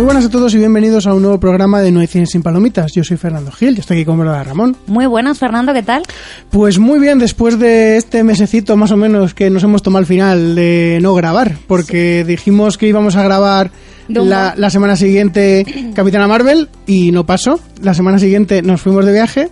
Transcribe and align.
Muy 0.00 0.06
buenas 0.06 0.24
a 0.24 0.30
todos 0.30 0.54
y 0.54 0.56
bienvenidos 0.56 1.06
a 1.06 1.12
un 1.12 1.20
nuevo 1.20 1.38
programa 1.38 1.82
de 1.82 1.92
No 1.92 2.00
hay 2.00 2.06
cine 2.06 2.24
sin 2.24 2.42
palomitas. 2.42 2.90
Yo 2.94 3.04
soy 3.04 3.18
Fernando 3.18 3.52
Gil 3.52 3.76
y 3.76 3.80
estoy 3.80 3.98
aquí 3.98 4.06
con 4.06 4.18
Verdad 4.18 4.46
Ramón. 4.46 4.74
Muy 4.86 5.04
buenas, 5.04 5.38
Fernando, 5.38 5.74
¿qué 5.74 5.82
tal? 5.82 6.04
Pues 6.48 6.78
muy 6.78 6.98
bien, 6.98 7.18
después 7.18 7.58
de 7.58 7.98
este 7.98 8.24
mesecito 8.24 8.78
más 8.78 8.92
o 8.92 8.96
menos 8.96 9.34
que 9.34 9.50
nos 9.50 9.62
hemos 9.62 9.82
tomado 9.82 9.98
al 10.00 10.06
final 10.06 10.54
de 10.54 11.00
no 11.02 11.14
grabar, 11.14 11.58
porque 11.66 12.24
dijimos 12.24 12.78
que 12.78 12.86
íbamos 12.86 13.14
a 13.16 13.24
grabar 13.24 13.72
la, 14.08 14.54
la 14.56 14.70
semana 14.70 14.96
siguiente 14.96 15.66
Capitana 15.94 16.26
Marvel 16.26 16.70
y 16.86 17.12
no 17.12 17.26
pasó. 17.26 17.60
La 17.82 17.92
semana 17.92 18.18
siguiente 18.18 18.62
nos 18.62 18.80
fuimos 18.80 19.04
de 19.04 19.12
viaje. 19.12 19.50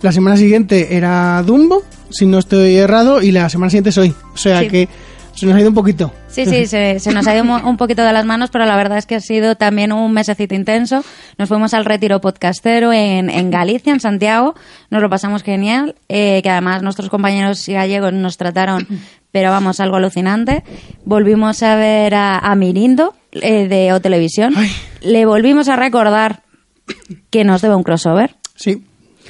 La 0.00 0.12
semana 0.12 0.38
siguiente 0.38 0.96
era 0.96 1.42
Dumbo, 1.42 1.82
si 2.08 2.24
no 2.24 2.38
estoy 2.38 2.74
errado, 2.76 3.20
y 3.20 3.32
la 3.32 3.50
semana 3.50 3.68
siguiente 3.68 3.92
soy. 3.92 4.14
O 4.32 4.38
sea 4.38 4.60
Sí. 4.60 4.68
que 4.68 4.88
se 5.34 5.44
nos 5.44 5.54
ha 5.54 5.60
ido 5.60 5.68
un 5.68 5.74
poquito. 5.74 6.10
Sí, 6.30 6.46
sí, 6.46 6.66
se, 6.66 7.00
se 7.00 7.12
nos 7.12 7.26
ha 7.26 7.34
ido 7.34 7.42
un 7.42 7.76
poquito 7.76 8.02
de 8.02 8.12
las 8.12 8.24
manos, 8.24 8.50
pero 8.50 8.64
la 8.64 8.76
verdad 8.76 8.98
es 8.98 9.06
que 9.06 9.16
ha 9.16 9.20
sido 9.20 9.56
también 9.56 9.92
un 9.92 10.12
mesecito 10.12 10.54
intenso. 10.54 11.04
Nos 11.38 11.48
fuimos 11.48 11.74
al 11.74 11.84
retiro 11.84 12.20
podcastero 12.20 12.92
en, 12.92 13.28
en 13.30 13.50
Galicia, 13.50 13.92
en 13.92 13.98
Santiago. 14.00 14.54
Nos 14.90 15.02
lo 15.02 15.10
pasamos 15.10 15.42
genial, 15.42 15.96
eh, 16.08 16.40
que 16.42 16.50
además 16.50 16.82
nuestros 16.82 17.10
compañeros 17.10 17.66
gallegos 17.68 18.12
nos 18.12 18.36
trataron, 18.36 18.86
pero 19.32 19.50
vamos, 19.50 19.80
algo 19.80 19.96
alucinante. 19.96 20.62
Volvimos 21.04 21.62
a 21.64 21.74
ver 21.74 22.14
a, 22.14 22.38
a 22.38 22.54
Mirindo 22.54 23.14
eh, 23.32 23.66
de 23.66 23.92
O 23.92 24.00
Televisión. 24.00 24.54
Ay. 24.56 24.70
Le 25.00 25.26
volvimos 25.26 25.68
a 25.68 25.74
recordar 25.76 26.42
que 27.30 27.44
nos 27.44 27.60
debe 27.60 27.74
un 27.74 27.82
crossover. 27.82 28.36
Sí, 28.54 28.84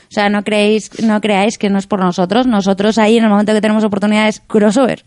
O 0.08 0.12
sea, 0.12 0.28
no 0.28 0.42
creéis, 0.44 1.02
no 1.02 1.20
creáis 1.20 1.56
que 1.56 1.70
no 1.70 1.78
es 1.78 1.86
por 1.86 2.00
nosotros. 2.00 2.46
Nosotros 2.46 2.98
ahí 2.98 3.16
en 3.16 3.24
el 3.24 3.30
momento 3.30 3.54
que 3.54 3.60
tenemos 3.60 3.84
oportunidades 3.84 4.42
crossover. 4.46 5.04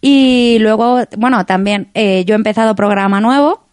Y 0.00 0.58
luego, 0.60 1.00
bueno, 1.16 1.44
también 1.46 1.90
eh, 1.94 2.24
yo 2.26 2.34
he 2.34 2.36
empezado 2.36 2.74
programa 2.74 3.20
nuevo. 3.20 3.68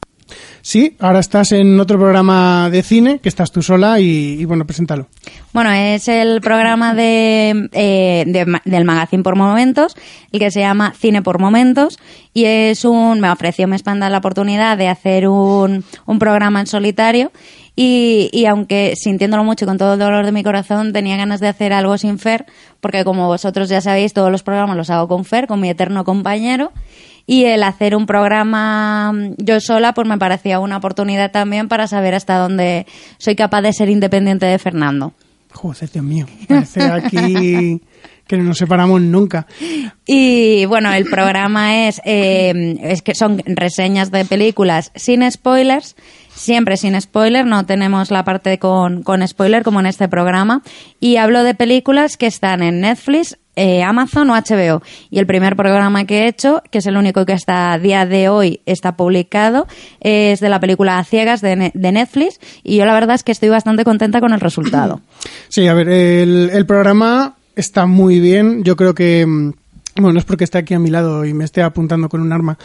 Sí, 0.61 0.95
ahora 0.99 1.19
estás 1.19 1.51
en 1.51 1.79
otro 1.79 1.99
programa 1.99 2.71
de 2.71 2.81
cine, 2.81 3.19
que 3.19 3.29
estás 3.29 3.51
tú 3.51 3.61
sola 3.61 3.99
y, 3.99 4.37
y 4.39 4.45
bueno, 4.45 4.65
preséntalo. 4.65 5.05
Bueno, 5.53 5.71
es 5.71 6.07
el 6.07 6.41
programa 6.41 6.95
de, 6.95 7.69
eh, 7.71 8.23
de 8.25 8.59
del 8.65 8.85
Magazine 8.85 9.21
por 9.21 9.35
Momentos, 9.35 9.95
el 10.31 10.39
que 10.39 10.49
se 10.49 10.61
llama 10.61 10.95
Cine 10.99 11.21
por 11.21 11.39
Momentos, 11.39 11.99
y 12.33 12.45
es 12.45 12.83
un, 12.83 13.19
me 13.19 13.29
ofreció 13.29 13.67
me 13.67 13.75
expanda 13.75 14.09
la 14.09 14.17
oportunidad 14.17 14.75
de 14.75 14.87
hacer 14.87 15.27
un, 15.27 15.83
un 16.07 16.17
programa 16.17 16.61
en 16.61 16.65
solitario, 16.65 17.31
y, 17.75 18.29
y 18.31 18.45
aunque 18.45 18.93
sintiéndolo 18.95 19.43
mucho 19.43 19.65
y 19.65 19.67
con 19.67 19.77
todo 19.77 19.93
el 19.93 19.99
dolor 19.99 20.25
de 20.25 20.31
mi 20.31 20.43
corazón, 20.43 20.93
tenía 20.93 21.17
ganas 21.17 21.39
de 21.39 21.47
hacer 21.47 21.73
algo 21.73 21.97
sin 21.97 22.19
Fer, 22.19 22.45
porque 22.79 23.03
como 23.03 23.27
vosotros 23.27 23.69
ya 23.69 23.81
sabéis, 23.81 24.13
todos 24.13 24.31
los 24.31 24.43
programas 24.43 24.77
los 24.77 24.89
hago 24.89 25.07
con 25.07 25.25
Fer, 25.25 25.47
con 25.47 25.59
mi 25.59 25.69
eterno 25.69 26.03
compañero, 26.05 26.71
y 27.27 27.45
el 27.45 27.63
hacer 27.63 27.95
un 27.95 28.05
programa 28.05 29.11
mm, 29.11 29.35
yo 29.37 29.59
sola, 29.59 29.93
pues 29.93 30.07
me 30.07 30.17
parecía 30.17 30.59
una 30.59 30.77
oportunidad 30.77 31.31
también 31.31 31.67
para 31.67 31.88
saber 31.88 32.16
hasta 32.16 32.38
dónde 32.38 32.85
soy 33.17 33.35
capaz 33.35 33.61
de 33.61 33.73
ser 33.73 33.89
independiente 33.89 34.45
de 34.45 34.59
Fernando. 34.59 35.13
Joder, 35.51 35.89
Dios 35.89 36.03
mío. 36.03 36.25
Parece 36.47 36.83
aquí 36.83 37.81
que 38.27 38.38
no 38.38 38.44
nos 38.44 38.57
separamos 38.57 39.01
nunca. 39.01 39.47
Y 40.05 40.66
bueno, 40.66 40.91
el 40.91 41.05
programa 41.05 41.88
es, 41.88 42.01
eh, 42.03 42.77
es 42.81 43.01
que 43.01 43.16
son 43.16 43.41
reseñas 43.45 44.11
de 44.11 44.25
películas 44.25 44.91
sin 44.95 45.29
spoilers, 45.31 45.95
siempre 46.35 46.78
sin 46.78 47.00
spoiler, 47.00 47.46
no 47.46 47.66
tenemos 47.66 48.12
la 48.12 48.23
parte 48.23 48.59
con, 48.59 49.01
con 49.01 49.28
spoiler 49.28 49.63
como 49.63 49.79
en 49.79 49.88
este 49.88 50.07
programa. 50.07 50.62
Y 51.00 51.18
hablo 51.18 51.44
de 51.44 51.56
películas 51.56 52.18
que 52.18 52.28
están 52.28 52.62
en 52.62 52.81
Netflix, 52.81 53.38
eh, 53.56 53.84
Amazon 53.84 54.29
o 54.29 54.35
HBO. 54.35 54.84
Y 55.09 55.19
el 55.19 55.25
primer 55.25 55.56
programa 55.56 56.06
que 56.06 56.24
he 56.24 56.28
hecho, 56.28 56.62
que 56.72 56.79
es 56.79 56.85
el 56.85 56.97
único 56.97 57.25
que 57.25 57.34
hasta 57.34 57.78
día 57.79 58.06
de 58.06 58.29
hoy 58.29 58.62
está 58.66 58.95
publicado, 58.95 59.68
es 60.01 60.40
de 60.41 60.50
la 60.50 60.59
película 60.59 61.03
Ciegas 61.03 61.41
de, 61.41 61.72
de 61.74 61.91
Netflix. 61.91 62.40
Y 62.63 62.78
yo 62.78 62.85
la 62.85 62.94
verdad 62.94 63.16
es 63.16 63.24
que 63.24 63.31
estoy 63.31 63.50
bastante 63.50 63.84
contenta 63.84 64.19
con 64.19 64.34
el 64.34 64.40
resultado. 64.40 65.01
Sí, 65.47 65.68
a 65.68 65.74
ver, 65.74 65.90
el, 65.90 66.50
el 66.51 66.66
programa 66.66 67.35
está 67.56 67.85
muy 67.85 68.19
bien. 68.19 68.63
Yo 68.63 68.75
creo 68.75 68.94
que. 68.94 69.53
Bueno, 69.97 70.11
no 70.11 70.19
es 70.19 70.25
porque 70.25 70.44
esté 70.44 70.57
aquí 70.57 70.73
a 70.73 70.79
mi 70.79 70.89
lado 70.89 71.23
y 71.23 71.33
me 71.33 71.45
esté 71.45 71.61
apuntando 71.61 72.09
con 72.09 72.19
un 72.19 72.33
arma, 72.33 72.57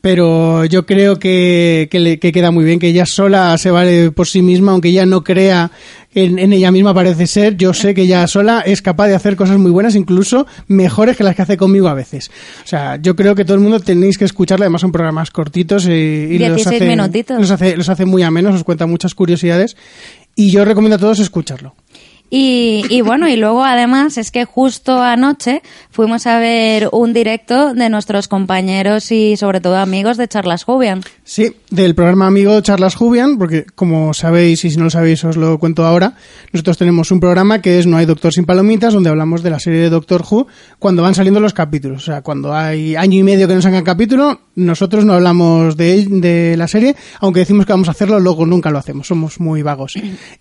pero 0.00 0.64
yo 0.66 0.86
creo 0.86 1.18
que, 1.18 1.88
que, 1.90 1.98
le- 1.98 2.18
que 2.20 2.30
queda 2.30 2.50
muy 2.52 2.64
bien, 2.64 2.78
que 2.78 2.86
ella 2.88 3.06
sola 3.06 3.58
se 3.58 3.72
vale 3.72 4.12
por 4.12 4.28
sí 4.28 4.40
misma, 4.40 4.70
aunque 4.72 4.90
ella 4.90 5.04
no 5.04 5.24
crea 5.24 5.72
en, 6.14 6.38
en 6.38 6.52
ella 6.52 6.70
misma 6.70 6.94
parece 6.94 7.26
ser, 7.26 7.56
yo 7.56 7.74
sé 7.74 7.92
que 7.92 8.02
ella 8.02 8.26
sola 8.28 8.60
es 8.64 8.82
capaz 8.82 9.08
de 9.08 9.16
hacer 9.16 9.34
cosas 9.34 9.58
muy 9.58 9.72
buenas, 9.72 9.96
incluso 9.96 10.46
mejores 10.68 11.16
que 11.16 11.24
las 11.24 11.34
que 11.34 11.42
hace 11.42 11.56
conmigo 11.56 11.88
a 11.88 11.94
veces. 11.94 12.30
O 12.64 12.68
sea, 12.68 12.96
yo 13.02 13.16
creo 13.16 13.34
que 13.34 13.44
todo 13.44 13.56
el 13.56 13.62
mundo 13.62 13.80
tenéis 13.80 14.16
que 14.16 14.24
escucharla, 14.24 14.66
además 14.66 14.80
son 14.82 14.92
programas 14.92 15.30
cortitos 15.32 15.86
eh, 15.88 16.28
y 16.30 16.38
los 16.38 16.56
16 16.56 16.80
hace, 16.82 16.86
los 17.40 17.50
hace, 17.50 17.76
los 17.76 17.88
hace 17.88 18.04
muy 18.04 18.22
amenos, 18.22 18.54
os 18.54 18.62
cuenta 18.64 18.86
muchas 18.86 19.14
curiosidades 19.14 19.76
y 20.36 20.50
yo 20.50 20.64
recomiendo 20.64 20.96
a 20.96 20.98
todos 21.00 21.18
escucharlo. 21.18 21.74
Y, 22.28 22.84
y 22.90 23.02
bueno, 23.02 23.28
y 23.28 23.36
luego 23.36 23.64
además 23.64 24.18
es 24.18 24.30
que 24.30 24.44
justo 24.44 25.00
anoche 25.00 25.62
fuimos 25.90 26.26
a 26.26 26.38
ver 26.38 26.88
un 26.90 27.12
directo 27.12 27.72
de 27.72 27.88
nuestros 27.88 28.26
compañeros 28.26 29.12
y 29.12 29.36
sobre 29.36 29.60
todo 29.60 29.76
amigos 29.76 30.16
de 30.16 30.26
Charlas 30.26 30.64
Jubian. 30.64 31.02
Sí, 31.22 31.54
del 31.70 31.94
programa 31.94 32.26
amigo 32.26 32.60
Charlas 32.60 32.96
Jubian, 32.96 33.38
porque 33.38 33.64
como 33.74 34.12
sabéis 34.12 34.64
y 34.64 34.70
si 34.70 34.76
no 34.76 34.84
lo 34.84 34.90
sabéis 34.90 35.24
os 35.24 35.36
lo 35.36 35.58
cuento 35.58 35.86
ahora, 35.86 36.14
nosotros 36.52 36.78
tenemos 36.78 37.10
un 37.10 37.20
programa 37.20 37.62
que 37.62 37.78
es 37.78 37.86
No 37.86 37.96
hay 37.96 38.06
Doctor 38.06 38.32
sin 38.32 38.44
Palomitas, 38.44 38.92
donde 38.94 39.10
hablamos 39.10 39.42
de 39.42 39.50
la 39.50 39.60
serie 39.60 39.80
de 39.80 39.90
Doctor 39.90 40.24
Who 40.28 40.48
cuando 40.78 41.02
van 41.02 41.14
saliendo 41.14 41.40
los 41.40 41.54
capítulos. 41.54 42.02
O 42.02 42.06
sea, 42.06 42.22
cuando 42.22 42.54
hay 42.54 42.96
año 42.96 43.18
y 43.18 43.22
medio 43.22 43.46
que 43.46 43.54
no 43.54 43.62
sacan 43.62 43.84
capítulo, 43.84 44.40
nosotros 44.56 45.04
no 45.04 45.12
hablamos 45.12 45.76
de, 45.76 46.06
de 46.06 46.56
la 46.56 46.66
serie, 46.66 46.96
aunque 47.20 47.40
decimos 47.40 47.66
que 47.66 47.72
vamos 47.72 47.88
a 47.88 47.92
hacerlo, 47.92 48.18
luego 48.18 48.46
nunca 48.46 48.70
lo 48.70 48.78
hacemos, 48.78 49.06
somos 49.06 49.38
muy 49.38 49.62
vagos. 49.62 49.94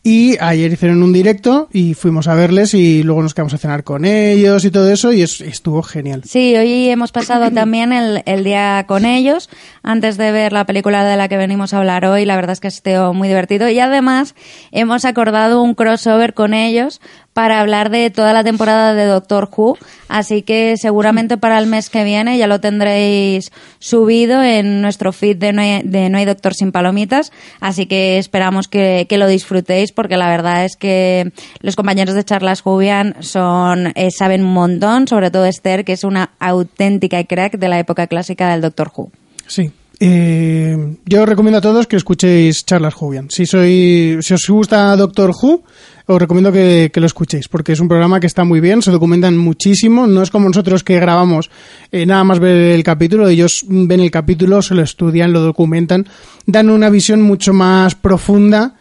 Y 0.03 0.37
ayer 0.39 0.71
hicieron 0.71 1.03
un 1.03 1.13
directo 1.13 1.69
y 1.75 1.93
fuimos 1.93 2.27
a 2.29 2.35
verles 2.35 2.73
y 2.73 3.03
luego 3.03 3.21
nos 3.21 3.33
quedamos 3.33 3.53
a 3.53 3.57
cenar 3.57 3.83
con 3.83 4.05
ellos 4.05 4.63
y 4.63 4.71
todo 4.71 4.89
eso 4.89 5.11
y 5.11 5.21
es- 5.21 5.41
estuvo 5.41 5.83
genial. 5.83 6.21
Sí, 6.25 6.55
hoy 6.55 6.89
hemos 6.89 7.11
pasado 7.11 7.51
también 7.51 7.91
el, 7.91 8.23
el 8.25 8.43
día 8.45 8.85
con 8.87 9.03
ellos 9.05 9.49
antes 9.83 10.15
de 10.17 10.31
ver 10.31 10.53
la 10.53 10.65
película 10.65 11.03
de 11.03 11.17
la 11.17 11.27
que 11.27 11.35
venimos 11.37 11.73
a 11.73 11.79
hablar 11.79 12.05
hoy. 12.05 12.23
La 12.25 12.35
verdad 12.37 12.53
es 12.53 12.59
que 12.61 12.67
ha 12.67 12.71
sido 12.71 13.13
muy 13.13 13.27
divertido 13.27 13.69
y 13.69 13.79
además 13.79 14.35
hemos 14.71 15.03
acordado 15.03 15.61
un 15.61 15.73
crossover 15.75 16.33
con 16.33 16.53
ellos 16.53 17.01
para 17.35 17.59
hablar 17.59 17.89
de 17.89 18.09
toda 18.11 18.31
la 18.31 18.45
temporada 18.45 18.93
de 18.93 19.03
Doctor 19.07 19.49
Who. 19.53 19.77
Así 20.07 20.41
que 20.41 20.75
seguramente 20.77 21.37
para 21.37 21.59
el 21.59 21.67
mes 21.67 21.89
que 21.89 22.05
viene 22.05 22.37
ya 22.37 22.47
lo 22.47 22.61
tendréis 22.61 23.51
subido 23.77 24.41
en 24.41 24.81
nuestro 24.81 25.11
feed 25.11 25.35
de 25.35 25.51
No 25.51 25.61
hay, 25.61 25.81
de 25.83 26.09
No 26.09 26.17
hay 26.17 26.23
Doctor 26.23 26.53
sin 26.53 26.71
Palomitas. 26.71 27.33
Así 27.59 27.87
que 27.87 28.17
esperamos 28.19 28.69
que, 28.69 29.05
lo 29.11 29.27
disfrutéis 29.27 29.91
porque 29.91 30.15
la 30.15 30.29
verdad 30.29 30.63
es 30.63 30.77
que 30.77 31.33
los 31.59 31.75
compañeros 31.75 32.15
de 32.15 32.23
Charlas 32.23 32.61
Jubian 32.61 33.17
son, 33.19 33.91
eh, 33.95 34.11
saben 34.11 34.45
un 34.45 34.53
montón, 34.53 35.05
sobre 35.09 35.29
todo 35.29 35.45
Esther, 35.45 35.83
que 35.83 35.91
es 35.91 36.05
una 36.05 36.31
auténtica 36.39 37.21
crack 37.25 37.57
de 37.57 37.67
la 37.67 37.79
época 37.79 38.07
clásica 38.07 38.49
del 38.49 38.61
Doctor 38.61 38.93
Who. 38.95 39.11
Sí. 39.45 39.69
Eh, 39.99 40.97
yo 41.05 41.25
recomiendo 41.25 41.57
a 41.57 41.61
todos 41.61 41.87
que 41.87 41.97
escuchéis 41.97 42.65
Charlas 42.65 42.93
Jubian. 42.93 43.29
Si 43.29 43.45
si 43.45 44.33
os 44.33 44.47
gusta 44.47 44.95
Doctor 44.95 45.31
Who, 45.31 45.63
os 46.07 46.19
recomiendo 46.19 46.51
que, 46.51 46.91
que 46.93 46.99
lo 46.99 47.05
escuchéis, 47.05 47.47
porque 47.47 47.71
es 47.71 47.79
un 47.79 47.87
programa 47.87 48.19
que 48.19 48.27
está 48.27 48.43
muy 48.43 48.59
bien, 48.59 48.81
se 48.81 48.91
documentan 48.91 49.37
muchísimo, 49.37 50.07
no 50.07 50.21
es 50.21 50.29
como 50.29 50.47
nosotros 50.47 50.83
que 50.83 50.99
grabamos 50.99 51.49
eh, 51.91 52.05
nada 52.05 52.23
más 52.23 52.39
ver 52.39 52.73
el 52.73 52.83
capítulo, 52.83 53.27
ellos 53.27 53.65
ven 53.67 53.99
el 53.99 54.11
capítulo, 54.11 54.61
se 54.61 54.75
lo 54.75 54.83
estudian, 54.83 55.33
lo 55.33 55.41
documentan, 55.41 56.07
dan 56.45 56.69
una 56.69 56.89
visión 56.89 57.21
mucho 57.21 57.53
más 57.53 57.95
profunda 57.95 58.75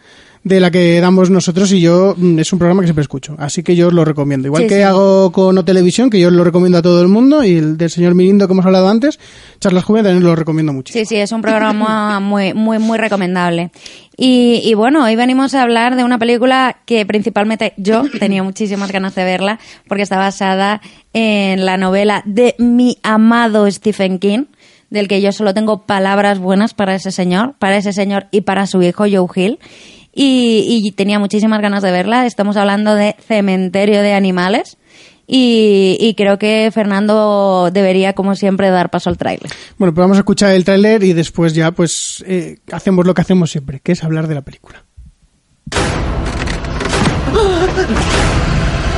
de 0.45 0.59
la 0.59 0.69
que 0.69 1.01
damos 1.01 1.31
nosotros 1.31 1.71
y 1.71 1.81
yo 1.81 2.13
mm, 2.15 2.37
es 2.37 2.53
un 2.53 2.59
programa 2.59 2.81
que 2.81 2.87
siempre 2.87 3.01
escucho, 3.01 3.35
así 3.39 3.63
que 3.63 3.75
yo 3.75 3.87
os 3.87 3.93
lo 3.93 4.05
recomiendo. 4.05 4.47
Igual 4.47 4.61
Sí, 4.61 4.69
que 4.69 4.75
sí. 4.75 4.81
hago 4.83 5.31
con 5.31 5.57
O 5.57 5.65
Televisión, 5.65 6.11
que 6.11 6.19
yo 6.19 6.27
os 6.27 6.33
lo 6.35 6.43
recomiendo 6.43 6.77
a 6.77 6.83
todo 6.83 7.01
el 7.01 7.07
mundo, 7.07 7.43
y 7.43 7.57
el 7.57 7.77
del 7.77 7.89
señor 7.89 8.13
Mirindo 8.13 8.45
que 8.45 8.53
hemos 8.53 8.63
hablado 8.65 8.87
antes, 8.87 9.19
Charlas 9.59 9.83
Jóvenes 9.83 10.05
también 10.05 10.23
lo 10.23 10.35
recomiendo 10.35 10.71
muchísimo. 10.71 11.03
Sí, 11.03 11.09
sí, 11.09 11.15
es 11.19 11.31
un 11.31 11.41
programa 11.41 12.19
muy, 12.21 12.53
muy, 12.53 12.77
muy 12.77 12.99
recomendable. 12.99 13.71
Y, 14.17 14.61
y 14.63 14.75
bueno, 14.75 15.03
hoy 15.03 15.15
venimos 15.15 15.55
a 15.55 15.63
hablar 15.63 15.95
de 15.95 16.03
una 16.03 16.19
película 16.19 16.77
que 16.85 17.07
principalmente 17.07 17.73
yo 17.77 18.03
tenía 18.19 18.43
muchísimas 18.43 18.91
ganas 18.91 19.15
de 19.15 19.23
verla 19.23 19.59
porque 19.87 20.03
está 20.03 20.17
basada 20.19 20.79
en 21.13 21.65
la 21.65 21.77
novela 21.77 22.21
de 22.25 22.53
mi 22.59 22.99
amado 23.01 23.69
Stephen 23.71 24.19
King, 24.19 24.45
del 24.91 25.07
que 25.07 25.21
yo 25.23 25.31
solo 25.31 25.55
tengo 25.55 25.87
palabras 25.87 26.37
buenas 26.37 26.75
para 26.75 26.93
ese 26.93 27.11
señor, 27.11 27.55
para 27.57 27.77
ese 27.77 27.93
señor 27.93 28.27
y 28.29 28.41
para 28.41 28.67
su 28.67 28.83
hijo 28.83 29.05
Joe 29.11 29.27
Hill. 29.35 29.59
Y, 30.15 30.65
y 30.67 30.91
tenía 30.93 31.19
muchísimas 31.19 31.61
ganas 31.61 31.83
de 31.83 31.91
verla. 31.91 32.25
Estamos 32.25 32.57
hablando 32.57 32.95
de 32.95 33.15
Cementerio 33.19 34.01
de 34.01 34.13
Animales. 34.13 34.77
Y, 35.27 35.97
y 35.99 36.13
creo 36.15 36.37
que 36.37 36.69
Fernando 36.73 37.69
debería, 37.71 38.13
como 38.13 38.35
siempre, 38.35 38.69
dar 38.69 38.89
paso 38.91 39.09
al 39.09 39.17
tráiler. 39.17 39.51
Bueno, 39.77 39.93
pues 39.93 40.03
vamos 40.03 40.17
a 40.17 40.21
escuchar 40.21 40.51
el 40.51 40.63
tráiler 40.63 41.03
y 41.03 41.13
después 41.13 41.53
ya 41.53 41.71
pues 41.71 42.23
eh, 42.27 42.59
hacemos 42.71 43.05
lo 43.05 43.13
que 43.13 43.21
hacemos 43.21 43.51
siempre, 43.51 43.79
que 43.81 43.91
es 43.91 44.03
hablar 44.03 44.27
de 44.27 44.35
la 44.35 44.41
película. 44.41 44.85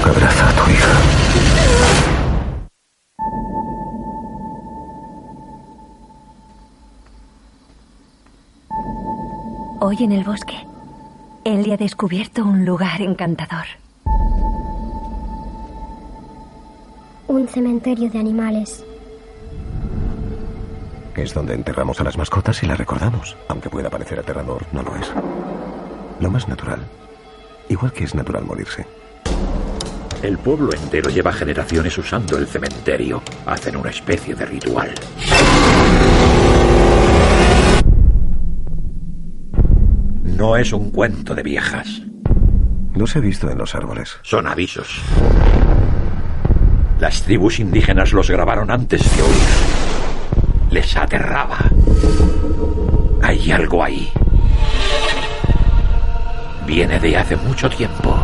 Abraza 0.04 0.50
a 0.50 0.54
tu 0.54 0.72
hija. 0.72 1.02
Hoy 9.80 9.96
en 10.02 10.12
el 10.12 10.24
bosque, 10.24 10.56
Ellie 11.48 11.74
ha 11.74 11.78
descubierto 11.78 12.44
un 12.44 12.66
lugar 12.66 13.02
encantador. 13.02 13.64
Un 17.30 17.48
cementerio 17.48 18.10
de 18.10 18.20
animales. 18.20 18.84
Es 21.16 21.34
donde 21.34 21.54
enterramos 21.54 22.02
a 22.02 22.04
las 22.04 22.18
mascotas 22.18 22.62
y 22.64 22.66
las 22.66 22.78
recordamos. 22.78 23.38
Aunque 23.48 23.70
pueda 23.70 23.90
parecer 23.90 24.20
aterrador, 24.20 24.66
no 24.74 24.84
lo 24.84 24.94
es. 24.98 25.10
Lo 26.20 26.30
más 26.30 26.50
natural. 26.50 26.82
Igual 27.70 27.94
que 27.94 28.04
es 28.04 28.14
natural 28.14 28.44
morirse. 28.44 28.86
El 30.22 30.38
pueblo 30.40 30.74
entero 30.74 31.10
lleva 31.10 31.32
generaciones 31.32 31.98
usando 31.98 32.38
el 32.38 32.48
cementerio. 32.48 33.22
Hacen 33.46 33.78
una 33.78 33.92
especie 33.92 34.36
de 34.36 34.46
ritual. 34.46 34.94
No 40.48 40.56
es 40.56 40.72
un 40.72 40.92
cuento 40.92 41.36
de 41.36 41.44
viejas. 41.44 42.04
Los 42.96 43.14
he 43.18 43.20
visto 43.20 43.52
en 43.52 43.58
los 43.58 43.76
árboles. 43.76 44.18
Son 44.22 44.48
avisos. 44.48 45.02
Las 47.02 47.22
tribus 47.24 47.60
indígenas 47.60 48.14
los 48.14 48.30
grabaron 48.30 48.72
antes 48.72 49.02
de 49.14 49.24
oír. 49.24 50.72
Les 50.72 50.96
aterraba. 50.96 51.58
Hay 53.22 53.52
algo 53.52 53.84
ahí. 53.84 54.10
Viene 56.66 56.98
de 56.98 57.18
hace 57.18 57.36
mucho 57.36 57.70
tiempo. 57.70 58.18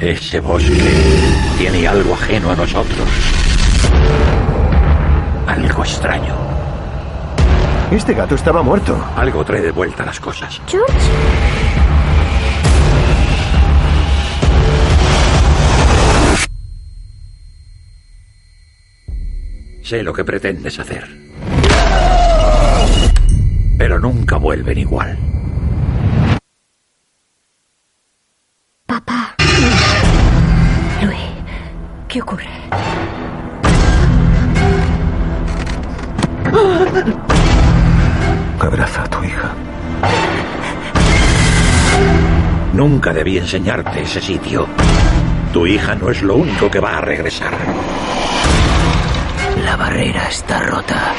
Ese 0.00 0.40
bosque 0.40 0.92
tiene 1.56 1.86
algo 1.86 2.14
ajeno 2.14 2.50
a 2.50 2.56
nosotros. 2.56 3.08
Algo 5.46 5.84
extraño. 5.84 6.49
Este 7.90 8.14
gato 8.14 8.36
estaba 8.36 8.62
muerto. 8.62 8.96
Algo 9.16 9.44
trae 9.44 9.60
de 9.60 9.72
vuelta 9.72 10.06
las 10.06 10.20
cosas. 10.20 10.62
George. 10.68 10.94
Sé 19.82 20.04
lo 20.04 20.12
que 20.12 20.24
pretendes 20.24 20.78
hacer. 20.78 21.08
Pero 23.76 23.98
nunca 23.98 24.36
vuelven 24.36 24.78
igual. 24.78 25.18
Papá. 28.86 29.34
Louis, 31.02 31.18
¿qué 32.06 32.22
ocurre? 32.22 32.46
Abraza 38.66 39.02
a 39.02 39.08
tu 39.08 39.24
hija. 39.24 39.52
Nunca 42.72 43.12
debí 43.12 43.36
enseñarte 43.36 44.02
ese 44.02 44.20
sitio. 44.20 44.66
Tu 45.52 45.66
hija 45.66 45.94
no 45.96 46.10
es 46.10 46.22
lo 46.22 46.36
único 46.36 46.70
que 46.70 46.78
va 46.78 46.98
a 46.98 47.00
regresar. 47.00 47.52
La 49.64 49.76
barrera 49.76 50.28
está 50.28 50.60
rota. 50.60 51.14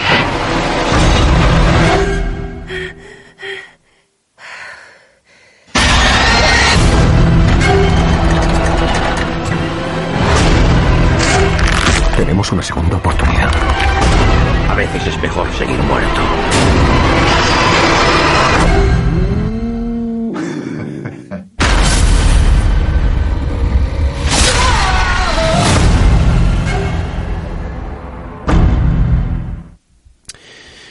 Tenemos 12.15 12.51
una 12.51 12.61
segunda 12.61 12.95
oportunidad. 12.95 13.51
A 14.69 14.75
veces 14.75 15.05
es 15.07 15.21
mejor 15.21 15.51
seguir 15.53 15.77
muerto. 15.83 16.21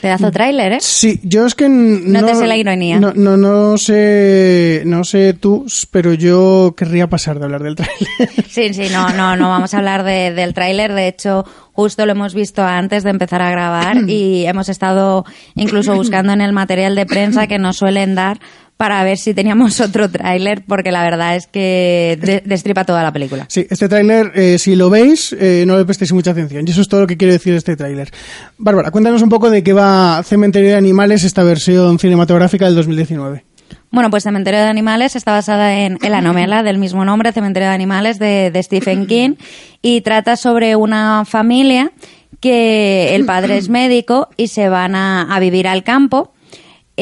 Pedazo 0.01 0.31
tráiler, 0.31 0.73
¿eh? 0.73 0.77
Sí, 0.81 1.19
yo 1.23 1.45
es 1.45 1.53
que 1.55 1.65
n- 1.65 2.01
No 2.05 2.25
te 2.25 2.33
sé 2.35 2.47
la 2.47 2.57
ironía. 2.57 2.99
No, 2.99 3.13
no, 3.13 3.37
no 3.37 3.77
sé, 3.77 4.81
no 4.85 5.03
sé 5.03 5.33
tú, 5.33 5.65
pero 5.91 6.13
yo 6.13 6.73
querría 6.75 7.07
pasar 7.07 7.37
de 7.39 7.45
hablar 7.45 7.63
del 7.63 7.75
tráiler. 7.75 8.07
Sí, 8.49 8.73
sí, 8.73 8.87
no, 8.91 9.09
no, 9.13 9.35
no 9.37 9.49
vamos 9.49 9.73
a 9.73 9.77
hablar 9.77 10.03
de- 10.03 10.31
del 10.33 10.53
tráiler. 10.53 10.93
De 10.93 11.07
hecho, 11.07 11.45
justo 11.71 12.05
lo 12.05 12.11
hemos 12.13 12.33
visto 12.33 12.63
antes 12.63 13.03
de 13.03 13.11
empezar 13.11 13.41
a 13.41 13.51
grabar 13.51 13.97
y 14.09 14.45
hemos 14.45 14.69
estado 14.69 15.23
incluso 15.55 15.93
buscando 15.95 16.33
en 16.33 16.41
el 16.41 16.51
material 16.51 16.95
de 16.95 17.05
prensa 17.05 17.47
que 17.47 17.59
nos 17.59 17.77
suelen 17.77 18.15
dar 18.15 18.39
para 18.81 19.03
ver 19.03 19.15
si 19.19 19.35
teníamos 19.35 19.79
otro 19.87 20.09
tráiler, 20.09 20.63
porque 20.67 20.91
la 20.91 21.03
verdad 21.03 21.35
es 21.35 21.45
que 21.45 22.17
de- 22.19 22.41
destripa 22.43 22.83
toda 22.83 23.03
la 23.03 23.13
película. 23.13 23.45
Sí, 23.47 23.67
este 23.69 23.87
tráiler, 23.87 24.31
eh, 24.33 24.57
si 24.57 24.75
lo 24.75 24.89
veis, 24.89 25.35
eh, 25.39 25.65
no 25.67 25.77
le 25.77 25.85
prestéis 25.85 26.11
mucha 26.13 26.31
atención. 26.31 26.67
Y 26.67 26.71
eso 26.71 26.81
es 26.81 26.87
todo 26.87 27.01
lo 27.01 27.05
que 27.07 27.15
quiero 27.15 27.31
decir 27.31 27.53
de 27.53 27.59
este 27.59 27.75
tráiler. 27.75 28.09
Bárbara, 28.57 28.89
cuéntanos 28.89 29.21
un 29.21 29.29
poco 29.29 29.51
de 29.51 29.61
qué 29.63 29.73
va 29.73 30.23
Cementerio 30.23 30.71
de 30.71 30.77
Animales, 30.77 31.23
esta 31.23 31.43
versión 31.43 31.99
cinematográfica 31.99 32.65
del 32.65 32.73
2019. 32.73 33.45
Bueno, 33.91 34.09
pues 34.09 34.23
Cementerio 34.23 34.59
de 34.61 34.65
Animales 34.67 35.15
está 35.15 35.31
basada 35.33 35.81
en, 35.81 35.99
en 36.01 36.11
la 36.11 36.21
novela 36.21 36.63
del 36.63 36.79
mismo 36.79 37.05
nombre, 37.05 37.31
Cementerio 37.33 37.69
de 37.69 37.75
Animales, 37.75 38.17
de, 38.17 38.49
de 38.49 38.63
Stephen 38.63 39.05
King, 39.07 39.35
y 39.83 40.01
trata 40.01 40.37
sobre 40.37 40.75
una 40.75 41.23
familia 41.25 41.91
que 42.39 43.13
el 43.13 43.25
padre 43.25 43.57
es 43.57 43.69
médico 43.69 44.29
y 44.37 44.47
se 44.47 44.69
van 44.69 44.95
a, 44.95 45.21
a 45.35 45.39
vivir 45.39 45.67
al 45.67 45.83
campo 45.83 46.33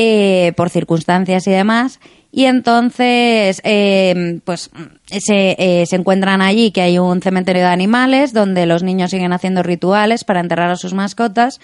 eh, 0.02 0.54
por 0.56 0.70
circunstancias 0.70 1.46
y 1.46 1.52
demás. 1.52 2.00
Y 2.32 2.46
entonces, 2.46 3.60
eh, 3.66 4.40
pues 4.46 4.72
se, 5.08 5.58
eh, 5.60 5.86
se 5.86 5.96
encuentran 5.98 6.42
allí 6.42 6.72
que 6.72 6.80
hay 6.80 7.00
un 7.00 7.22
cementerio 7.22 7.64
de 7.64 7.68
animales 7.68 8.32
donde 8.32 8.66
los 8.66 8.82
niños 8.82 9.12
siguen 9.12 9.34
haciendo 9.34 9.62
rituales 9.62 10.24
para 10.24 10.40
enterrar 10.40 10.72
a 10.72 10.78
sus 10.78 10.94
mascotas. 10.94 11.60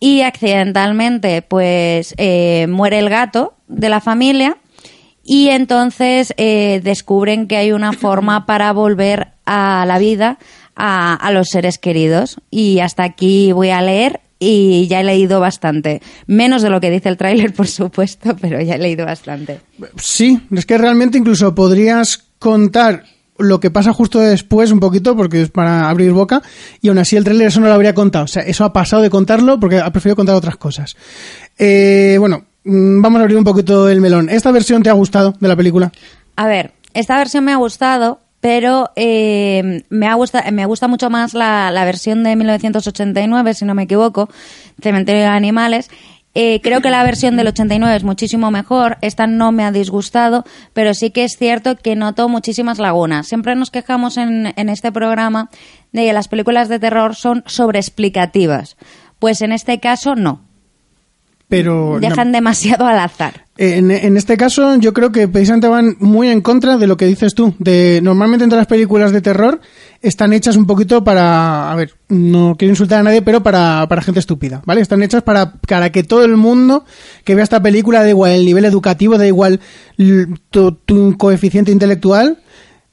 Y 0.00 0.22
accidentalmente 0.22 1.40
pues 1.42 2.16
muere 2.68 2.98
el 2.98 3.08
gato 3.08 3.54
de 3.68 3.90
la 3.90 4.00
familia. 4.00 4.56
Y 5.22 5.50
entonces 5.50 6.34
descubren 6.36 7.46
que 7.46 7.58
hay 7.58 7.70
una 7.70 7.92
forma 7.92 8.44
para 8.46 8.72
volver 8.72 9.28
a 9.44 9.84
la 9.86 10.00
vida 10.00 10.38
a, 10.74 11.14
a 11.14 11.30
los 11.30 11.46
seres 11.46 11.78
queridos. 11.78 12.40
Y 12.50 12.80
hasta 12.80 13.04
aquí 13.04 13.52
voy 13.52 13.70
a 13.70 13.82
leer 13.82 14.25
y 14.38 14.86
ya 14.88 15.00
he 15.00 15.04
leído 15.04 15.40
bastante 15.40 16.02
menos 16.26 16.62
de 16.62 16.70
lo 16.70 16.80
que 16.80 16.90
dice 16.90 17.08
el 17.08 17.16
tráiler 17.16 17.52
por 17.54 17.68
supuesto 17.68 18.36
pero 18.40 18.60
ya 18.60 18.74
he 18.74 18.78
leído 18.78 19.06
bastante 19.06 19.60
Sí, 19.96 20.40
es 20.50 20.66
que 20.66 20.78
realmente 20.78 21.18
incluso 21.18 21.54
podrías 21.54 22.24
contar 22.38 23.04
lo 23.38 23.60
que 23.60 23.70
pasa 23.70 23.92
justo 23.92 24.18
después 24.20 24.70
un 24.70 24.80
poquito 24.80 25.16
porque 25.16 25.42
es 25.42 25.50
para 25.50 25.88
abrir 25.88 26.12
boca 26.12 26.42
y 26.80 26.88
aún 26.88 26.98
así 26.98 27.16
el 27.16 27.24
tráiler 27.24 27.48
eso 27.48 27.60
no 27.60 27.66
lo 27.66 27.74
habría 27.74 27.94
contado. 27.94 28.24
O 28.24 28.28
sea, 28.28 28.42
eso 28.42 28.64
ha 28.64 28.72
pasado 28.72 29.02
de 29.02 29.10
contarlo 29.10 29.60
porque 29.60 29.78
ha 29.78 29.90
preferido 29.90 30.16
contar 30.16 30.34
otras 30.34 30.56
cosas. 30.56 30.96
Eh, 31.58 32.16
bueno, 32.18 32.44
mm, 32.64 33.00
vamos 33.00 33.18
a 33.18 33.22
abrir 33.22 33.36
un 33.36 33.44
poquito 33.44 33.88
el 33.88 34.00
melón. 34.00 34.28
¿Esta 34.28 34.50
versión 34.52 34.82
te 34.82 34.90
ha 34.90 34.94
gustado 34.94 35.34
de 35.38 35.48
la 35.48 35.56
película? 35.56 35.92
A 36.36 36.46
ver, 36.46 36.72
esta 36.94 37.16
versión 37.16 37.44
me 37.44 37.52
ha 37.52 37.56
gustado, 37.56 38.20
pero 38.40 38.90
eh, 38.96 39.82
me, 39.88 40.06
ha 40.06 40.14
gusta, 40.14 40.50
me 40.52 40.66
gusta 40.66 40.88
mucho 40.88 41.10
más 41.10 41.34
la, 41.34 41.70
la 41.70 41.84
versión 41.84 42.22
de 42.22 42.36
1989, 42.36 43.54
si 43.54 43.64
no 43.64 43.74
me 43.74 43.84
equivoco, 43.84 44.28
Cementerio 44.80 45.22
de 45.22 45.28
Animales. 45.28 45.90
Eh, 46.38 46.60
creo 46.62 46.82
que 46.82 46.90
la 46.90 47.02
versión 47.02 47.38
del 47.38 47.46
89 47.46 47.96
es 47.96 48.04
muchísimo 48.04 48.50
mejor, 48.50 48.98
esta 49.00 49.26
no 49.26 49.52
me 49.52 49.64
ha 49.64 49.72
disgustado, 49.72 50.44
pero 50.74 50.92
sí 50.92 51.10
que 51.10 51.24
es 51.24 51.38
cierto 51.38 51.76
que 51.76 51.96
noto 51.96 52.28
muchísimas 52.28 52.78
lagunas. 52.78 53.26
Siempre 53.26 53.56
nos 53.56 53.70
quejamos 53.70 54.18
en, 54.18 54.52
en 54.54 54.68
este 54.68 54.92
programa 54.92 55.48
de 55.92 56.04
que 56.04 56.12
las 56.12 56.28
películas 56.28 56.68
de 56.68 56.78
terror 56.78 57.14
son 57.14 57.42
sobreexplicativas. 57.46 58.76
Pues 59.18 59.40
en 59.40 59.50
este 59.50 59.80
caso 59.80 60.14
no. 60.14 60.45
Pero 61.48 61.94
no. 61.94 62.00
Dejan 62.00 62.32
demasiado 62.32 62.86
al 62.86 62.98
azar. 62.98 63.46
En, 63.56 63.90
en 63.90 64.16
este 64.16 64.36
caso, 64.36 64.76
yo 64.76 64.92
creo 64.92 65.12
que 65.12 65.28
precisamente 65.28 65.68
van 65.68 65.96
muy 66.00 66.28
en 66.28 66.40
contra 66.40 66.76
de 66.76 66.86
lo 66.86 66.96
que 66.96 67.06
dices 67.06 67.34
tú. 67.34 67.54
De 67.58 68.00
normalmente 68.02 68.44
entre 68.44 68.58
las 68.58 68.66
películas 68.66 69.12
de 69.12 69.22
terror 69.22 69.60
están 70.02 70.32
hechas 70.32 70.56
un 70.56 70.66
poquito 70.66 71.04
para, 71.04 71.70
a 71.70 71.74
ver, 71.76 71.92
no 72.08 72.56
quiero 72.58 72.72
insultar 72.72 73.00
a 73.00 73.02
nadie, 73.04 73.22
pero 73.22 73.42
para, 73.42 73.86
para 73.88 74.02
gente 74.02 74.20
estúpida, 74.20 74.60
¿vale? 74.66 74.80
Están 74.80 75.02
hechas 75.02 75.22
para, 75.22 75.52
para 75.52 75.90
que 75.90 76.02
todo 76.02 76.24
el 76.24 76.36
mundo 76.36 76.84
que 77.24 77.34
vea 77.34 77.44
esta 77.44 77.62
película, 77.62 78.02
da 78.02 78.08
igual 78.08 78.32
el 78.32 78.44
nivel 78.44 78.64
educativo, 78.64 79.16
da 79.16 79.26
igual 79.26 79.60
tu 80.50 81.16
coeficiente 81.16 81.70
intelectual, 81.70 82.38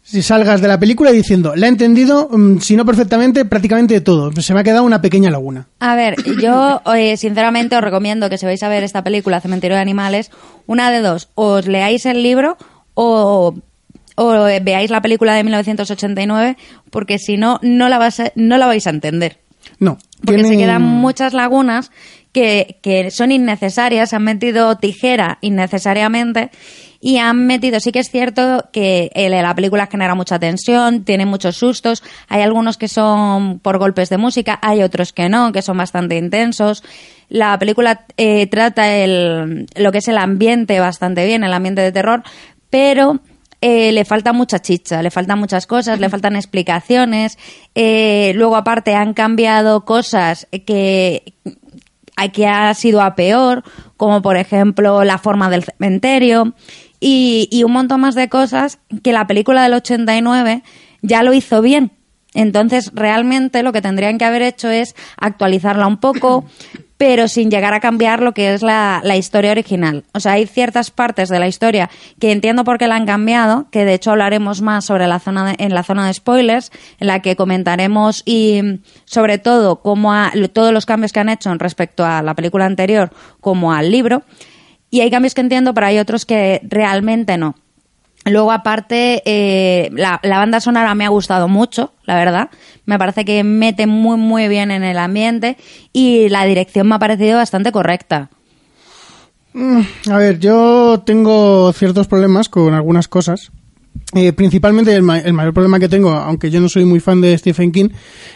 si 0.06 0.22
salgas 0.22 0.62
de 0.62 0.68
la 0.68 0.78
película 0.80 1.12
diciendo, 1.12 1.56
la 1.56 1.66
he 1.66 1.70
entendido, 1.70 2.28
mm, 2.30 2.60
si 2.60 2.76
no 2.76 2.86
perfectamente, 2.86 3.46
prácticamente 3.46 4.00
todo. 4.02 4.32
Se 4.42 4.54
me 4.54 4.60
ha 4.60 4.64
quedado 4.64 4.84
una 4.84 5.02
pequeña 5.02 5.32
laguna. 5.32 5.68
A 5.80 5.96
ver, 5.96 6.16
yo 6.42 6.82
eh, 6.94 7.16
sinceramente 7.18 7.76
os 7.78 7.82
recomiendo 7.84 8.30
que 8.30 8.38
si 8.38 8.46
vais 8.46 8.62
a 8.64 8.68
ver 8.70 8.84
esta 8.84 9.04
película 9.04 9.40
Cementerio 9.42 9.76
de 9.76 9.82
Animales, 9.82 10.30
una 10.68 10.92
de 10.92 11.00
dos, 11.02 11.30
os 11.36 11.66
leáis 11.68 12.06
el 12.06 12.22
libro 12.22 12.58
o, 12.96 13.56
o 14.16 14.48
eh, 14.48 14.60
veáis 14.62 14.92
la 14.92 15.02
película 15.02 15.34
de 15.36 15.44
1989, 15.46 16.58
porque 16.92 17.18
si 17.18 17.38
no, 17.38 17.60
no 17.64 17.88
la, 17.90 17.98
vas 17.98 18.20
a- 18.20 18.32
no 18.36 18.58
la 18.58 18.68
vais 18.68 18.86
a 18.86 18.90
entender. 18.92 19.40
No. 19.80 19.98
Porque 20.26 20.44
se 20.44 20.58
quedan 20.58 20.82
muchas 20.82 21.34
lagunas 21.34 21.92
que, 22.34 22.80
que 22.82 23.12
son 23.12 23.32
innecesarias, 23.32 24.14
han 24.14 24.24
metido 24.24 24.76
tijera 24.78 25.38
innecesariamente 25.42 26.52
y 27.00 27.18
han 27.18 27.46
metido, 27.48 27.82
sí 27.82 27.92
que 27.92 28.00
es 28.00 28.10
cierto 28.10 28.70
que 28.72 29.12
eh, 29.14 29.30
la 29.30 29.54
película 29.54 29.88
genera 29.88 30.16
mucha 30.16 30.40
tensión, 30.40 31.04
tiene 31.04 31.26
muchos 31.26 31.58
sustos, 31.58 32.02
hay 32.30 32.42
algunos 32.42 32.78
que 32.78 32.88
son 32.88 33.60
por 33.60 33.78
golpes 33.78 34.10
de 34.10 34.18
música, 34.18 34.58
hay 34.62 34.82
otros 34.82 35.12
que 35.12 35.28
no, 35.28 35.52
que 35.52 35.62
son 35.62 35.78
bastante 35.78 36.18
intensos. 36.18 36.82
La 37.28 37.60
película 37.60 38.06
eh, 38.16 38.48
trata 38.48 38.96
el, 38.96 39.68
lo 39.76 39.92
que 39.92 39.98
es 39.98 40.08
el 40.08 40.18
ambiente 40.18 40.80
bastante 40.80 41.26
bien, 41.26 41.44
el 41.44 41.54
ambiente 41.54 41.82
de 41.82 41.92
terror, 41.92 42.24
pero 42.70 43.20
eh, 43.60 43.92
le 43.92 44.06
falta 44.06 44.32
mucha 44.32 44.60
chicha, 44.60 45.02
le 45.02 45.12
faltan 45.12 45.40
muchas 45.40 45.68
cosas, 45.68 46.00
le 46.00 46.10
faltan 46.10 46.38
explicaciones. 46.38 47.38
eh, 47.76 48.32
luego, 48.36 48.56
aparte, 48.56 48.96
han 48.96 49.14
cambiado 49.14 49.84
cosas 49.84 50.48
que, 50.66 51.34
a- 52.16 52.30
que 52.30 52.48
ha 52.48 52.74
sido 52.74 53.02
a 53.02 53.16
peor, 53.16 53.64
como 53.98 54.22
por 54.22 54.38
ejemplo 54.38 55.04
la 55.04 55.18
forma 55.18 55.50
del 55.50 55.64
cementerio 55.64 56.54
y, 57.00 57.48
y 57.52 57.64
un 57.64 57.72
montón 57.74 58.02
más 58.02 58.16
de 58.16 58.30
cosas 58.30 58.80
que 59.04 59.12
la 59.14 59.28
película 59.28 59.64
del 59.64 59.74
89 59.74 60.64
ya 61.02 61.24
lo 61.24 61.34
hizo 61.34 61.62
bien. 61.62 61.92
Entonces, 62.36 62.92
realmente 62.96 63.62
lo 63.62 63.72
que 63.74 63.82
tendrían 63.82 64.18
que 64.18 64.26
haber 64.26 64.42
hecho 64.42 64.70
es 64.70 64.96
actualizarla 65.18 65.86
un 65.86 65.98
poco, 65.98 66.46
pero 67.06 67.28
sin 67.28 67.52
llegar 67.52 67.74
a 67.74 67.82
cambiar 67.82 68.22
lo 68.22 68.32
que 68.32 68.54
es 68.54 68.62
la, 68.62 69.02
la 69.04 69.18
historia 69.18 69.52
original. 69.52 70.06
O 70.14 70.22
sea, 70.22 70.32
hay 70.34 70.46
ciertas 70.48 70.90
partes 70.90 71.28
de 71.28 71.38
la 71.38 71.50
historia 71.50 71.90
que 72.18 72.32
entiendo 72.32 72.64
por 72.64 72.78
qué 72.78 72.88
la 72.88 72.96
han 72.96 73.06
cambiado, 73.06 73.68
que 73.72 73.84
de 73.84 73.94
hecho 73.94 74.12
hablaremos 74.12 74.62
más 74.62 74.86
sobre 74.86 75.06
la 75.08 75.20
zona 75.20 75.46
de- 75.52 75.56
en 75.66 75.74
la 75.74 75.84
zona 75.84 76.08
de 76.08 76.14
spoilers, 76.14 76.72
en 77.02 77.08
la 77.08 77.20
que 77.22 77.36
comentaremos 77.36 78.24
y 78.26 78.62
sobre 79.04 79.38
todo 79.38 79.82
cómo 79.82 80.14
ha- 80.14 80.32
todos 80.54 80.72
los 80.72 80.86
cambios 80.86 81.12
que 81.12 81.20
han 81.20 81.28
hecho 81.28 81.54
respecto 81.56 82.06
a 82.06 82.22
la 82.22 82.36
película 82.36 82.66
anterior 82.66 83.12
como 83.42 83.74
al 83.74 83.92
libro. 83.92 84.24
Y 84.90 85.02
hay 85.02 85.12
cambios 85.12 85.34
que 85.34 85.42
entiendo, 85.42 85.74
pero 85.74 85.88
hay 85.88 86.00
otros 86.00 86.26
que 86.26 86.62
realmente 86.64 87.38
no. 87.38 87.56
Luego, 88.26 88.52
aparte, 88.52 89.22
eh, 89.26 89.90
la, 89.94 90.20
la 90.24 90.38
banda 90.38 90.60
sonora 90.62 90.96
me 90.96 91.06
ha 91.06 91.10
gustado 91.10 91.48
mucho, 91.48 91.94
la 92.06 92.16
verdad. 92.16 92.50
Me 92.86 92.98
parece 92.98 93.26
que 93.26 93.44
mete 93.44 93.86
muy, 93.86 94.18
muy 94.18 94.48
bien 94.48 94.72
en 94.72 94.84
el 94.84 94.98
ambiente 94.98 95.58
y 95.92 96.30
la 96.30 96.46
dirección 96.46 96.88
me 96.88 96.96
ha 96.96 97.00
parecido 97.00 97.38
bastante 97.38 97.72
correcta. 97.72 98.30
Mm, 99.54 99.82
A 100.10 100.18
ver, 100.18 100.40
yo 100.40 101.02
tengo 101.06 101.72
ciertos 101.74 102.08
problemas 102.08 102.50
con 102.50 102.74
algunas 102.74 103.08
cosas. 103.08 103.52
Eh, 104.16 104.32
principalmente 104.32 104.94
el, 104.94 105.02
ma- 105.02 105.20
el 105.20 105.34
mayor 105.34 105.54
problema 105.54 105.80
que 105.80 105.90
tengo, 105.90 106.12
aunque 106.12 106.52
yo 106.52 106.60
no 106.62 106.70
soy 106.70 106.86
muy 106.86 107.00
fan 107.00 107.20
de 107.20 107.36
Stephen 107.38 107.72
King, 107.72 107.90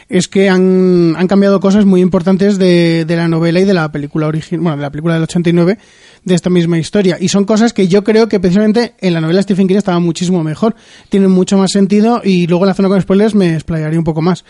es 0.10 0.28
que 0.28 0.50
han, 0.50 1.14
han 1.16 1.28
cambiado 1.28 1.60
cosas 1.60 1.86
muy 1.86 2.02
importantes 2.02 2.58
de, 2.58 3.06
de 3.06 3.16
la 3.16 3.28
novela 3.28 3.60
y 3.60 3.66
de 3.66 3.76
la 3.76 3.92
película 3.92 4.26
original, 4.28 4.62
bueno, 4.62 4.78
de 4.78 4.82
la 4.84 4.90
película 4.92 5.14
del 5.14 5.24
89 5.24 5.78
de 6.24 6.34
esta 6.36 6.50
misma 6.50 6.80
historia. 6.80 7.18
Y 7.20 7.28
son 7.30 7.46
cosas 7.46 7.74
que 7.74 7.88
yo 7.88 8.04
creo 8.04 8.28
que 8.28 8.40
precisamente 8.40 8.96
en 9.02 9.14
la 9.14 9.22
novela 9.22 9.42
Stephen 9.44 9.68
King 9.68 9.76
estaban 9.76 10.02
muchísimo 10.02 10.44
mejor, 10.44 10.76
tienen 11.10 11.30
mucho 11.30 11.58
más 11.60 11.72
sentido 11.72 12.22
y 12.24 12.48
luego 12.48 12.66
en 12.66 12.70
la 12.70 12.74
zona 12.74 12.90
con 12.90 13.00
spoilers 13.02 13.36
me 13.36 13.54
explayaré 13.54 13.98
un 14.00 14.04
poco 14.04 14.22
más. 14.24 14.46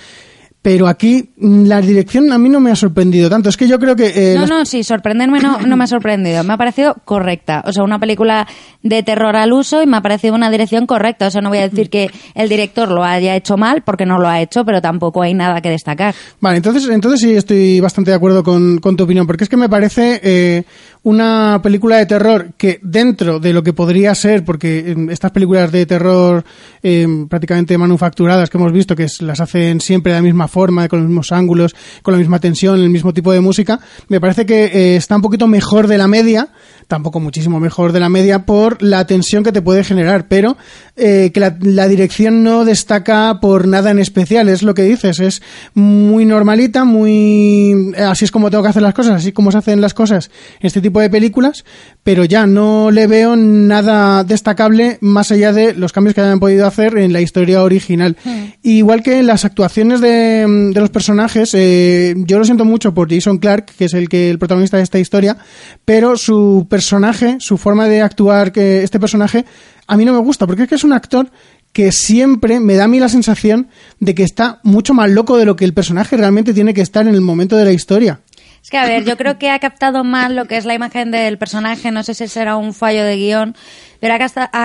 Pero 0.61 0.87
aquí 0.87 1.29
mm, 1.37 1.65
la 1.65 1.79
dirección 1.81 2.31
a 2.33 2.37
mí 2.37 2.49
no 2.49 2.59
me 2.59 2.71
ha 2.71 2.75
sorprendido 2.75 3.29
tanto. 3.29 3.47
Es 3.49 3.55
que 3.55 3.67
yo 3.67 3.79
creo 3.79 3.95
que... 3.95 4.33
eh, 4.33 4.35
no, 4.35 4.45
no, 4.47 4.65
sí, 4.65 4.83
sorprenderme 4.83 5.39
no, 5.39 5.59
no 5.61 5.77
me 5.77 5.83
ha 5.83 5.87
sorprendido. 5.87 6.43
Me 6.43 6.53
ha 6.53 6.57
parecido 6.57 6.95
correcta. 7.05 7.63
O 7.65 7.71
sea, 7.71 7.83
una 7.83 7.99
película 7.99 8.47
de 8.83 9.03
terror 9.03 9.35
al 9.35 9.53
uso 9.53 9.81
y 9.81 9.85
me 9.85 9.97
ha 9.97 10.01
parecido 10.01 10.35
una 10.35 10.49
dirección 10.49 10.85
correcta. 10.85 11.27
O 11.27 11.31
sea, 11.31 11.41
no 11.41 11.49
voy 11.49 11.59
a 11.59 11.69
decir 11.69 11.89
que 11.89 12.09
el 12.35 12.49
director 12.49 12.89
lo 12.89 13.03
haya 13.03 13.35
hecho 13.35 13.55
mal, 13.55 13.83
porque 13.83 14.05
no 14.05 14.19
lo 14.19 14.27
ha 14.27 14.41
hecho, 14.41 14.65
pero 14.65 14.81
tampoco 14.81 15.21
hay 15.21 15.33
nada 15.33 15.61
que 15.61 15.69
destacar. 15.69 16.13
Vale, 16.41 16.57
entonces, 16.57 16.89
entonces 16.89 17.21
sí 17.21 17.33
estoy 17.33 17.79
bastante 17.79 18.11
de 18.11 18.17
acuerdo 18.17 18.43
con, 18.43 18.79
con 18.79 18.97
tu 18.97 19.03
opinión, 19.05 19.25
porque 19.27 19.45
es 19.45 19.49
que 19.49 19.57
me 19.57 19.69
parece 19.69 20.19
eh, 20.23 20.63
una 21.07 21.61
película 21.63 21.95
de 21.95 22.05
terror 22.05 22.49
que 22.57 22.81
dentro 22.83 23.39
de 23.39 23.53
lo 23.53 23.63
que 23.63 23.71
podría 23.71 24.13
ser, 24.13 24.43
porque 24.43 24.79
eh, 24.79 24.95
estas 25.09 25.31
películas 25.31 25.71
de 25.71 25.85
terror 25.85 26.43
eh, 26.83 27.07
prácticamente 27.29 27.77
manufacturadas 27.77 28.49
que 28.49 28.57
hemos 28.57 28.73
visto, 28.73 28.93
que 28.93 29.07
las 29.21 29.39
hacen 29.39 29.79
siempre 29.79 30.11
de 30.11 30.17
la 30.17 30.21
misma 30.21 30.49
forma, 30.49 30.89
con 30.89 30.99
los 30.99 31.07
mismos 31.07 31.31
ángulos, 31.31 31.73
con 32.01 32.13
la 32.13 32.17
misma 32.17 32.39
tensión, 32.39 32.81
el 32.81 32.89
mismo 32.89 33.13
tipo 33.13 33.31
de 33.31 33.39
música, 33.39 33.79
me 34.09 34.19
parece 34.19 34.45
que 34.45 34.65
eh, 34.65 34.95
está 34.97 35.15
un 35.15 35.21
poquito 35.21 35.47
mejor 35.47 35.87
de 35.87 35.97
la 35.97 36.09
media, 36.09 36.49
tampoco 36.87 37.19
muchísimo 37.19 37.59
mejor 37.59 37.91
de 37.91 37.99
la 37.99 38.09
media 38.09 38.45
por 38.45 38.81
la 38.81 39.05
tensión 39.05 39.43
que 39.43 39.51
te 39.51 39.61
puede 39.61 39.83
generar, 39.83 40.27
pero 40.27 40.57
eh, 40.95 41.31
que 41.33 41.39
la, 41.39 41.57
la 41.61 41.87
dirección 41.87 42.43
no 42.43 42.65
destaca 42.65 43.39
por 43.41 43.67
nada 43.67 43.91
en 43.91 43.99
especial, 43.99 44.49
es 44.49 44.63
lo 44.63 44.73
que 44.73 44.83
dices, 44.83 45.19
es 45.19 45.41
muy 45.73 46.25
normalita, 46.25 46.85
muy 46.85 47.93
así 47.97 48.25
es 48.25 48.31
como 48.31 48.49
tengo 48.49 48.63
que 48.63 48.69
hacer 48.69 48.81
las 48.81 48.93
cosas, 48.93 49.15
así 49.15 49.31
como 49.31 49.51
se 49.51 49.57
hacen 49.57 49.81
las 49.81 49.93
cosas 49.93 50.31
en 50.59 50.67
este 50.67 50.81
tipo 50.81 50.99
de 51.01 51.09
películas, 51.09 51.65
pero 52.03 52.23
ya 52.23 52.47
no 52.47 52.89
le 52.89 53.05
veo 53.07 53.35
nada 53.35 54.23
destacable 54.23 54.97
más 55.01 55.31
allá 55.31 55.51
de 55.51 55.73
los 55.73 55.91
cambios 55.91 56.15
que 56.15 56.21
hayan 56.21 56.39
podido 56.39 56.65
hacer 56.65 56.97
en 56.97 57.11
la 57.11 57.21
historia 57.21 57.63
original. 57.63 58.15
Igual 58.63 59.03
que 59.03 59.23
las 59.23 59.45
actuaciones 59.45 59.99
de, 59.99 60.71
de 60.73 60.79
los 60.79 60.89
personajes, 60.89 61.51
eh, 61.53 62.15
yo 62.17 62.39
lo 62.39 62.45
siento 62.45 62.63
mucho 62.63 62.93
por 62.93 63.13
Jason 63.13 63.39
Clark, 63.39 63.65
que 63.77 63.85
es 63.85 63.93
el 63.93 64.07
que 64.07 64.29
el 64.29 64.39
protagonista 64.39 64.77
de 64.77 64.83
esta 64.83 64.99
historia, 64.99 65.37
pero 65.83 66.15
su 66.17 66.67
personaje, 66.77 67.37
su 67.39 67.57
forma 67.57 67.87
de 67.87 68.03
actuar, 68.03 68.51
que 68.51 68.83
este 68.83 68.99
personaje, 68.99 69.45
a 69.87 69.97
mí 69.97 70.05
no 70.05 70.13
me 70.13 70.19
gusta, 70.19 70.45
porque 70.45 70.63
es 70.63 70.69
que 70.69 70.75
es 70.75 70.83
un 70.83 70.93
actor 70.93 71.27
que 71.73 71.91
siempre 71.91 72.59
me 72.59 72.75
da 72.75 72.83
a 72.83 72.87
mí 72.87 72.99
la 72.99 73.09
sensación 73.09 73.69
de 73.99 74.13
que 74.13 74.21
está 74.21 74.59
mucho 74.61 74.93
más 74.93 75.09
loco 75.09 75.37
de 75.37 75.45
lo 75.45 75.55
que 75.55 75.65
el 75.65 75.73
personaje 75.73 76.15
realmente 76.17 76.53
tiene 76.53 76.75
que 76.75 76.81
estar 76.81 77.07
en 77.07 77.15
el 77.15 77.21
momento 77.21 77.57
de 77.57 77.65
la 77.65 77.71
historia. 77.71 78.19
Es 78.67 78.71
que, 78.71 78.77
a 78.79 78.85
ver, 78.85 79.05
yo 79.05 79.15
creo 79.15 79.39
que 79.39 79.49
ha 79.49 79.59
captado 79.59 80.03
más 80.03 80.29
lo 80.29 80.43
que 80.43 80.57
es 80.57 80.65
la 80.65 80.73
imagen 80.73 81.09
del 81.09 81.37
personaje, 81.37 81.89
no 81.89 82.03
sé 82.03 82.13
si 82.13 82.27
será 82.27 82.57
un 82.57 82.73
fallo 82.73 83.01
de 83.05 83.15
guion, 83.15 83.55
pero 84.01 84.13
ha, 84.13 84.17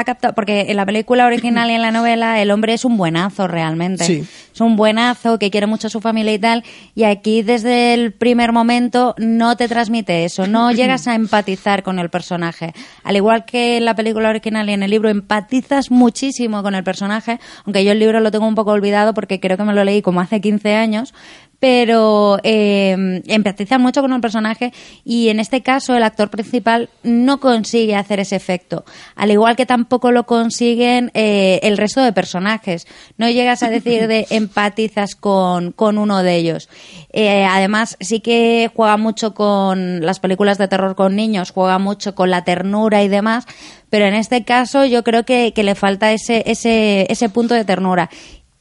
captado, 0.05 0.35
porque 0.35 0.63
en 0.71 0.77
la 0.77 0.85
película 0.85 1.25
original 1.25 1.71
y 1.71 1.75
en 1.75 1.83
la 1.83 1.93
novela 1.93 2.43
el 2.43 2.51
hombre 2.51 2.75
es 2.75 2.85
un 2.85 2.97
buenazo 2.97 3.47
realmente. 3.47 4.05
Sí. 4.05 4.25
Es 4.53 4.61
un 4.61 4.75
buenazo 4.75 5.39
que 5.39 5.53
quiere 5.53 5.69
mucho 5.69 5.87
a 5.87 5.91
su 5.91 6.01
familia 6.01 6.33
y 6.35 6.41
tal, 6.41 6.65
y 6.97 7.05
aquí 7.05 7.43
desde 7.43 7.95
el 7.95 8.13
primer 8.13 8.51
momento 8.51 9.15
no 9.19 9.57
te 9.57 9.69
transmite 9.69 10.25
eso, 10.25 10.49
no 10.49 10.73
llegas 10.73 11.07
a 11.07 11.15
empatizar 11.15 11.85
con 11.85 12.01
el 12.01 12.11
personaje. 12.11 12.75
Al 13.05 13.15
igual 13.15 13.45
que 13.45 13.77
en 13.77 13.85
la 13.85 13.95
película 13.95 14.31
original 14.31 14.69
y 14.69 14.73
en 14.73 14.83
el 14.83 14.91
libro 14.91 15.11
empatizas 15.11 15.93
muchísimo 15.93 16.65
con 16.65 16.75
el 16.75 16.83
personaje, 16.83 17.39
aunque 17.65 17.85
yo 17.85 17.93
el 17.93 18.01
libro 18.01 18.19
lo 18.19 18.33
tengo 18.33 18.49
un 18.49 18.57
poco 18.57 18.73
olvidado 18.73 19.15
porque 19.15 19.39
creo 19.39 19.57
que 19.57 19.63
me 19.63 19.73
lo 19.73 19.85
leí 19.85 20.03
como 20.03 20.21
hace 20.21 20.41
15 20.41 20.75
años, 20.75 21.15
pero 21.63 22.41
eh, 22.43 23.23
empatizan 23.29 23.81
mucho 23.81 24.01
con 24.01 24.13
el 24.13 24.21
personaje 24.21 24.73
y 25.05 25.29
en 25.29 25.39
este 25.39 25.63
caso 25.63 25.95
el 25.95 26.03
actor 26.03 26.29
principal 26.29 26.91
no 27.05 27.39
consigue 27.39 27.95
hacer 27.95 28.19
ese 28.19 28.35
efecto, 28.35 28.85
al 29.15 29.31
igual 29.31 29.55
que 29.55 29.65
tampoco 29.65 30.11
lo 30.11 30.27
consiguen 30.27 31.13
eh, 31.15 31.61
el 31.63 31.77
resto 31.77 32.03
de 32.03 32.13
personajes. 32.13 32.89
No 33.17 33.31
llegas 33.31 33.63
a 33.63 33.71
decir 33.71 34.09
de 34.09 34.27
empatizas 34.31 35.15
con, 35.15 35.71
con 35.71 35.99
uno 35.99 36.25
de 36.25 36.35
ellos. 36.35 36.69
Eh, 37.13 37.45
además, 37.45 37.97
sí 38.01 38.19
que 38.19 38.69
juega 38.75 38.97
mucho 38.97 39.33
con 39.33 40.05
las 40.05 40.19
películas 40.19 40.59
de 40.59 40.67
terror 40.67 40.97
con 40.97 41.15
niños, 41.15 41.53
juega 41.53 41.79
mucho 41.79 42.17
con 42.17 42.31
la 42.31 42.43
ternura 42.43 43.05
y 43.05 43.09
demás, 43.09 43.47
pero 43.89 44.07
en 44.07 44.15
este 44.15 44.43
caso 44.43 44.85
yo 44.85 45.05
creo 45.05 45.25
que, 45.25 45.53
que 45.55 45.63
le 45.63 45.77
falta 45.77 46.11
ese, 46.11 46.43
ese, 46.45 47.07
ese 47.09 47.29
punto 47.29 47.55
de 47.55 47.65
ternura. 47.65 48.11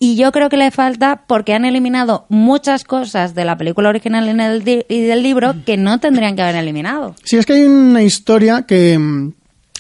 Y 0.04 0.16
yo 0.16 0.32
creo 0.32 0.50
que 0.50 0.58
le 0.58 0.72
falta 0.72 1.26
porque 1.28 1.54
han 1.54 1.64
eliminado 1.64 2.26
muchas 2.28 2.86
cosas 2.86 3.36
de 3.36 3.46
la 3.46 3.56
película 3.56 3.90
original 3.90 4.26
y 4.26 4.30
en 4.32 4.40
el 4.40 4.86
y 4.90 5.02
del 5.02 5.22
libro 5.22 5.54
que 5.64 5.78
no 5.78 6.00
tendrían 6.00 6.36
que 6.36 6.42
haber 6.42 6.56
eliminado. 6.56 7.14
Sí, 7.24 7.38
es 7.38 7.46
que 7.46 7.54
hay 7.54 7.66
una 7.66 8.02
historia 8.02 8.64
que 8.64 8.98
mm, 8.98 9.32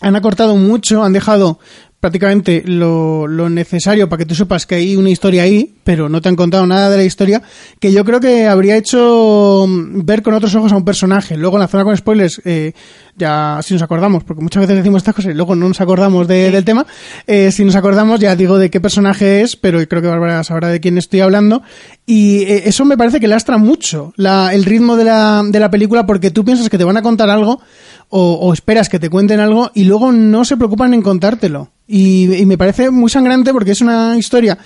han 0.01 0.15
acortado 0.15 0.55
mucho, 0.55 1.03
han 1.03 1.13
dejado 1.13 1.57
prácticamente 1.99 2.61
lo, 2.65 3.25
lo 3.25 3.49
necesario 3.49 4.09
para 4.09 4.19
que 4.19 4.25
tú 4.27 4.35
sepas 4.35 4.67
que 4.67 4.75
hay 4.75 4.95
una 4.95 5.09
historia 5.09 5.41
ahí, 5.41 5.75
pero 5.83 6.07
no 6.07 6.21
te 6.21 6.29
han 6.29 6.35
contado 6.35 6.67
nada 6.67 6.91
de 6.91 6.97
la 6.97 7.03
historia, 7.03 7.41
que 7.79 7.91
yo 7.91 8.05
creo 8.05 8.19
que 8.19 8.47
habría 8.47 8.77
hecho 8.77 9.65
mm, 9.67 10.05
ver 10.05 10.21
con 10.21 10.35
otros 10.35 10.53
ojos 10.53 10.71
a 10.71 10.77
un 10.77 10.85
personaje. 10.85 11.35
Luego 11.35 11.57
en 11.57 11.61
la 11.61 11.67
zona 11.67 11.83
con 11.83 11.97
spoilers, 11.97 12.41
eh, 12.45 12.73
ya 13.21 13.59
si 13.63 13.73
nos 13.73 13.81
acordamos, 13.83 14.23
porque 14.25 14.41
muchas 14.43 14.61
veces 14.61 14.75
decimos 14.77 14.97
estas 14.99 15.15
cosas 15.15 15.31
y 15.31 15.35
luego 15.35 15.55
no 15.55 15.67
nos 15.69 15.79
acordamos 15.79 16.27
de- 16.27 16.51
del 16.51 16.65
tema, 16.65 16.85
eh, 17.27 17.51
si 17.51 17.63
nos 17.63 17.75
acordamos 17.75 18.19
ya 18.19 18.35
digo 18.35 18.57
de 18.57 18.69
qué 18.69 18.81
personaje 18.81 19.41
es, 19.41 19.55
pero 19.55 19.79
creo 19.87 20.01
que 20.01 20.09
Bárbara 20.09 20.43
sabrá 20.43 20.67
de 20.67 20.79
quién 20.81 20.97
estoy 20.97 21.21
hablando, 21.21 21.61
y 22.05 22.41
eh, 22.41 22.63
eso 22.65 22.83
me 22.83 22.97
parece 22.97 23.19
que 23.21 23.27
lastra 23.29 23.57
mucho 23.57 24.11
la- 24.17 24.53
el 24.53 24.65
ritmo 24.65 24.97
de 24.97 25.05
la, 25.05 25.41
de 25.47 25.59
la 25.59 25.69
película 25.71 26.05
porque 26.05 26.31
tú 26.31 26.43
piensas 26.43 26.67
que 26.69 26.77
te 26.77 26.83
van 26.83 26.97
a 26.97 27.01
contar 27.01 27.29
algo 27.29 27.61
o, 28.09 28.33
o 28.33 28.51
esperas 28.53 28.89
que 28.89 28.99
te 28.99 29.09
cuenten 29.09 29.39
algo 29.39 29.71
y 29.73 29.85
luego 29.85 30.11
no 30.11 30.43
se 30.43 30.57
preocupan 30.57 30.93
en 30.93 31.01
contártelo. 31.01 31.69
Y, 31.87 32.33
y 32.35 32.45
me 32.45 32.57
parece 32.57 32.89
muy 32.89 33.09
sangrante 33.09 33.53
porque 33.53 33.71
es 33.71 33.79
una 33.81 34.17
historia 34.17 34.57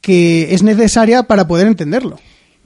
que 0.00 0.54
es 0.54 0.62
necesaria 0.62 1.24
para 1.24 1.46
poder 1.46 1.66
entenderlo. 1.66 2.18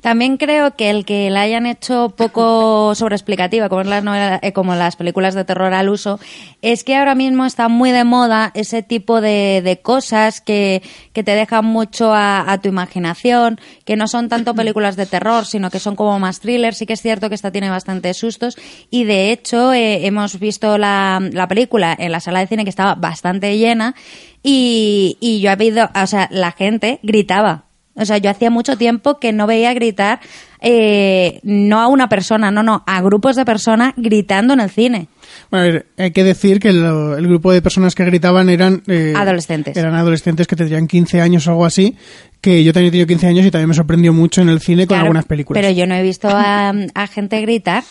También 0.02 0.36
creo 0.36 0.74
que 0.76 0.90
el 0.90 1.04
que 1.04 1.30
la 1.30 1.42
hayan 1.42 1.64
hecho 1.64 2.12
poco 2.16 2.92
sobreexplicativa, 2.96 3.68
como, 3.68 3.84
las 3.84 4.04
eh, 4.42 4.52
como 4.52 4.74
las 4.74 4.96
películas 4.96 5.34
de 5.34 5.44
terror 5.44 5.72
al 5.72 5.88
uso, 5.88 6.18
es 6.60 6.82
que 6.82 6.96
ahora 6.96 7.14
mismo 7.14 7.46
está 7.46 7.68
muy 7.68 7.92
de 7.92 8.02
moda 8.02 8.50
ese 8.54 8.82
tipo 8.82 9.20
de, 9.20 9.80
cosas 9.82 10.40
que, 10.40 10.82
que 11.12 11.22
te 11.22 11.36
dejan 11.36 11.64
mucho 11.64 12.12
a, 12.12 12.52
a 12.52 12.60
tu 12.60 12.68
imaginación, 12.68 13.60
que 13.84 13.96
no 13.96 14.08
son 14.08 14.28
tanto 14.28 14.54
películas 14.54 14.96
de 14.96 15.06
terror, 15.06 15.46
sino 15.46 15.70
que 15.70 15.78
son 15.78 15.94
como 15.94 16.18
más 16.18 16.40
thrillers. 16.40 16.78
Sí 16.78 16.86
que 16.86 16.94
es 16.94 17.00
cierto 17.00 17.28
que 17.28 17.36
esta 17.36 17.52
tiene 17.52 17.70
bastantes 17.70 18.16
sustos 18.16 18.56
y 18.90 19.04
de 19.04 19.30
hecho 19.30 19.72
eh, 19.72 20.04
hemos 20.06 20.40
visto 20.40 20.78
la, 20.78 21.20
la 21.32 21.46
película 21.46 21.96
en 21.96 22.10
la 22.10 22.18
sala 22.18 22.40
de 22.40 22.48
cine 22.48 22.64
que 22.64 22.70
estaba 22.70 22.96
bastante 22.96 23.56
llena 23.56 23.94
y, 24.42 25.16
y 25.20 25.40
yo 25.40 25.52
he 25.52 25.56
visto, 25.56 25.88
o 25.94 26.06
sea, 26.08 26.28
la 26.32 26.50
gente 26.50 26.98
gritaba. 27.02 27.71
O 27.94 28.04
sea, 28.06 28.16
yo 28.18 28.30
hacía 28.30 28.50
mucho 28.50 28.76
tiempo 28.78 29.18
que 29.18 29.32
no 29.32 29.46
veía 29.46 29.74
gritar, 29.74 30.20
eh, 30.60 31.40
no 31.42 31.80
a 31.80 31.88
una 31.88 32.08
persona, 32.08 32.50
no, 32.50 32.62
no, 32.62 32.82
a 32.86 33.02
grupos 33.02 33.36
de 33.36 33.44
personas 33.44 33.92
gritando 33.96 34.54
en 34.54 34.60
el 34.60 34.70
cine. 34.70 35.08
Bueno, 35.50 35.66
a 35.66 35.68
ver, 35.70 35.86
hay 35.98 36.10
que 36.12 36.24
decir 36.24 36.58
que 36.60 36.72
lo- 36.72 37.16
el 37.18 37.26
grupo 37.26 37.52
de 37.52 37.60
personas 37.60 37.94
que 37.94 38.04
gritaban 38.04 38.48
eran... 38.48 38.82
eh, 38.86 39.12
Adolescentes. 39.14 39.76
Eran 39.76 39.94
adolescentes 39.94 40.46
que 40.46 40.56
tendrían 40.56 40.86
15 40.86 41.20
años 41.20 41.46
o 41.46 41.50
algo 41.50 41.66
así, 41.66 41.96
que 42.40 42.64
yo 42.64 42.72
también 42.72 42.88
he 42.88 42.92
tenido 42.92 43.06
15 43.08 43.26
años 43.26 43.44
y 43.46 43.50
también 43.50 43.68
me 43.68 43.74
sorprendió 43.74 44.12
mucho 44.12 44.40
en 44.40 44.48
el 44.48 44.60
cine 44.60 44.82
con 44.86 44.94
Claro, 44.94 45.02
algunas 45.04 45.26
películas. 45.26 45.60
Pero 45.60 45.74
yo 45.74 45.86
no 45.86 45.94
he 45.94 46.02
visto 46.02 46.28
a, 46.30 46.72
a 46.94 47.06
gente 47.08 47.40
gritar. 47.42 47.82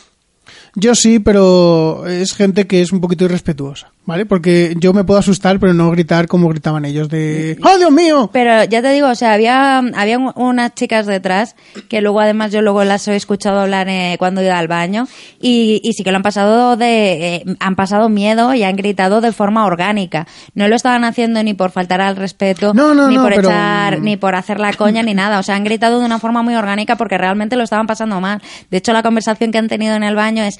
Yo 0.75 0.95
sí, 0.95 1.19
pero 1.19 2.07
es 2.07 2.33
gente 2.33 2.65
que 2.65 2.81
es 2.81 2.91
un 2.91 3.01
poquito 3.01 3.25
irrespetuosa, 3.25 3.91
¿vale? 4.05 4.25
Porque 4.25 4.73
yo 4.79 4.93
me 4.93 5.03
puedo 5.03 5.19
asustar, 5.19 5.59
pero 5.59 5.73
no 5.73 5.89
gritar 5.91 6.27
como 6.27 6.49
gritaban 6.49 6.85
ellos 6.85 7.07
de 7.09 7.57
¡Oh, 7.63 7.77
Dios 7.77 7.91
mío! 7.91 8.29
Pero 8.33 8.63
ya 8.65 8.81
te 8.81 8.91
digo, 8.91 9.07
o 9.09 9.15
sea, 9.15 9.33
había, 9.33 9.77
había 9.77 10.17
un- 10.17 10.33
unas 10.35 10.73
chicas 10.75 11.05
detrás 11.05 11.55
que 11.89 12.01
luego 12.01 12.19
además 12.19 12.51
yo 12.51 12.61
luego 12.61 12.83
las 12.83 13.07
he 13.07 13.15
escuchado 13.15 13.59
hablar 13.61 13.87
eh, 13.89 14.15
cuando 14.19 14.41
iba 14.43 14.57
al 14.57 14.67
baño 14.67 15.07
y, 15.39 15.79
y 15.83 15.93
sí 15.93 16.03
que 16.03 16.11
lo 16.11 16.17
han 16.17 16.23
pasado 16.23 16.75
de, 16.77 17.35
eh, 17.35 17.43
han 17.59 17.75
pasado 17.75 18.09
miedo 18.09 18.53
y 18.53 18.63
han 18.63 18.75
gritado 18.75 19.21
de 19.21 19.31
forma 19.31 19.65
orgánica. 19.65 20.27
No 20.55 20.67
lo 20.67 20.75
estaban 20.75 21.03
haciendo 21.03 21.41
ni 21.43 21.53
por 21.53 21.71
faltar 21.71 22.01
al 22.01 22.15
respeto, 22.15 22.73
No, 22.73 22.93
no, 22.93 23.07
ni 23.07 23.15
no, 23.15 23.21
por 23.23 23.35
pero- 23.35 23.49
echar, 23.49 23.99
ni 24.01 24.17
por 24.17 24.35
hacer 24.35 24.59
la 24.59 24.73
coña 24.73 25.03
ni 25.03 25.13
nada. 25.13 25.39
O 25.39 25.43
sea, 25.43 25.55
han 25.55 25.63
gritado 25.63 25.99
de 25.99 26.05
una 26.05 26.19
forma 26.19 26.41
muy 26.43 26.55
orgánica 26.55 26.95
porque 26.95 27.17
realmente 27.17 27.55
lo 27.55 27.63
estaban 27.63 27.87
pasando 27.87 28.19
mal. 28.19 28.41
De 28.69 28.77
hecho, 28.77 28.93
la 28.93 29.03
conversación 29.03 29.51
que 29.51 29.57
han 29.59 29.67
tenido 29.67 29.95
en 29.95 30.03
el 30.03 30.15
baño 30.15 30.43
es, 30.43 30.59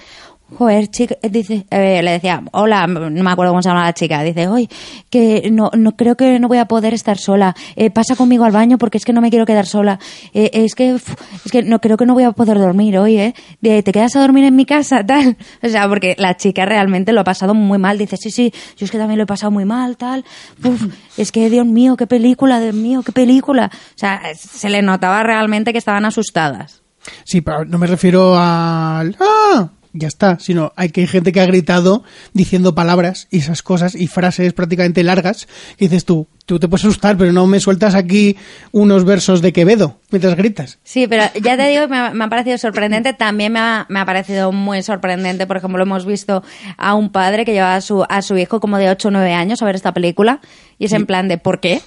Joder, 0.58 0.88
chica, 0.90 1.16
dice, 1.24 1.66
eh, 1.70 2.02
le 2.04 2.12
decía, 2.12 2.44
hola, 2.52 2.86
no 2.86 3.10
me 3.10 3.32
acuerdo 3.32 3.54
cómo 3.54 3.62
se 3.62 3.70
llama 3.70 3.86
la 3.86 3.94
chica, 3.94 4.22
dice, 4.22 4.48
hoy 4.50 4.68
que 5.10 5.50
no, 5.50 5.72
no 5.76 5.96
creo 5.96 6.16
que 6.18 6.40
no 6.40 6.50
voy 6.50 6.58
a 6.58 6.66
poder 6.66 6.94
estar 6.94 7.18
sola, 7.18 7.56
eh, 7.76 7.90
pasa 7.90 8.16
conmigo 8.16 8.44
al 8.44 8.52
baño 8.52 8.78
porque 8.78 8.98
es 8.98 9.06
que 9.06 9.14
no 9.14 9.22
me 9.22 9.30
quiero 9.30 9.46
quedar 9.46 9.66
sola, 9.66 9.98
Eh, 10.34 10.52
es 10.54 10.76
que, 10.76 10.92
es 10.92 11.52
que 11.52 11.64
no 11.64 11.80
creo 11.80 11.96
que 11.98 12.06
no 12.06 12.14
voy 12.14 12.24
a 12.24 12.34
poder 12.34 12.60
dormir 12.60 12.98
hoy, 12.98 13.18
eh, 13.18 13.34
te 13.62 13.92
quedas 13.92 14.16
a 14.18 14.22
dormir 14.22 14.44
en 14.44 14.56
mi 14.56 14.66
casa, 14.66 15.04
tal, 15.06 15.38
o 15.64 15.70
sea, 15.70 15.88
porque 15.88 16.16
la 16.20 16.36
chica 16.36 16.66
realmente 16.66 17.14
lo 17.14 17.22
ha 17.22 17.26
pasado 17.26 17.54
muy 17.54 17.80
mal, 17.80 17.98
dice, 17.98 18.18
sí, 18.18 18.30
sí, 18.30 18.54
yo 18.78 18.86
es 18.86 18.92
que 18.92 18.98
también 18.98 19.18
lo 19.18 19.24
he 19.24 19.28
pasado 19.28 19.52
muy 19.52 19.66
mal, 19.66 19.96
tal, 19.96 20.26
Uf, 20.64 20.94
es 21.18 21.32
que 21.32 21.50
Dios 21.50 21.66
mío, 21.66 21.96
qué 21.96 22.08
película, 22.08 22.60
Dios 22.60 22.76
mío, 22.76 23.04
qué 23.04 23.14
película, 23.14 23.72
o 23.74 23.98
sea, 23.98 24.22
se 24.36 24.70
le 24.70 24.82
notaba 24.82 25.24
realmente 25.24 25.72
que 25.72 25.78
estaban 25.78 26.04
asustadas. 26.06 26.82
Sí, 27.24 27.42
pero 27.42 27.66
no 27.66 27.78
me 27.78 27.88
refiero 27.88 28.36
al 28.38 29.16
¡Ah! 29.20 29.70
Ya 29.94 30.08
está, 30.08 30.40
sino 30.40 30.72
hay 30.78 30.90
que 30.90 31.02
hay 31.02 31.08
gente 31.08 31.34
que 31.34 31.42
ha 31.42 31.46
gritado 31.46 32.04
diciendo 32.32 32.74
palabras 32.74 33.28
y 33.30 33.40
esas 33.40 33.62
cosas 33.62 33.94
y 33.94 34.08
frases 34.08 34.54
prácticamente 34.54 35.04
largas 35.04 35.48
que 35.78 35.86
dices 35.86 36.06
tú, 36.06 36.28
tú 36.46 36.60
te 36.60 36.70
puedes 36.70 36.86
asustar, 36.86 37.18
pero 37.18 37.34
no 37.34 37.46
me 37.46 37.60
sueltas 37.60 37.94
aquí 37.94 38.38
unos 38.72 39.04
versos 39.04 39.42
de 39.42 39.52
Quevedo 39.52 40.00
mientras 40.10 40.36
gritas. 40.38 40.80
Sí, 40.84 41.08
pero 41.08 41.24
ya 41.42 41.58
te 41.58 41.68
digo, 41.68 41.90
me 41.90 41.98
ha, 41.98 42.12
me 42.12 42.24
ha 42.24 42.30
parecido 42.30 42.58
sorprendente. 42.58 43.14
También 43.14 43.52
me 43.52 43.60
ha, 43.60 43.86
me 43.90 44.00
ha 44.00 44.06
parecido 44.06 44.54
muy 44.54 44.82
sorprendente, 44.82 45.46
por 45.46 45.58
ejemplo, 45.58 45.84
hemos 45.84 46.06
visto 46.06 46.42
a 46.78 46.94
un 46.94 47.12
padre 47.12 47.44
que 47.44 47.52
lleva 47.52 47.76
a 47.76 47.82
su, 47.82 48.06
a 48.08 48.22
su 48.22 48.38
hijo 48.38 48.62
como 48.62 48.78
de 48.78 48.90
8 48.90 49.10
o 49.10 49.12
9 49.12 49.34
años 49.34 49.62
a 49.62 49.66
ver 49.66 49.76
esta 49.76 49.94
película 49.94 50.40
y 50.80 50.86
es 50.86 50.94
en 50.94 51.06
plan 51.06 51.28
de 51.28 51.38
¿por 51.38 51.60
qué? 51.60 51.82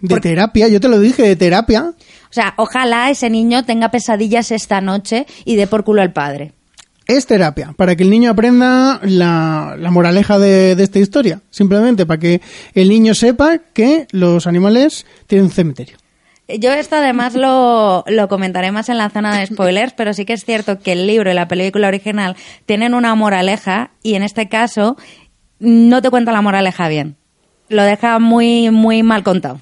De 0.00 0.20
terapia, 0.20 0.68
yo 0.68 0.78
te 0.78 0.88
lo 0.88 1.00
dije, 1.00 1.22
de 1.22 1.34
terapia. 1.34 1.92
O 2.30 2.32
sea, 2.32 2.54
ojalá 2.56 3.10
ese 3.10 3.30
niño 3.30 3.64
tenga 3.64 3.90
pesadillas 3.90 4.52
esta 4.52 4.80
noche 4.80 5.26
y 5.44 5.56
dé 5.56 5.66
por 5.66 5.82
culo 5.82 6.02
al 6.02 6.12
padre. 6.12 6.52
Es 7.08 7.26
terapia, 7.26 7.72
para 7.76 7.96
que 7.96 8.02
el 8.02 8.10
niño 8.10 8.30
aprenda 8.30 9.00
la, 9.02 9.76
la 9.78 9.90
moraleja 9.90 10.38
de, 10.38 10.76
de 10.76 10.84
esta 10.84 10.98
historia. 10.98 11.40
Simplemente 11.48 12.04
para 12.04 12.20
que 12.20 12.42
el 12.74 12.90
niño 12.90 13.14
sepa 13.14 13.58
que 13.58 14.06
los 14.12 14.46
animales 14.46 15.06
tienen 15.26 15.46
un 15.46 15.50
cementerio. 15.50 15.96
Yo 16.48 16.70
esto 16.72 16.96
además 16.96 17.34
lo, 17.34 18.04
lo 18.06 18.28
comentaré 18.28 18.72
más 18.72 18.90
en 18.90 18.98
la 18.98 19.08
zona 19.08 19.38
de 19.38 19.46
spoilers, 19.46 19.94
pero 19.94 20.12
sí 20.12 20.26
que 20.26 20.34
es 20.34 20.44
cierto 20.44 20.80
que 20.80 20.92
el 20.92 21.06
libro 21.06 21.30
y 21.30 21.34
la 21.34 21.48
película 21.48 21.88
original 21.88 22.36
tienen 22.66 22.92
una 22.92 23.14
moraleja 23.14 23.90
y 24.02 24.14
en 24.14 24.22
este 24.22 24.48
caso 24.48 24.96
no 25.58 26.00
te 26.02 26.10
cuenta 26.10 26.32
la 26.32 26.42
moraleja 26.42 26.88
bien. 26.88 27.16
Lo 27.70 27.82
deja 27.84 28.18
muy, 28.18 28.70
muy 28.70 29.02
mal 29.02 29.22
contado. 29.22 29.60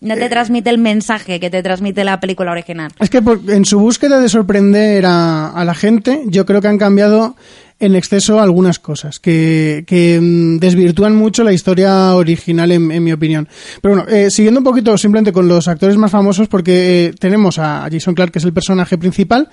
No 0.00 0.14
te 0.14 0.28
transmite 0.28 0.70
el 0.70 0.78
mensaje 0.78 1.40
que 1.40 1.50
te 1.50 1.62
transmite 1.62 2.04
la 2.04 2.20
película 2.20 2.52
original. 2.52 2.92
Es 3.00 3.10
que 3.10 3.22
por- 3.22 3.40
en 3.48 3.64
su 3.64 3.78
búsqueda 3.80 4.20
de 4.20 4.28
sorprender 4.28 5.06
a, 5.06 5.48
a 5.50 5.64
la 5.64 5.74
gente, 5.74 6.22
yo 6.26 6.44
creo 6.46 6.60
que 6.60 6.68
han 6.68 6.78
cambiado 6.78 7.34
en 7.78 7.94
exceso 7.94 8.40
algunas 8.40 8.78
cosas 8.78 9.18
que, 9.20 9.84
que 9.86 10.18
mm, 10.20 10.58
desvirtúan 10.58 11.14
mucho 11.14 11.44
la 11.44 11.52
historia 11.52 12.14
original, 12.14 12.72
en, 12.72 12.90
en 12.90 13.04
mi 13.04 13.12
opinión. 13.12 13.48
Pero 13.82 13.96
bueno, 13.96 14.10
eh, 14.10 14.30
siguiendo 14.30 14.60
un 14.60 14.64
poquito 14.64 14.96
simplemente 14.96 15.32
con 15.32 15.46
los 15.48 15.68
actores 15.68 15.96
más 15.96 16.10
famosos, 16.10 16.48
porque 16.48 17.06
eh, 17.06 17.14
tenemos 17.18 17.58
a 17.58 17.86
Jason 17.90 18.14
Clark, 18.14 18.32
que 18.32 18.38
es 18.38 18.44
el 18.44 18.52
personaje 18.54 18.96
principal, 18.96 19.48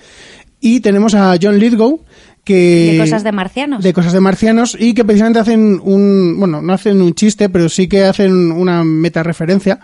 y 0.60 0.80
tenemos 0.80 1.14
a 1.14 1.36
John 1.40 1.58
Lithgow, 1.58 2.00
que... 2.44 2.92
De 2.92 2.98
cosas 2.98 3.24
de 3.24 3.32
marcianos. 3.32 3.82
De 3.82 3.92
cosas 3.92 4.12
de 4.12 4.20
marcianos 4.20 4.76
y 4.78 4.94
que 4.94 5.04
precisamente 5.04 5.40
hacen 5.40 5.80
un, 5.82 6.36
bueno, 6.38 6.62
no 6.62 6.72
hacen 6.72 7.00
un 7.00 7.14
chiste, 7.14 7.48
pero 7.48 7.68
sí 7.68 7.88
que 7.88 8.04
hacen 8.04 8.52
una 8.52 8.84
meta 8.84 9.22
referencia, 9.22 9.80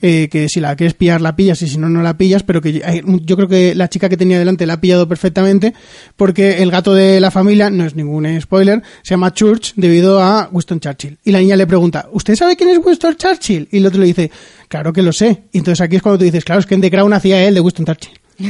eh, 0.00 0.28
que 0.30 0.48
si 0.48 0.60
la 0.60 0.76
quieres 0.76 0.94
pillar 0.94 1.20
la 1.20 1.34
pillas 1.34 1.62
y 1.62 1.68
si 1.68 1.78
no, 1.78 1.88
no 1.88 2.02
la 2.02 2.16
pillas, 2.16 2.42
pero 2.42 2.60
que 2.60 2.72
yo 3.22 3.36
creo 3.36 3.48
que 3.48 3.74
la 3.74 3.88
chica 3.88 4.08
que 4.08 4.16
tenía 4.16 4.38
delante 4.38 4.66
la 4.66 4.74
ha 4.74 4.80
pillado 4.80 5.08
perfectamente 5.08 5.74
porque 6.16 6.62
el 6.62 6.70
gato 6.70 6.94
de 6.94 7.20
la 7.20 7.30
familia, 7.30 7.70
no 7.70 7.84
es 7.84 7.94
ningún 7.94 8.40
spoiler, 8.40 8.82
se 9.02 9.14
llama 9.14 9.32
Church 9.32 9.72
debido 9.76 10.22
a 10.22 10.48
Winston 10.52 10.80
Churchill. 10.80 11.18
Y 11.24 11.32
la 11.32 11.40
niña 11.40 11.56
le 11.56 11.66
pregunta, 11.66 12.08
¿usted 12.12 12.36
sabe 12.36 12.56
quién 12.56 12.70
es 12.70 12.78
Winston 12.84 13.16
Churchill? 13.16 13.68
Y 13.70 13.78
el 13.78 13.86
otro 13.86 14.00
le 14.00 14.06
dice, 14.06 14.30
claro 14.68 14.92
que 14.92 15.02
lo 15.02 15.12
sé. 15.12 15.44
Y 15.52 15.58
entonces 15.58 15.80
aquí 15.80 15.96
es 15.96 16.02
cuando 16.02 16.18
tú 16.18 16.24
dices, 16.24 16.44
claro, 16.44 16.60
es 16.60 16.66
que 16.66 16.74
en 16.74 16.80
The 16.80 16.90
Crown 16.90 17.12
hacía 17.12 17.42
él 17.42 17.54
de 17.54 17.60
Winston 17.60 17.86
Churchill. 17.86 18.23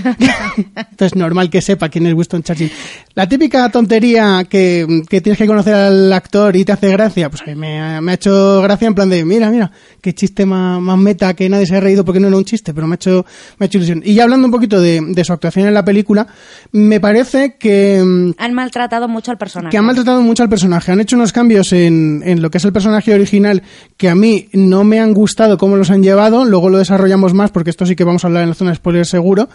Entonces, 0.90 1.14
normal 1.16 1.50
que 1.50 1.60
sepa 1.60 1.88
quién 1.88 2.06
es 2.06 2.14
Winston 2.14 2.42
Churchill. 2.42 2.70
La 3.14 3.28
típica 3.28 3.68
tontería 3.70 4.44
que, 4.48 5.02
que 5.08 5.20
tienes 5.20 5.38
que 5.38 5.46
conocer 5.46 5.74
al 5.74 6.12
actor 6.12 6.56
y 6.56 6.64
te 6.64 6.72
hace 6.72 6.90
gracia, 6.90 7.30
pues 7.30 7.42
a 7.42 7.46
mí 7.46 7.54
me, 7.54 7.80
ha- 7.80 8.00
me 8.00 8.12
ha 8.12 8.14
hecho 8.14 8.60
gracia 8.62 8.88
en 8.88 8.94
plan 8.94 9.08
de, 9.10 9.24
mira, 9.24 9.50
mira, 9.50 9.70
qué 10.00 10.14
chiste 10.14 10.46
más, 10.46 10.80
más 10.80 10.98
meta 10.98 11.34
que 11.34 11.48
nadie 11.48 11.66
se 11.66 11.76
ha 11.76 11.80
reído 11.80 12.04
porque 12.04 12.20
no 12.20 12.28
era 12.28 12.36
un 12.36 12.44
chiste, 12.44 12.72
pero 12.74 12.86
me 12.86 12.94
ha 12.94 12.96
hecho, 12.96 13.24
me 13.58 13.64
ha 13.64 13.66
hecho 13.66 13.78
ilusión. 13.78 14.02
Y 14.04 14.14
ya 14.14 14.24
hablando 14.24 14.46
un 14.46 14.52
poquito 14.52 14.80
de, 14.80 15.00
de 15.00 15.24
su 15.24 15.32
actuación 15.32 15.68
en 15.68 15.74
la 15.74 15.84
película, 15.84 16.26
me 16.72 17.00
parece 17.00 17.56
que, 17.58 18.02
mm, 18.04 18.32
Han 18.38 18.54
maltratado 18.54 19.08
mucho 19.08 19.30
al 19.30 19.38
personaje. 19.38 19.70
que 19.70 19.78
han 19.78 19.84
maltratado 19.84 20.20
mucho 20.22 20.42
al 20.42 20.48
personaje. 20.48 20.92
Han 20.92 21.00
hecho 21.00 21.16
unos 21.16 21.32
cambios 21.32 21.72
en, 21.72 22.22
en 22.24 22.42
lo 22.42 22.50
que 22.50 22.58
es 22.58 22.64
el 22.64 22.72
personaje 22.72 23.14
original 23.14 23.62
que 23.96 24.08
a 24.08 24.14
mí 24.14 24.48
no 24.52 24.84
me 24.84 25.00
han 25.00 25.12
gustado 25.14 25.58
cómo 25.58 25.76
los 25.76 25.90
han 25.90 26.02
llevado. 26.02 26.44
Luego 26.44 26.68
lo 26.68 26.78
desarrollamos 26.78 27.34
más 27.34 27.50
porque 27.50 27.70
esto 27.70 27.86
sí 27.86 27.94
que 27.96 28.04
vamos 28.04 28.24
a 28.24 28.28
hablar 28.28 28.42
en 28.42 28.48
la 28.50 28.54
zona 28.54 28.70
de 28.70 28.76
spoiler 28.76 29.06
seguro. 29.06 29.48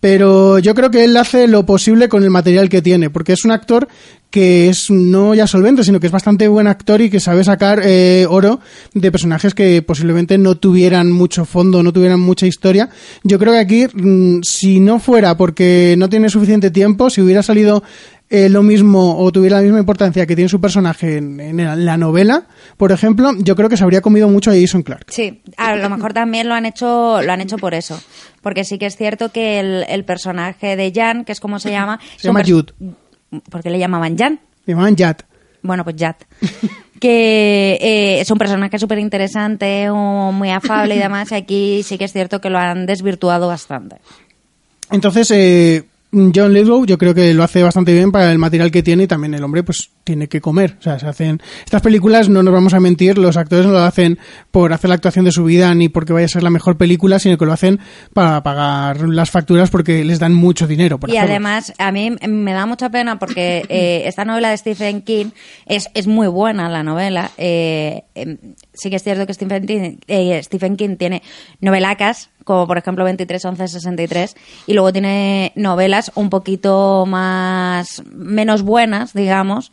Pero 0.00 0.58
yo 0.58 0.74
creo 0.74 0.90
que 0.90 1.04
él 1.04 1.16
hace 1.16 1.46
lo 1.46 1.64
posible 1.64 2.08
con 2.08 2.24
el 2.24 2.30
material 2.30 2.68
que 2.68 2.82
tiene, 2.82 3.10
porque 3.10 3.32
es 3.32 3.44
un 3.44 3.52
actor 3.52 3.88
que 4.32 4.70
es 4.70 4.90
no 4.90 5.34
ya 5.34 5.46
solvente, 5.46 5.84
sino 5.84 6.00
que 6.00 6.06
es 6.06 6.12
bastante 6.12 6.48
buen 6.48 6.66
actor 6.66 7.02
y 7.02 7.10
que 7.10 7.20
sabe 7.20 7.44
sacar 7.44 7.82
eh, 7.84 8.26
oro 8.28 8.60
de 8.94 9.12
personajes 9.12 9.54
que 9.54 9.82
posiblemente 9.82 10.38
no 10.38 10.56
tuvieran 10.56 11.12
mucho 11.12 11.44
fondo, 11.44 11.82
no 11.82 11.92
tuvieran 11.92 12.18
mucha 12.18 12.46
historia. 12.46 12.88
Yo 13.22 13.38
creo 13.38 13.52
que 13.52 13.58
aquí, 13.58 13.86
mm, 13.92 14.40
si 14.42 14.80
no 14.80 14.98
fuera 14.98 15.36
porque 15.36 15.96
no 15.98 16.08
tiene 16.08 16.30
suficiente 16.30 16.70
tiempo, 16.70 17.10
si 17.10 17.20
hubiera 17.20 17.42
salido 17.42 17.82
eh, 18.34 18.48
lo 18.48 18.62
mismo 18.62 19.18
o 19.18 19.30
tuviera 19.30 19.56
la 19.56 19.62
misma 19.62 19.78
importancia 19.78 20.26
que 20.26 20.34
tiene 20.34 20.48
su 20.48 20.58
personaje 20.58 21.18
en, 21.18 21.38
en 21.38 21.84
la 21.84 21.98
novela, 21.98 22.46
por 22.78 22.90
ejemplo, 22.90 23.30
yo 23.36 23.54
creo 23.54 23.68
que 23.68 23.76
se 23.76 23.84
habría 23.84 24.00
comido 24.00 24.26
mucho 24.30 24.50
a 24.50 24.54
Jason 24.54 24.82
Clark. 24.82 25.04
Sí, 25.10 25.42
a 25.58 25.76
lo 25.76 25.90
mejor 25.90 26.14
también 26.14 26.48
lo 26.48 26.54
han 26.54 26.64
hecho, 26.64 27.20
lo 27.20 27.30
han 27.30 27.42
hecho 27.42 27.58
por 27.58 27.74
eso. 27.74 28.00
Porque 28.40 28.64
sí 28.64 28.78
que 28.78 28.86
es 28.86 28.96
cierto 28.96 29.28
que 29.28 29.60
el, 29.60 29.84
el 29.86 30.04
personaje 30.04 30.76
de 30.76 30.90
Jan, 30.94 31.26
que 31.26 31.32
es 31.32 31.40
como 31.40 31.58
se 31.58 31.72
llama... 31.72 32.00
Se 32.16 32.28
llama 32.28 32.42
Jude. 32.42 32.72
¿Por 33.50 33.62
qué 33.62 33.68
le 33.68 33.78
llamaban 33.78 34.16
Jan? 34.16 34.40
Me 34.64 34.72
llamaban 34.72 34.96
Jat. 34.96 35.24
Bueno, 35.60 35.84
pues 35.84 35.96
Jat. 35.98 36.24
que 37.02 37.78
eh, 37.82 38.20
es 38.20 38.30
un 38.30 38.38
personaje 38.38 38.78
súper 38.78 38.98
interesante, 38.98 39.90
muy 39.90 40.50
afable 40.50 40.96
y 40.96 40.98
demás, 40.98 41.32
y 41.32 41.34
aquí 41.34 41.82
sí 41.82 41.98
que 41.98 42.06
es 42.06 42.12
cierto 42.12 42.40
que 42.40 42.48
lo 42.48 42.58
han 42.58 42.86
desvirtuado 42.86 43.48
bastante. 43.48 43.96
Entonces, 44.90 45.30
eh, 45.32 45.84
John 46.12 46.52
Lithgow 46.52 46.84
yo 46.84 46.98
creo 46.98 47.14
que 47.14 47.32
lo 47.32 47.42
hace 47.42 47.62
bastante 47.62 47.94
bien 47.94 48.12
para 48.12 48.30
el 48.30 48.38
material 48.38 48.70
que 48.70 48.82
tiene 48.82 49.04
y 49.04 49.06
también 49.06 49.32
el 49.32 49.42
hombre 49.42 49.62
pues 49.62 49.90
tiene 50.04 50.28
que 50.28 50.40
comer. 50.40 50.76
O 50.78 50.82
sea, 50.82 50.98
se 50.98 51.06
hacen 51.06 51.40
estas 51.64 51.82
películas, 51.82 52.28
no 52.28 52.42
nos 52.42 52.52
vamos 52.52 52.74
a 52.74 52.80
mentir, 52.80 53.18
los 53.18 53.36
actores 53.36 53.66
no 53.66 53.72
lo 53.72 53.80
hacen 53.80 54.18
por 54.50 54.72
hacer 54.72 54.88
la 54.88 54.94
actuación 54.94 55.24
de 55.24 55.32
su 55.32 55.44
vida 55.44 55.74
ni 55.74 55.88
porque 55.88 56.12
vaya 56.12 56.26
a 56.26 56.28
ser 56.28 56.42
la 56.42 56.50
mejor 56.50 56.76
película, 56.76 57.18
sino 57.18 57.38
que 57.38 57.46
lo 57.46 57.52
hacen 57.52 57.78
para 58.12 58.42
pagar 58.42 59.00
las 59.08 59.30
facturas 59.30 59.70
porque 59.70 60.04
les 60.04 60.18
dan 60.18 60.34
mucho 60.34 60.66
dinero. 60.66 60.98
Por 60.98 61.10
Y 61.10 61.16
hacerlo. 61.16 61.30
además, 61.30 61.72
a 61.78 61.92
mí 61.92 62.16
me 62.28 62.52
da 62.52 62.66
mucha 62.66 62.90
pena 62.90 63.18
porque 63.18 63.64
eh, 63.68 64.02
esta 64.06 64.24
novela 64.24 64.50
de 64.50 64.56
Stephen 64.56 65.02
King 65.02 65.26
es, 65.66 65.88
es 65.94 66.06
muy 66.06 66.26
buena, 66.28 66.68
la 66.68 66.82
novela. 66.82 67.30
Eh, 67.38 68.02
em, 68.14 68.38
sí 68.72 68.90
que 68.90 68.96
es 68.96 69.02
cierto 69.02 69.26
que 69.26 69.34
Stephen 69.34 69.66
King, 69.66 69.96
eh, 70.08 70.40
Stephen 70.42 70.76
King 70.76 70.96
tiene 70.96 71.22
novelacas, 71.60 72.30
como 72.44 72.66
por 72.66 72.76
ejemplo 72.78 73.04
23, 73.04 73.44
11, 73.44 73.68
63, 73.68 74.34
y 74.66 74.72
luego 74.74 74.92
tiene 74.92 75.52
novelas 75.54 76.10
un 76.16 76.28
poquito 76.28 77.04
más, 77.06 78.02
menos 78.12 78.62
buenas, 78.62 79.12
digamos, 79.12 79.70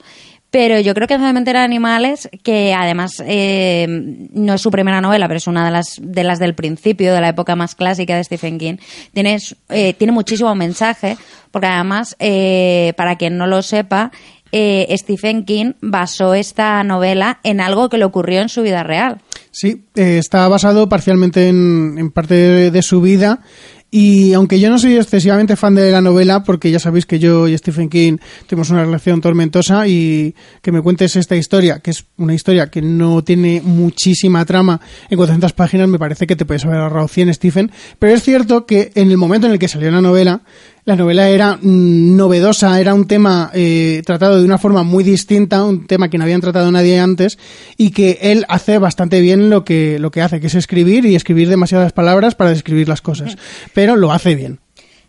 pero 0.52 0.80
yo 0.80 0.94
creo 0.94 1.08
que 1.08 1.18
Cementerio 1.18 1.60
de 1.60 1.66
Animales, 1.66 2.30
que 2.44 2.74
además 2.74 3.22
eh, 3.26 3.86
no 3.88 4.56
es 4.56 4.62
su 4.62 4.72
primera 4.72 5.00
novela, 5.00 5.28
pero 5.28 5.38
es 5.38 5.48
una 5.48 5.66
de 5.66 5.72
las, 5.72 6.00
de 6.02 6.24
las 6.24 6.40
del 6.40 6.56
principio, 6.56 7.14
de 7.14 7.22
la 7.22 7.30
época 7.30 7.56
más 7.56 7.76
clásica 7.76 8.16
de 8.16 8.24
Stephen 8.24 8.58
King, 8.58 8.78
tiene, 9.14 9.38
eh, 9.70 9.94
tiene 9.94 10.12
muchísimo 10.12 10.54
mensaje, 10.56 11.18
porque 11.52 11.68
además, 11.68 12.16
eh, 12.20 12.94
para 12.98 13.16
quien 13.18 13.38
no 13.38 13.46
lo 13.46 13.62
sepa, 13.62 14.12
eh, 14.52 14.88
Stephen 14.98 15.46
King 15.46 15.74
basó 15.82 16.34
esta 16.34 16.84
novela 16.84 17.40
en 17.44 17.62
algo 17.62 17.90
que 17.90 18.00
le 18.00 18.06
ocurrió 18.06 18.42
en 18.42 18.50
su 18.50 18.64
vida 18.64 18.84
real. 18.84 19.22
Sí, 19.52 19.84
eh, 19.96 20.18
está 20.18 20.48
basado 20.48 20.90
parcialmente 20.90 21.48
en, 21.50 21.96
en 21.98 22.12
parte 22.12 22.34
de, 22.34 22.72
de 22.72 22.82
su 22.82 23.02
vida. 23.02 23.42
Y 23.92 24.34
aunque 24.34 24.60
yo 24.60 24.70
no 24.70 24.78
soy 24.78 24.98
excesivamente 24.98 25.56
fan 25.56 25.74
de 25.74 25.92
la 25.92 26.02
novela, 26.02 26.44
porque 26.44 26.70
ya 26.70 26.80
sabéis 26.80 27.08
que 27.08 27.18
yo 27.18 27.48
y 27.48 27.58
Stephen 27.58 27.90
King 27.90 28.18
tenemos 28.46 28.70
una 28.70 28.84
relación 28.86 29.20
tormentosa 29.20 29.88
y 29.88 30.36
que 30.62 30.72
me 30.72 30.82
cuentes 30.82 31.16
esta 31.16 31.36
historia, 31.36 31.80
que 31.80 31.92
es 31.92 32.06
una 32.18 32.36
historia 32.36 32.68
que 32.68 32.84
no 32.84 33.24
tiene 33.24 33.62
muchísima 33.64 34.46
trama 34.46 34.80
en 35.10 35.18
400 35.18 35.54
páginas, 35.54 35.90
me 35.90 35.98
parece 35.98 36.28
que 36.28 36.36
te 36.36 36.46
puedes 36.46 36.66
haber 36.66 36.80
ahorrado 36.80 37.08
100, 37.08 37.34
Stephen. 37.34 37.72
Pero 37.98 38.14
es 38.14 38.22
cierto 38.22 38.68
que 38.68 38.92
en 38.94 39.10
el 39.10 39.18
momento 39.18 39.48
en 39.48 39.54
el 39.54 39.60
que 39.60 39.68
salió 39.68 39.90
la 39.90 40.02
novela, 40.02 40.42
la 40.90 40.96
novela 40.96 41.30
era 41.30 41.56
mm, 41.56 42.16
novedosa, 42.18 42.80
era 42.80 42.96
un 42.96 43.06
tema 43.06 43.52
eh, 43.54 44.02
tratado 44.06 44.40
de 44.40 44.46
una 44.46 44.58
forma 44.58 44.82
muy 44.82 45.04
distinta, 45.04 45.64
un 45.64 45.86
tema 45.86 46.10
que 46.10 46.18
no 46.18 46.24
habían 46.24 46.42
tratado 46.42 46.72
nadie 46.72 47.00
antes 47.00 47.38
y 47.78 47.92
que 47.92 48.18
él 48.22 48.44
hace 48.50 48.80
bastante 48.80 49.22
bien 49.22 49.52
lo 49.52 49.64
que, 49.64 50.00
lo 50.00 50.10
que 50.10 50.24
hace, 50.24 50.40
que 50.40 50.48
es 50.48 50.56
escribir 50.56 51.06
y 51.06 51.16
escribir 51.16 51.48
demasiadas 51.48 51.94
palabras 51.94 52.34
para 52.34 52.50
describir 52.50 52.90
las 52.90 53.02
cosas. 53.02 53.38
Pero 53.74 53.96
lo 53.96 54.12
hace 54.12 54.34
bien. 54.34 54.60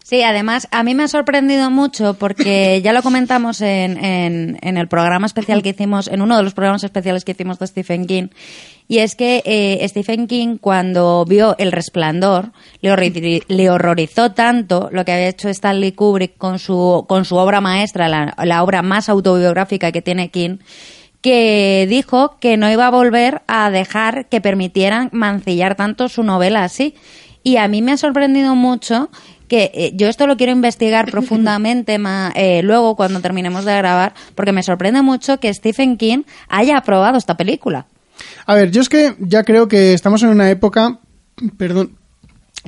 Sí, 0.04 0.22
además, 0.22 0.68
a 0.70 0.82
mí 0.82 0.94
me 0.94 1.04
ha 1.04 1.08
sorprendido 1.08 1.70
mucho 1.70 2.14
porque 2.14 2.80
ya 2.84 2.92
lo 2.92 3.02
comentamos 3.02 3.62
en, 3.62 4.04
en, 4.04 4.58
en 4.60 4.76
el 4.76 4.86
programa 4.86 5.26
especial 5.26 5.62
que 5.62 5.70
hicimos, 5.70 6.08
en 6.08 6.20
uno 6.20 6.36
de 6.36 6.42
los 6.42 6.52
programas 6.52 6.84
especiales 6.84 7.24
que 7.24 7.32
hicimos 7.32 7.58
de 7.58 7.66
Stephen 7.66 8.06
King, 8.06 8.28
y 8.90 8.98
es 8.98 9.14
que 9.14 9.40
eh, 9.46 9.87
Stephen 9.88 10.26
King, 10.26 10.57
cuando 10.61 11.24
vio 11.24 11.55
El 11.59 11.70
Resplandor, 11.70 12.50
le, 12.83 13.70
horrorizó 13.70 14.33
tanto 14.33 14.88
lo 14.90 15.05
que 15.05 15.12
había 15.12 15.29
hecho 15.29 15.48
Stanley 15.48 15.92
Kubrick 15.92 16.37
con 16.37 16.59
su, 16.59 17.05
con 17.09 17.24
su 17.24 17.37
obra 17.37 17.61
maestra, 17.61 18.09
la, 18.09 18.35
la 18.44 18.64
obra 18.64 18.83
más 18.83 19.09
autobiográfica 19.09 19.92
que 19.92 20.03
tiene 20.03 20.31
King, 20.31 20.57
que 21.20 21.87
dijo 21.88 22.37
que 22.40 22.57
no 22.57 22.68
iba 22.68 22.88
a 22.88 22.90
volver 22.90 23.42
a 23.46 23.70
dejar 23.70 24.26
que 24.26 24.40
permitieran 24.40 25.09
mancillar 25.12 25.76
tanto 25.76 26.09
su 26.09 26.24
novela 26.24 26.64
así. 26.64 26.96
Y 27.44 27.59
a 27.59 27.68
mí 27.68 27.83
me 27.83 27.92
ha 27.92 27.96
sorprendido 27.96 28.57
mucho 28.57 29.09
que 29.46 29.70
eh, 29.72 29.92
yo 29.94 30.09
esto 30.09 30.26
lo 30.26 30.37
quiero 30.37 30.50
investigar 30.50 31.09
profundamente 31.12 31.98
ma- 31.98 32.33
eh, 32.35 32.62
luego 32.64 32.96
cuando 32.96 33.20
terminemos 33.20 33.64
de 33.64 33.76
grabar, 33.76 34.14
porque 34.35 34.50
me 34.50 34.64
sorprende 34.64 35.00
mucho 35.03 35.38
que 35.38 35.55
Stephen 35.55 35.96
King 35.96 36.24
haya 36.48 36.76
aprobado 36.76 37.18
esta 37.18 37.37
película. 37.37 37.87
A 38.46 38.54
ver, 38.54 38.70
yo 38.70 38.80
es 38.80 38.88
que 38.88 39.14
ya 39.18 39.44
creo 39.44 39.68
que 39.68 39.92
estamos 39.92 40.22
en 40.22 40.30
una 40.30 40.50
época, 40.50 41.00
perdón, 41.56 41.96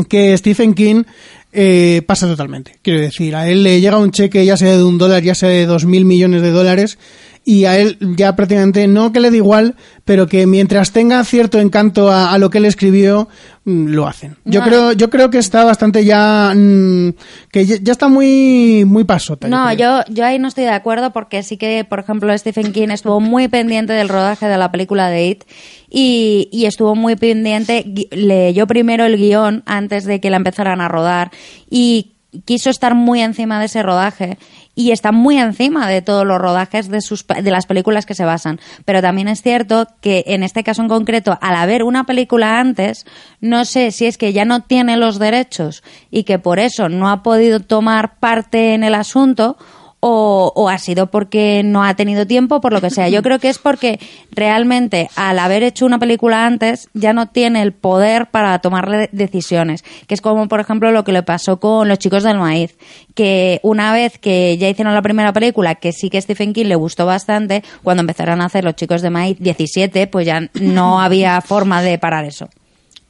que 0.08 0.36
Stephen 0.36 0.74
King 0.74 1.04
eh, 1.52 2.02
pasa 2.06 2.26
totalmente. 2.26 2.78
Quiero 2.82 3.00
decir, 3.00 3.36
a 3.36 3.48
él 3.48 3.62
le 3.62 3.80
llega 3.80 3.98
un 3.98 4.10
cheque 4.10 4.44
ya 4.44 4.56
sea 4.56 4.76
de 4.76 4.82
un 4.82 4.98
dólar, 4.98 5.22
ya 5.22 5.34
sea 5.34 5.50
de 5.50 5.66
dos 5.66 5.84
mil 5.84 6.04
millones 6.04 6.42
de 6.42 6.50
dólares, 6.50 6.98
y 7.44 7.64
a 7.64 7.76
él 7.76 7.98
ya 8.16 8.36
prácticamente 8.36 8.86
no 8.86 9.12
que 9.12 9.18
le 9.20 9.30
da 9.30 9.36
igual, 9.36 9.74
pero 10.04 10.26
que 10.26 10.46
mientras 10.46 10.92
tenga 10.92 11.22
cierto 11.24 11.58
encanto 11.60 12.10
a, 12.10 12.32
a 12.32 12.38
lo 12.38 12.50
que 12.50 12.58
él 12.58 12.64
escribió, 12.66 13.28
mm, 13.64 13.86
lo 13.88 14.06
hacen. 14.06 14.36
Yo 14.44 14.60
No. 14.60 14.66
creo, 14.66 14.92
yo 14.92 15.10
creo 15.10 15.28
que 15.30 15.38
está 15.38 15.64
bastante 15.64 16.04
ya, 16.04 16.52
mm, 16.54 17.10
que 17.50 17.66
ya, 17.66 17.76
ya 17.82 17.92
está 17.92 18.06
muy, 18.08 18.84
muy 18.86 19.04
pasota. 19.04 19.48
No, 19.48 19.72
yo, 19.72 20.00
yo 20.08 20.24
ahí 20.24 20.38
no 20.38 20.46
estoy 20.48 20.64
de 20.64 20.70
acuerdo 20.70 21.12
porque 21.12 21.42
sí 21.42 21.56
que, 21.56 21.84
por 21.84 21.98
ejemplo, 21.98 22.36
Stephen 22.38 22.72
King 22.72 22.88
estuvo 22.90 23.18
muy 23.20 23.48
pendiente 23.48 23.92
del 23.92 24.08
rodaje 24.08 24.46
de 24.46 24.58
la 24.58 24.70
película 24.70 25.08
de 25.08 25.26
It 25.26 25.44
y, 25.90 26.48
y 26.52 26.66
estuvo 26.66 26.94
muy 26.94 27.16
pendiente, 27.16 27.84
leyó 28.12 28.66
primero 28.68 29.04
el 29.04 29.16
guion 29.16 29.62
antes 29.66 30.04
de 30.04 30.20
que 30.20 30.30
la 30.30 30.36
empezaran 30.36 30.80
a 30.80 30.88
rodar 30.88 31.30
y 31.68 32.11
quiso 32.44 32.70
estar 32.70 32.94
muy 32.94 33.20
encima 33.20 33.58
de 33.58 33.66
ese 33.66 33.82
rodaje 33.82 34.38
y 34.74 34.92
está 34.92 35.12
muy 35.12 35.38
encima 35.38 35.88
de 35.88 36.00
todos 36.00 36.26
los 36.26 36.38
rodajes 36.38 36.88
de 36.88 37.00
sus 37.00 37.26
de 37.26 37.50
las 37.50 37.66
películas 37.66 38.06
que 38.06 38.14
se 38.14 38.24
basan. 38.24 38.58
Pero 38.84 39.02
también 39.02 39.28
es 39.28 39.42
cierto 39.42 39.86
que 40.00 40.24
en 40.28 40.42
este 40.42 40.64
caso 40.64 40.82
en 40.82 40.88
concreto 40.88 41.38
al 41.40 41.56
haber 41.56 41.82
una 41.82 42.04
película 42.04 42.58
antes 42.58 43.06
no 43.40 43.64
sé 43.64 43.90
si 43.90 44.06
es 44.06 44.16
que 44.16 44.32
ya 44.32 44.44
no 44.44 44.60
tiene 44.60 44.96
los 44.96 45.18
derechos 45.18 45.82
y 46.10 46.24
que 46.24 46.38
por 46.38 46.58
eso 46.58 46.88
no 46.88 47.10
ha 47.10 47.22
podido 47.22 47.60
tomar 47.60 48.18
parte 48.18 48.74
en 48.74 48.84
el 48.84 48.94
asunto 48.94 49.56
o, 50.04 50.52
o 50.56 50.68
ha 50.68 50.78
sido 50.78 51.12
porque 51.12 51.62
no 51.64 51.84
ha 51.84 51.94
tenido 51.94 52.26
tiempo, 52.26 52.60
por 52.60 52.72
lo 52.72 52.80
que 52.80 52.90
sea. 52.90 53.08
Yo 53.08 53.22
creo 53.22 53.38
que 53.38 53.48
es 53.48 53.58
porque 53.58 54.00
realmente 54.32 55.08
al 55.14 55.38
haber 55.38 55.62
hecho 55.62 55.86
una 55.86 56.00
película 56.00 56.44
antes 56.44 56.88
ya 56.92 57.12
no 57.12 57.28
tiene 57.28 57.62
el 57.62 57.72
poder 57.72 58.26
para 58.26 58.58
tomar 58.58 59.10
decisiones, 59.12 59.84
que 60.08 60.14
es 60.14 60.20
como 60.20 60.48
por 60.48 60.58
ejemplo 60.58 60.90
lo 60.90 61.04
que 61.04 61.12
le 61.12 61.22
pasó 61.22 61.60
con 61.60 61.88
Los 61.88 62.00
chicos 62.00 62.24
del 62.24 62.38
maíz, 62.38 62.76
que 63.14 63.60
una 63.62 63.92
vez 63.92 64.18
que 64.18 64.58
ya 64.58 64.68
hicieron 64.68 64.92
la 64.92 65.02
primera 65.02 65.32
película, 65.32 65.76
que 65.76 65.92
sí 65.92 66.10
que 66.10 66.20
Stephen 66.20 66.52
King 66.52 66.66
le 66.66 66.74
gustó 66.74 67.06
bastante, 67.06 67.62
cuando 67.84 68.00
empezaron 68.00 68.40
a 68.40 68.46
hacer 68.46 68.64
Los 68.64 68.74
chicos 68.74 69.02
de 69.02 69.10
maíz 69.10 69.36
17, 69.38 70.08
pues 70.08 70.26
ya 70.26 70.50
no 70.60 71.00
había 71.00 71.40
forma 71.42 71.80
de 71.80 71.96
parar 71.98 72.24
eso. 72.24 72.48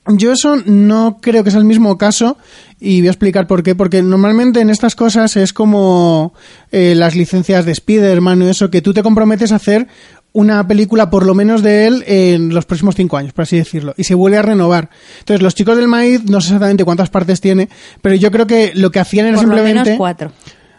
Yo 0.06 0.32
eso 0.32 0.56
no 0.66 1.18
creo 1.20 1.44
que 1.44 1.50
sea 1.50 1.60
el 1.60 1.64
mismo 1.64 1.96
caso 1.96 2.36
y 2.80 3.00
voy 3.00 3.08
a 3.08 3.12
explicar 3.12 3.46
por 3.46 3.62
qué. 3.62 3.74
Porque 3.74 4.02
normalmente 4.02 4.60
en 4.60 4.70
estas 4.70 4.96
cosas 4.96 5.36
es 5.36 5.52
como 5.52 6.34
eh, 6.72 6.94
las 6.96 7.14
licencias 7.14 7.64
de 7.64 7.72
Spider-Man 7.72 8.42
o 8.42 8.48
eso, 8.48 8.70
que 8.70 8.82
tú 8.82 8.92
te 8.92 9.02
comprometes 9.02 9.52
a 9.52 9.56
hacer 9.56 9.86
una 10.32 10.66
película 10.66 11.10
por 11.10 11.26
lo 11.26 11.34
menos 11.34 11.62
de 11.62 11.86
él 11.86 12.04
en 12.06 12.54
los 12.54 12.64
próximos 12.64 12.94
cinco 12.94 13.16
años, 13.16 13.32
por 13.32 13.42
así 13.42 13.58
decirlo, 13.58 13.94
y 13.96 14.04
se 14.04 14.14
vuelve 14.14 14.38
a 14.38 14.42
renovar. 14.42 14.88
Entonces, 15.20 15.42
los 15.42 15.54
chicos 15.54 15.76
del 15.76 15.88
maíz, 15.88 16.24
no 16.24 16.40
sé 16.40 16.48
exactamente 16.48 16.84
cuántas 16.84 17.10
partes 17.10 17.40
tiene, 17.40 17.68
pero 18.00 18.14
yo 18.14 18.30
creo 18.30 18.46
que 18.46 18.72
lo 18.74 18.90
que 18.90 18.98
hacían 18.98 19.26
era 19.26 19.36
Por 19.36 19.44
lo 19.44 19.54
simplemente... 19.54 19.90
menos 19.90 19.98
cuatro. 19.98 20.32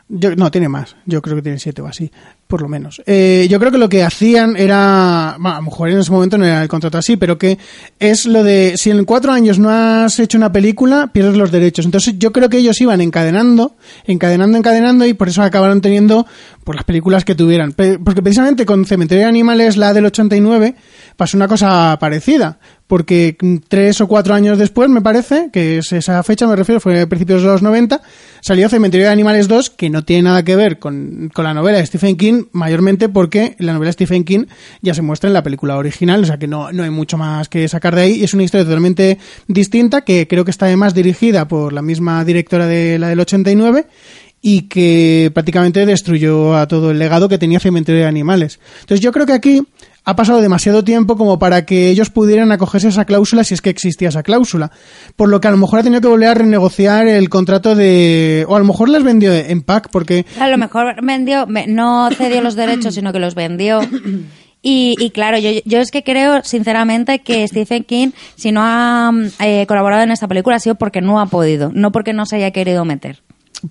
Yo, 0.09 0.35
no, 0.35 0.51
tiene 0.51 0.67
más. 0.67 0.95
Yo 1.05 1.21
creo 1.21 1.37
que 1.37 1.41
tiene 1.41 1.57
siete 1.57 1.81
o 1.81 1.87
así, 1.87 2.11
por 2.45 2.61
lo 2.61 2.67
menos. 2.67 3.01
Eh, 3.05 3.47
yo 3.49 3.57
creo 3.57 3.71
que 3.71 3.77
lo 3.77 3.87
que 3.87 4.03
hacían 4.03 4.55
era, 4.57 5.35
bueno, 5.39 5.55
a 5.55 5.59
lo 5.59 5.63
mejor 5.63 5.89
en 5.89 5.97
ese 5.97 6.11
momento 6.11 6.37
no 6.37 6.45
era 6.45 6.61
el 6.61 6.67
contrato 6.67 6.97
así, 6.97 7.15
pero 7.15 7.37
que 7.37 7.57
es 7.99 8.25
lo 8.25 8.43
de, 8.43 8.73
si 8.75 8.91
en 8.91 9.05
cuatro 9.05 9.31
años 9.31 9.59
no 9.59 9.69
has 9.69 10.19
hecho 10.19 10.37
una 10.37 10.51
película, 10.51 11.07
pierdes 11.07 11.35
los 11.35 11.51
derechos. 11.51 11.85
Entonces 11.85 12.19
yo 12.19 12.31
creo 12.33 12.49
que 12.49 12.57
ellos 12.57 12.79
iban 12.81 12.99
encadenando, 13.01 13.75
encadenando, 14.05 14.57
encadenando, 14.57 15.05
y 15.05 15.13
por 15.13 15.29
eso 15.29 15.41
acabaron 15.41 15.79
teniendo 15.79 16.27
por 16.63 16.75
las 16.75 16.83
películas 16.83 17.23
que 17.23 17.33
tuvieran. 17.33 17.71
Porque 17.71 18.21
precisamente 18.21 18.65
con 18.65 18.85
Cementerio 18.85 19.23
de 19.23 19.29
Animales, 19.29 19.77
la 19.77 19.93
del 19.93 20.05
89, 20.05 20.75
pasó 21.15 21.37
una 21.37 21.47
cosa 21.47 21.97
parecida. 21.99 22.59
Porque 22.93 23.35
tres 23.69 24.01
o 24.01 24.07
cuatro 24.07 24.35
años 24.35 24.59
después, 24.59 24.87
me 24.87 25.01
parece, 25.01 25.49
que 25.51 25.79
es 25.79 25.91
esa 25.93 26.21
fecha, 26.21 26.45
me 26.45 26.55
refiero, 26.55 26.79
fue 26.79 27.01
a 27.01 27.07
principios 27.07 27.41
de 27.41 27.47
los 27.47 27.63
90, 27.63 27.99
salió 28.39 28.69
Cementerio 28.69 29.07
de 29.07 29.11
Animales 29.11 29.47
2, 29.47 29.71
que 29.71 29.89
no 29.89 30.05
tiene 30.05 30.21
nada 30.29 30.43
que 30.43 30.55
ver 30.55 30.77
con, 30.77 31.31
con 31.33 31.43
la 31.43 31.55
novela 31.55 31.79
de 31.79 31.87
Stephen 31.87 32.17
King, 32.17 32.43
mayormente 32.51 33.09
porque 33.09 33.55
la 33.57 33.73
novela 33.73 33.87
de 33.87 33.93
Stephen 33.93 34.23
King 34.23 34.45
ya 34.83 34.93
se 34.93 35.01
muestra 35.01 35.27
en 35.27 35.33
la 35.33 35.41
película 35.41 35.75
original, 35.75 36.21
o 36.21 36.25
sea 36.27 36.37
que 36.37 36.45
no, 36.45 36.71
no 36.71 36.83
hay 36.83 36.91
mucho 36.91 37.17
más 37.17 37.49
que 37.49 37.67
sacar 37.67 37.95
de 37.95 38.03
ahí, 38.03 38.13
y 38.17 38.25
es 38.25 38.35
una 38.35 38.43
historia 38.43 38.63
totalmente 38.63 39.17
distinta, 39.47 40.01
que 40.01 40.27
creo 40.27 40.45
que 40.45 40.51
está 40.51 40.67
además 40.67 40.93
dirigida 40.93 41.47
por 41.47 41.73
la 41.73 41.81
misma 41.81 42.23
directora 42.23 42.67
de 42.67 42.99
la 42.99 43.07
del 43.09 43.21
89, 43.21 43.87
y 44.45 44.63
que 44.63 45.31
prácticamente 45.33 45.83
destruyó 45.87 46.55
a 46.55 46.67
todo 46.67 46.91
el 46.91 46.99
legado 46.99 47.27
que 47.27 47.39
tenía 47.39 47.59
Cementerio 47.59 48.01
de 48.01 48.07
Animales. 48.07 48.59
Entonces 48.81 48.99
yo 48.99 49.11
creo 49.13 49.25
que 49.25 49.31
aquí 49.31 49.63
ha 50.05 50.15
pasado 50.15 50.41
demasiado 50.41 50.83
tiempo 50.83 51.15
como 51.17 51.39
para 51.39 51.65
que 51.65 51.89
ellos 51.89 52.09
pudieran 52.09 52.51
acogerse 52.51 52.87
a 52.87 52.89
esa 52.89 53.05
cláusula 53.05 53.43
si 53.43 53.53
es 53.53 53.61
que 53.61 53.69
existía 53.69 54.09
esa 54.09 54.23
cláusula. 54.23 54.71
Por 55.15 55.29
lo 55.29 55.39
que 55.39 55.47
a 55.47 55.51
lo 55.51 55.57
mejor 55.57 55.79
ha 55.79 55.83
tenido 55.83 56.01
que 56.01 56.07
volver 56.09 56.29
a 56.29 56.33
renegociar 56.33 57.07
el 57.07 57.29
contrato 57.29 57.75
de... 57.75 58.45
o 58.47 58.55
a 58.55 58.59
lo 58.59 58.65
mejor 58.65 58.89
les 58.89 59.03
vendió 59.03 59.33
en 59.33 59.61
pack 59.61 59.89
porque... 59.91 60.25
A 60.39 60.47
lo 60.49 60.57
mejor 60.57 60.95
vendió, 61.03 61.45
no 61.67 62.09
cedió 62.11 62.41
los 62.41 62.55
derechos, 62.55 62.95
sino 62.95 63.13
que 63.13 63.19
los 63.19 63.35
vendió. 63.35 63.79
Y, 64.65 64.95
y 64.97 65.09
claro, 65.09 65.37
yo, 65.37 65.49
yo 65.65 65.79
es 65.79 65.91
que 65.91 66.03
creo, 66.05 66.41
sinceramente, 66.41 67.19
que 67.19 67.45
Stephen 67.49 67.83
King, 67.83 68.11
si 68.37 68.53
no 68.53 68.61
ha 68.63 69.11
eh, 69.41 69.65
colaborado 69.67 70.03
en 70.03 70.11
esta 70.11 70.29
película, 70.29 70.55
ha 70.55 70.59
sido 70.59 70.75
porque 70.75 71.01
no 71.01 71.19
ha 71.19 71.25
podido, 71.25 71.69
no 71.73 71.91
porque 71.91 72.13
no 72.13 72.25
se 72.25 72.37
haya 72.37 72.51
querido 72.51 72.85
meter. 72.85 73.21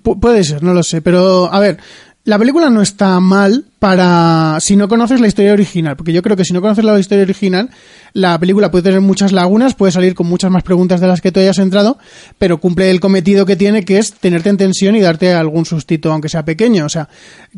Pu- 0.05 0.21
puede 0.21 0.45
ser, 0.45 0.63
no 0.63 0.75
lo 0.75 0.83
sé, 0.83 1.01
pero 1.01 1.51
a 1.51 1.61
ver, 1.61 1.79
la 2.25 2.39
película 2.39 2.71
no 2.71 2.83
está 2.83 3.19
mal 3.19 3.65
para 3.81 4.59
si 4.61 4.77
no 4.77 4.87
conoces 4.87 5.21
la 5.21 5.27
historia 5.27 5.53
original, 5.53 5.97
porque 5.97 6.13
yo 6.13 6.23
creo 6.23 6.37
que 6.37 6.45
si 6.45 6.53
no 6.53 6.61
conoces 6.61 6.85
la 6.85 6.99
historia 7.01 7.25
original, 7.25 7.69
la 8.13 8.39
película 8.39 8.71
puede 8.71 8.85
tener 8.85 9.01
muchas 9.01 9.33
lagunas, 9.33 9.75
puede 9.75 9.91
salir 9.91 10.15
con 10.15 10.29
muchas 10.29 10.49
más 10.53 10.63
preguntas 10.63 11.01
de 11.01 11.09
las 11.09 11.21
que 11.21 11.33
tú 11.33 11.41
hayas 11.41 11.59
entrado, 11.59 11.99
pero 12.39 12.61
cumple 12.61 12.91
el 12.91 13.01
cometido 13.01 13.45
que 13.45 13.57
tiene, 13.57 13.85
que 13.85 13.99
es 13.99 14.13
tenerte 14.13 14.51
en 14.51 14.57
tensión 14.57 14.95
y 14.95 15.01
darte 15.01 15.33
algún 15.33 15.67
sustito, 15.67 16.13
aunque 16.13 16.29
sea 16.29 16.45
pequeño. 16.45 16.87
O 16.87 16.89
sea, 16.89 17.09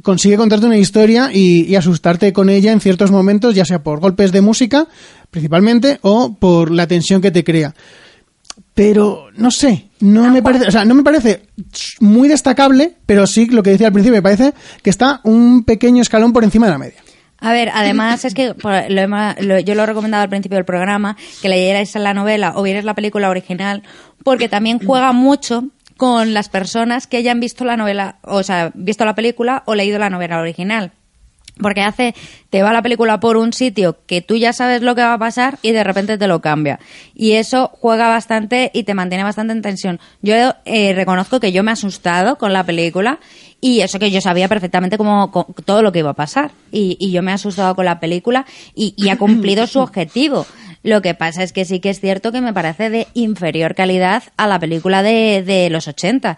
consigue 0.03 0.39
contarte 0.39 0.65
una 0.65 0.79
historia 0.79 1.31
y, 1.31 1.67
y 1.69 1.77
asustarte 1.77 2.33
con 2.33 2.49
ella 2.49 2.73
en 2.73 2.81
ciertos 2.81 3.11
momentos, 3.11 3.55
ya 3.55 3.67
sea 3.67 3.83
por 3.83 4.01
golpes 4.01 4.33
de 4.33 4.41
música, 4.41 4.87
principalmente, 5.31 5.99
o 6.01 6.37
por 6.37 6.71
la 6.71 6.87
tensión 6.87 7.21
que 7.21 7.31
te 7.31 7.45
crea 7.45 7.75
pero 8.75 9.29
no 9.37 9.51
sé, 9.51 9.89
no 10.01 10.31
me 10.31 10.43
parece, 10.43 10.67
o 10.67 10.71
sea, 10.71 10.85
no 10.85 10.95
me 10.95 11.03
parece 11.05 11.43
muy 12.01 12.29
destacable, 12.29 12.97
pero 13.07 13.27
sí 13.27 13.47
lo 13.47 13.63
que 13.63 13.71
decía 13.71 13.87
al 13.87 13.93
principio, 13.93 14.17
me 14.19 14.23
parece 14.23 14.53
que 14.83 14.91
está 14.91 15.21
un 15.25 15.65
pequeño 15.65 16.03
escalón 16.03 16.33
por 16.33 16.43
encima 16.45 16.67
de 16.67 16.73
la 16.73 16.79
media. 16.79 16.97
A 17.39 17.53
ver, 17.53 17.71
además 17.75 18.25
es 18.25 18.33
que 18.35 18.55
lo 18.55 19.07
lo- 19.41 19.59
yo 19.61 19.75
lo 19.75 19.83
he 19.83 19.87
recomendado 19.87 20.23
al 20.23 20.29
principio 20.31 20.57
del 20.57 20.65
programa, 20.65 21.17
que 21.43 21.49
leyerais 21.49 21.95
la 21.97 22.15
novela 22.15 22.53
o 22.57 22.63
vierais 22.63 22.85
la 22.85 22.95
película 22.95 23.29
original, 23.31 23.83
porque 24.25 24.49
también 24.49 24.79
juega 24.85 25.13
mucho 25.13 25.65
con 25.97 26.35
las 26.35 26.49
personas 26.49 27.07
que 27.07 27.19
hayan 27.19 27.39
visto 27.41 27.65
la 27.65 27.77
novela, 27.77 28.17
o 28.23 28.43
sea, 28.43 28.73
visto 28.75 29.05
la 29.05 29.15
película 29.15 29.63
o 29.67 29.75
leído 29.75 29.99
la 29.99 30.11
novela 30.11 30.41
original. 30.41 30.93
Porque 31.61 31.83
hace, 31.83 32.15
te 32.51 32.63
va 32.65 32.73
la 32.73 32.83
película 32.83 33.21
por 33.21 33.37
un 33.37 33.53
sitio 33.53 33.97
que 34.07 34.21
tú 34.23 34.35
ya 34.37 34.53
sabes 34.53 34.83
lo 34.83 34.97
que 34.97 35.03
va 35.03 35.15
a 35.15 35.19
pasar 35.19 35.59
y 35.63 35.71
de 35.71 35.85
repente 35.85 36.19
te 36.19 36.27
lo 36.27 36.41
cambia. 36.41 36.81
Y 37.15 37.33
eso 37.33 37.71
juega 37.81 38.09
bastante 38.09 38.73
y 38.75 38.83
te 38.83 38.95
mantiene 38.95 39.23
bastante 39.23 39.53
en 39.53 39.63
tensión. 39.63 40.01
Yo 40.21 40.35
eh, 40.65 40.93
reconozco 40.95 41.39
que 41.39 41.53
yo 41.53 41.63
me 41.63 41.71
he 41.71 41.75
asustado 41.75 42.39
con 42.39 42.53
la 42.53 42.65
película 42.65 43.21
y 43.61 43.83
eso 43.83 44.01
que 44.01 44.11
yo 44.11 44.21
sabía 44.21 44.49
perfectamente 44.49 44.99
cómo, 44.99 45.31
co- 45.31 45.47
todo 45.65 45.83
lo 45.83 45.93
que 45.93 46.01
iba 46.01 46.11
a 46.11 46.15
pasar. 46.15 46.51
Y, 46.73 46.97
y 46.99 47.13
yo 47.13 47.23
me 47.23 47.31
he 47.31 47.35
asustado 47.35 47.77
con 47.77 47.85
la 47.85 48.01
película 48.01 48.47
y, 48.75 48.95
y 48.97 49.11
ha 49.11 49.17
cumplido 49.17 49.69
su 49.69 49.79
objetivo. 49.81 50.47
Lo 50.83 51.03
que 51.03 51.15
pasa 51.15 51.45
es 51.45 51.53
que 51.53 51.65
sí 51.65 51.79
que 51.79 51.91
es 51.91 52.01
cierto 52.01 52.33
que 52.33 52.41
me 52.41 52.53
parece 52.53 52.91
de 52.91 53.07
inferior 53.15 53.77
calidad 53.77 54.25
a 54.37 54.49
la 54.49 54.59
película 54.59 55.05
de, 55.05 55.45
de 55.47 55.71
los 55.71 55.87
80 55.87 56.37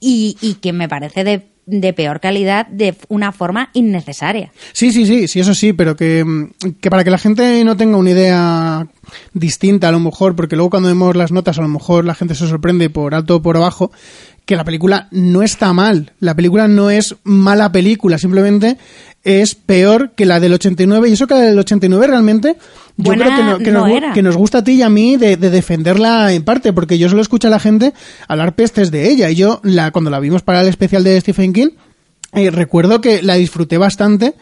y, 0.00 0.36
y 0.40 0.54
que 0.54 0.72
me 0.72 0.88
parece 0.88 1.22
de, 1.24 1.46
de 1.66 1.92
peor 1.92 2.20
calidad 2.20 2.66
de 2.68 2.94
una 3.08 3.32
forma 3.32 3.70
innecesaria. 3.74 4.52
Sí, 4.72 4.92
sí, 4.92 5.04
sí, 5.04 5.28
sí, 5.28 5.40
eso 5.40 5.54
sí, 5.54 5.72
pero 5.72 5.96
que, 5.96 6.24
mm, 6.24 6.70
que 6.80 6.90
para 6.90 7.04
que 7.04 7.10
la 7.10 7.18
gente 7.18 7.62
no 7.64 7.76
tenga 7.76 7.96
una 7.96 8.10
idea 8.10 8.86
distinta 9.34 9.88
a 9.88 9.92
lo 9.92 10.00
mejor, 10.00 10.36
porque 10.36 10.56
luego 10.56 10.70
cuando 10.70 10.88
vemos 10.88 11.16
las 11.16 11.32
notas 11.32 11.58
a 11.58 11.62
lo 11.62 11.68
mejor 11.68 12.04
la 12.04 12.14
gente 12.14 12.34
se 12.34 12.46
sorprende 12.46 12.88
por 12.88 13.14
alto 13.14 13.36
o 13.36 13.42
por 13.42 13.56
abajo, 13.56 13.90
que 14.44 14.56
la 14.56 14.64
película 14.64 15.08
no 15.10 15.42
está 15.42 15.72
mal, 15.72 16.12
la 16.20 16.34
película 16.34 16.68
no 16.68 16.88
es 16.88 17.16
mala 17.24 17.72
película, 17.72 18.16
simplemente 18.16 18.78
es 19.26 19.54
peor 19.54 20.12
que 20.16 20.24
la 20.24 20.38
del 20.40 20.52
89 20.54 21.08
y 21.08 21.12
eso 21.12 21.26
que 21.26 21.34
la 21.34 21.40
del 21.40 21.58
89 21.58 22.06
realmente 22.06 22.56
yo 22.96 23.04
Buena 23.04 23.24
creo 23.26 23.36
que, 23.36 23.42
no- 23.42 23.58
que 23.58 23.72
no 23.72 24.00
nos, 24.00 24.14
que 24.14 24.22
nos 24.22 24.36
gusta 24.36 24.58
a 24.58 24.64
ti 24.64 24.72
y 24.74 24.82
a 24.82 24.88
mí 24.88 25.16
de, 25.16 25.36
de 25.36 25.50
defenderla 25.50 26.32
en 26.32 26.44
parte, 26.44 26.72
porque 26.72 26.96
yo 26.98 27.08
solo 27.08 27.20
escucho 27.22 27.48
a 27.48 27.50
la 27.50 27.58
gente 27.60 27.92
hablar 28.28 28.54
pestes 28.54 28.90
de 28.90 29.10
ella 29.10 29.28
y 29.30 29.34
yo 29.34 29.60
la 29.64 29.90
cuando 29.90 30.10
la 30.10 30.20
vimos 30.20 30.42
para 30.42 30.62
el 30.62 30.68
especial 30.68 31.02
de 31.04 31.20
Stephen 31.20 31.52
King 31.52 31.68
eh, 32.32 32.50
recuerdo 32.50 33.00
que 33.00 33.22
la 33.22 33.34
disfruté 33.34 33.78
bastante. 33.78 34.34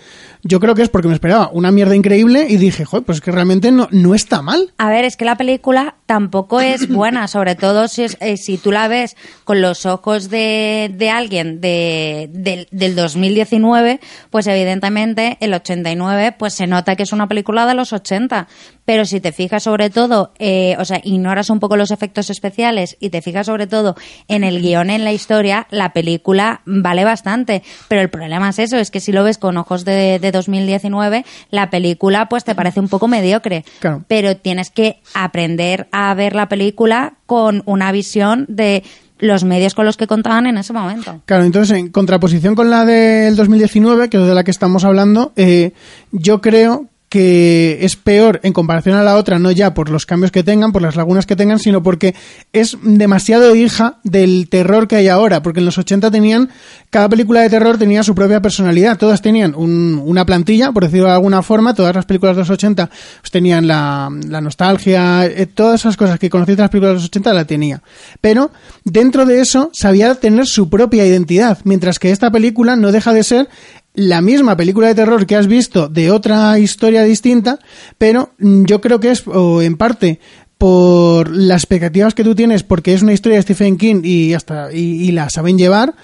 Yo 0.42 0.58
creo 0.58 0.74
que 0.74 0.82
es 0.82 0.88
porque 0.88 1.06
me 1.08 1.14
esperaba 1.14 1.50
una 1.52 1.70
mierda 1.70 1.94
increíble 1.94 2.46
y 2.48 2.56
dije, 2.56 2.84
joder, 2.84 3.04
pues 3.04 3.16
es 3.18 3.22
que 3.22 3.30
realmente 3.30 3.70
no, 3.70 3.88
no 3.92 4.14
está 4.14 4.42
mal. 4.42 4.72
A 4.78 4.88
ver, 4.90 5.04
es 5.04 5.16
que 5.16 5.24
la 5.24 5.36
película 5.36 5.94
tampoco 6.06 6.60
es 6.60 6.88
buena, 6.92 7.28
sobre 7.28 7.54
todo 7.54 7.88
si, 7.88 8.04
es- 8.04 8.16
eh, 8.20 8.36
si 8.36 8.58
tú 8.58 8.72
la 8.72 8.88
ves 8.88 9.16
con 9.44 9.60
los 9.60 9.86
ojos 9.86 10.28
de, 10.30 10.90
de 10.94 11.10
alguien 11.10 11.60
de, 11.60 12.28
del- 12.32 12.68
del 12.70 12.94
2019, 12.96 14.00
pues 14.30 14.46
evidentemente 14.46 15.36
el 15.40 15.54
89 15.54 16.32
pues 16.38 16.54
se 16.54 16.66
nota 16.66 16.96
que 16.96 17.02
es 17.04 17.12
una 17.12 17.28
película 17.28 17.66
de 17.66 17.74
los 17.74 17.92
80. 17.92 18.48
Pero 18.86 19.06
si 19.06 19.18
te 19.18 19.32
fijas 19.32 19.62
sobre 19.62 19.88
todo, 19.88 20.32
eh, 20.38 20.76
o 20.78 20.84
sea, 20.84 21.00
ignoras 21.02 21.48
un 21.48 21.58
poco 21.58 21.76
los 21.78 21.90
efectos 21.90 22.28
especiales 22.28 22.98
y 23.00 23.08
te 23.08 23.22
fijas 23.22 23.46
sobre 23.46 23.66
todo 23.66 23.96
en 24.28 24.44
el 24.44 24.60
guion, 24.60 24.90
en 24.90 25.04
la 25.04 25.12
historia, 25.12 25.66
la 25.70 25.94
película 25.94 26.60
vale 26.66 27.02
bastante. 27.04 27.62
Pero 27.88 28.02
el 28.02 28.10
problema 28.10 28.50
es 28.50 28.58
eso, 28.58 28.76
es 28.76 28.90
que 28.90 29.00
si 29.00 29.10
lo 29.10 29.24
ves 29.24 29.38
con 29.38 29.56
ojos 29.56 29.86
de, 29.86 30.18
de 30.18 30.32
2019, 30.32 31.24
la 31.50 31.70
película 31.70 32.28
pues 32.28 32.44
te 32.44 32.54
parece 32.54 32.78
un 32.80 32.88
poco 32.88 33.08
mediocre 33.08 33.64
Claro. 33.80 34.04
pero 34.06 34.36
tienes 34.36 34.68
que 34.70 35.00
aprender 35.14 35.88
a 35.96 36.12
ver 36.14 36.34
la 36.34 36.48
película 36.48 37.14
con 37.24 37.62
una 37.66 37.92
visión 37.92 38.46
de 38.48 38.82
los 39.20 39.44
medios 39.44 39.74
con 39.74 39.86
los 39.86 39.96
que 39.96 40.08
contaban 40.08 40.46
en 40.46 40.58
ese 40.58 40.72
momento. 40.72 41.22
Claro, 41.24 41.44
entonces 41.44 41.78
en 41.78 41.88
contraposición 41.88 42.56
con 42.56 42.68
la 42.68 42.84
del 42.84 43.36
2019, 43.36 44.10
que 44.10 44.16
es 44.16 44.26
de 44.26 44.34
la 44.34 44.42
que 44.42 44.50
estamos 44.50 44.84
hablando, 44.84 45.32
eh, 45.36 45.72
yo 46.10 46.40
creo 46.40 46.88
que 47.14 47.78
es 47.82 47.94
peor 47.94 48.40
en 48.42 48.52
comparación 48.52 48.96
a 48.96 49.04
la 49.04 49.14
otra, 49.16 49.38
no 49.38 49.52
ya 49.52 49.72
por 49.72 49.88
los 49.88 50.04
cambios 50.04 50.32
que 50.32 50.42
tengan, 50.42 50.72
por 50.72 50.82
las 50.82 50.96
lagunas 50.96 51.26
que 51.26 51.36
tengan, 51.36 51.60
sino 51.60 51.80
porque 51.80 52.12
es 52.52 52.76
demasiado 52.82 53.54
hija 53.54 53.98
del 54.02 54.48
terror 54.50 54.88
que 54.88 54.96
hay 54.96 55.06
ahora, 55.06 55.40
porque 55.40 55.60
en 55.60 55.66
los 55.66 55.78
80 55.78 56.10
tenían, 56.10 56.50
cada 56.90 57.08
película 57.08 57.40
de 57.42 57.50
terror 57.50 57.78
tenía 57.78 58.02
su 58.02 58.16
propia 58.16 58.42
personalidad, 58.42 58.98
todas 58.98 59.22
tenían 59.22 59.54
un- 59.54 60.02
una 60.04 60.26
plantilla, 60.26 60.72
por 60.72 60.82
decirlo 60.82 61.06
de 61.06 61.12
alguna 61.12 61.40
forma, 61.44 61.72
todas 61.72 61.94
las 61.94 62.04
películas 62.04 62.34
de 62.34 62.40
los 62.42 62.50
80 62.50 62.90
pues, 63.20 63.30
tenían 63.30 63.68
la, 63.68 64.10
la 64.28 64.40
nostalgia, 64.40 65.24
eh, 65.26 65.46
todas 65.46 65.82
esas 65.82 65.96
cosas 65.96 66.18
que 66.18 66.28
conocéis 66.28 66.56
de 66.56 66.62
las 66.64 66.70
películas 66.70 66.90
de 66.90 66.94
los 66.96 67.04
80 67.04 67.32
la 67.32 67.44
tenía. 67.44 67.80
Pero 68.20 68.50
dentro 68.82 69.24
de 69.24 69.40
eso 69.40 69.70
sabía 69.72 70.16
tener 70.16 70.46
su 70.46 70.68
propia 70.68 71.06
identidad, 71.06 71.58
mientras 71.62 72.00
que 72.00 72.10
esta 72.10 72.32
película 72.32 72.74
no 72.74 72.90
deja 72.90 73.12
de 73.12 73.22
ser 73.22 73.48
la 73.94 74.20
misma 74.20 74.56
película 74.56 74.88
de 74.88 74.94
terror 74.94 75.24
que 75.26 75.36
has 75.36 75.46
visto 75.46 75.88
de 75.88 76.10
otra 76.10 76.58
historia 76.58 77.02
distinta, 77.04 77.58
pero 77.96 78.30
mm, 78.38 78.64
yo 78.64 78.80
creo 78.80 79.00
que 79.00 79.10
es 79.12 79.22
o 79.26 79.62
en 79.62 79.76
parte 79.76 80.20
por 80.58 81.30
las 81.30 81.62
expectativas 81.62 82.14
que 82.14 82.24
tú 82.24 82.34
tienes 82.34 82.62
porque 82.62 82.94
es 82.94 83.02
una 83.02 83.12
historia 83.12 83.36
de 83.38 83.42
Stephen 83.42 83.76
King 83.76 84.00
y 84.04 84.34
hasta 84.34 84.72
y, 84.72 84.78
y 85.08 85.12
la 85.12 85.28
saben 85.30 85.58
llevar 85.58 85.94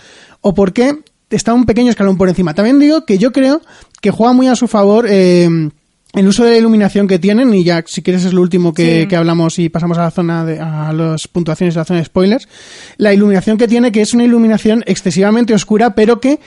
o 0.40 0.54
porque 0.54 0.98
está 1.30 1.54
un 1.54 1.66
pequeño 1.66 1.90
escalón 1.90 2.16
por 2.16 2.28
encima. 2.28 2.54
También 2.54 2.78
digo 2.78 3.04
que 3.04 3.18
yo 3.18 3.32
creo 3.32 3.60
que 4.00 4.10
juega 4.10 4.32
muy 4.32 4.48
a 4.48 4.56
su 4.56 4.66
favor 4.68 5.06
eh, 5.08 5.48
el 6.12 6.26
uso 6.26 6.44
de 6.44 6.50
la 6.50 6.58
iluminación 6.58 7.06
que 7.06 7.20
tienen 7.20 7.54
y 7.54 7.62
ya 7.62 7.84
si 7.86 8.02
quieres 8.02 8.24
es 8.24 8.32
lo 8.32 8.40
último 8.42 8.74
que, 8.74 9.02
Sí. 9.02 9.06
que 9.08 9.14
hablamos 9.16 9.58
y 9.60 9.68
pasamos 9.68 9.96
a 9.98 10.02
la 10.02 10.10
zona 10.10 10.44
de, 10.44 10.58
a 10.58 10.92
las 10.92 11.28
puntuaciones 11.28 11.74
de 11.74 11.80
la 11.80 11.84
zona 11.84 12.00
de 12.00 12.06
spoilers 12.06 12.48
la 12.96 13.14
iluminación 13.14 13.56
que 13.56 13.68
tiene 13.68 13.92
que 13.92 14.00
es 14.00 14.12
una 14.12 14.24
iluminación 14.24 14.82
excesivamente 14.86 15.54
oscura 15.54 15.94
pero 15.94 16.20
que 16.20 16.40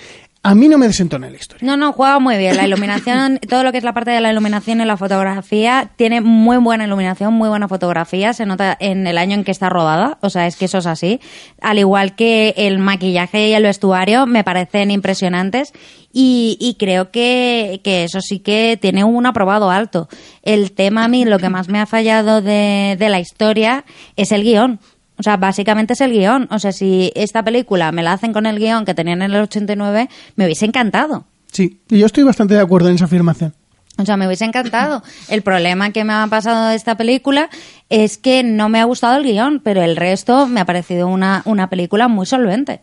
a 0.45 0.55
mí 0.55 0.67
no 0.67 0.77
me 0.77 0.87
desentona 0.87 1.29
la 1.29 1.37
historia 1.37 1.65
No, 1.65 1.77
no, 1.77 1.93
juega 1.93 2.19
muy 2.19 2.35
bien. 2.37 2.57
La 2.57 2.67
iluminación, 2.67 3.39
todo 3.49 3.63
lo 3.63 3.71
que 3.71 3.77
es 3.77 3.85
la 3.85 3.93
parte 3.93 4.11
de 4.11 4.19
la 4.19 4.29
iluminación 4.29 4.81
y 4.81 4.85
la 4.85 4.97
fotografía, 4.97 5.91
tiene 5.95 6.19
muy 6.19 6.57
buena 6.57 6.83
iluminación, 6.83 7.33
muy 7.33 7.47
buena 7.47 7.69
fotografía. 7.69 8.33
Se 8.33 8.45
nota 8.45 8.75
en 8.77 9.07
el 9.07 9.17
año 9.17 9.35
en 9.35 9.45
que 9.45 9.51
está 9.51 9.69
rodada. 9.69 10.17
O 10.21 10.29
sea, 10.29 10.45
es 10.45 10.57
que 10.57 10.65
eso 10.65 10.79
es 10.79 10.85
así. 10.85 11.21
Al 11.61 11.79
igual 11.79 12.15
que 12.15 12.53
el 12.57 12.77
maquillaje 12.77 13.47
y 13.47 13.53
el 13.53 13.63
vestuario, 13.63 14.25
me 14.25 14.43
parecen 14.43 14.91
impresionantes. 14.91 15.71
Y, 16.11 16.57
y 16.59 16.75
creo 16.75 17.09
que, 17.09 17.79
que 17.81 18.03
eso 18.03 18.19
sí 18.19 18.39
que 18.39 18.77
tiene 18.79 19.05
un 19.05 19.25
aprobado 19.25 19.71
alto. 19.71 20.09
El 20.41 20.73
tema 20.73 21.05
a 21.05 21.07
mí, 21.07 21.23
lo 21.23 21.39
que 21.39 21.49
más 21.49 21.69
me 21.69 21.79
ha 21.79 21.85
fallado 21.85 22.41
de, 22.41 22.97
de 22.99 23.09
la 23.09 23.21
historia 23.21 23.85
es 24.17 24.33
el 24.33 24.43
guion. 24.43 24.79
O 25.17 25.23
sea, 25.23 25.37
básicamente 25.37 25.93
es 25.93 26.01
el 26.01 26.11
guion. 26.11 26.47
O 26.51 26.59
sea, 26.59 26.71
si 26.71 27.11
esta 27.15 27.43
película 27.43 27.91
me 27.91 28.03
la 28.03 28.13
hacen 28.13 28.33
con 28.33 28.45
el 28.45 28.59
guion 28.59 28.85
que 28.85 28.93
tenían 28.93 29.21
en 29.21 29.31
el 29.31 29.41
89, 29.41 30.09
me 30.35 30.45
hubiese 30.45 30.65
encantado. 30.65 31.25
sí 31.51 31.79
y 31.89 31.99
yo 31.99 32.05
estoy 32.05 32.23
bastante 32.23 32.55
de 32.55 32.61
acuerdo 32.61 32.89
en 32.89 32.95
esa 32.95 33.05
afirmación 33.05 33.53
O 33.97 34.05
sea, 34.05 34.17
me 34.17 34.25
hubiese 34.25 34.45
encantado. 34.45 35.03
El 35.27 35.43
problema 35.43 35.91
que 35.91 36.03
me 36.03 36.13
ha 36.13 36.25
pasado 36.27 36.69
de 36.69 36.75
esta 36.75 36.97
película 36.97 37.49
es 37.89 38.17
que 38.17 38.43
no 38.43 38.69
me 38.69 38.79
ha 38.79 38.85
gustado 38.85 39.17
el 39.17 39.23
guion, 39.23 39.61
pero 39.63 39.83
el 39.83 39.95
resto 39.95 40.47
me 40.47 40.59
ha 40.61 40.65
parecido 40.65 41.07
una, 41.07 41.43
una 41.45 41.69
película 41.69 42.07
muy 42.07 42.25
solvente. 42.25 42.81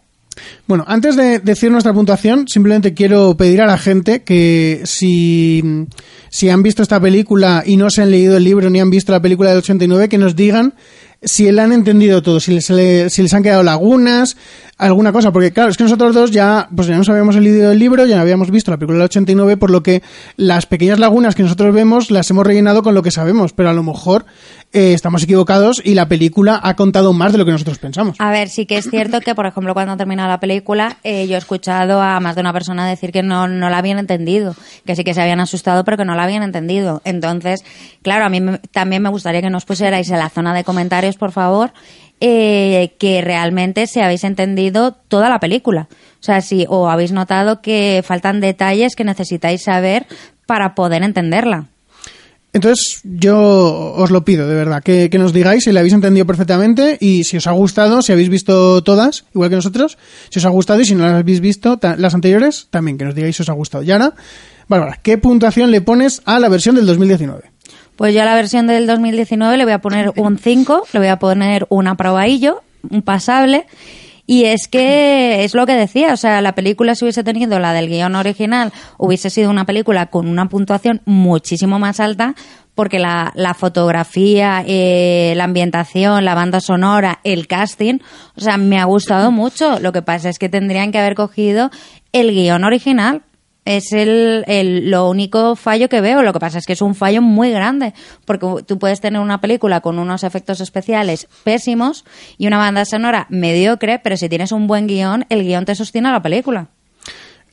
Bueno, 0.66 0.84
antes 0.86 1.16
de 1.16 1.40
decir 1.40 1.70
nuestra 1.70 1.92
puntuación, 1.92 2.46
simplemente 2.46 2.94
quiero 2.94 3.36
pedir 3.36 3.60
a 3.60 3.66
la 3.66 3.78
gente 3.78 4.22
que 4.22 4.82
si, 4.84 5.62
si 6.28 6.48
han 6.48 6.62
visto 6.62 6.82
esta 6.82 7.00
película 7.00 7.62
y 7.66 7.76
no 7.76 7.90
se 7.90 8.02
han 8.02 8.10
leído 8.10 8.36
el 8.36 8.44
libro 8.44 8.70
ni 8.70 8.80
han 8.80 8.90
visto 8.90 9.12
la 9.12 9.20
película 9.20 9.50
del 9.50 9.58
89, 9.58 10.08
que 10.08 10.18
nos 10.18 10.36
digan 10.36 10.74
si 11.22 11.50
la 11.52 11.64
han 11.64 11.72
entendido 11.72 12.22
todo, 12.22 12.40
si 12.40 12.52
les, 12.52 12.64
si 12.64 13.22
les 13.22 13.35
han 13.35 13.42
quedado 13.42 13.62
lagunas, 13.62 14.37
alguna 14.80 15.12
cosa, 15.12 15.32
porque 15.32 15.52
claro, 15.52 15.70
es 15.70 15.76
que 15.76 15.84
nosotros 15.84 16.14
dos 16.14 16.30
ya, 16.30 16.68
pues 16.74 16.88
ya 16.88 16.96
nos 16.96 17.08
habíamos 17.08 17.36
leído 17.36 17.70
el 17.72 17.78
libro, 17.78 18.06
ya 18.06 18.20
habíamos 18.20 18.50
visto 18.50 18.70
la 18.70 18.76
película 18.78 18.98
del 18.98 19.04
89, 19.04 19.56
por 19.56 19.70
lo 19.70 19.82
que 19.82 20.02
las 20.36 20.66
pequeñas 20.66 20.98
lagunas 20.98 21.34
que 21.34 21.42
nosotros 21.42 21.74
vemos 21.74 22.10
las 22.10 22.30
hemos 22.30 22.46
rellenado 22.46 22.82
con 22.82 22.94
lo 22.94 23.02
que 23.02 23.10
sabemos, 23.10 23.52
pero 23.52 23.70
a 23.70 23.72
lo 23.72 23.82
mejor 23.82 24.24
eh, 24.72 24.92
estamos 24.94 25.22
equivocados 25.22 25.80
y 25.84 25.94
la 25.94 26.08
película 26.08 26.58
ha 26.62 26.76
contado 26.76 27.12
más 27.12 27.32
de 27.32 27.38
lo 27.38 27.44
que 27.44 27.52
nosotros 27.52 27.78
pensamos. 27.78 28.16
A 28.18 28.30
ver, 28.30 28.48
sí 28.48 28.66
que 28.66 28.76
es 28.78 28.88
cierto 28.90 29.20
que, 29.20 29.34
por 29.34 29.46
ejemplo, 29.46 29.74
cuando 29.74 29.92
ha 29.92 29.96
terminado 29.96 30.28
la 30.28 30.40
película, 30.40 30.96
eh, 31.04 31.26
yo 31.28 31.34
he 31.34 31.38
escuchado 31.38 32.00
a 32.00 32.18
más 32.20 32.34
de 32.34 32.40
una 32.40 32.52
persona 32.52 32.86
decir 32.88 33.12
que 33.12 33.22
no, 33.22 33.48
no 33.48 33.68
la 33.70 33.78
habían 33.78 33.98
entendido, 33.98 34.54
que 34.86 34.96
sí 34.96 35.04
que 35.04 35.14
se 35.14 35.20
habían 35.22 35.40
asustado, 35.40 35.84
pero 35.84 35.96
que 35.96 36.04
no 36.04 36.14
la 36.14 36.24
habían 36.24 36.42
entendido. 36.42 37.02
Entonces, 37.04 37.64
claro, 38.02 38.24
a 38.24 38.28
mí 38.28 38.40
me- 38.40 38.58
también 38.58 39.02
me 39.02 39.08
gustaría 39.10 39.42
que 39.42 39.50
nos 39.50 39.64
pusierais 39.64 40.08
en 40.10 40.18
la 40.18 40.28
zona 40.30 40.54
de 40.54 40.64
comentarios, 40.64 41.16
por 41.16 41.32
favor, 41.32 41.72
eh, 42.20 42.94
que 42.98 43.22
realmente 43.22 43.87
se 43.87 44.02
habéis 44.02 44.24
entendido 44.24 44.92
toda 44.92 45.28
la 45.28 45.40
película. 45.40 45.88
O 45.90 46.22
sea, 46.22 46.40
si 46.42 46.66
o 46.68 46.88
habéis 46.88 47.12
notado 47.12 47.62
que 47.62 48.02
faltan 48.04 48.40
detalles 48.40 48.94
que 48.94 49.04
necesitáis 49.04 49.62
saber 49.62 50.06
para 50.46 50.74
poder 50.74 51.02
entenderla. 51.02 51.68
Entonces, 52.52 53.00
yo 53.04 53.94
os 53.96 54.11
lo 54.11 54.24
pido, 54.24 54.48
de 54.48 54.54
verdad, 54.56 54.83
que, 54.83 55.09
nos 55.18 55.33
digáis 55.33 55.64
si 55.64 55.72
la 55.72 55.80
habéis 55.80 55.94
entendido 55.94 56.26
perfectamente 56.26 56.98
y 57.00 57.22
si 57.22 57.37
os 57.37 57.46
ha 57.46 57.52
gustado, 57.52 58.02
si 58.02 58.11
habéis 58.11 58.28
visto 58.28 58.83
todas, 58.83 59.24
igual 59.35 59.50
que 59.50 59.56
nosotros, 59.56 59.98
si 60.30 60.40
os 60.40 60.44
ha 60.44 60.48
gustado 60.48 60.80
y 60.80 60.85
si 60.85 60.96
no 60.96 61.04
las 61.04 61.20
habéis 61.20 61.40
visto, 61.40 61.78
las 61.96 62.14
anteriores, 62.14 62.66
también 62.70 62.98
que 62.98 63.04
nos 63.04 63.14
digáis 63.14 63.37
si 63.37 63.42
os 63.42 63.48
ha 63.48 63.52
gustado. 63.52 63.85
Y 63.85 63.92
ahora, 63.92 64.14
Bárbara, 64.66 64.98
¿qué 65.00 65.16
puntuación 65.16 65.70
le 65.70 65.80
pones 65.80 66.22
a 66.24 66.40
la 66.40 66.48
versión 66.48 66.74
del 66.74 66.87
2019? 66.87 67.52
Pues 68.00 68.14
yo 68.14 68.22
a 68.22 68.24
la 68.24 68.34
versión 68.34 68.66
del 68.66 68.86
2019 68.86 69.58
le 69.58 69.64
voy 69.64 69.74
a 69.74 69.82
poner 69.82 70.10
un 70.16 70.38
5, 70.38 70.84
le 70.94 70.98
voy 71.00 71.08
a 71.08 71.18
poner 71.18 71.66
un 71.68 71.86
aprobadillo, 71.86 72.62
un 72.88 73.02
pasable. 73.02 73.66
Y 74.26 74.46
es 74.46 74.68
que 74.68 75.44
es 75.44 75.52
lo 75.52 75.66
que 75.66 75.74
decía, 75.74 76.14
o 76.14 76.16
sea, 76.16 76.40
la 76.40 76.54
película 76.54 76.94
si 76.94 77.04
hubiese 77.04 77.22
tenido 77.24 77.58
la 77.58 77.74
del 77.74 77.90
guion 77.90 78.16
original, 78.16 78.72
hubiese 78.96 79.28
sido 79.28 79.50
una 79.50 79.66
película 79.66 80.06
con 80.06 80.28
una 80.28 80.48
puntuación 80.48 81.02
muchísimo 81.04 81.78
más 81.78 82.00
alta, 82.00 82.34
porque 82.74 82.98
la, 82.98 83.32
la 83.34 83.52
fotografía, 83.52 84.64
eh, 84.66 85.34
la 85.36 85.44
ambientación, 85.44 86.24
la 86.24 86.34
banda 86.34 86.60
sonora, 86.60 87.20
el 87.22 87.48
casting, 87.48 87.98
o 88.34 88.40
sea, 88.40 88.56
me 88.56 88.78
ha 88.78 88.84
gustado 88.84 89.30
mucho. 89.30 89.78
Lo 89.78 89.92
que 89.92 90.00
pasa 90.00 90.30
es 90.30 90.38
que 90.38 90.48
tendrían 90.48 90.90
que 90.90 91.00
haber 91.00 91.16
cogido 91.16 91.70
el 92.12 92.30
guion 92.30 92.64
original, 92.64 93.24
es 93.64 93.92
el, 93.92 94.44
el- 94.46 94.90
lo 94.90 95.09
único 95.09 95.55
fallo 95.57 95.88
que 95.88 96.01
veo. 96.01 96.23
Lo 96.23 96.33
que 96.33 96.38
pasa 96.40 96.59
es 96.59 96.66
que 96.66 96.73
es 96.73 96.83
un 96.83 96.94
fallo 96.94 97.23
muy 97.23 97.51
grande, 97.51 97.92
porque 98.25 98.46
tú 98.66 98.79
puedes 98.79 99.01
tener 99.01 99.20
una 99.20 99.40
película 99.40 99.81
con 99.81 99.99
unos 99.99 100.25
efectos 100.25 100.61
especiales 100.61 101.29
pésimos 101.44 102.05
y 102.38 102.46
una 102.46 102.59
banda 102.59 102.85
sonora 102.85 103.27
mediocre, 103.31 103.99
pero 103.99 104.16
si 104.16 104.29
tienes 104.29 104.53
un 104.53 104.66
buen 104.66 104.87
guion, 104.87 105.27
el 105.29 105.44
guion 105.44 105.64
te 105.64 105.75
sostiene 105.75 106.09
a 106.09 106.12
la 106.12 106.23
película. 106.23 106.68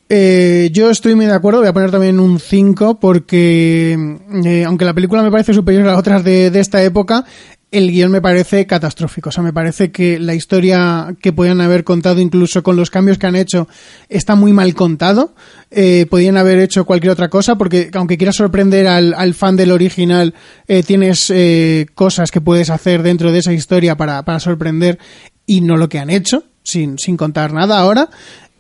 Eh, 0.10 0.70
yo 0.72 0.90
estoy 0.90 1.16
muy 1.16 1.26
de 1.26 1.34
acuerdo, 1.34 1.60
voy 1.60 1.68
a 1.68 1.74
poner 1.74 1.92
también 1.92 2.18
un 2.22 2.40
5 2.40 2.98
porque 2.98 3.98
eh, 4.46 4.64
aunque 4.66 4.86
la 4.86 4.94
película 4.94 5.22
me 5.22 5.30
parece 5.30 5.54
superior 5.54 5.86
a 5.90 5.98
otras 5.98 6.24
de, 6.24 6.50
de 6.50 6.60
esta 6.62 6.82
época, 6.82 7.26
el 7.70 7.92
guion 7.92 8.12
me 8.12 8.22
parece 8.22 8.66
catastrófico. 8.66 9.30
O 9.30 9.32
sea, 9.32 9.44
me 9.44 9.52
parece 9.52 9.92
que 9.92 10.20
la 10.20 10.34
historia 10.34 11.16
que 11.22 11.34
podían 11.34 11.60
haber 11.60 11.84
contado, 11.84 12.22
incluso 12.22 12.64
con 12.64 12.76
los 12.76 12.90
cambios 12.90 13.18
que 13.18 13.28
han 13.28 13.36
hecho, 13.36 13.68
está 14.10 14.36
muy 14.36 14.54
mal 14.54 14.74
contado. 14.74 15.34
Eh, 15.70 16.06
podían 16.10 16.38
haber 16.38 16.60
hecho 16.60 16.86
cualquier 16.86 17.12
otra 17.12 17.30
cosa 17.30 17.58
porque 17.58 17.90
aunque 17.94 18.18
quieras 18.18 18.38
sorprender 18.38 18.88
al, 18.88 19.14
al 19.14 19.34
fan 19.34 19.58
del 19.58 19.72
original, 19.72 20.34
eh, 20.68 20.84
tienes 20.84 21.30
eh, 21.30 21.88
cosas 21.94 22.32
que 22.32 22.42
puedes 22.42 22.70
hacer 22.70 23.04
dentro 23.04 23.32
de 23.32 23.40
esa 23.40 23.52
historia 23.52 23.98
para, 23.98 24.24
para 24.24 24.40
sorprender 24.40 24.98
y 25.46 25.62
no 25.62 25.76
lo 25.76 25.90
que 25.90 26.00
han 26.00 26.10
hecho, 26.10 26.44
sin, 26.64 26.98
sin 26.98 27.18
contar 27.18 27.54
nada 27.54 27.80
ahora. 27.80 28.10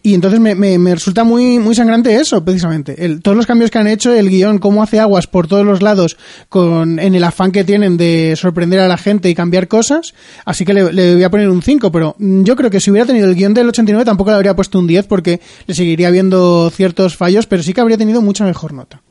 Y 0.07 0.13
entonces 0.13 0.39
me, 0.39 0.55
me, 0.55 0.79
me 0.79 0.95
resulta 0.95 1.25
muy, 1.25 1.59
muy 1.59 1.75
sangrante 1.75 2.15
eso, 2.15 2.41
precisamente. 2.45 3.03
El, 3.03 3.21
todos 3.21 3.35
los 3.35 3.45
cambios 3.45 3.69
que 3.69 3.77
han 3.77 3.87
hecho, 3.87 4.13
el 4.13 4.29
guion, 4.29 4.57
cómo 4.57 4.81
hace 4.81 5.01
aguas 5.01 5.27
por 5.27 5.49
todos 5.49 5.65
los 5.65 5.81
lados, 5.81 6.15
con, 6.47 6.97
en 6.97 7.13
el 7.13 7.25
afán 7.25 7.51
que 7.51 7.65
tienen 7.65 7.97
de 7.97 8.37
sorprender 8.37 8.79
a 8.79 8.87
la 8.87 8.97
gente 8.97 9.29
y 9.29 9.35
cambiar 9.35 9.67
cosas. 9.67 10.13
Así 10.45 10.63
que 10.63 10.73
le, 10.73 11.15
voy 11.15 11.23
a 11.23 11.29
poner 11.29 11.49
un 11.49 11.61
5, 11.61 11.91
pero 11.91 12.15
mm, 12.19 12.43
yo 12.43 12.55
creo 12.55 12.69
que 12.69 12.79
si 12.79 12.89
hubiera 12.89 13.05
tenido 13.05 13.27
el 13.27 13.35
guion 13.35 13.53
del 13.53 13.67
89 13.67 14.05
tampoco 14.05 14.29
le 14.29 14.37
habría 14.37 14.55
puesto 14.55 14.79
un 14.79 14.87
10 14.87 15.07
porque 15.07 15.41
le 15.65 15.75
seguiría 15.75 16.09
viendo 16.09 16.69
ciertos 16.69 17.17
fallos, 17.17 17.45
pero 17.45 17.61
sí 17.61 17.73
que 17.73 17.81
habría 17.81 17.97
tenido 17.97 18.21
mucha 18.21 18.45
mejor 18.45 18.71
nota. 18.71 19.01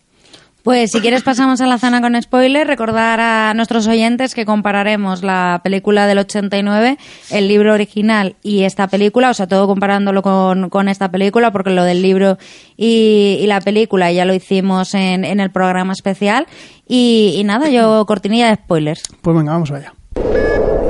Pues 0.67 0.91
si 0.91 1.01
quieres 1.01 1.23
pasamos 1.23 1.61
a 1.61 1.67
la 1.69 1.79
zona 1.79 2.01
con 2.01 2.21
spoiler, 2.21 2.67
recordar 2.67 3.21
a 3.21 3.55
nuestros 3.55 3.87
oyentes 3.87 4.35
que 4.35 4.45
compararemos 4.45 5.23
la 5.23 5.61
película 5.63 6.09
del 6.09 6.19
89, 6.19 6.99
el 7.31 7.47
libro 7.47 7.73
original 7.73 8.35
y 8.43 8.65
esta 8.65 8.89
película, 8.89 9.31
o 9.31 9.35
sea, 9.35 9.47
todo 9.47 9.69
comparándolo 9.69 10.23
con, 10.23 10.69
con 10.69 10.89
esta 10.89 11.09
película, 11.09 11.53
porque 11.53 11.71
lo 11.71 11.85
del 11.85 12.03
libro 12.03 12.37
y, 12.77 13.39
y 13.41 13.47
la 13.47 13.61
película 13.61 14.11
ya 14.11 14.25
lo 14.25 14.35
hicimos 14.35 14.95
en, 14.95 15.25
en 15.25 15.39
el 15.39 15.53
programa 15.53 15.93
especial. 15.93 16.49
Y, 16.89 17.37
y 17.37 17.45
nada, 17.45 17.69
yo 17.69 18.05
cortinilla 18.05 18.49
de 18.49 18.57
spoilers. 18.57 19.05
Pues 19.23 19.37
venga, 19.37 19.53
vamos 19.53 19.71
allá. 19.71 19.95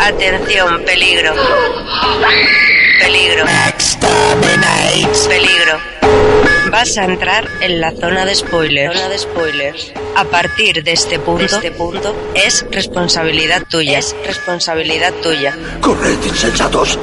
Atención, 0.00 0.84
peligro. 0.86 1.34
Peligro. 3.00 3.44
Peligro. 5.28 5.78
Vas 6.70 6.96
a 6.98 7.04
entrar 7.04 7.46
en 7.60 7.80
la 7.80 7.92
zona 7.92 8.24
de 8.24 8.34
spoilers. 8.34 8.94
Zona 8.96 9.08
de 9.08 9.18
spoilers. 9.18 9.92
A 10.16 10.24
partir 10.24 10.82
de 10.82 10.92
este 10.92 11.18
punto, 11.18 11.44
este 11.44 11.70
punto 11.72 12.14
es 12.34 12.64
responsabilidad 12.70 13.62
tuya. 13.70 13.98
Es 13.98 14.14
responsabilidad 14.26 15.12
tuya. 15.22 15.54
¡Corred, 15.80 16.16
insensatos! 16.26 16.98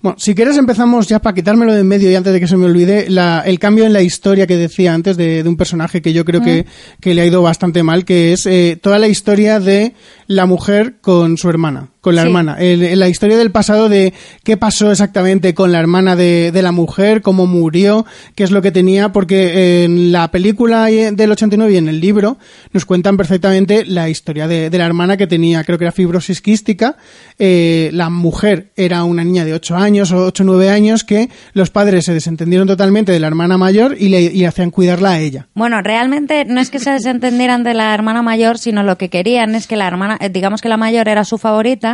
Bueno, 0.00 0.16
si 0.16 0.32
quieres 0.32 0.56
empezamos 0.56 1.08
ya 1.08 1.18
para 1.18 1.34
quitármelo 1.34 1.72
de 1.74 1.80
en 1.80 1.88
medio 1.88 2.08
y 2.08 2.14
antes 2.14 2.32
de 2.32 2.38
que 2.38 2.46
se 2.46 2.56
me 2.56 2.66
olvide, 2.66 3.10
la- 3.10 3.42
el 3.44 3.58
cambio 3.58 3.84
en 3.84 3.92
la 3.92 4.00
historia 4.00 4.46
que 4.46 4.56
decía 4.56 4.94
antes 4.94 5.16
de, 5.16 5.42
de 5.42 5.48
un 5.48 5.56
personaje 5.56 6.00
que 6.00 6.12
yo 6.12 6.24
creo 6.24 6.40
que, 6.40 6.66
que 7.00 7.14
le 7.14 7.22
ha 7.22 7.26
ido 7.26 7.42
bastante 7.42 7.82
mal, 7.82 8.04
que 8.04 8.32
es 8.32 8.46
eh, 8.46 8.78
toda 8.80 9.00
la 9.00 9.08
historia 9.08 9.58
de 9.58 9.94
la 10.28 10.46
mujer 10.46 10.98
con 11.00 11.36
su 11.36 11.50
hermana, 11.50 11.88
con 12.00 12.14
la 12.14 12.22
Sí. 12.22 12.28
hermana. 12.28 12.56
El- 12.60 12.98
la 12.98 13.08
historia 13.08 13.36
del 13.36 13.50
pasado 13.50 13.88
de 13.88 14.12
qué 14.44 14.56
pasó 14.56 14.90
exactamente 14.90 15.52
con 15.54 15.72
la 15.72 15.80
hermana 15.80 16.14
de, 16.16 16.52
de 16.52 16.62
la 16.62 16.70
mujer, 16.72 17.22
cómo 17.22 17.46
murió, 17.46 18.06
qué 18.34 18.44
es 18.44 18.50
lo 18.50 18.62
que 18.62 18.70
tenía, 18.70 19.10
porque 19.12 19.82
en 19.84 20.12
la 20.12 20.30
película 20.30 20.84
del 20.86 21.30
89 21.32 21.72
y 21.72 21.76
en 21.76 21.88
el 21.88 22.00
libro 22.00 22.38
nos 22.72 22.84
cuentan 22.84 23.16
perfectamente 23.16 23.84
la 23.84 24.08
historia 24.08 24.46
de, 24.46 24.70
de 24.70 24.78
la 24.78 24.86
hermana 24.86 25.16
que 25.16 25.26
tenía, 25.26 25.64
creo 25.64 25.76
que 25.78 25.84
era 25.84 25.92
fibrosis 25.92 26.40
quística. 26.40 26.96
Eh, 27.38 27.90
la 27.92 28.10
mujer 28.10 28.70
era 28.76 29.04
una 29.04 29.24
niña 29.24 29.44
de 29.44 29.54
8 29.54 29.76
años 29.76 30.12
o 30.12 30.24
8 30.26 30.42
o 30.42 30.46
9 30.46 30.70
años 30.70 31.04
que 31.04 31.28
los 31.52 31.70
padres 31.70 32.04
se 32.04 32.14
desentendieron 32.14 32.66
totalmente 32.68 33.12
de 33.12 33.20
la 33.20 33.26
hermana 33.26 33.58
mayor 33.58 33.96
y 33.98 34.08
le 34.08 34.22
y 34.22 34.44
hacían 34.44 34.70
cuidarla 34.70 35.10
a 35.12 35.20
ella. 35.20 35.48
Bueno, 35.54 35.80
realmente 35.82 36.44
no 36.44 36.60
es 36.60 36.70
que 36.70 36.78
se 36.78 36.90
desentendieran 36.90 37.64
de 37.64 37.74
la 37.74 37.92
hermana 37.94 38.22
mayor, 38.22 38.58
sino 38.58 38.82
lo 38.82 38.98
que 38.98 39.08
querían 39.08 39.54
es 39.54 39.66
que 39.66 39.76
la 39.76 39.86
hermana, 39.86 40.16
eh, 40.20 40.28
digamos 40.30 40.60
que 40.60 40.68
la 40.68 40.76
mayor 40.76 41.08
era 41.08 41.24
su 41.24 41.38
favorita 41.38 41.87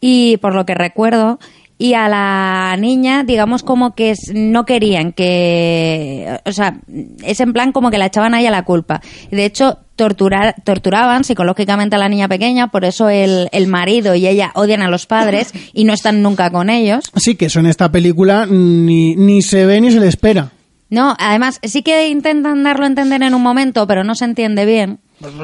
y 0.00 0.36
por 0.38 0.54
lo 0.54 0.66
que 0.66 0.74
recuerdo, 0.74 1.38
y 1.82 1.94
a 1.94 2.08
la 2.08 2.76
niña, 2.78 3.24
digamos 3.24 3.64
como 3.64 3.96
que 3.96 4.14
no 4.32 4.64
querían 4.64 5.12
que, 5.12 6.38
o 6.44 6.52
sea, 6.52 6.78
es 7.24 7.40
en 7.40 7.52
plan 7.52 7.72
como 7.72 7.90
que 7.90 7.98
la 7.98 8.06
echaban 8.06 8.34
a 8.34 8.40
ella 8.40 8.52
la 8.52 8.64
culpa. 8.64 9.00
De 9.32 9.44
hecho, 9.44 9.78
torturar, 9.96 10.54
torturaban 10.62 11.24
psicológicamente 11.24 11.96
a 11.96 11.98
la 11.98 12.08
niña 12.08 12.28
pequeña, 12.28 12.68
por 12.68 12.84
eso 12.84 13.08
el, 13.08 13.48
el 13.50 13.66
marido 13.66 14.14
y 14.14 14.28
ella 14.28 14.52
odian 14.54 14.82
a 14.82 14.88
los 14.88 15.06
padres 15.06 15.52
y 15.72 15.82
no 15.82 15.92
están 15.92 16.22
nunca 16.22 16.50
con 16.50 16.70
ellos. 16.70 17.10
Así 17.14 17.34
que 17.34 17.46
eso 17.46 17.58
en 17.58 17.66
esta 17.66 17.90
película 17.90 18.46
ni, 18.46 19.16
ni 19.16 19.42
se 19.42 19.66
ve 19.66 19.80
ni 19.80 19.90
se 19.90 19.98
le 19.98 20.06
espera. 20.06 20.52
No, 20.88 21.16
además 21.18 21.58
sí 21.64 21.82
que 21.82 22.08
intentan 22.08 22.62
darlo 22.62 22.84
a 22.84 22.88
entender 22.88 23.24
en 23.24 23.34
un 23.34 23.42
momento, 23.42 23.88
pero 23.88 24.04
no 24.04 24.14
se 24.14 24.26
entiende 24.26 24.66
bien. 24.66 25.00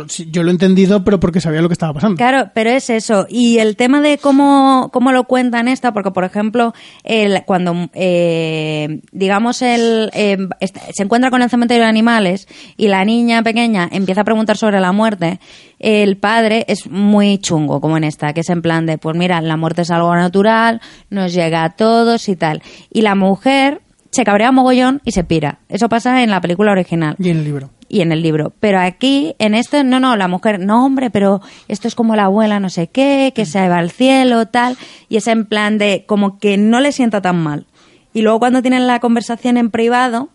Sí, 0.08 0.28
Yo 0.30 0.42
lo 0.42 0.50
he 0.50 0.52
entendido, 0.52 1.04
pero 1.04 1.20
porque 1.20 1.40
sabía 1.40 1.60
lo 1.60 1.68
que 1.68 1.74
estaba 1.74 1.92
pasando. 1.92 2.16
Claro, 2.16 2.50
pero 2.54 2.70
es 2.70 2.90
eso. 2.90 3.26
Y 3.28 3.58
el 3.58 3.76
tema 3.76 4.00
de 4.00 4.18
cómo, 4.18 4.90
cómo 4.92 5.12
lo 5.12 5.24
cuentan 5.24 5.68
esta, 5.68 5.92
porque 5.92 6.10
por 6.10 6.24
ejemplo, 6.24 6.74
el, 7.04 7.42
cuando, 7.44 7.88
eh, 7.94 9.00
digamos, 9.12 9.62
el, 9.62 10.10
eh, 10.14 10.38
se 10.60 11.02
encuentra 11.02 11.30
con 11.30 11.42
el 11.42 11.50
cementerio 11.50 11.84
de 11.84 11.88
animales 11.88 12.48
y 12.76 12.88
la 12.88 13.04
niña 13.04 13.42
pequeña 13.42 13.88
empieza 13.90 14.22
a 14.22 14.24
preguntar 14.24 14.56
sobre 14.56 14.80
la 14.80 14.92
muerte, 14.92 15.40
el 15.78 16.16
padre 16.16 16.64
es 16.68 16.88
muy 16.88 17.38
chungo, 17.38 17.80
como 17.80 17.96
en 17.96 18.04
esta, 18.04 18.32
que 18.32 18.40
es 18.40 18.50
en 18.50 18.62
plan 18.62 18.86
de, 18.86 18.98
pues 18.98 19.16
mira, 19.16 19.40
la 19.40 19.56
muerte 19.56 19.82
es 19.82 19.90
algo 19.90 20.14
natural, 20.14 20.80
nos 21.10 21.32
llega 21.32 21.64
a 21.64 21.70
todos 21.70 22.28
y 22.28 22.36
tal. 22.36 22.62
Y 22.90 23.02
la 23.02 23.14
mujer 23.14 23.80
se 24.10 24.24
cabrea 24.24 24.52
mogollón 24.52 25.00
y 25.04 25.12
se 25.12 25.24
pira. 25.24 25.60
Eso 25.68 25.88
pasa 25.88 26.22
en 26.22 26.30
la 26.30 26.40
película 26.40 26.72
original. 26.72 27.16
Y 27.18 27.30
en 27.30 27.38
el 27.38 27.44
libro. 27.44 27.70
Y 27.88 28.00
en 28.00 28.12
el 28.12 28.22
libro. 28.22 28.52
Pero 28.60 28.78
aquí, 28.78 29.34
en 29.38 29.54
esto, 29.54 29.82
no, 29.84 30.00
no, 30.00 30.16
la 30.16 30.28
mujer, 30.28 30.60
no, 30.60 30.84
hombre, 30.84 31.10
pero 31.10 31.40
esto 31.68 31.88
es 31.88 31.94
como 31.94 32.16
la 32.16 32.24
abuela 32.24 32.60
no 32.60 32.70
sé 32.70 32.88
qué, 32.88 33.32
que 33.34 33.46
se 33.46 33.68
va 33.68 33.78
al 33.78 33.90
cielo, 33.90 34.46
tal, 34.46 34.76
y 35.08 35.16
es 35.16 35.26
en 35.26 35.46
plan 35.46 35.78
de 35.78 36.04
como 36.06 36.38
que 36.38 36.56
no 36.56 36.80
le 36.80 36.92
sienta 36.92 37.20
tan 37.20 37.42
mal. 37.42 37.66
Y 38.12 38.22
luego 38.22 38.38
cuando 38.38 38.62
tienen 38.62 38.86
la 38.86 39.00
conversación 39.00 39.56
en 39.56 39.70
privado, 39.70 40.28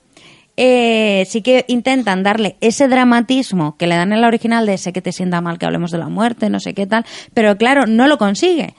eh, 0.56 1.26
sí 1.28 1.42
que 1.42 1.66
intentan 1.68 2.22
darle 2.22 2.58
ese 2.62 2.88
dramatismo 2.88 3.76
que 3.78 3.88
le 3.88 3.96
dan 3.96 4.14
en 4.14 4.22
la 4.22 4.28
original 4.28 4.66
de 4.66 4.78
sé 4.78 4.94
que 4.94 5.02
te 5.02 5.12
sienta 5.12 5.42
mal 5.42 5.58
que 5.58 5.66
hablemos 5.66 5.92
de 5.92 5.98
la 5.98 6.10
muerte, 6.10 6.50
no 6.50 6.60
sé 6.60 6.74
qué 6.74 6.86
tal, 6.86 7.06
pero 7.34 7.58
claro, 7.58 7.88
no 7.88 8.08
lo 8.08 8.18
consigue. 8.18 8.76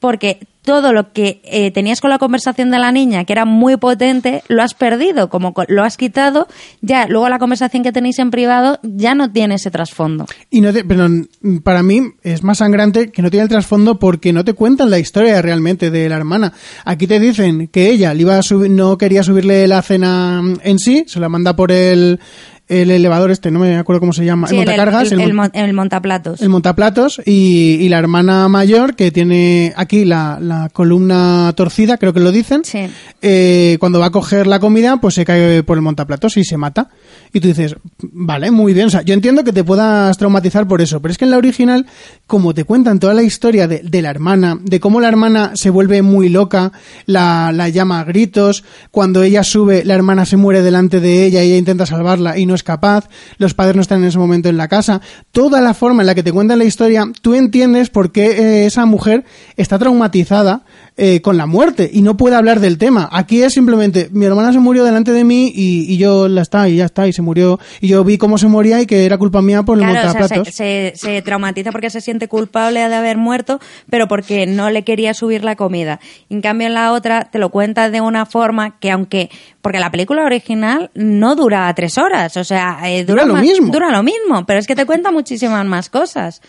Porque 0.00 0.38
todo 0.68 0.92
lo 0.92 1.14
que 1.14 1.40
eh, 1.44 1.70
tenías 1.70 2.02
con 2.02 2.10
la 2.10 2.18
conversación 2.18 2.70
de 2.70 2.78
la 2.78 2.92
niña, 2.92 3.24
que 3.24 3.32
era 3.32 3.46
muy 3.46 3.78
potente, 3.78 4.42
lo 4.48 4.62
has 4.62 4.74
perdido, 4.74 5.30
como 5.30 5.54
co- 5.54 5.64
lo 5.66 5.82
has 5.82 5.96
quitado, 5.96 6.46
ya 6.82 7.06
luego 7.06 7.26
la 7.30 7.38
conversación 7.38 7.82
que 7.82 7.90
tenéis 7.90 8.18
en 8.18 8.30
privado 8.30 8.78
ya 8.82 9.14
no 9.14 9.32
tiene 9.32 9.54
ese 9.54 9.70
trasfondo. 9.70 10.26
Y 10.50 10.60
no 10.60 10.70
te- 10.70 10.84
pero 10.84 11.08
mm, 11.08 11.58
para 11.64 11.82
mí 11.82 12.02
es 12.22 12.42
más 12.42 12.58
sangrante 12.58 13.10
que 13.10 13.22
no 13.22 13.30
tiene 13.30 13.44
el 13.44 13.48
trasfondo 13.48 13.98
porque 13.98 14.34
no 14.34 14.44
te 14.44 14.52
cuentan 14.52 14.90
la 14.90 14.98
historia 14.98 15.40
realmente 15.40 15.90
de 15.90 16.06
la 16.10 16.16
hermana. 16.16 16.52
Aquí 16.84 17.06
te 17.06 17.18
dicen 17.18 17.68
que 17.68 17.88
ella 17.88 18.12
le 18.12 18.20
iba 18.20 18.36
a 18.36 18.42
no 18.68 18.98
quería 18.98 19.22
subirle 19.22 19.66
la 19.68 19.80
cena 19.80 20.42
en 20.62 20.78
sí, 20.78 21.04
se 21.06 21.18
la 21.18 21.30
manda 21.30 21.56
por 21.56 21.72
el, 21.72 22.20
el 22.68 22.90
elevador 22.90 23.30
este, 23.30 23.50
no 23.50 23.58
me 23.60 23.76
acuerdo 23.76 24.00
cómo 24.00 24.12
se 24.12 24.24
llama, 24.24 24.46
Sí, 24.48 24.54
el 24.56 24.66
montacargas, 24.66 25.12
el, 25.12 25.20
el 25.20 25.30
el 25.30 25.50
el 25.54 25.72
montaplatos. 25.74 26.40
el 26.42 26.48
montaplatos 26.48 27.20
y, 27.24 27.76
y 27.80 27.88
la 27.88 27.98
hermana 27.98 28.48
mayor 28.48 28.94
que 28.94 29.10
tiene 29.10 29.72
aquí 29.76 30.04
la, 30.04 30.38
la 30.40 30.68
columna 30.70 31.52
torcida, 31.56 31.96
creo 31.96 32.12
que 32.12 32.20
lo 32.20 32.32
dicen. 32.32 32.62
Sí. 32.64 32.80
Eh, 33.22 33.76
cuando 33.80 34.00
va 34.00 34.06
a 34.06 34.10
coger 34.10 34.46
la 34.46 34.60
comida, 34.60 34.98
pues 34.98 35.14
se 35.14 35.24
cae 35.24 35.62
por 35.62 35.76
el 35.78 35.82
montaplatos 35.82 36.36
y 36.36 36.44
se 36.44 36.56
mata. 36.56 36.90
Y 37.32 37.40
tú 37.40 37.48
dices, 37.48 37.76
vale, 38.00 38.50
muy 38.50 38.72
bien. 38.74 38.86
O 38.86 38.90
sea, 38.90 39.02
yo 39.02 39.14
entiendo 39.14 39.44
que 39.44 39.52
te 39.52 39.64
puedas 39.64 40.16
traumatizar 40.18 40.66
por 40.66 40.80
eso, 40.80 41.00
pero 41.00 41.12
es 41.12 41.18
que 41.18 41.24
en 41.24 41.30
la 41.30 41.38
original, 41.38 41.86
como 42.26 42.54
te 42.54 42.64
cuentan 42.64 42.98
toda 42.98 43.14
la 43.14 43.22
historia 43.22 43.66
de, 43.68 43.80
de 43.82 44.02
la 44.02 44.10
hermana, 44.10 44.58
de 44.62 44.80
cómo 44.80 45.00
la 45.00 45.08
hermana 45.08 45.52
se 45.54 45.70
vuelve 45.70 46.02
muy 46.02 46.28
loca, 46.28 46.72
la, 47.06 47.50
la 47.52 47.68
llama 47.68 48.00
a 48.00 48.04
gritos, 48.04 48.64
cuando 48.90 49.22
ella 49.22 49.42
sube, 49.42 49.84
la 49.84 49.94
hermana 49.94 50.24
se 50.24 50.36
muere 50.36 50.62
delante 50.62 51.00
de 51.00 51.24
ella 51.26 51.42
y 51.44 51.48
ella 51.48 51.58
intenta 51.58 51.86
salvarla 51.86 52.38
y 52.38 52.46
no 52.46 52.54
es 52.58 52.62
capaz, 52.62 53.08
los 53.38 53.54
padres 53.54 53.76
no 53.76 53.82
están 53.82 54.02
en 54.02 54.08
ese 54.08 54.18
momento 54.18 54.48
en 54.48 54.56
la 54.56 54.68
casa, 54.68 55.00
toda 55.32 55.60
la 55.60 55.72
forma 55.72 56.02
en 56.02 56.06
la 56.06 56.14
que 56.14 56.22
te 56.22 56.32
cuentan 56.32 56.58
la 56.58 56.64
historia, 56.64 57.06
tú 57.22 57.34
entiendes 57.34 57.88
por 57.88 58.12
qué 58.12 58.26
eh, 58.26 58.66
esa 58.66 58.84
mujer 58.84 59.24
está 59.56 59.78
traumatizada 59.78 60.62
eh, 60.98 61.20
con 61.22 61.36
la 61.36 61.46
muerte 61.46 61.88
y 61.92 62.02
no 62.02 62.16
puede 62.16 62.34
hablar 62.36 62.60
del 62.60 62.76
tema. 62.76 63.08
Aquí 63.12 63.40
es 63.42 63.54
simplemente, 63.54 64.08
mi 64.12 64.26
hermana 64.26 64.52
se 64.52 64.58
murió 64.58 64.84
delante 64.84 65.12
de 65.12 65.24
mí 65.24 65.50
y, 65.54 65.90
y 65.92 65.96
yo 65.96 66.28
la 66.28 66.42
está 66.42 66.68
y 66.68 66.76
ya 66.76 66.84
está 66.84 67.06
y 67.06 67.12
se 67.12 67.22
murió 67.22 67.58
y 67.80 67.88
yo 67.88 68.02
vi 68.04 68.18
cómo 68.18 68.36
se 68.36 68.48
moría 68.48 68.80
y 68.82 68.86
que 68.86 69.06
era 69.06 69.16
culpa 69.16 69.40
mía 69.40 69.62
por 69.62 69.78
el 69.78 69.84
Claro, 69.84 70.10
o 70.10 70.28
sea, 70.28 70.44
se, 70.44 70.52
se- 70.52 70.92
se 70.96 71.22
traumatiza 71.22 71.70
porque 71.72 71.88
se 71.88 72.00
siente 72.00 72.26
culpable 72.28 72.80
de 72.88 72.94
haber 72.94 73.16
muerto, 73.16 73.60
pero 73.88 74.08
porque 74.08 74.46
no 74.46 74.70
le 74.70 74.82
quería 74.84 75.14
subir 75.14 75.44
la 75.44 75.54
comida. 75.56 76.00
En 76.28 76.40
cambio, 76.42 76.66
en 76.66 76.74
la 76.74 76.92
otra 76.92 77.28
te 77.30 77.38
lo 77.38 77.50
cuenta 77.50 77.88
de 77.90 78.00
una 78.00 78.26
forma 78.26 78.78
que, 78.80 78.90
aunque. 78.90 79.30
Porque 79.62 79.78
la 79.80 79.90
película 79.90 80.24
original 80.24 80.90
no 80.94 81.34
dura 81.36 81.72
tres 81.74 81.98
horas, 81.98 82.36
o 82.36 82.44
sea, 82.44 82.78
eh, 82.84 83.04
dura, 83.04 83.22
Dura 83.22 83.26
lo 83.26 83.32
más- 83.34 83.42
mismo. 83.42 83.72
Dura 83.72 83.90
lo 83.90 84.02
mismo, 84.02 84.46
pero 84.46 84.58
es 84.58 84.66
que 84.66 84.74
te 84.74 84.86
cuenta 84.86 85.10
muchísimas 85.12 85.64
más 85.66 85.88
cosas. 85.90 86.40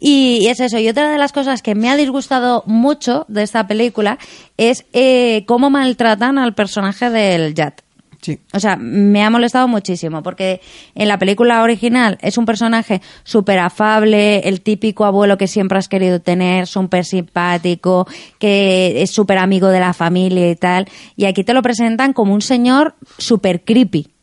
Y, 0.00 0.46
es 0.48 0.60
eso. 0.60 0.78
Y 0.78 0.88
otra 0.88 1.10
de 1.10 1.18
las 1.18 1.32
cosas 1.32 1.62
que 1.62 1.74
me 1.74 1.90
ha 1.90 1.96
disgustado 1.96 2.62
mucho 2.66 3.24
de 3.28 3.42
esta 3.42 3.66
película 3.66 4.18
es 4.56 4.84
eh, 4.92 5.44
cómo 5.46 5.70
maltratan 5.70 6.38
al 6.38 6.54
personaje 6.54 7.10
del 7.10 7.54
Jat. 7.54 7.80
Sí. 8.24 8.40
O 8.54 8.60
sea, 8.60 8.76
me 8.76 9.22
ha 9.22 9.28
molestado 9.28 9.68
muchísimo 9.68 10.22
porque 10.22 10.62
en 10.94 11.08
la 11.08 11.18
película 11.18 11.62
original 11.62 12.16
es 12.22 12.38
un 12.38 12.46
personaje 12.46 13.02
súper 13.22 13.58
afable, 13.58 14.38
el 14.48 14.62
típico 14.62 15.04
abuelo 15.04 15.36
que 15.36 15.46
siempre 15.46 15.76
has 15.76 15.88
querido 15.88 16.20
tener, 16.20 16.66
súper 16.66 17.04
simpático, 17.04 18.06
que 18.38 19.02
es 19.02 19.10
súper 19.10 19.36
amigo 19.36 19.68
de 19.68 19.80
la 19.80 19.92
familia 19.92 20.50
y 20.50 20.56
tal. 20.56 20.88
Y 21.16 21.26
aquí 21.26 21.44
te 21.44 21.52
lo 21.52 21.60
presentan 21.60 22.14
como 22.14 22.32
un 22.32 22.40
señor 22.40 22.94
súper 23.18 23.62
creepy. 23.62 24.13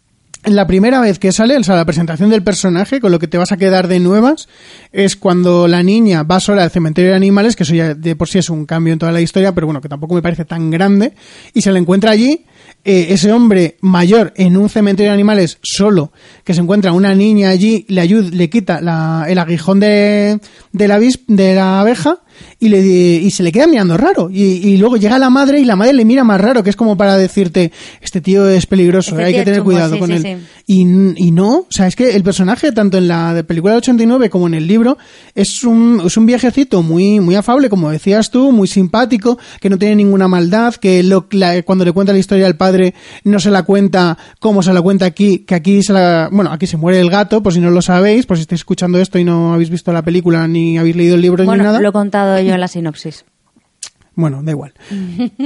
La 0.45 0.65
primera 0.65 0.99
vez 0.99 1.19
que 1.19 1.31
sale, 1.31 1.55
o 1.55 1.63
sea, 1.63 1.75
la 1.75 1.85
presentación 1.85 2.31
del 2.31 2.41
personaje, 2.41 2.99
con 2.99 3.11
lo 3.11 3.19
que 3.19 3.27
te 3.27 3.37
vas 3.37 3.51
a 3.51 3.57
quedar 3.57 3.87
de 3.87 3.99
nuevas, 3.99 4.49
es 4.91 5.15
cuando 5.15 5.67
la 5.67 5.83
niña 5.83 6.23
va 6.23 6.39
sola 6.39 6.63
al 6.63 6.71
cementerio 6.71 7.11
de 7.11 7.15
animales, 7.15 7.55
que 7.55 7.61
eso 7.61 7.75
ya 7.75 7.93
de 7.93 8.15
por 8.15 8.27
sí 8.27 8.39
es 8.39 8.49
un 8.49 8.65
cambio 8.65 8.91
en 8.91 8.97
toda 8.97 9.11
la 9.11 9.21
historia, 9.21 9.53
pero 9.53 9.67
bueno, 9.67 9.81
que 9.81 9.89
tampoco 9.89 10.15
me 10.15 10.23
parece 10.23 10.43
tan 10.43 10.71
grande, 10.71 11.13
y 11.53 11.61
se 11.61 11.71
la 11.71 11.77
encuentra 11.77 12.09
allí, 12.09 12.45
eh, 12.83 13.07
ese 13.09 13.31
hombre 13.31 13.77
mayor 13.81 14.33
en 14.35 14.57
un 14.57 14.67
cementerio 14.67 15.11
de 15.11 15.13
animales 15.13 15.59
solo, 15.61 16.11
que 16.43 16.55
se 16.55 16.61
encuentra 16.61 16.91
una 16.91 17.13
niña 17.13 17.49
allí, 17.49 17.85
le 17.87 18.01
ayuda, 18.01 18.29
le 18.31 18.49
quita 18.49 18.79
el 19.27 19.37
aguijón 19.37 19.79
de 19.79 20.39
la 20.73 21.79
abeja, 21.79 22.17
y, 22.59 22.69
le, 22.69 22.79
y 22.79 23.29
se 23.31 23.43
le 23.43 23.51
queda 23.51 23.67
mirando 23.67 23.97
raro. 23.97 24.29
Y, 24.31 24.41
y 24.43 24.77
luego 24.77 24.97
llega 24.97 25.17
la 25.19 25.29
madre 25.29 25.59
y 25.59 25.65
la 25.65 25.75
madre 25.75 25.93
le 25.93 26.05
mira 26.05 26.23
más 26.23 26.39
raro, 26.39 26.63
que 26.63 26.69
es 26.69 26.75
como 26.75 26.97
para 26.97 27.17
decirte, 27.17 27.71
este 28.01 28.21
tío 28.21 28.47
es 28.49 28.65
peligroso, 28.65 29.11
Este 29.11 29.23
hay 29.25 29.33
que 29.33 29.43
tener 29.43 29.63
cuidado 29.63 29.93
sí, 29.95 29.99
con 29.99 30.09
sí, 30.09 30.15
él. 30.15 30.21
sí. 30.23 30.37
Y, 30.67 30.81
y 31.27 31.31
no, 31.31 31.49
o 31.59 31.67
sea, 31.69 31.87
es 31.87 31.95
que 31.95 32.15
el 32.15 32.23
personaje, 32.23 32.71
tanto 32.71 32.97
en 32.97 33.07
la 33.07 33.33
de 33.33 33.43
película 33.43 33.73
del 33.73 33.79
89 33.79 34.29
como 34.29 34.47
en 34.47 34.53
el 34.53 34.67
libro, 34.67 34.97
es 35.35 35.63
un, 35.63 36.01
es 36.05 36.15
un 36.17 36.25
viejecito 36.25 36.81
muy, 36.81 37.19
muy 37.19 37.35
afable, 37.35 37.69
como 37.69 37.89
decías 37.89 38.31
tú, 38.31 38.51
muy 38.51 38.67
simpático, 38.67 39.37
que 39.59 39.69
no 39.69 39.77
tiene 39.77 39.95
ninguna 39.97 40.27
maldad, 40.27 40.75
que 40.75 41.03
lo, 41.03 41.27
la- 41.31 41.61
cuando 41.63 41.83
le 41.83 41.91
cuenta 41.91 42.13
la 42.13 42.19
historia 42.19 42.45
al 42.47 42.55
padre 42.55 42.93
no 43.23 43.39
se 43.39 43.51
la 43.51 43.63
cuenta 43.63 44.17
como 44.39 44.63
se 44.63 44.71
la 44.73 44.81
cuenta 44.81 45.05
aquí, 45.05 45.39
que 45.39 45.55
aquí 45.55 45.83
se 45.83 45.93
la, 45.93 46.29
bueno, 46.31 46.51
aquí 46.51 46.67
se 46.67 46.77
muere 46.77 46.99
el 47.01 47.09
gato, 47.09 47.43
por 47.43 47.53
si 47.53 47.59
no 47.59 47.69
lo 47.69 47.81
sabéis, 47.81 48.25
por 48.25 48.37
si 48.37 48.41
estáis 48.41 48.61
escuchando 48.61 48.97
esto 48.99 49.19
y 49.19 49.23
no 49.23 49.53
habéis 49.53 49.69
visto 49.69 49.91
la 49.91 50.03
película 50.03 50.47
ni 50.47 50.77
habéis 50.77 50.95
leído 50.95 51.15
el 51.15 51.21
libro 51.21 51.43
ni 51.43 51.47
Bueno, 51.47 51.63
nada. 51.63 51.79
lo 51.81 51.89
he 51.89 51.91
contado 51.91 52.30
yo 52.39 52.53
en 52.53 52.61
la 52.61 52.67
sinopsis. 52.67 53.25
Bueno, 54.15 54.43
da 54.43 54.51
igual. 54.51 54.73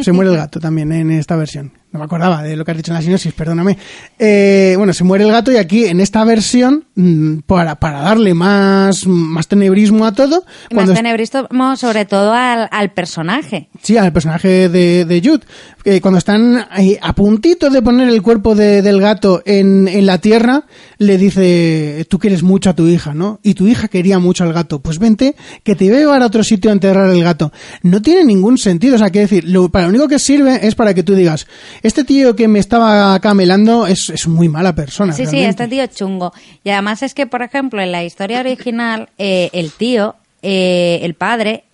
Se 0.02 0.12
muere 0.12 0.32
el 0.32 0.38
gato 0.38 0.60
también 0.60 0.92
en 0.92 1.12
esta 1.12 1.36
versión. 1.36 1.74
No 1.96 2.00
me 2.00 2.06
acordaba 2.06 2.44
de 2.44 2.58
lo 2.58 2.66
que 2.66 2.72
has 2.72 2.78
dicho 2.78 2.92
en 2.92 2.96
la 2.96 3.02
sinopsis, 3.02 3.32
perdóname. 3.34 3.78
Eh, 4.20 4.74
bueno, 4.78 4.92
se 4.92 5.06
muere 5.06 5.24
el 5.24 5.32
gato 5.32 5.50
y 5.50 5.56
aquí 5.56 5.86
en 5.86 6.02
esta 6.02 6.26
versión, 6.26 6.84
mm, 6.96 7.38
para, 7.48 7.76
para 7.76 8.02
darle 8.02 8.34
más, 8.34 9.08
más 9.08 9.48
tenebrismo 9.48 10.06
a 10.06 10.12
todo, 10.14 10.44
Más 10.72 10.94
tenebrismo 10.94 11.76
sobre 11.78 12.04
todo 12.04 12.34
al, 12.34 12.68
al 12.70 12.92
personaje. 12.92 13.70
Sí, 13.82 13.96
al 13.98 14.12
personaje 14.12 14.68
de, 14.68 15.06
de 15.06 15.22
Jude. 15.24 15.42
Eh, 15.86 16.02
cuando 16.02 16.18
están 16.18 16.66
ahí 16.72 16.98
a 17.02 17.14
puntito 17.14 17.70
de 17.70 17.82
poner 17.82 18.10
el 18.10 18.22
cuerpo 18.22 18.56
de- 18.56 18.82
del 18.82 19.00
gato 19.00 19.42
en, 19.46 19.88
en 19.88 20.06
la 20.06 20.18
tierra, 20.18 20.64
le 20.98 21.18
dice, 21.18 22.06
tú 22.10 22.18
quieres 22.20 22.44
mucho 22.44 22.72
a 22.72 22.74
tu 22.76 22.88
hija, 22.88 23.14
¿no? 23.14 23.40
Y 23.44 23.54
tu 23.54 23.68
hija 23.68 23.88
quería 23.88 24.20
mucho 24.20 24.44
al 24.44 24.52
gato. 24.52 24.80
Pues 24.80 25.00
vente, 25.00 25.36
que 25.64 25.76
te 25.76 25.86
voy 25.88 25.98
a 25.98 26.00
llevar 26.00 26.22
a 26.24 26.26
otro 26.26 26.44
sitio 26.44 26.72
a 26.72 26.74
enterrar 26.74 27.10
el 27.10 27.24
gato. 27.24 27.52
No 27.84 28.02
tiene 28.02 28.24
ningún 28.26 28.58
sentido. 28.58 28.96
O 28.96 28.98
sea, 28.98 29.12
quiero 29.12 29.28
decir, 29.28 29.48
lo, 29.48 29.70
para 29.70 29.86
lo 29.86 29.90
único 29.92 30.08
que 30.08 30.18
sirve 30.20 30.66
es 30.68 30.74
para 30.76 30.94
que 30.96 31.04
tú 31.04 31.14
digas, 31.14 31.46
este 31.88 32.04
tío 32.04 32.36
que 32.36 32.48
me 32.48 32.60
estaba 32.60 33.20
camelando 33.20 33.86
es, 33.86 34.10
es 34.10 34.28
muy 34.28 34.50
mala 34.50 34.74
persona. 34.74 35.14
Sí, 35.14 35.26
sí, 35.26 35.34
realmente". 35.34 35.50
este 35.64 35.68
tío 35.68 35.84
es 35.84 35.92
chungo. 35.92 36.34
Y 36.64 36.70
además 36.72 37.04
es 37.04 37.14
que, 37.14 37.28
por 37.28 37.42
ejemplo, 37.44 37.82
en 37.82 37.92
la 37.92 38.04
historia 38.04 38.40
original, 38.40 39.10
eh, 39.18 39.50
el 39.54 39.72
tío, 39.72 40.16
eh, 40.42 41.00
el 41.04 41.14
padre, 41.14 41.66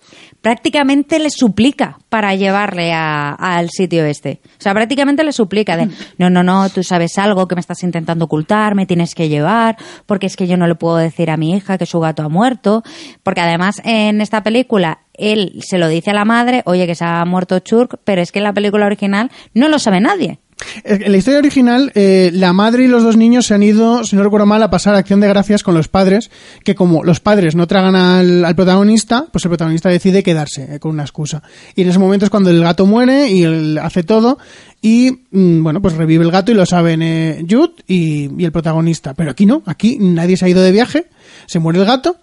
prácticamente 0.42 1.18
le 1.18 1.30
suplica 1.30 1.98
para 2.08 2.34
llevarle 2.34 2.92
a- 2.92 3.30
al 3.32 3.70
sitio 3.70 4.04
este. 4.04 4.40
O 4.58 4.62
sea, 4.62 4.74
prácticamente 4.74 5.24
le 5.24 5.32
suplica 5.32 5.76
de, 5.76 5.88
no, 6.18 6.28
no, 6.28 6.42
no, 6.42 6.68
tú 6.68 6.82
sabes 6.82 7.16
algo 7.16 7.48
que 7.48 7.54
me 7.54 7.60
estás 7.60 7.82
intentando 7.82 8.26
ocultar, 8.26 8.74
me 8.74 8.84
tienes 8.84 9.14
que 9.14 9.28
llevar, 9.28 9.76
porque 10.04 10.26
es 10.26 10.36
que 10.36 10.46
yo 10.46 10.56
no 10.56 10.66
le 10.66 10.74
puedo 10.74 10.96
decir 10.96 11.30
a 11.30 11.36
mi 11.36 11.52
hija 11.56 11.78
que 11.78 11.86
su 11.86 12.00
gato 12.00 12.22
ha 12.22 12.28
muerto. 12.28 12.82
Porque 13.22 13.40
además 13.40 13.80
en 13.84 14.20
esta 14.20 14.42
película 14.42 14.98
él 15.14 15.60
se 15.62 15.78
lo 15.78 15.88
dice 15.88 16.10
a 16.10 16.14
la 16.14 16.24
madre, 16.24 16.62
oye, 16.66 16.86
que 16.86 16.94
se 16.94 17.04
ha 17.04 17.24
muerto 17.24 17.58
Churk, 17.60 17.98
pero 18.04 18.20
es 18.20 18.32
que 18.32 18.40
en 18.40 18.44
la 18.44 18.52
película 18.52 18.86
original 18.86 19.30
no 19.54 19.68
lo 19.68 19.78
sabe 19.78 20.00
nadie. 20.00 20.40
En 20.84 21.12
la 21.12 21.18
historia 21.18 21.38
original, 21.38 21.92
eh, 21.94 22.30
la 22.32 22.52
madre 22.52 22.84
y 22.84 22.88
los 22.88 23.02
dos 23.02 23.16
niños 23.16 23.46
se 23.46 23.54
han 23.54 23.62
ido, 23.62 24.04
si 24.04 24.16
no 24.16 24.22
recuerdo 24.22 24.46
mal, 24.46 24.62
a 24.62 24.70
pasar 24.70 24.94
acción 24.94 25.20
de 25.20 25.28
gracias 25.28 25.62
con 25.62 25.74
los 25.74 25.88
padres, 25.88 26.30
que 26.64 26.74
como 26.74 27.04
los 27.04 27.20
padres 27.20 27.54
no 27.54 27.66
tragan 27.66 27.94
al, 27.94 28.44
al 28.44 28.54
protagonista, 28.54 29.26
pues 29.30 29.44
el 29.44 29.50
protagonista 29.50 29.88
decide 29.88 30.22
quedarse 30.22 30.76
eh, 30.76 30.78
con 30.78 30.92
una 30.92 31.02
excusa. 31.02 31.42
Y 31.74 31.82
en 31.82 31.88
ese 31.88 31.98
momento 31.98 32.26
es 32.26 32.30
cuando 32.30 32.50
el 32.50 32.62
gato 32.62 32.86
muere 32.86 33.28
y 33.28 33.44
él 33.44 33.78
hace 33.78 34.02
todo 34.02 34.38
y, 34.80 35.20
mm, 35.30 35.62
bueno, 35.62 35.80
pues 35.80 35.94
revive 35.94 36.24
el 36.24 36.30
gato 36.30 36.52
y 36.52 36.54
lo 36.54 36.66
saben 36.66 37.02
eh, 37.02 37.44
Jude 37.48 37.74
y, 37.86 38.30
y 38.40 38.44
el 38.44 38.52
protagonista. 38.52 39.14
Pero 39.14 39.30
aquí 39.30 39.46
no, 39.46 39.62
aquí 39.66 39.98
nadie 40.00 40.36
se 40.36 40.46
ha 40.46 40.48
ido 40.48 40.62
de 40.62 40.72
viaje, 40.72 41.06
se 41.46 41.58
muere 41.58 41.78
el 41.78 41.86
gato, 41.86 42.16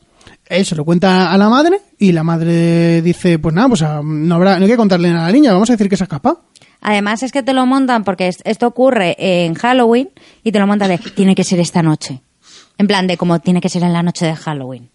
él 0.49 0.65
se 0.65 0.75
lo 0.75 0.83
cuenta 0.83 1.31
a 1.31 1.37
la 1.37 1.47
madre 1.47 1.79
y 1.97 2.11
la 2.11 2.23
madre 2.23 3.01
dice, 3.01 3.37
pues 3.37 3.53
nada, 3.53 3.69
pues 3.69 3.81
ah, 3.83 4.01
no, 4.03 4.35
habrá, 4.35 4.57
no 4.57 4.65
hay 4.65 4.71
que 4.71 4.77
contarle 4.77 5.09
nada 5.09 5.25
a 5.25 5.27
la 5.27 5.33
niña, 5.33 5.53
vamos 5.53 5.69
a 5.69 5.73
decir 5.73 5.87
que 5.87 5.95
se 5.95 6.03
ha 6.03 6.05
escapado. 6.05 6.41
Además 6.82 7.23
es 7.23 7.32
que 7.32 7.43
te 7.43 7.53
lo 7.53 7.65
montan 7.65 8.03
porque 8.03 8.27
es- 8.27 8.41
esto 8.45 8.67
ocurre 8.67 9.15
en 9.19 9.53
Halloween 9.55 10.09
y 10.43 10.51
te 10.51 10.59
lo 10.59 10.67
montan 10.67 10.89
de 10.89 10.97
tiene 10.97 11.36
que 11.36 11.43
ser 11.43 11.59
esta 11.59 11.84
noche. 11.84 12.21
En 12.77 12.88
plan 12.88 13.07
de 13.07 13.17
como 13.17 13.39
tiene 13.39 13.59
que 13.61 13.69
ser 13.69 13.84
en 13.84 13.93
la 13.93 14.03
noche 14.03 14.25
de 14.25 14.36
Halloween. 14.36 14.89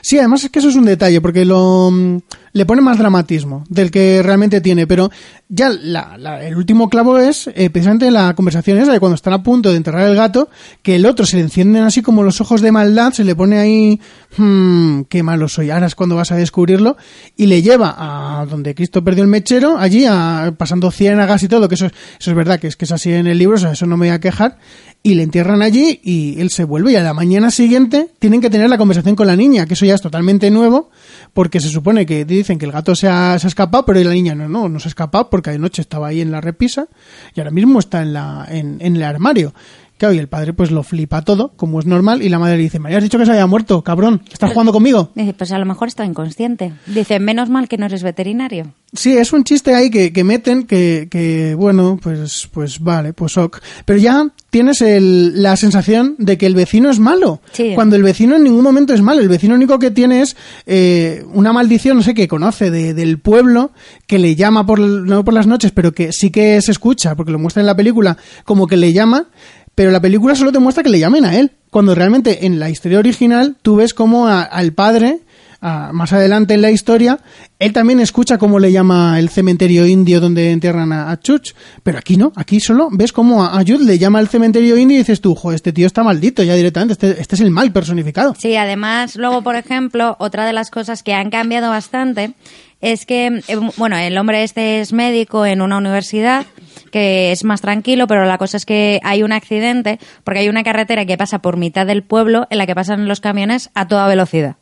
Sí, 0.00 0.18
además 0.18 0.44
es 0.44 0.50
que 0.50 0.58
eso 0.58 0.68
es 0.68 0.76
un 0.76 0.84
detalle, 0.84 1.20
porque 1.20 1.44
lo, 1.44 1.90
mm, 1.90 2.18
le 2.54 2.66
pone 2.66 2.82
más 2.82 2.98
dramatismo 2.98 3.64
del 3.68 3.90
que 3.90 4.22
realmente 4.22 4.60
tiene, 4.60 4.86
pero 4.86 5.10
ya 5.48 5.70
la- 5.70 6.16
la- 6.18 6.44
el 6.46 6.56
último 6.56 6.88
clavo 6.90 7.18
es 7.18 7.48
eh, 7.54 7.70
precisamente 7.70 8.10
la 8.10 8.34
conversación 8.34 8.78
esa 8.78 8.92
de 8.92 9.00
cuando 9.00 9.14
están 9.16 9.32
a 9.32 9.42
punto 9.42 9.70
de 9.70 9.76
enterrar 9.76 10.06
el 10.08 10.16
gato, 10.16 10.50
que 10.82 10.96
el 10.96 11.06
otro 11.06 11.24
se 11.24 11.36
le 11.36 11.42
encienden 11.42 11.84
así 11.84 12.02
como 12.02 12.22
los 12.22 12.40
ojos 12.40 12.60
de 12.60 12.70
maldad, 12.72 13.12
se 13.12 13.24
le 13.24 13.34
pone 13.34 13.58
ahí, 13.58 14.00
"Hmm, 14.36 15.02
qué 15.08 15.22
malo 15.22 15.48
soy, 15.48 15.70
ahora 15.70 15.86
es 15.86 15.94
cuando 15.94 16.16
vas 16.16 16.30
a 16.32 16.36
descubrirlo, 16.36 16.96
y 17.36 17.46
le 17.46 17.62
lleva 17.62 17.94
a 17.98 18.44
donde 18.46 18.74
Cristo 18.74 19.02
perdió 19.04 19.22
el 19.22 19.28
mechero, 19.30 19.78
allí 19.78 20.04
a, 20.08 20.54
pasando 20.56 20.90
ciénagas 20.90 21.42
y 21.42 21.48
todo, 21.48 21.68
que 21.68 21.74
eso, 21.76 21.86
es- 21.86 21.92
eso 22.20 22.30
es 22.30 22.36
verdad, 22.36 22.60
que 22.60 22.66
es 22.68 22.76
que 22.76 22.84
es 22.84 22.92
así 22.92 23.12
en 23.12 23.26
el 23.26 23.38
libro, 23.38 23.56
o 23.56 23.60
sea, 23.60 23.72
eso 23.72 23.86
no 23.86 23.96
me 23.96 24.06
voy 24.08 24.14
a 24.14 24.20
quejar, 24.20 24.58
y 25.02 25.14
le 25.14 25.24
entierran 25.24 25.62
allí 25.62 26.00
y 26.02 26.40
él 26.40 26.50
se 26.50 26.64
vuelve 26.64 26.92
y 26.92 26.96
a 26.96 27.02
la 27.02 27.12
mañana 27.12 27.50
siguiente 27.50 28.08
tienen 28.18 28.40
que 28.40 28.50
tener 28.50 28.70
la 28.70 28.78
conversación 28.78 29.16
con 29.16 29.26
la 29.26 29.34
niña, 29.34 29.66
que 29.66 29.74
eso 29.74 29.84
ya 29.84 29.94
es 29.94 30.00
totalmente 30.00 30.50
nuevo, 30.50 30.90
porque 31.32 31.60
se 31.60 31.68
supone 31.68 32.06
que 32.06 32.24
dicen 32.24 32.58
que 32.58 32.66
el 32.66 32.72
gato 32.72 32.94
se 32.94 33.08
ha, 33.08 33.34
escapado, 33.34 33.84
pero 33.84 34.00
la 34.00 34.12
niña 34.12 34.34
no, 34.34 34.48
no, 34.48 34.68
no 34.68 34.78
se 34.78 34.88
ha 34.88 34.90
escapado 34.90 35.28
porque 35.28 35.50
anoche 35.50 35.82
estaba 35.82 36.08
ahí 36.08 36.20
en 36.20 36.30
la 36.30 36.40
repisa 36.40 36.86
y 37.34 37.40
ahora 37.40 37.50
mismo 37.50 37.80
está 37.80 38.02
en, 38.02 38.12
la, 38.12 38.46
en 38.48 38.80
el 38.80 39.02
armario. 39.02 39.52
Claro, 39.98 40.14
y 40.14 40.18
el 40.18 40.28
padre 40.28 40.52
pues 40.52 40.70
lo 40.72 40.82
flipa 40.82 41.22
todo, 41.22 41.52
como 41.56 41.78
es 41.78 41.86
normal, 41.86 42.22
y 42.22 42.28
la 42.28 42.38
madre 42.40 42.56
le 42.56 42.64
dice, 42.64 42.80
me 42.80 42.88
habías 42.88 43.04
dicho 43.04 43.18
que 43.18 43.24
se 43.26 43.30
había 43.30 43.46
muerto, 43.46 43.82
cabrón, 43.82 44.22
¿estás 44.32 44.50
jugando 44.50 44.72
conmigo? 44.72 45.12
Dice, 45.14 45.32
pues 45.32 45.52
a 45.52 45.58
lo 45.58 45.64
mejor 45.66 45.86
está 45.88 46.04
inconsciente. 46.04 46.72
Dice, 46.86 47.20
menos 47.20 47.50
mal 47.50 47.68
que 47.68 47.78
no 47.78 47.86
eres 47.86 48.02
veterinario. 48.02 48.72
Sí, 48.94 49.16
es 49.16 49.32
un 49.32 49.44
chiste 49.44 49.74
ahí 49.74 49.88
que, 49.90 50.12
que 50.12 50.22
meten 50.24 50.64
que, 50.64 51.08
que, 51.10 51.54
bueno, 51.54 51.98
pues, 52.02 52.48
pues 52.52 52.80
vale, 52.80 53.12
pues 53.14 53.38
ok. 53.38 53.58
Pero 53.86 53.98
ya 53.98 54.26
tienes 54.50 54.82
el- 54.82 55.40
la 55.42 55.56
sensación 55.56 56.14
de 56.18 56.36
que 56.36 56.44
el 56.46 56.54
vecino 56.54 56.90
es 56.90 56.98
malo. 56.98 57.40
Sí. 57.52 57.72
Cuando 57.74 57.96
el 57.96 58.02
vecino 58.02 58.36
en 58.36 58.42
ningún 58.42 58.62
momento 58.62 58.92
es 58.92 59.00
malo. 59.00 59.22
El 59.22 59.28
vecino 59.30 59.54
único 59.54 59.78
que 59.78 59.90
tiene 59.92 60.20
es 60.20 60.36
eh, 60.66 61.24
una 61.32 61.54
maldición, 61.54 61.96
no 61.96 62.02
sé, 62.02 62.12
que 62.12 62.28
conoce 62.28 62.70
de- 62.70 62.92
del 62.92 63.18
pueblo, 63.18 63.70
que 64.06 64.18
le 64.18 64.34
llama 64.34 64.66
por, 64.66 64.78
no 64.78 65.24
por 65.24 65.32
las 65.32 65.46
noches, 65.46 65.70
pero 65.72 65.92
que 65.92 66.12
sí 66.12 66.30
que 66.30 66.60
se 66.60 66.72
escucha, 66.72 67.14
porque 67.14 67.32
lo 67.32 67.38
muestra 67.38 67.60
en 67.62 67.66
la 67.66 67.76
película, 67.76 68.18
como 68.44 68.66
que 68.66 68.76
le 68.76 68.92
llama, 68.92 69.28
pero 69.74 69.90
la 69.90 70.00
película 70.00 70.34
solo 70.34 70.52
te 70.52 70.58
muestra 70.58 70.82
que 70.82 70.90
le 70.90 70.98
llamen 70.98 71.24
a 71.24 71.38
él. 71.38 71.52
Cuando 71.70 71.94
realmente 71.94 72.46
en 72.46 72.60
la 72.60 72.70
historia 72.70 72.98
original 72.98 73.56
tú 73.62 73.76
ves 73.76 73.94
como 73.94 74.28
al 74.28 74.72
padre 74.72 75.20
más 75.62 76.12
adelante 76.12 76.54
en 76.54 76.62
la 76.62 76.70
historia, 76.70 77.20
él 77.58 77.72
también 77.72 78.00
escucha 78.00 78.36
cómo 78.36 78.58
le 78.58 78.72
llama 78.72 79.18
el 79.20 79.28
cementerio 79.28 79.86
indio 79.86 80.20
donde 80.20 80.50
entierran 80.50 80.92
a, 80.92 81.18
Chuch, 81.20 81.54
pero 81.84 81.98
aquí 81.98 82.16
no, 82.16 82.32
aquí 82.34 82.58
solo 82.58 82.88
ves 82.90 83.12
cómo 83.12 83.44
a, 83.44 83.56
a 83.56 83.62
le 83.62 83.98
llama 83.98 84.18
al 84.18 84.28
cementerio 84.28 84.76
indio 84.76 84.96
y 84.96 84.98
dices 84.98 85.20
tú, 85.20 85.36
jo, 85.36 85.52
este 85.52 85.72
tío 85.72 85.86
está 85.86 86.02
maldito 86.02 86.42
ya 86.42 86.54
directamente, 86.54 86.94
este, 86.94 87.20
este 87.20 87.36
es 87.36 87.40
el 87.40 87.52
mal 87.52 87.72
personificado. 87.72 88.34
Sí, 88.36 88.56
además, 88.56 89.14
luego, 89.14 89.42
por 89.42 89.54
ejemplo, 89.54 90.16
otra 90.18 90.46
de 90.46 90.52
las 90.52 90.70
cosas 90.70 91.04
que 91.04 91.14
han 91.14 91.30
cambiado 91.30 91.70
bastante 91.70 92.34
es 92.80 93.06
que, 93.06 93.42
eh, 93.46 93.56
bueno, 93.76 93.96
el 93.96 94.18
hombre 94.18 94.42
este 94.42 94.80
es 94.80 94.92
médico 94.92 95.46
en 95.46 95.62
una 95.62 95.78
universidad 95.78 96.44
que 96.92 97.32
es 97.32 97.42
más 97.42 97.60
tranquilo, 97.60 98.06
pero 98.06 98.24
la 98.24 98.38
cosa 98.38 98.56
es 98.56 98.64
que 98.64 99.00
hay 99.02 99.24
un 99.24 99.32
accidente 99.32 99.98
porque 100.22 100.40
hay 100.40 100.48
una 100.48 100.62
carretera 100.62 101.04
que 101.04 101.18
pasa 101.18 101.40
por 101.40 101.56
mitad 101.56 101.86
del 101.86 102.04
pueblo 102.04 102.46
en 102.50 102.58
la 102.58 102.66
que 102.66 102.76
pasan 102.76 103.08
los 103.08 103.20
camiones 103.20 103.70
a 103.74 103.88
toda 103.88 104.06
velocidad. 104.06 104.56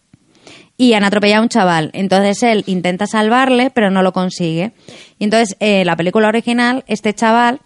Y 0.78 0.94
han 0.94 1.04
atropellado 1.04 1.42
a 1.42 1.42
un 1.42 1.50
chaval. 1.50 1.90
Entonces 1.92 2.42
él 2.42 2.64
intenta 2.66 3.06
salvarle, 3.06 3.70
pero 3.70 3.90
no 3.90 4.02
lo 4.02 4.14
consigue. 4.14 4.72
Y 5.18 5.24
entonces, 5.24 5.54
eh, 5.60 5.84
la 5.84 5.94
película 5.94 6.28
original, 6.28 6.84
este 6.86 7.12
chaval 7.12 7.60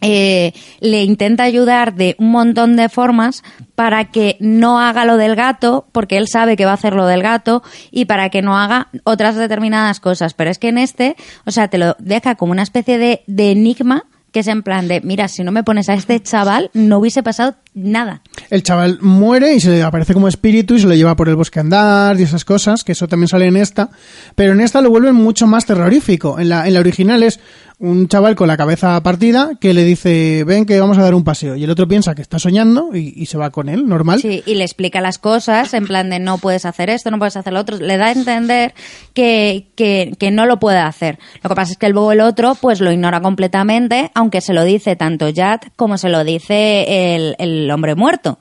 eh, 0.00 0.52
le 0.80 1.04
intenta 1.04 1.44
ayudar 1.44 1.94
de 1.94 2.16
un 2.18 2.30
montón 2.30 2.76
de 2.76 2.88
formas 2.88 3.42
para 3.74 4.06
que 4.06 4.36
no 4.40 4.80
haga 4.80 5.04
lo 5.04 5.16
del 5.16 5.36
gato, 5.36 5.86
porque 5.92 6.16
él 6.16 6.28
sabe 6.28 6.56
que 6.56 6.64
va 6.64 6.72
a 6.72 6.74
hacer 6.74 6.94
lo 6.94 7.06
del 7.06 7.22
gato, 7.22 7.62
y 7.90 8.06
para 8.06 8.30
que 8.30 8.42
no 8.42 8.58
haga 8.58 8.88
otras 9.04 9.36
determinadas 9.36 10.00
cosas. 10.00 10.34
Pero 10.34 10.50
es 10.50 10.58
que 10.58 10.68
en 10.68 10.78
este, 10.78 11.16
o 11.46 11.50
sea, 11.50 11.68
te 11.68 11.78
lo 11.78 11.96
deja 11.98 12.34
como 12.34 12.52
una 12.52 12.62
especie 12.62 12.98
de, 12.98 13.22
de 13.26 13.52
enigma 13.52 14.04
que 14.32 14.40
es 14.40 14.46
en 14.46 14.62
plan 14.62 14.88
de, 14.88 15.00
mira, 15.00 15.28
si 15.28 15.42
no 15.42 15.52
me 15.52 15.64
pones 15.64 15.88
a 15.88 15.94
este 15.94 16.20
chaval, 16.20 16.70
no 16.74 16.98
hubiese 16.98 17.22
pasado 17.22 17.56
nada. 17.74 18.22
El 18.50 18.62
chaval 18.62 18.98
muere 19.00 19.54
y 19.54 19.60
se 19.60 19.70
le 19.70 19.82
aparece 19.82 20.12
como 20.12 20.28
espíritu 20.28 20.74
y 20.74 20.80
se 20.80 20.86
lo 20.86 20.94
lleva 20.94 21.16
por 21.16 21.28
el 21.28 21.36
bosque 21.36 21.58
a 21.58 21.62
andar 21.62 22.20
y 22.20 22.24
esas 22.24 22.44
cosas, 22.44 22.84
que 22.84 22.92
eso 22.92 23.08
también 23.08 23.28
sale 23.28 23.46
en 23.46 23.56
esta, 23.56 23.90
pero 24.34 24.52
en 24.52 24.60
esta 24.60 24.82
lo 24.82 24.90
vuelven 24.90 25.14
mucho 25.14 25.46
más 25.46 25.64
terrorífico. 25.64 26.38
En 26.38 26.50
la, 26.50 26.66
en 26.66 26.74
la 26.74 26.80
original 26.80 27.22
es 27.22 27.40
un 27.80 28.08
chaval 28.08 28.34
con 28.34 28.48
la 28.48 28.56
cabeza 28.56 29.00
partida 29.02 29.52
que 29.60 29.72
le 29.72 29.84
dice, 29.84 30.42
ven 30.44 30.66
que 30.66 30.80
vamos 30.80 30.98
a 30.98 31.02
dar 31.02 31.14
un 31.14 31.22
paseo, 31.22 31.54
y 31.54 31.62
el 31.62 31.70
otro 31.70 31.86
piensa 31.86 32.14
que 32.14 32.22
está 32.22 32.38
soñando 32.38 32.90
y, 32.94 33.26
se 33.26 33.38
va 33.38 33.50
con 33.50 33.68
él, 33.68 33.86
normal. 33.86 34.20
Sí, 34.20 34.42
y 34.46 34.54
le 34.54 34.64
explica 34.64 35.00
las 35.00 35.18
cosas 35.18 35.74
en 35.74 35.86
plan 35.86 36.10
de 36.10 36.18
no 36.18 36.38
puedes 36.38 36.64
hacer 36.64 36.90
esto, 36.90 37.10
no 37.10 37.18
puedes 37.18 37.36
hacer 37.36 37.52
lo 37.52 37.60
otro. 37.60 37.76
Le 37.76 37.96
da 37.96 38.06
a 38.06 38.12
entender 38.12 38.74
que, 39.14 39.68
que, 39.76 40.12
que 40.18 40.30
no 40.30 40.46
lo 40.46 40.58
puede 40.58 40.78
hacer. 40.78 41.18
Lo 41.42 41.50
que 41.50 41.54
pasa 41.54 41.72
es 41.72 41.78
que 41.78 41.86
el 41.86 41.96
otro 41.96 42.56
pues 42.60 42.80
lo 42.80 42.90
ignora 42.90 43.20
completamente, 43.20 44.10
aunque 44.14 44.40
se 44.40 44.54
lo 44.54 44.64
dice 44.64 44.96
tanto 44.96 45.28
Jad 45.34 45.60
como 45.76 45.98
se 45.98 46.08
lo 46.08 46.24
dice 46.24 47.14
el, 47.14 47.36
el 47.38 47.70
hombre 47.70 47.94
muerto. 47.94 48.38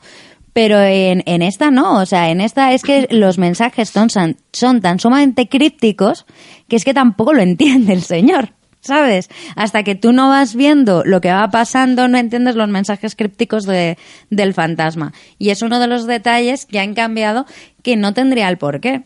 Pero 0.54 0.82
en, 0.82 1.22
en 1.28 1.44
esta 1.44 1.70
no, 1.70 2.02
o 2.02 2.06
sea, 2.08 2.32
en 2.32 2.42
esta 2.42 2.74
es 2.74 2.82
que 2.82 3.08
los 3.12 3.38
mensajes 3.38 3.90
son, 3.90 4.10
son 4.52 4.82
tan 4.82 5.00
sumamente 5.00 5.48
crípticos 5.48 6.26
que 6.68 6.78
es 6.78 6.86
que 6.86 6.96
tampoco 6.96 7.34
lo 7.34 7.42
entiende 7.42 7.94
el 7.94 8.02
señor. 8.02 8.57
¿Sabes? 8.88 9.30
Hasta 9.56 9.84
que 9.84 9.96
tú 9.96 10.14
no 10.14 10.30
vas 10.30 10.56
viendo 10.56 11.04
lo 11.06 11.22
que 11.22 11.30
va 11.30 11.50
pasando, 11.50 12.08
no 12.08 12.18
entiendes 12.18 12.56
los 12.56 12.70
mensajes 12.70 13.16
crípticos 13.16 13.66
de, 13.66 13.98
del 14.30 14.54
fantasma. 14.54 15.14
Y 15.38 15.50
es 15.50 15.62
uno 15.62 15.80
de 15.80 15.88
los 15.88 16.08
detalles 16.08 16.66
que 16.66 16.80
han 16.80 16.94
cambiado 16.94 17.46
que 17.84 17.96
no 17.98 18.14
tendría 18.14 18.50
el 18.50 18.58
porqué. 18.58 19.04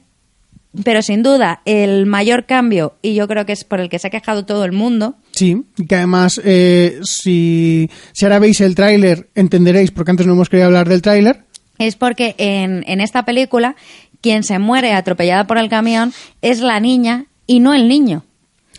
Pero 0.85 1.01
sin 1.01 1.21
duda, 1.21 1.61
el 1.65 2.05
mayor 2.05 2.45
cambio, 2.45 2.93
y 3.01 3.13
yo 3.13 3.27
creo 3.27 3.45
que 3.45 3.51
es 3.51 3.65
por 3.65 3.81
el 3.81 3.89
que 3.89 3.99
se 3.99 4.07
ha 4.07 4.11
quejado 4.11 4.45
todo 4.45 4.63
el 4.63 4.71
mundo, 4.71 5.15
Sí, 5.31 5.63
que 5.89 5.95
además, 5.95 6.39
eh, 6.45 6.99
si, 7.03 7.89
si 8.13 8.25
ahora 8.25 8.39
veis 8.39 8.61
el 8.61 8.75
tráiler, 8.75 9.29
entenderéis, 9.35 9.91
porque 9.91 10.11
antes 10.11 10.27
no 10.27 10.33
hemos 10.33 10.47
querido 10.47 10.67
hablar 10.67 10.87
del 10.87 11.01
tráiler, 11.01 11.43
es 11.77 11.95
porque 11.95 12.35
en, 12.37 12.83
en 12.87 13.01
esta 13.01 13.25
película 13.25 13.75
quien 14.21 14.43
se 14.43 14.59
muere 14.59 14.93
atropellada 14.93 15.47
por 15.47 15.57
el 15.57 15.67
camión 15.67 16.13
es 16.41 16.61
la 16.61 16.79
niña 16.79 17.25
y 17.47 17.59
no 17.59 17.73
el 17.73 17.87
niño. 17.87 18.23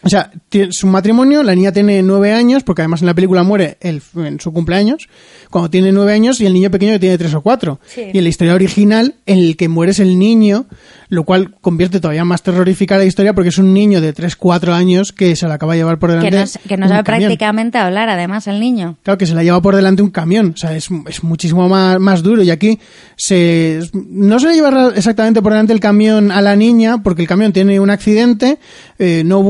O 0.04 0.08
sea, 0.08 0.30
su 0.70 0.86
matrimonio, 0.88 1.42
la 1.42 1.54
niña 1.54 1.72
tiene 1.72 2.02
nueve 2.02 2.32
años, 2.32 2.62
porque 2.64 2.82
además 2.82 3.02
en 3.02 3.06
la 3.06 3.14
película 3.14 3.42
muere 3.44 3.76
el- 3.80 4.02
en 4.16 4.40
su 4.40 4.52
cumpleaños, 4.52 5.08
cuando 5.50 5.70
tiene 5.70 5.92
nueve 5.92 6.12
años, 6.12 6.40
y 6.40 6.46
el 6.46 6.54
niño 6.54 6.70
pequeño 6.70 6.92
que 6.94 6.98
tiene 6.98 7.18
tres 7.18 7.34
o 7.34 7.40
cuatro. 7.40 7.78
Sí. 7.86 8.02
Y 8.12 8.18
en 8.18 8.24
la 8.24 8.30
historia 8.30 8.54
original, 8.54 9.14
el 9.26 9.56
que 9.56 9.68
muere 9.68 9.92
es 9.92 10.00
el 10.00 10.18
niño, 10.18 10.66
lo 11.08 11.24
cual 11.24 11.54
convierte 11.60 12.00
todavía 12.00 12.24
más 12.24 12.42
terrorífica 12.42 12.96
la 12.98 13.04
historia, 13.04 13.34
porque 13.34 13.50
es 13.50 13.58
un 13.58 13.72
niño 13.74 14.00
de 14.00 14.12
tres, 14.12 14.34
cuatro 14.34 14.72
años 14.74 15.12
que 15.12 15.36
se 15.36 15.46
la 15.46 15.54
acaba 15.54 15.74
de 15.74 15.80
llevar 15.80 15.98
por 15.98 16.10
delante. 16.10 16.30
Que 16.30 16.36
no, 16.36 16.44
que 16.68 16.76
no 16.78 16.88
sabe 16.88 17.04
camión. 17.04 17.20
prácticamente 17.28 17.78
hablar, 17.78 18.08
además, 18.08 18.46
el 18.48 18.58
niño. 18.60 18.96
Claro, 19.02 19.18
que 19.18 19.26
se 19.26 19.34
la 19.34 19.42
lleva 19.44 19.60
por 19.62 19.76
delante 19.76 20.02
un 20.02 20.10
camión. 20.10 20.52
O 20.54 20.56
sea, 20.56 20.74
es, 20.74 20.88
es 21.08 21.22
muchísimo 21.22 21.68
más, 21.68 22.00
más 22.00 22.22
duro. 22.22 22.42
Y 22.42 22.50
aquí 22.50 22.78
se, 23.16 23.80
no 23.92 24.38
se 24.40 24.48
le 24.48 24.54
lleva 24.54 24.92
exactamente 24.96 25.42
por 25.42 25.52
delante 25.52 25.72
el 25.72 25.80
camión 25.80 26.30
a 26.32 26.40
la 26.40 26.56
niña, 26.56 27.02
porque 27.02 27.22
el 27.22 27.28
camión 27.28 27.52
tiene 27.52 27.78
un 27.78 27.90
accidente, 27.90 28.58
eh, 28.98 29.22
no 29.24 29.40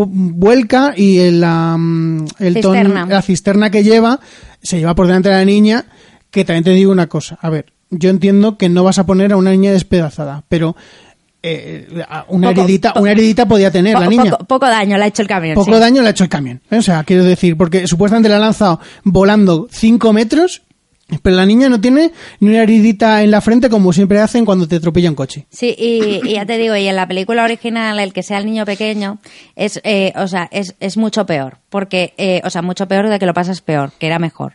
vuelca 0.43 0.93
y 0.97 1.19
el, 1.21 1.41
la, 1.41 1.75
el 2.41 2.55
ton- 2.61 2.75
Cisterna. 2.75 3.07
la 3.07 3.23
cisterna 3.23 3.71
que 3.71 3.83
lleva 3.85 4.19
se 4.63 4.79
lleva 4.79 4.95
por 4.95 5.07
delante 5.07 5.29
de 5.29 5.37
la 5.37 5.45
niña. 5.45 5.85
Que 6.31 6.45
también 6.45 6.65
te 6.65 6.71
digo 6.71 6.91
una 6.91 7.07
cosa. 7.09 7.39
A 7.43 7.49
ver, 7.51 7.67
yo 7.91 8.11
entiendo 8.11 8.57
que 8.59 8.69
no 8.69 8.83
vas 8.85 8.99
a 8.99 9.07
poner 9.07 9.33
a 9.33 9.37
una 9.37 9.51
niña 9.51 9.71
despedazada, 9.73 10.43
pero 10.49 10.75
eh, 11.43 11.87
una, 12.29 12.49
Poco- 12.49 12.61
heredita, 12.63 12.95
una 12.97 13.11
heredita 13.13 13.47
podía 13.47 13.71
tener 13.71 13.99
la 13.99 14.07
niña. 14.07 14.31
Poco, 14.39 14.67
daño 14.67 14.97
le 14.97 15.05
ha 15.05 15.07
hecho 15.09 15.23
el 15.23 15.29
camión. 15.29 15.55
Poco 15.55 15.75
sí. 15.75 15.81
daño 15.81 16.01
le 16.03 16.09
ha 16.09 16.11
hecho 16.11 16.25
el 16.25 16.31
camión. 16.31 16.61
¿eh? 16.71 16.79
O 16.79 16.83
sea, 16.83 17.05
quiero 17.05 17.23
decir, 17.25 17.57
porque 17.57 17.87
supuestamente 17.87 18.29
le 18.29 18.37
ha 18.37 18.39
lanzado 18.39 18.81
volando 19.05 19.69
5 19.71 20.13
metros, 20.13 20.63
pero 21.23 21.37
la 21.37 21.45
niña 21.47 21.69
no 21.69 21.81
tiene 21.81 22.13
ni 22.41 22.51
una 22.51 22.63
heridita 22.63 23.23
en 23.23 23.31
la 23.31 23.41
frente 23.41 23.69
como 23.69 23.93
siempre 23.93 24.21
hacen 24.21 24.45
cuando 24.45 24.67
te 24.69 24.77
atropella 24.77 25.11
un 25.11 25.17
coche. 25.17 25.47
Sí, 25.51 25.75
y, 25.77 26.21
y 26.29 26.35
ya 26.35 26.47
te 26.47 26.57
digo, 26.59 26.77
y 26.77 26.87
en 26.89 26.97
la 26.97 27.07
película 27.09 27.45
original, 27.45 27.99
el 27.99 28.13
que 28.13 28.23
sea 28.23 28.39
el 28.39 28.47
niño 28.47 28.65
pequeño, 28.65 29.19
es, 29.57 29.81
eh, 29.85 30.13
o 30.17 30.27
sea, 30.29 30.49
es, 30.53 30.75
es 30.81 30.97
mucho 30.97 31.27
peor. 31.27 31.59
Porque, 31.69 32.15
eh, 32.17 32.41
o 32.45 32.51
sea, 32.51 32.63
mucho 32.63 32.87
peor 32.89 33.09
de 33.09 33.19
que 33.19 33.27
lo 33.27 33.35
pasas 33.35 33.61
peor, 33.61 33.93
que 33.99 34.07
era 34.07 34.19
mejor. 34.19 34.55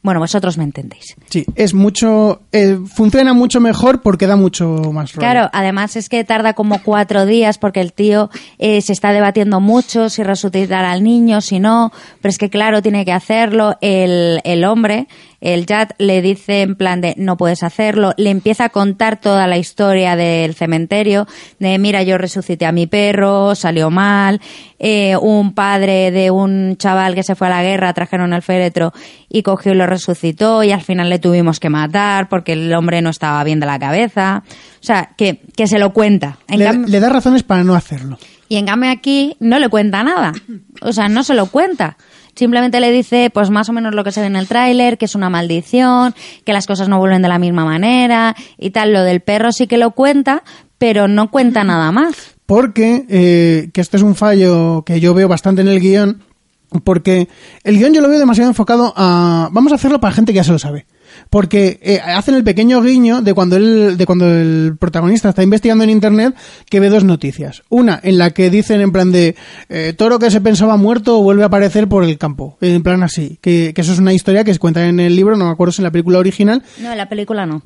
Bueno, 0.00 0.20
vosotros 0.20 0.56
me 0.56 0.62
entendéis. 0.64 1.16
Sí, 1.28 1.44
es 1.56 1.74
mucho. 1.74 2.40
eh, 2.52 2.78
funciona 2.86 3.34
mucho 3.34 3.60
mejor 3.60 4.00
porque 4.00 4.28
da 4.28 4.36
mucho 4.36 4.68
más 4.92 5.12
rollo. 5.12 5.18
Claro, 5.28 5.50
además 5.52 5.96
es 5.96 6.08
que 6.08 6.22
tarda 6.22 6.54
como 6.54 6.80
cuatro 6.84 7.26
días 7.26 7.58
porque 7.58 7.80
el 7.80 7.92
tío 7.92 8.30
eh, 8.58 8.80
se 8.80 8.92
está 8.92 9.12
debatiendo 9.12 9.58
mucho 9.58 10.08
si 10.08 10.22
resucitar 10.22 10.84
al 10.84 11.02
niño, 11.02 11.40
si 11.40 11.58
no, 11.58 11.92
pero 12.22 12.30
es 12.30 12.38
que 12.38 12.48
claro, 12.48 12.80
tiene 12.80 13.04
que 13.04 13.12
hacerlo 13.12 13.76
el, 13.80 14.40
el 14.44 14.64
hombre, 14.64 15.08
el 15.40 15.66
Jad 15.66 15.90
le 15.98 16.20
dice 16.22 16.62
en 16.62 16.74
plan 16.74 17.00
de 17.00 17.14
no 17.16 17.36
puedes 17.36 17.62
hacerlo, 17.62 18.12
le 18.16 18.30
empieza 18.30 18.64
a 18.64 18.68
contar 18.70 19.20
toda 19.20 19.46
la 19.46 19.56
historia 19.58 20.16
del 20.16 20.54
cementerio, 20.54 21.26
de 21.60 21.78
mira, 21.78 22.02
yo 22.02 22.18
resucité 22.18 22.66
a 22.66 22.72
mi 22.72 22.86
perro, 22.88 23.54
salió 23.54 23.90
mal, 23.90 24.40
eh, 24.80 25.16
un 25.20 25.54
padre 25.54 26.10
de 26.10 26.30
un 26.32 26.76
chaval 26.76 27.14
que 27.14 27.22
se 27.22 27.34
fue 27.36 27.46
a 27.46 27.50
la 27.50 27.62
guerra 27.62 27.92
trajeron 27.92 28.32
el 28.32 28.42
féretro 28.42 28.92
y 29.28 29.42
cogió 29.42 29.72
y 29.72 29.76
lo 29.76 29.86
resucitó 29.86 30.62
y 30.64 30.72
al 30.72 30.82
final 30.82 31.08
le 31.10 31.18
tuvimos 31.18 31.60
que 31.60 31.68
matar 31.70 32.28
porque 32.28 32.52
el 32.54 32.72
hombre 32.74 33.00
no 33.02 33.10
estaba 33.10 33.42
bien 33.44 33.60
de 33.60 33.66
la 33.66 33.78
cabeza. 33.78 34.42
O 34.80 34.84
sea, 34.84 35.10
que, 35.16 35.40
que 35.56 35.66
se 35.66 35.78
lo 35.78 35.92
cuenta. 35.92 36.38
En 36.48 36.60
Le, 36.60 36.66
cam- 36.66 36.86
le 36.86 37.00
da 37.00 37.08
razones 37.08 37.42
para 37.42 37.64
no 37.64 37.74
hacerlo. 37.74 38.18
y 38.48 38.56
en 38.56 38.66
cambio 38.66 38.90
aquí 38.90 39.36
no 39.40 39.58
le 39.58 39.68
cuenta 39.68 40.02
nada. 40.02 40.32
O 40.82 40.92
sea, 40.92 41.08
no 41.08 41.22
se 41.24 41.34
lo 41.34 41.46
cuenta. 41.46 41.96
Simplemente 42.38 42.78
le 42.78 42.92
dice, 42.92 43.30
pues 43.34 43.50
más 43.50 43.68
o 43.68 43.72
menos 43.72 43.96
lo 43.96 44.04
que 44.04 44.12
se 44.12 44.20
ve 44.20 44.28
en 44.28 44.36
el 44.36 44.46
tráiler, 44.46 44.96
que 44.96 45.06
es 45.06 45.16
una 45.16 45.28
maldición, 45.28 46.14
que 46.44 46.52
las 46.52 46.68
cosas 46.68 46.88
no 46.88 47.00
vuelven 47.00 47.20
de 47.20 47.26
la 47.26 47.40
misma 47.40 47.64
manera 47.64 48.36
y 48.56 48.70
tal. 48.70 48.92
Lo 48.92 49.02
del 49.02 49.22
perro 49.22 49.50
sí 49.50 49.66
que 49.66 49.76
lo 49.76 49.90
cuenta, 49.90 50.44
pero 50.78 51.08
no 51.08 51.32
cuenta 51.32 51.64
nada 51.64 51.90
más. 51.90 52.36
Porque, 52.46 53.04
eh, 53.08 53.70
que 53.72 53.80
este 53.80 53.96
es 53.96 54.04
un 54.04 54.14
fallo 54.14 54.84
que 54.86 55.00
yo 55.00 55.14
veo 55.14 55.26
bastante 55.26 55.62
en 55.62 55.68
el 55.68 55.80
guion, 55.80 56.22
porque 56.84 57.26
el 57.64 57.76
guion 57.76 57.92
yo 57.92 58.00
lo 58.00 58.08
veo 58.08 58.20
demasiado 58.20 58.48
enfocado 58.48 58.94
a... 58.96 59.48
Vamos 59.50 59.72
a 59.72 59.74
hacerlo 59.74 59.98
para 59.98 60.14
gente 60.14 60.32
que 60.32 60.36
ya 60.36 60.44
se 60.44 60.52
lo 60.52 60.60
sabe. 60.60 60.86
Porque 61.30 61.78
eh, 61.82 62.00
hacen 62.00 62.34
el 62.34 62.44
pequeño 62.44 62.80
guiño 62.82 63.20
de 63.20 63.34
cuando, 63.34 63.56
el, 63.56 63.96
de 63.98 64.06
cuando 64.06 64.26
el 64.34 64.76
protagonista 64.78 65.28
está 65.28 65.42
investigando 65.42 65.84
en 65.84 65.90
internet 65.90 66.34
que 66.70 66.80
ve 66.80 66.88
dos 66.88 67.04
noticias. 67.04 67.62
Una 67.68 68.00
en 68.02 68.16
la 68.18 68.30
que 68.30 68.48
dicen 68.50 68.80
en 68.80 68.92
plan 68.92 69.12
de 69.12 69.36
eh, 69.68 69.92
toro 69.96 70.18
que 70.18 70.30
se 70.30 70.40
pensaba 70.40 70.76
muerto 70.76 71.20
vuelve 71.22 71.42
a 71.42 71.46
aparecer 71.46 71.86
por 71.86 72.02
el 72.04 72.16
campo. 72.16 72.56
En 72.62 72.82
plan 72.82 73.02
así. 73.02 73.38
Que, 73.42 73.72
que 73.74 73.80
eso 73.82 73.92
es 73.92 73.98
una 73.98 74.14
historia 74.14 74.42
que 74.44 74.52
se 74.54 74.58
cuenta 74.58 74.86
en 74.88 75.00
el 75.00 75.14
libro, 75.14 75.36
no 75.36 75.44
me 75.44 75.50
acuerdo 75.50 75.72
si 75.72 75.82
en 75.82 75.84
la 75.84 75.90
película 75.90 76.18
original, 76.18 76.62
No, 76.80 76.90
en 76.92 76.98
la 76.98 77.08
película 77.08 77.44
no. 77.44 77.62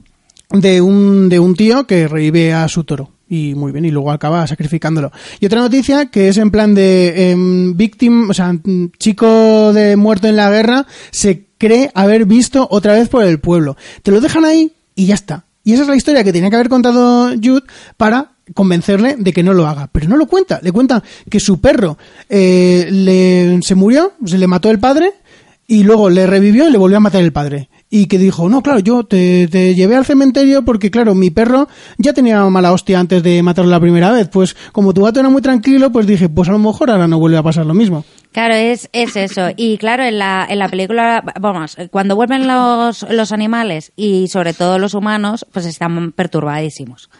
de 0.50 0.80
un, 0.80 1.28
de 1.28 1.38
un 1.38 1.54
tío 1.54 1.86
que 1.86 2.08
revive 2.08 2.52
a 2.52 2.66
su 2.68 2.82
toro. 2.82 3.11
Y 3.32 3.54
muy 3.54 3.72
bien, 3.72 3.86
y 3.86 3.90
luego 3.90 4.12
acaba 4.12 4.46
sacrificándolo. 4.46 5.10
Y 5.40 5.46
otra 5.46 5.62
noticia 5.62 6.10
que 6.10 6.28
es 6.28 6.36
en 6.36 6.50
plan 6.50 6.74
de 6.74 7.30
em, 7.30 7.74
victim, 7.74 8.28
o 8.28 8.34
sea, 8.34 8.54
chico 8.98 9.72
de 9.72 9.96
muerto 9.96 10.28
en 10.28 10.36
la 10.36 10.50
guerra, 10.50 10.86
se 11.12 11.46
cree 11.56 11.90
haber 11.94 12.26
visto 12.26 12.68
otra 12.70 12.92
vez 12.92 13.08
por 13.08 13.24
el 13.24 13.40
pueblo. 13.40 13.78
Te 14.02 14.10
lo 14.10 14.20
dejan 14.20 14.44
ahí 14.44 14.72
y 14.94 15.06
ya 15.06 15.14
está. 15.14 15.46
Y 15.64 15.72
esa 15.72 15.84
es 15.84 15.88
la 15.88 15.96
historia 15.96 16.24
que 16.24 16.32
tenía 16.34 16.50
que 16.50 16.56
haber 16.56 16.68
contado 16.68 17.30
Jude 17.42 17.62
para 17.96 18.32
convencerle 18.52 19.16
de 19.16 19.32
que 19.32 19.42
no 19.42 19.54
lo 19.54 19.66
haga. 19.66 19.88
Pero 19.90 20.10
no 20.10 20.18
lo 20.18 20.26
cuenta. 20.26 20.60
Le 20.62 20.70
cuenta 20.70 21.02
que 21.30 21.40
su 21.40 21.58
perro 21.58 21.96
eh, 22.28 22.86
le, 22.90 23.62
se 23.62 23.74
murió, 23.74 24.12
se 24.26 24.36
le 24.36 24.46
mató 24.46 24.70
el 24.70 24.78
padre 24.78 25.10
y 25.66 25.84
luego 25.84 26.10
le 26.10 26.26
revivió 26.26 26.68
y 26.68 26.70
le 26.70 26.76
volvió 26.76 26.98
a 26.98 27.00
matar 27.00 27.22
el 27.22 27.32
padre. 27.32 27.70
Y 27.94 28.06
que 28.06 28.16
dijo, 28.16 28.48
no, 28.48 28.62
claro, 28.62 28.78
yo 28.78 29.04
te, 29.04 29.46
te 29.48 29.74
llevé 29.74 29.96
al 29.96 30.06
cementerio 30.06 30.64
porque, 30.64 30.90
claro, 30.90 31.14
mi 31.14 31.28
perro 31.28 31.68
ya 31.98 32.14
tenía 32.14 32.42
mala 32.46 32.72
hostia 32.72 32.98
antes 32.98 33.22
de 33.22 33.42
matarlo 33.42 33.70
la 33.70 33.80
primera 33.80 34.10
vez. 34.10 34.28
Pues 34.28 34.56
como 34.72 34.94
tu 34.94 35.02
gato 35.02 35.20
era 35.20 35.28
muy 35.28 35.42
tranquilo, 35.42 35.92
pues 35.92 36.06
dije, 36.06 36.30
pues 36.30 36.48
a 36.48 36.52
lo 36.52 36.58
mejor 36.58 36.90
ahora 36.90 37.06
no 37.06 37.18
vuelve 37.18 37.36
a 37.36 37.42
pasar 37.42 37.66
lo 37.66 37.74
mismo. 37.74 38.02
Claro, 38.32 38.54
es, 38.54 38.88
es 38.94 39.14
eso. 39.16 39.50
Y 39.58 39.76
claro, 39.76 40.04
en 40.04 40.18
la, 40.18 40.46
en 40.48 40.58
la 40.58 40.70
película, 40.70 41.22
vamos, 41.38 41.76
cuando 41.90 42.16
vuelven 42.16 42.48
los, 42.48 43.02
los 43.10 43.30
animales 43.30 43.92
y 43.94 44.28
sobre 44.28 44.54
todo 44.54 44.78
los 44.78 44.94
humanos, 44.94 45.44
pues 45.52 45.66
están 45.66 46.12
perturbadísimos. 46.12 47.10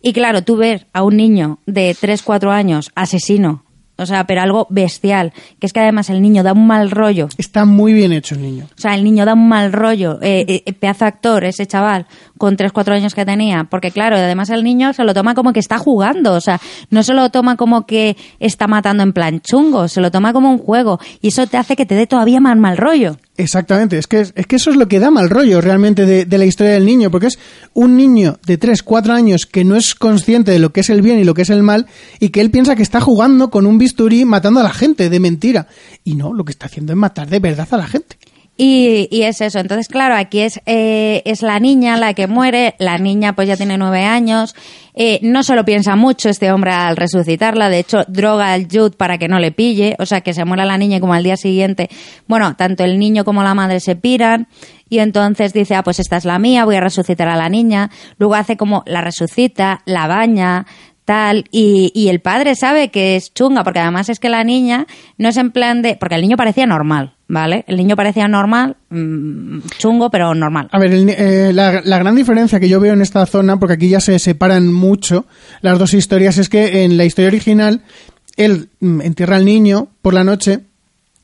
Y 0.00 0.12
claro, 0.12 0.44
tú 0.44 0.56
ver 0.56 0.86
a 0.92 1.02
un 1.02 1.16
niño 1.16 1.58
de 1.66 1.96
3, 2.00 2.22
4 2.22 2.52
años 2.52 2.92
asesino, 2.94 3.64
o 4.00 4.06
sea, 4.06 4.24
pero 4.24 4.42
algo 4.42 4.66
bestial, 4.70 5.32
que 5.58 5.66
es 5.66 5.72
que 5.72 5.80
además 5.80 6.10
el 6.10 6.22
niño 6.22 6.42
da 6.42 6.52
un 6.52 6.66
mal 6.66 6.90
rollo. 6.90 7.28
Está 7.38 7.64
muy 7.64 7.92
bien 7.92 8.12
hecho 8.12 8.34
el 8.34 8.42
niño. 8.42 8.66
O 8.76 8.80
sea, 8.80 8.94
el 8.94 9.04
niño 9.04 9.24
da 9.24 9.34
un 9.34 9.48
mal 9.48 9.72
rollo. 9.72 10.18
Eh, 10.22 10.62
eh, 10.64 10.72
pedazo 10.72 11.04
de 11.04 11.08
actor, 11.08 11.44
ese 11.44 11.66
chaval, 11.66 12.06
con 12.38 12.56
3, 12.56 12.72
4 12.72 12.94
años 12.94 13.14
que 13.14 13.24
tenía. 13.24 13.64
Porque 13.64 13.90
claro, 13.90 14.16
además 14.16 14.50
el 14.50 14.64
niño 14.64 14.92
se 14.92 15.04
lo 15.04 15.14
toma 15.14 15.34
como 15.34 15.52
que 15.52 15.60
está 15.60 15.78
jugando. 15.78 16.34
O 16.34 16.40
sea, 16.40 16.60
no 16.90 17.02
se 17.02 17.14
lo 17.14 17.30
toma 17.30 17.56
como 17.56 17.86
que 17.86 18.16
está 18.38 18.66
matando 18.66 19.02
en 19.02 19.12
plan 19.12 19.40
chungo, 19.40 19.88
se 19.88 20.00
lo 20.00 20.10
toma 20.10 20.32
como 20.32 20.50
un 20.50 20.58
juego. 20.58 20.98
Y 21.20 21.28
eso 21.28 21.46
te 21.46 21.56
hace 21.56 21.76
que 21.76 21.86
te 21.86 21.94
dé 21.94 22.06
todavía 22.06 22.40
más 22.40 22.56
mal 22.56 22.76
rollo. 22.76 23.16
Exactamente, 23.40 23.96
es 23.96 24.06
que, 24.06 24.20
es 24.20 24.46
que 24.46 24.56
eso 24.56 24.70
es 24.70 24.76
lo 24.76 24.86
que 24.86 25.00
da 25.00 25.10
mal 25.10 25.30
rollo 25.30 25.62
realmente 25.62 26.04
de, 26.04 26.26
de 26.26 26.38
la 26.38 26.44
historia 26.44 26.74
del 26.74 26.84
niño, 26.84 27.10
porque 27.10 27.28
es 27.28 27.38
un 27.72 27.96
niño 27.96 28.38
de 28.44 28.58
3, 28.58 28.82
4 28.82 29.14
años 29.14 29.46
que 29.46 29.64
no 29.64 29.76
es 29.76 29.94
consciente 29.94 30.50
de 30.50 30.58
lo 30.58 30.74
que 30.74 30.80
es 30.80 30.90
el 30.90 31.00
bien 31.00 31.18
y 31.18 31.24
lo 31.24 31.32
que 31.32 31.42
es 31.42 31.50
el 31.50 31.62
mal, 31.62 31.86
y 32.18 32.28
que 32.28 32.42
él 32.42 32.50
piensa 32.50 32.76
que 32.76 32.82
está 32.82 33.00
jugando 33.00 33.50
con 33.50 33.66
un 33.66 33.78
bisturí 33.78 34.26
matando 34.26 34.60
a 34.60 34.62
la 34.62 34.74
gente 34.74 35.08
de 35.08 35.20
mentira. 35.20 35.68
Y 36.04 36.16
no, 36.16 36.34
lo 36.34 36.44
que 36.44 36.52
está 36.52 36.66
haciendo 36.66 36.92
es 36.92 36.98
matar 36.98 37.30
de 37.30 37.38
verdad 37.38 37.66
a 37.70 37.76
la 37.78 37.86
gente. 37.86 38.18
Y, 38.62 39.08
y 39.10 39.22
es 39.22 39.40
eso. 39.40 39.58
Entonces, 39.58 39.88
claro, 39.88 40.14
aquí 40.14 40.40
es, 40.40 40.60
eh, 40.66 41.22
es 41.24 41.40
la 41.40 41.58
niña 41.60 41.96
la 41.96 42.12
que 42.12 42.26
muere. 42.26 42.74
La 42.78 42.98
niña 42.98 43.34
pues 43.34 43.48
ya 43.48 43.56
tiene 43.56 43.78
nueve 43.78 44.04
años. 44.04 44.54
Eh, 44.92 45.18
no 45.22 45.42
se 45.42 45.54
lo 45.54 45.64
piensa 45.64 45.96
mucho 45.96 46.28
este 46.28 46.52
hombre 46.52 46.70
al 46.72 46.98
resucitarla. 46.98 47.70
De 47.70 47.78
hecho, 47.78 48.04
droga 48.06 48.52
al 48.52 48.66
Jude 48.70 48.90
para 48.90 49.16
que 49.16 49.28
no 49.28 49.38
le 49.38 49.50
pille. 49.50 49.96
O 49.98 50.04
sea, 50.04 50.20
que 50.20 50.34
se 50.34 50.44
muera 50.44 50.66
la 50.66 50.76
niña 50.76 50.98
y 50.98 51.00
como 51.00 51.14
al 51.14 51.22
día 51.22 51.38
siguiente, 51.38 51.88
bueno, 52.26 52.54
tanto 52.54 52.84
el 52.84 52.98
niño 52.98 53.24
como 53.24 53.42
la 53.42 53.54
madre 53.54 53.80
se 53.80 53.96
piran. 53.96 54.46
Y 54.90 54.98
entonces 54.98 55.54
dice, 55.54 55.74
ah, 55.74 55.82
pues 55.82 55.98
esta 55.98 56.18
es 56.18 56.26
la 56.26 56.38
mía, 56.38 56.66
voy 56.66 56.76
a 56.76 56.80
resucitar 56.80 57.28
a 57.28 57.36
la 57.36 57.48
niña. 57.48 57.88
Luego 58.18 58.34
hace 58.34 58.58
como 58.58 58.82
la 58.84 59.00
resucita, 59.00 59.80
la 59.86 60.06
baña, 60.06 60.66
tal, 61.06 61.44
y, 61.50 61.92
y 61.94 62.08
el 62.08 62.20
padre 62.20 62.54
sabe 62.56 62.90
que 62.90 63.16
es 63.16 63.32
chunga, 63.32 63.64
porque 63.64 63.78
además 63.78 64.10
es 64.10 64.20
que 64.20 64.28
la 64.28 64.44
niña 64.44 64.86
no 65.16 65.30
es 65.30 65.36
en 65.38 65.50
plan 65.50 65.80
de, 65.80 65.96
porque 65.96 66.16
el 66.16 66.20
niño 66.20 66.36
parecía 66.36 66.66
normal, 66.66 67.14
¿vale? 67.30 67.64
El 67.68 67.76
niño 67.76 67.96
parecía 67.96 68.26
normal, 68.26 68.76
mm, 68.90 69.60
chungo, 69.78 70.10
pero 70.10 70.34
normal. 70.34 70.68
A 70.72 70.78
ver, 70.78 70.92
el 70.92 71.08
eh, 71.08 71.52
la, 71.52 71.80
gran 71.80 72.16
diferencia 72.16 72.58
que 72.58 72.68
yo 72.68 72.80
veo 72.80 72.92
en 72.92 73.02
esta 73.02 73.24
zona, 73.24 73.58
porque 73.58 73.74
aquí 73.74 73.88
ya 73.88 74.00
se 74.00 74.18
separan 74.18 74.72
mucho 74.72 75.26
las 75.62 75.78
dos 75.78 75.94
historias, 75.94 76.38
es 76.38 76.48
que 76.48 76.84
en 76.84 76.96
la 76.96 77.04
historia 77.04 77.28
original 77.28 77.82
él 78.36 78.68
mm, 78.80 79.00
entierra 79.02 79.36
al 79.36 79.44
niño 79.44 79.88
por 80.02 80.12
la 80.12 80.24
noche 80.24 80.60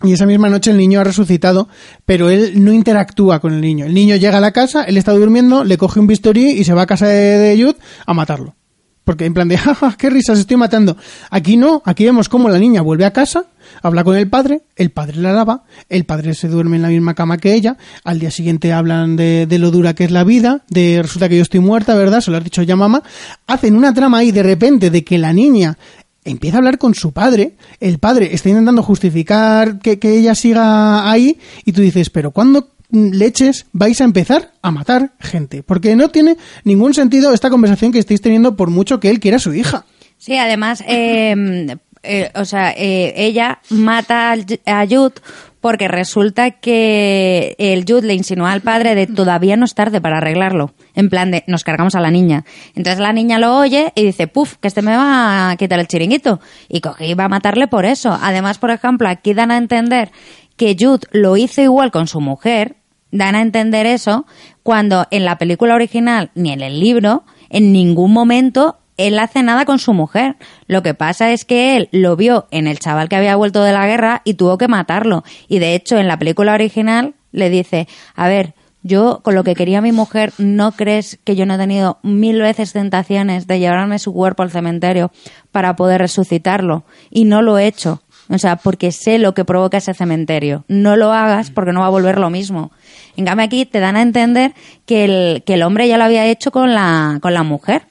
y 0.04 0.12
esa 0.12 0.26
misma 0.26 0.48
noche 0.48 0.70
el 0.70 0.76
niño 0.76 1.00
ha 1.00 1.04
resucitado, 1.04 1.68
pero 2.04 2.30
él 2.30 2.62
no 2.62 2.72
interactúa 2.72 3.40
con 3.40 3.54
el 3.54 3.60
niño. 3.60 3.86
El 3.86 3.94
niño 3.94 4.14
llega 4.14 4.38
a 4.38 4.42
la 4.42 4.52
casa, 4.52 4.84
él 4.84 4.98
está 4.98 5.12
durmiendo, 5.12 5.64
le 5.64 5.76
coge 5.76 5.98
un 5.98 6.06
bisturí 6.06 6.50
y 6.50 6.64
se 6.64 6.74
va 6.74 6.82
a 6.82 6.86
casa 6.86 7.08
de, 7.08 7.38
de 7.38 7.62
Jude 7.62 7.76
a 8.04 8.14
matarlo. 8.14 8.54
Porque 9.02 9.24
en 9.24 9.34
plan 9.34 9.48
de, 9.48 9.58
jaja, 9.58 9.96
qué 9.98 10.10
risas, 10.10 10.38
estoy 10.38 10.56
matando. 10.56 10.96
Aquí 11.30 11.56
no, 11.56 11.82
aquí 11.84 12.04
vemos 12.04 12.28
cómo 12.28 12.48
la 12.48 12.58
niña 12.58 12.82
vuelve 12.82 13.06
a 13.06 13.12
casa, 13.12 13.46
habla 13.82 14.04
con 14.04 14.16
el 14.16 14.28
padre, 14.28 14.62
el 14.76 14.90
padre 14.90 15.16
la 15.20 15.32
lava, 15.32 15.64
el 15.88 16.04
padre 16.04 16.34
se 16.34 16.48
duerme 16.48 16.76
en 16.76 16.82
la 16.82 16.88
misma 16.88 17.14
cama 17.14 17.38
que 17.38 17.54
ella, 17.54 17.76
al 18.04 18.18
día 18.18 18.30
siguiente 18.30 18.72
hablan 18.72 19.16
de, 19.16 19.46
lo 19.58 19.70
dura 19.70 19.94
que 19.94 20.04
es 20.04 20.10
la 20.10 20.24
vida, 20.24 20.62
de 20.68 21.00
resulta 21.02 21.28
que 21.28 21.36
yo 21.36 21.42
estoy 21.42 21.60
muerta, 21.60 21.94
¿verdad? 21.94 22.20
Se 22.20 22.30
lo 22.30 22.36
has 22.36 22.44
dicho 22.44 22.62
ya 22.62 22.76
mamá. 22.76 23.02
Hacen 23.46 23.76
una 23.76 23.94
trama 23.94 24.18
ahí 24.18 24.32
de 24.32 24.42
repente 24.42 24.90
de 24.90 25.04
que 25.04 25.18
la 25.18 25.32
niña 25.32 25.78
empieza 26.24 26.56
a 26.56 26.58
hablar 26.58 26.78
con 26.78 26.94
su 26.94 27.12
padre, 27.12 27.54
el 27.80 27.98
padre 27.98 28.34
está 28.34 28.48
intentando 28.48 28.82
justificar 28.82 29.78
que, 29.78 29.98
que 29.98 30.18
ella 30.18 30.34
siga 30.34 31.10
ahí, 31.10 31.38
y 31.64 31.72
tú 31.72 31.82
dices, 31.82 32.10
pero 32.10 32.32
¿cuándo 32.32 32.70
mm, 32.90 33.10
leches 33.12 33.66
vais 33.72 34.00
a 34.00 34.04
empezar 34.04 34.52
a 34.60 34.70
matar 34.70 35.12
gente? 35.20 35.62
Porque 35.62 35.94
no 35.94 36.08
tiene 36.08 36.36
ningún 36.64 36.94
sentido 36.94 37.32
esta 37.32 37.50
conversación 37.50 37.92
que 37.92 38.00
estáis 38.00 38.20
teniendo 38.20 38.56
por 38.56 38.70
mucho 38.70 38.98
que 38.98 39.08
él 39.08 39.20
quiera 39.20 39.36
a 39.36 39.40
su 39.40 39.54
hija. 39.54 39.84
Sí, 40.18 40.36
además, 40.36 40.82
eh, 40.86 41.76
eh, 42.06 42.30
o 42.34 42.44
sea, 42.44 42.70
eh, 42.70 43.14
ella 43.16 43.60
mata 43.70 44.32
a 44.32 44.86
Jude 44.86 45.14
porque 45.60 45.88
resulta 45.88 46.52
que 46.52 47.56
el 47.58 47.84
Jude 47.88 48.06
le 48.06 48.14
insinúa 48.14 48.52
al 48.52 48.60
padre 48.60 48.94
de 48.94 49.06
todavía 49.08 49.56
no 49.56 49.64
es 49.64 49.74
tarde 49.74 50.00
para 50.00 50.18
arreglarlo. 50.18 50.72
En 50.94 51.10
plan 51.10 51.32
de, 51.32 51.42
nos 51.48 51.64
cargamos 51.64 51.96
a 51.96 52.00
la 52.00 52.10
niña. 52.10 52.44
Entonces 52.76 53.00
la 53.00 53.12
niña 53.12 53.38
lo 53.38 53.56
oye 53.56 53.92
y 53.96 54.04
dice, 54.04 54.28
puf, 54.28 54.58
que 54.58 54.68
este 54.68 54.82
me 54.82 54.96
va 54.96 55.50
a 55.50 55.56
quitar 55.56 55.80
el 55.80 55.88
chiringuito. 55.88 56.40
Y 56.68 56.80
coge 56.80 57.08
y 57.08 57.14
va 57.14 57.24
a 57.24 57.28
matarle 57.28 57.66
por 57.66 57.84
eso. 57.84 58.16
Además, 58.22 58.58
por 58.58 58.70
ejemplo, 58.70 59.08
aquí 59.08 59.34
dan 59.34 59.50
a 59.50 59.56
entender 59.56 60.12
que 60.56 60.76
Jude 60.78 61.08
lo 61.10 61.36
hizo 61.36 61.62
igual 61.62 61.90
con 61.90 62.06
su 62.06 62.20
mujer. 62.20 62.76
Dan 63.10 63.34
a 63.34 63.42
entender 63.42 63.86
eso 63.86 64.24
cuando 64.62 65.06
en 65.10 65.24
la 65.24 65.38
película 65.38 65.74
original 65.74 66.30
ni 66.34 66.52
en 66.52 66.60
el 66.60 66.78
libro 66.78 67.24
en 67.50 67.72
ningún 67.72 68.12
momento 68.12 68.78
él 68.96 69.18
hace 69.18 69.42
nada 69.42 69.64
con 69.64 69.78
su 69.78 69.92
mujer. 69.92 70.36
Lo 70.66 70.82
que 70.82 70.94
pasa 70.94 71.32
es 71.32 71.44
que 71.44 71.76
él 71.76 71.88
lo 71.92 72.16
vio 72.16 72.46
en 72.50 72.66
el 72.66 72.78
chaval 72.78 73.08
que 73.08 73.16
había 73.16 73.36
vuelto 73.36 73.62
de 73.62 73.72
la 73.72 73.86
guerra 73.86 74.22
y 74.24 74.34
tuvo 74.34 74.58
que 74.58 74.68
matarlo. 74.68 75.24
Y 75.48 75.58
de 75.58 75.74
hecho, 75.74 75.98
en 75.98 76.08
la 76.08 76.18
película 76.18 76.54
original 76.54 77.14
le 77.32 77.50
dice, 77.50 77.88
a 78.14 78.28
ver, 78.28 78.54
yo 78.82 79.20
con 79.22 79.34
lo 79.34 79.42
que 79.42 79.54
quería 79.54 79.80
mi 79.80 79.92
mujer, 79.92 80.32
¿no 80.38 80.72
crees 80.72 81.18
que 81.24 81.34
yo 81.34 81.44
no 81.44 81.54
he 81.54 81.58
tenido 81.58 81.98
mil 82.02 82.40
veces 82.40 82.72
tentaciones 82.72 83.46
de 83.46 83.58
llevarme 83.58 83.98
su 83.98 84.12
cuerpo 84.12 84.42
al 84.42 84.50
cementerio 84.50 85.10
para 85.50 85.76
poder 85.76 86.00
resucitarlo? 86.00 86.84
Y 87.10 87.24
no 87.24 87.42
lo 87.42 87.58
he 87.58 87.66
hecho. 87.66 88.02
O 88.28 88.38
sea, 88.38 88.56
porque 88.56 88.90
sé 88.92 89.18
lo 89.18 89.34
que 89.34 89.44
provoca 89.44 89.78
ese 89.78 89.94
cementerio. 89.94 90.64
No 90.68 90.96
lo 90.96 91.12
hagas 91.12 91.50
porque 91.50 91.72
no 91.72 91.80
va 91.80 91.86
a 91.86 91.90
volver 91.90 92.18
lo 92.18 92.30
mismo. 92.30 92.72
En 93.16 93.24
cambio 93.24 93.46
aquí 93.46 93.66
te 93.66 93.80
dan 93.80 93.96
a 93.96 94.02
entender 94.02 94.52
que 94.84 95.04
el, 95.04 95.42
que 95.44 95.54
el 95.54 95.62
hombre 95.62 95.86
ya 95.88 95.98
lo 95.98 96.04
había 96.04 96.26
hecho 96.26 96.50
con 96.50 96.74
la, 96.74 97.18
con 97.20 97.34
la 97.34 97.42
mujer. 97.42 97.86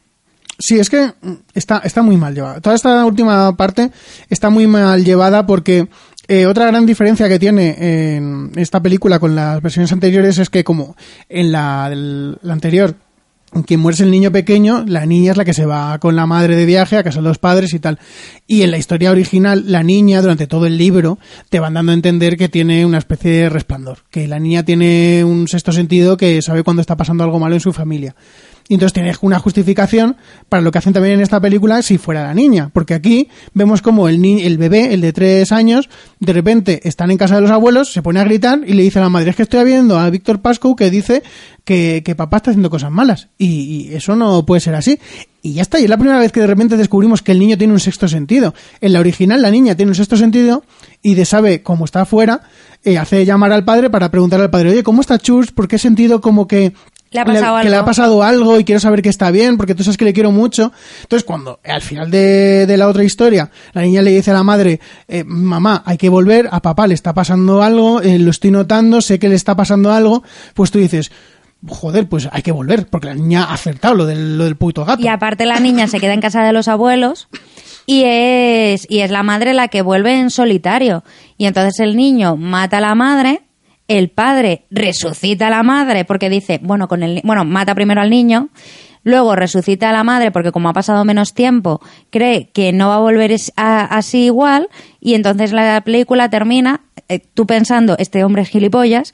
Sí, 0.57 0.79
es 0.79 0.89
que 0.89 1.11
está, 1.53 1.79
está 1.83 2.01
muy 2.01 2.17
mal 2.17 2.33
llevada. 2.33 2.61
Toda 2.61 2.75
esta 2.75 3.05
última 3.05 3.55
parte 3.57 3.91
está 4.29 4.49
muy 4.49 4.67
mal 4.67 5.03
llevada 5.03 5.45
porque 5.45 5.87
Eh, 6.27 6.47
otra 6.47 6.65
gran 6.65 6.87
diferencia 6.87 7.29
que 7.29 7.37
tiene 7.37 8.15
en 8.15 8.51
esta 8.55 8.79
película 8.81 9.19
con 9.19 9.35
las 9.35 9.61
versiones 9.61 9.91
anteriores 9.91 10.39
es 10.39 10.49
que 10.49 10.63
como 10.63 10.95
en 11.29 11.51
la, 11.51 11.87
del- 11.87 12.39
la 12.41 12.53
anterior 12.53 12.95
quien 13.67 13.79
muere 13.79 13.93
es 13.93 14.01
el 14.01 14.09
niño 14.09 14.31
pequeño, 14.31 14.83
la 14.87 15.05
niña 15.05 15.33
es 15.33 15.37
la 15.37 15.45
que 15.45 15.53
se 15.53 15.67
va 15.67 15.99
con 15.99 16.15
la 16.15 16.25
madre 16.25 16.55
de 16.55 16.65
viaje 16.65 16.97
a 16.97 17.03
casa 17.03 17.19
de 17.21 17.27
los 17.27 17.37
padres 17.37 17.75
y 17.75 17.79
tal. 17.79 17.99
Y 18.47 18.63
en 18.63 18.71
la 18.71 18.79
historia 18.79 19.11
original, 19.11 19.65
la 19.67 19.83
niña, 19.83 20.19
durante 20.23 20.47
todo 20.47 20.65
el 20.65 20.79
libro, 20.79 21.19
te 21.49 21.59
van 21.59 21.75
dando 21.75 21.91
a 21.91 21.95
entender 21.95 22.37
que 22.37 22.49
tiene 22.49 22.87
una 22.87 22.97
especie 22.97 23.29
de 23.31 23.49
resplandor, 23.49 23.99
que 24.09 24.27
la 24.27 24.39
niña 24.39 24.63
tiene 24.65 25.23
un 25.23 25.47
sexto 25.47 25.71
sentido 25.73 26.17
que 26.17 26.41
sabe 26.41 26.63
cuando 26.63 26.81
está 26.81 26.97
pasando 26.97 27.23
algo 27.23 27.37
malo 27.39 27.53
en 27.53 27.61
su 27.61 27.71
familia. 27.71 28.15
Y 28.67 28.73
entonces 28.73 28.93
tiene 28.93 29.13
una 29.21 29.37
justificación 29.37 30.17
para 30.49 30.61
lo 30.61 30.71
que 30.71 30.79
hacen 30.79 30.91
también 30.91 31.15
en 31.15 31.21
esta 31.21 31.39
película 31.39 31.83
si 31.83 31.99
fuera 31.99 32.23
la 32.23 32.33
niña. 32.33 32.71
Porque 32.73 32.95
aquí 32.95 33.29
vemos 33.53 33.83
como 33.83 34.09
el, 34.09 34.19
ni 34.19 34.41
el 34.41 34.57
bebé, 34.57 34.93
el 34.93 35.01
de 35.01 35.13
tres 35.13 35.51
años, 35.51 35.87
de 36.19 36.33
repente 36.33 36.81
están 36.87 37.11
en 37.11 37.17
casa 37.17 37.35
de 37.35 37.41
los 37.41 37.51
abuelos, 37.51 37.93
se 37.93 38.01
pone 38.01 38.19
a 38.19 38.23
gritar 38.23 38.61
y 38.65 38.73
le 38.73 38.81
dice 38.81 38.97
a 38.97 39.03
la 39.03 39.09
madre, 39.09 39.29
es 39.29 39.35
que 39.35 39.43
estoy 39.43 39.63
viendo 39.65 39.99
a 39.99 40.09
Víctor 40.09 40.41
Pascu 40.41 40.75
que 40.75 40.89
dice 40.89 41.21
que, 41.63 42.01
que 42.03 42.15
papá 42.15 42.37
está 42.37 42.51
haciendo 42.51 42.71
cosas 42.71 42.91
malas. 42.91 43.27
Y, 43.37 43.93
eso 43.93 44.15
no 44.15 44.45
puede 44.47 44.61
ser 44.61 44.73
así. 44.73 44.99
Y 45.43 45.53
ya 45.53 45.61
está, 45.61 45.79
y 45.79 45.83
es 45.83 45.89
la 45.89 45.97
primera 45.97 46.17
vez 46.17 46.31
que 46.31 46.39
de 46.39 46.47
repente 46.47 46.75
descubrimos 46.75 47.21
que 47.21 47.31
el 47.31 47.39
niño 47.39 47.57
tiene 47.57 47.71
un 47.71 47.79
sexto 47.79 48.07
sentido. 48.07 48.55
En 48.81 48.93
la 48.93 48.99
original 48.99 49.43
la 49.43 49.51
niña 49.51 49.75
tiene 49.75 49.91
un 49.91 49.95
sexto 49.95 50.17
sentido 50.17 50.63
y 51.03 51.13
de 51.13 51.25
sabe 51.25 51.61
cómo 51.61 51.85
está 51.85 52.01
afuera, 52.01 52.41
eh, 52.83 52.97
hace 52.97 53.25
llamar 53.25 53.51
al 53.51 53.63
padre 53.63 53.91
para 53.91 54.09
preguntarle 54.09 54.45
al 54.45 54.49
padre, 54.49 54.71
oye, 54.71 54.83
¿cómo 54.83 55.01
está 55.01 55.19
Chus? 55.19 55.51
Porque 55.51 55.75
he 55.75 55.79
sentido 55.79 56.19
como 56.19 56.47
que 56.47 56.73
Le 57.11 57.21
ha 57.21 57.25
pasado 57.25 57.57
que 57.61 57.69
le 57.69 57.75
ha 57.75 57.79
algo. 57.79 57.85
pasado 57.85 58.23
algo 58.23 58.59
y 58.59 58.65
quiero 58.65 58.79
saber 58.81 59.01
que 59.01 59.09
está 59.09 59.31
bien 59.31 59.55
porque 59.57 59.73
tú 59.73 59.83
sabes 59.83 59.95
que 59.97 60.03
le 60.05 60.13
quiero 60.13 60.31
mucho. 60.31 60.73
Entonces, 61.03 61.23
cuando 61.23 61.59
al 61.63 61.81
final 61.81 62.11
de, 62.11 62.65
de 62.65 62.77
la 62.77 62.87
otra 62.89 63.03
historia 63.05 63.49
la 63.73 63.83
niña 63.83 64.01
le 64.01 64.11
dice 64.11 64.31
a 64.31 64.33
la 64.33 64.43
madre, 64.43 64.79
eh, 65.07 65.23
mamá, 65.25 65.81
hay 65.85 65.97
que 65.97 66.09
volver, 66.09 66.49
a 66.51 66.61
papá 66.61 66.87
le 66.87 66.93
está 66.93 67.13
pasando 67.13 67.63
algo, 67.63 68.01
eh, 68.01 68.19
lo 68.19 68.31
estoy 68.31 68.51
notando, 68.51 68.99
sé 69.01 69.17
que 69.17 69.29
le 69.29 69.35
está 69.35 69.55
pasando 69.55 69.93
algo, 69.93 70.23
pues 70.55 70.71
tú 70.71 70.79
dices, 70.79 71.11
joder, 71.67 72.07
pues 72.09 72.27
hay 72.31 72.41
que 72.41 72.51
volver 72.51 72.87
porque 72.87 73.07
la 73.07 73.13
niña 73.15 73.45
ha 73.45 73.53
acertado 73.53 73.95
lo 73.95 74.05
del, 74.05 74.37
lo 74.37 74.43
del 74.43 74.57
puto 74.57 74.83
gato. 74.83 75.01
Y 75.01 75.07
aparte 75.07 75.45
la 75.45 75.59
niña 75.59 75.87
se 75.87 75.99
queda 75.99 76.13
en 76.13 76.21
casa 76.21 76.43
de 76.43 76.51
los 76.51 76.67
abuelos 76.67 77.29
y 77.85 78.03
es, 78.05 78.85
y 78.89 78.99
es 78.99 79.11
la 79.11 79.23
madre 79.23 79.53
la 79.53 79.69
que 79.69 79.81
vuelve 79.81 80.19
en 80.19 80.31
solitario. 80.31 81.03
Y 81.37 81.45
entonces 81.45 81.79
el 81.79 81.95
niño 81.95 82.35
mata 82.35 82.77
a 82.77 82.81
la 82.81 82.93
madre, 82.95 83.43
el 83.87 84.09
padre 84.09 84.65
resucita 84.71 85.47
a 85.47 85.49
la 85.51 85.63
madre 85.63 86.05
porque 86.05 86.29
dice, 86.29 86.59
bueno, 86.63 86.87
con 86.87 87.03
el, 87.03 87.21
bueno, 87.23 87.45
mata 87.45 87.75
primero 87.75 88.01
al 88.01 88.09
niño, 88.09 88.49
luego 89.03 89.35
resucita 89.35 89.89
a 89.89 89.93
la 89.93 90.03
madre 90.03 90.31
porque 90.31 90.51
como 90.51 90.69
ha 90.69 90.73
pasado 90.73 91.05
menos 91.05 91.33
tiempo, 91.33 91.81
cree 92.09 92.49
que 92.51 92.73
no 92.73 92.89
va 92.89 92.95
a 92.95 92.99
volver 92.99 93.35
a- 93.55 93.85
así 93.85 94.25
igual 94.25 94.69
y 94.99 95.13
entonces 95.13 95.51
la 95.51 95.81
película 95.81 96.29
termina, 96.29 96.81
eh, 97.09 97.19
tú 97.33 97.45
pensando, 97.45 97.95
este 97.99 98.23
hombre 98.23 98.41
es 98.41 98.49
gilipollas, 98.49 99.13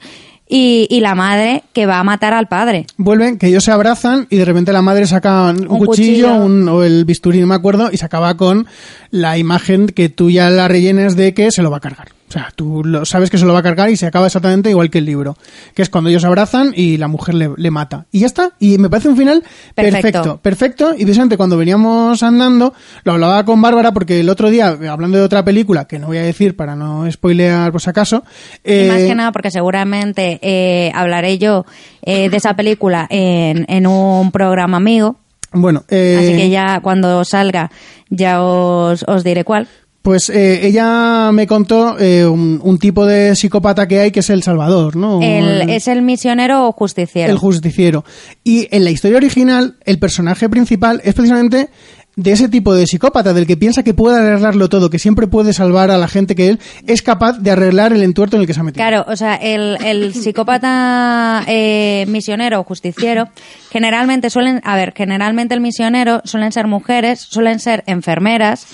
y, 0.54 0.86
y 0.90 1.00
la 1.00 1.14
madre 1.14 1.62
que 1.72 1.86
va 1.86 1.98
a 1.98 2.04
matar 2.04 2.34
al 2.34 2.46
padre. 2.46 2.84
Vuelven, 2.98 3.38
que 3.38 3.46
ellos 3.46 3.64
se 3.64 3.70
abrazan 3.70 4.26
y 4.28 4.36
de 4.36 4.44
repente 4.44 4.70
la 4.72 4.82
madre 4.82 5.06
saca 5.06 5.44
un, 5.50 5.60
Un 5.66 5.78
cuchillo, 5.78 5.86
cuchillo. 5.86 6.34
un- 6.44 6.68
o 6.68 6.82
el 6.82 7.06
bisturí, 7.06 7.40
no 7.40 7.46
me 7.46 7.54
acuerdo, 7.54 7.88
y 7.90 7.96
se 7.96 8.04
acaba 8.04 8.36
con 8.36 8.66
la 9.10 9.38
imagen 9.38 9.86
que 9.86 10.10
tú 10.10 10.30
ya 10.30 10.50
la 10.50 10.68
rellenes 10.68 11.16
de 11.16 11.32
que 11.32 11.50
se 11.50 11.62
lo 11.62 11.70
va 11.70 11.78
a 11.78 11.80
cargar. 11.80 12.08
O 12.32 12.34
sea, 12.34 12.48
tú 12.56 12.82
lo, 12.82 13.04
sabes 13.04 13.28
que 13.28 13.36
se 13.36 13.44
lo 13.44 13.52
va 13.52 13.58
a 13.58 13.62
cargar 13.62 13.90
y 13.90 13.96
se 13.98 14.06
acaba 14.06 14.24
exactamente 14.24 14.70
igual 14.70 14.88
que 14.88 14.96
el 14.96 15.04
libro. 15.04 15.36
Que 15.74 15.82
es 15.82 15.90
cuando 15.90 16.08
ellos 16.08 16.24
abrazan 16.24 16.72
y 16.74 16.96
la 16.96 17.06
mujer 17.06 17.34
le, 17.34 17.50
le 17.54 17.70
mata. 17.70 18.06
Y 18.10 18.20
ya 18.20 18.26
está. 18.26 18.52
Y 18.58 18.78
me 18.78 18.88
parece 18.88 19.10
un 19.10 19.18
final 19.18 19.42
Perfecto. 19.74 20.00
perfecto. 20.00 20.40
Perfecto. 20.40 20.94
Y 20.96 21.02
precisamente 21.04 21.36
cuando 21.36 21.58
veníamos 21.58 22.22
andando, 22.22 22.72
lo 23.04 23.12
hablaba 23.12 23.44
con 23.44 23.60
Bárbara 23.60 23.92
porque 23.92 24.20
el 24.20 24.30
otro 24.30 24.48
día, 24.48 24.68
hablando 24.88 25.18
de 25.18 25.24
otra 25.24 25.44
película, 25.44 25.84
que 25.84 25.98
no 25.98 26.06
voy 26.06 26.16
a 26.16 26.22
decir 26.22 26.56
para 26.56 26.74
no 26.74 27.04
spoilear 27.12 27.70
por 27.70 27.82
si 27.82 27.90
acaso, 27.90 28.24
Y 28.64 28.72
eh, 28.72 28.88
más 28.88 29.02
que 29.02 29.14
nada 29.14 29.30
porque 29.30 29.50
seguramente 29.50 30.38
eh, 30.40 30.90
hablaré 30.94 31.36
yo 31.36 31.66
eh, 32.00 32.30
de 32.30 32.36
esa 32.38 32.54
película 32.56 33.06
en, 33.10 33.66
en 33.68 33.86
un 33.86 34.32
programa 34.32 34.78
amigo. 34.78 35.16
bueno, 35.52 35.84
eh, 35.90 36.16
Así 36.18 36.34
que 36.34 36.48
ya 36.48 36.80
cuando 36.80 37.26
salga 37.26 37.70
ya 38.08 38.42
os, 38.42 39.04
os 39.06 39.22
diré 39.22 39.44
cuál. 39.44 39.68
Pues 40.02 40.30
eh, 40.30 40.66
ella 40.66 41.30
me 41.32 41.46
contó 41.46 41.96
eh, 41.98 42.26
un, 42.26 42.60
un 42.62 42.78
tipo 42.78 43.06
de 43.06 43.36
psicópata 43.36 43.86
que 43.86 44.00
hay 44.00 44.10
que 44.10 44.20
es 44.20 44.30
el 44.30 44.42
Salvador, 44.42 44.96
¿no? 44.96 45.22
El, 45.22 45.70
es 45.70 45.86
el 45.86 46.02
misionero 46.02 46.66
o 46.66 46.72
justiciero. 46.72 47.30
el 47.30 47.38
justiciero. 47.38 48.04
Y 48.42 48.66
en 48.74 48.82
la 48.82 48.90
historia 48.90 49.16
original, 49.18 49.76
el 49.84 50.00
personaje 50.00 50.48
principal 50.48 51.00
es 51.04 51.14
precisamente 51.14 51.70
de 52.16 52.32
ese 52.32 52.48
tipo 52.48 52.74
de 52.74 52.86
psicópata, 52.86 53.32
del 53.32 53.46
que 53.46 53.56
piensa 53.56 53.82
que 53.82 53.94
puede 53.94 54.18
arreglarlo 54.18 54.68
todo, 54.68 54.90
que 54.90 54.98
siempre 54.98 55.26
puede 55.26 55.52
salvar 55.52 55.90
a 55.90 55.98
la 55.98 56.08
gente, 56.08 56.34
que 56.34 56.48
él 56.48 56.60
es 56.86 57.00
capaz 57.02 57.38
de 57.38 57.50
arreglar 57.50 57.92
el 57.92 58.02
entuerto 58.02 58.36
en 58.36 58.42
el 58.42 58.46
que 58.46 58.54
se 58.54 58.60
ha 58.60 58.64
metido. 58.64 58.84
Claro, 58.86 59.04
o 59.08 59.16
sea, 59.16 59.36
el, 59.36 59.78
el 59.84 60.14
psicópata 60.22 61.44
eh, 61.46 62.04
misionero 62.08 62.60
o 62.60 62.64
justiciero, 62.64 63.28
generalmente 63.70 64.28
suelen, 64.30 64.60
a 64.64 64.76
ver, 64.76 64.92
generalmente 64.94 65.54
el 65.54 65.60
misionero 65.60 66.20
suelen 66.24 66.52
ser 66.52 66.66
mujeres, 66.66 67.20
suelen 67.20 67.60
ser 67.60 67.82
enfermeras 67.86 68.66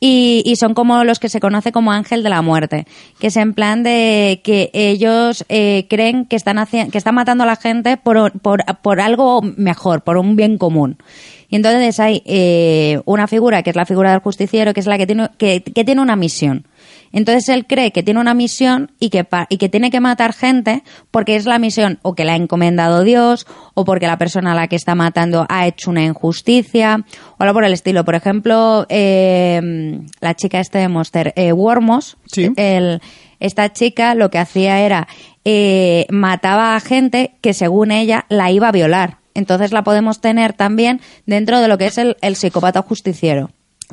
y, 0.00 0.42
y 0.44 0.56
son 0.56 0.74
como 0.74 1.04
los 1.04 1.18
que 1.18 1.28
se 1.28 1.40
conoce 1.40 1.72
como 1.72 1.92
ángel 1.92 2.22
de 2.22 2.30
la 2.30 2.42
muerte, 2.42 2.86
que 3.18 3.28
es 3.28 3.36
en 3.36 3.54
plan 3.54 3.82
de 3.82 4.40
que 4.44 4.70
ellos 4.72 5.44
eh, 5.48 5.86
creen 5.88 6.26
que 6.26 6.36
están 6.36 6.58
haciendo, 6.58 6.92
que 6.92 6.98
están 6.98 7.14
matando 7.14 7.44
a 7.44 7.46
la 7.46 7.56
gente 7.56 7.96
por, 7.96 8.32
por, 8.40 8.64
por 8.82 9.00
algo 9.00 9.40
mejor, 9.42 10.02
por 10.02 10.16
un 10.16 10.36
bien 10.36 10.58
común. 10.58 10.98
Y 11.48 11.56
entonces 11.56 12.00
hay 12.00 12.22
eh, 12.26 13.00
una 13.04 13.28
figura 13.28 13.62
que 13.62 13.70
es 13.70 13.76
la 13.76 13.86
figura 13.86 14.10
del 14.10 14.20
justiciero, 14.20 14.74
que 14.74 14.80
es 14.80 14.86
la 14.86 14.98
que 14.98 15.06
tiene, 15.06 15.28
que, 15.38 15.62
que 15.62 15.84
tiene 15.84 16.00
una 16.00 16.16
misión. 16.16 16.66
Entonces 17.16 17.48
él 17.48 17.64
cree 17.66 17.92
que 17.92 18.02
tiene 18.02 18.20
una 18.20 18.34
misión 18.34 18.90
y 18.98 19.08
que, 19.08 19.26
y 19.48 19.56
que 19.56 19.68
tiene 19.70 19.90
que 19.90 20.00
matar 20.00 20.32
gente 20.34 20.82
porque 21.10 21.36
es 21.36 21.46
la 21.46 21.58
misión 21.58 21.98
o 22.02 22.14
que 22.14 22.24
le 22.24 22.32
ha 22.32 22.36
encomendado 22.36 23.04
Dios 23.04 23.46
o 23.74 23.84
porque 23.84 24.06
la 24.06 24.18
persona 24.18 24.52
a 24.52 24.54
la 24.54 24.66
que 24.66 24.76
está 24.76 24.94
matando 24.94 25.46
ha 25.48 25.66
hecho 25.66 25.90
una 25.90 26.02
injusticia 26.04 27.04
o 27.38 27.42
algo 27.42 27.54
por 27.54 27.64
el 27.64 27.72
estilo. 27.72 28.04
Por 28.04 28.16
ejemplo, 28.16 28.84
eh, 28.88 30.00
la 30.20 30.34
chica 30.34 30.60
este 30.60 30.78
de 30.78 30.88
Monster, 30.88 31.32
eh, 31.36 31.52
Wormos, 31.52 32.16
Sí. 32.26 32.50
el- 32.56 33.00
esta 33.40 33.72
chica 33.72 34.14
lo 34.14 34.30
que 34.30 34.38
hacía 34.38 34.80
era 34.80 35.06
eh, 35.44 36.06
mataba 36.10 36.74
a 36.74 36.80
gente 36.80 37.34
que 37.42 37.52
según 37.52 37.90
ella 37.90 38.24
la 38.28 38.50
iba 38.50 38.68
a 38.68 38.72
violar. 38.72 39.18
Entonces 39.34 39.72
la 39.72 39.84
podemos 39.84 40.20
tener 40.20 40.52
también 40.54 41.00
dentro 41.26 41.60
de 41.60 41.68
lo 41.68 41.76
que 41.76 41.86
es 41.86 41.98
el, 41.98 42.16
el 42.22 42.36
psicópata 42.36 42.80
justiciero. 42.82 43.50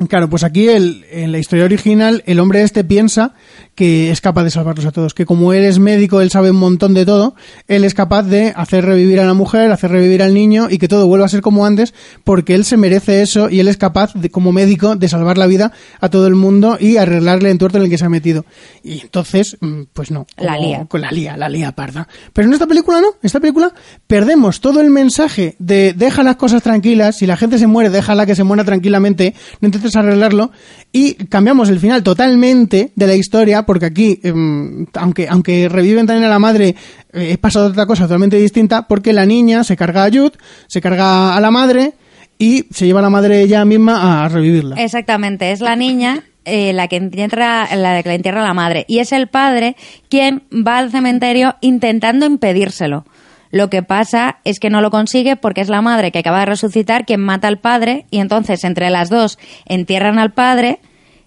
Claro, 0.08 0.28
pues 0.28 0.44
aquí 0.44 0.68
el- 0.68 1.04
en 1.10 1.32
la 1.32 1.38
historia 1.38 1.64
original 1.64 2.22
el 2.26 2.40
hombre 2.40 2.62
este 2.62 2.84
piensa 2.84 3.34
que 3.74 4.10
es 4.10 4.20
capaz 4.20 4.44
de 4.44 4.50
salvarlos 4.50 4.84
a 4.84 4.92
todos, 4.92 5.14
que 5.14 5.24
como 5.24 5.52
él 5.54 5.64
es 5.64 5.78
médico, 5.78 6.20
él 6.20 6.30
sabe 6.30 6.50
un 6.50 6.58
montón 6.58 6.92
de 6.92 7.06
todo, 7.06 7.34
él 7.68 7.84
es 7.84 7.94
capaz 7.94 8.24
de 8.24 8.52
hacer 8.54 8.84
revivir 8.84 9.18
a 9.18 9.24
la 9.24 9.32
mujer, 9.32 9.72
hacer 9.72 9.90
revivir 9.90 10.22
al 10.22 10.34
niño 10.34 10.68
y 10.70 10.76
que 10.76 10.88
todo 10.88 11.06
vuelva 11.06 11.24
a 11.24 11.28
ser 11.30 11.40
como 11.40 11.64
antes, 11.64 11.94
porque 12.22 12.54
él 12.54 12.64
se 12.66 12.76
merece 12.76 13.22
eso 13.22 13.48
y 13.48 13.60
él 13.60 13.68
es 13.68 13.78
capaz, 13.78 14.12
de, 14.14 14.30
como 14.30 14.52
médico, 14.52 14.94
de 14.96 15.08
salvar 15.08 15.38
la 15.38 15.46
vida 15.46 15.72
a 16.00 16.10
todo 16.10 16.26
el 16.26 16.34
mundo 16.34 16.76
y 16.78 16.98
arreglarle 16.98 17.48
el 17.48 17.52
entuerto 17.52 17.78
en 17.78 17.84
el 17.84 17.90
que 17.90 17.96
se 17.96 18.04
ha 18.04 18.10
metido. 18.10 18.44
Y 18.84 19.00
entonces, 19.00 19.56
mm, 19.60 19.82
pues 19.94 20.10
no. 20.10 20.26
La 20.36 20.58
lía. 20.58 20.84
Con 20.86 21.00
la 21.00 21.10
lía, 21.10 21.36
la 21.38 21.48
lía 21.48 21.72
parda. 21.72 22.06
Pero 22.34 22.48
en 22.48 22.52
esta 22.54 22.66
película 22.66 23.00
no, 23.00 23.08
en 23.08 23.14
esta 23.26 23.40
película 23.40 23.72
perdemos 24.06 24.60
todo 24.60 24.80
el 24.82 24.90
mensaje 24.90 25.56
de 25.58 25.94
deja 25.94 26.22
las 26.22 26.36
cosas 26.36 26.62
tranquilas, 26.62 27.16
si 27.16 27.26
la 27.26 27.36
gente 27.38 27.58
se 27.58 27.66
muere, 27.66 27.88
déjala 27.88 28.26
que 28.26 28.34
se 28.36 28.44
muera 28.44 28.64
tranquilamente, 28.64 29.34
no 29.62 29.66
intentes 29.68 29.91
arreglarlo, 29.96 30.50
y 30.92 31.14
cambiamos 31.14 31.68
el 31.68 31.80
final 31.80 32.02
totalmente 32.02 32.92
de 32.94 33.06
la 33.06 33.14
historia, 33.14 33.64
porque 33.64 33.86
aquí, 33.86 34.20
em, 34.22 34.86
aunque, 34.94 35.28
aunque 35.28 35.68
reviven 35.68 36.06
también 36.06 36.24
a 36.24 36.30
la 36.30 36.38
madre, 36.38 36.74
eh, 37.12 37.38
pasa 37.38 37.64
otra 37.64 37.86
cosa 37.86 38.04
totalmente 38.04 38.36
distinta, 38.36 38.86
porque 38.88 39.12
la 39.12 39.26
niña 39.26 39.64
se 39.64 39.76
carga 39.76 40.04
a 40.04 40.10
Jude, 40.10 40.32
se 40.68 40.80
carga 40.80 41.34
a 41.36 41.40
la 41.40 41.50
madre, 41.50 41.94
y 42.38 42.66
se 42.70 42.86
lleva 42.86 42.98
a 42.98 43.02
la 43.02 43.10
madre 43.10 43.42
ella 43.42 43.64
misma 43.64 44.24
a 44.24 44.28
revivirla. 44.28 44.76
Exactamente, 44.76 45.52
es 45.52 45.60
la 45.60 45.76
niña 45.76 46.24
eh, 46.44 46.72
la 46.72 46.88
que 46.88 46.96
entierra 46.96 47.72
la 47.76 48.02
que 48.02 48.08
le 48.08 48.16
entierra 48.16 48.42
la 48.42 48.52
madre 48.52 48.84
y 48.88 48.98
es 48.98 49.12
el 49.12 49.28
padre 49.28 49.76
quien 50.08 50.42
va 50.50 50.78
al 50.78 50.90
cementerio 50.90 51.54
intentando 51.60 52.26
impedírselo. 52.26 53.04
Lo 53.52 53.70
que 53.70 53.82
pasa 53.82 54.38
es 54.44 54.58
que 54.58 54.70
no 54.70 54.80
lo 54.80 54.90
consigue 54.90 55.36
porque 55.36 55.60
es 55.60 55.68
la 55.68 55.82
madre 55.82 56.10
que 56.10 56.18
acaba 56.18 56.40
de 56.40 56.46
resucitar 56.46 57.04
quien 57.04 57.20
mata 57.20 57.46
al 57.46 57.58
padre 57.58 58.06
y 58.10 58.18
entonces 58.18 58.64
entre 58.64 58.90
las 58.90 59.10
dos 59.10 59.38
entierran 59.66 60.18
al 60.18 60.32
padre 60.32 60.80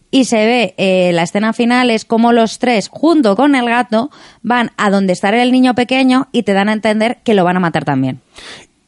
y 0.09 0.25
se 0.25 0.37
ve 0.37 0.73
eh, 0.77 1.11
la 1.13 1.23
escena 1.23 1.53
final 1.53 1.91
es 1.91 2.03
como 2.03 2.31
los 2.31 2.57
tres 2.57 2.89
junto 2.89 3.35
con 3.35 3.53
el 3.53 3.65
gato 3.65 4.09
van 4.41 4.71
a 4.75 4.89
donde 4.89 5.13
está 5.13 5.29
el 5.29 5.51
niño 5.51 5.75
pequeño 5.75 6.27
y 6.31 6.43
te 6.43 6.53
dan 6.53 6.67
a 6.67 6.73
entender 6.73 7.19
que 7.23 7.35
lo 7.35 7.43
van 7.43 7.57
a 7.57 7.59
matar 7.59 7.85
también. 7.85 8.21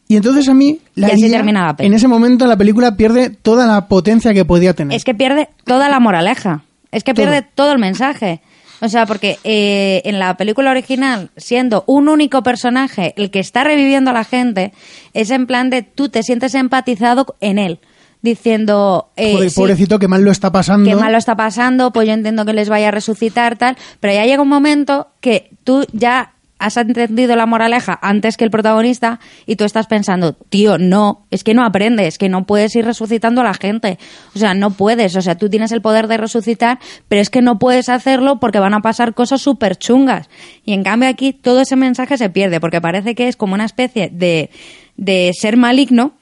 Y 0.07 0.15
entonces 0.15 0.47
a 0.47 0.53
mí, 0.53 0.79
la 0.95 1.09
en 1.09 1.93
ese 1.93 2.07
momento 2.07 2.47
la 2.47 2.55
película 2.55 2.95
pierde 2.95 3.29
toda 3.29 3.67
la 3.67 3.88
potencia 3.88 4.33
que 4.33 4.45
podía 4.45 4.73
tener. 4.73 4.95
Es 4.95 5.03
que 5.03 5.13
pierde 5.13 5.49
toda 5.65 5.89
la 5.89 5.99
moraleja. 5.99 6.63
Es 6.91 7.03
que 7.03 7.13
pierde 7.13 7.41
todo, 7.41 7.73
el 7.73 7.79
mensaje. 7.79 8.41
O 8.82 8.89
sea, 8.89 9.05
porque 9.05 9.39
eh, 9.43 10.01
en 10.05 10.19
la 10.19 10.38
película 10.38 10.71
original, 10.71 11.30
siendo 11.36 11.84
un 11.88 12.09
único 12.09 12.43
personaje 12.43 13.13
el 13.17 13.32
que 13.32 13.39
está 13.39 13.63
reviviendo 13.63 14.11
a 14.11 14.13
la 14.13 14.23
gente, 14.23 14.71
es 15.13 15.32
en 15.32 15.47
plan 15.47 15.69
de 15.69 15.82
tú 15.82 16.09
te 16.09 16.21
sientes 16.23 16.53
empatizado 16.55 17.36
en 17.41 17.57
él. 17.57 17.80
diciendo... 18.21 19.09
eh, 19.15 19.34
Joder, 19.34 19.49
sí, 19.49 19.55
pobrecito, 19.59 19.99
que 19.99 20.07
mal 20.07 20.23
lo 20.23 20.32
está 20.32 20.51
pasando. 20.51 20.89
qué 20.89 20.95
mal 20.95 21.11
lo 21.11 21.17
está 21.17 21.36
pasando, 21.36 21.91
pues 21.91 22.07
yo 22.07 22.13
entiendo 22.13 22.45
que 22.45 22.53
les 22.53 22.67
vaya 22.67 22.89
a 22.89 22.91
resucitar, 22.91 23.57
tal, 23.57 23.78
pero 23.99 24.13
ya 24.13 24.25
llega 24.25 24.41
un 24.41 24.49
momento 24.49 25.07
que 25.21 25.51
tú 25.63 25.86
ya 25.93 26.34
has 26.60 26.78
entendido 26.78 27.36
la 27.36 27.45
moraleja 27.45 27.97
antes 28.01 28.38
que 28.38 28.43
el 28.43 28.51
protagonista 28.51 29.20
y 29.45 29.55
tú 29.55 29.64
estás 29.64 29.88
pensando, 29.88 30.34
tío, 30.34 30.78
no, 30.78 31.26
es 31.32 31.43
que 31.43 31.53
no 31.53 31.64
aprendes, 31.64 32.18
que 32.18 32.30
no 32.30 32.45
puedes 32.45 32.76
ir 32.76 32.86
resucitando 32.86 33.41
a 33.41 33.43
la 33.43 33.53
gente. 33.53 33.99
O 34.36 34.39
sea, 34.39 34.53
no 34.53 34.72
puedes, 34.72 35.16
o 35.16 35.22
sea, 35.22 35.36
tú 35.36 35.49
tienes 35.49 35.72
el 35.72 35.82
poder 35.82 36.08
de 36.08 36.18
resucitar, 36.18 36.80
pero 37.08 37.22
es 37.22 37.30
que 37.30 37.41
no 37.41 37.60
puedes 37.60 37.89
hacerlo 37.89 38.39
porque 38.39 38.60
van 38.60 38.74
a 38.74 38.82
pasar 38.82 39.14
cosas 39.14 39.41
súper 39.41 39.78
chungas. 39.78 40.30
Y 40.66 40.74
en 40.74 40.84
cambio 40.84 41.10
aquí 41.10 41.34
todo 41.34 41.62
ese 41.62 41.76
mensaje 41.76 42.18
se 42.18 42.30
pierde 42.30 42.60
porque 42.60 42.82
parece 42.82 43.16
que 43.16 43.28
es 43.28 43.36
como 43.36 43.53
una 43.53 43.66
especie 43.66 44.10
de, 44.12 44.49
de 44.95 45.32
ser 45.34 45.58
maligno 45.58 46.14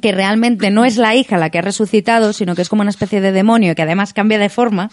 que 0.00 0.12
realmente 0.12 0.70
no 0.70 0.84
es 0.84 0.96
la 0.96 1.14
hija 1.14 1.38
la 1.38 1.50
que 1.50 1.58
ha 1.58 1.62
resucitado, 1.62 2.32
sino 2.32 2.54
que 2.54 2.62
es 2.62 2.68
como 2.68 2.82
una 2.82 2.90
especie 2.90 3.20
de 3.20 3.32
demonio 3.32 3.74
que 3.74 3.82
además 3.82 4.12
cambia 4.12 4.38
de 4.38 4.48
forma. 4.48 4.90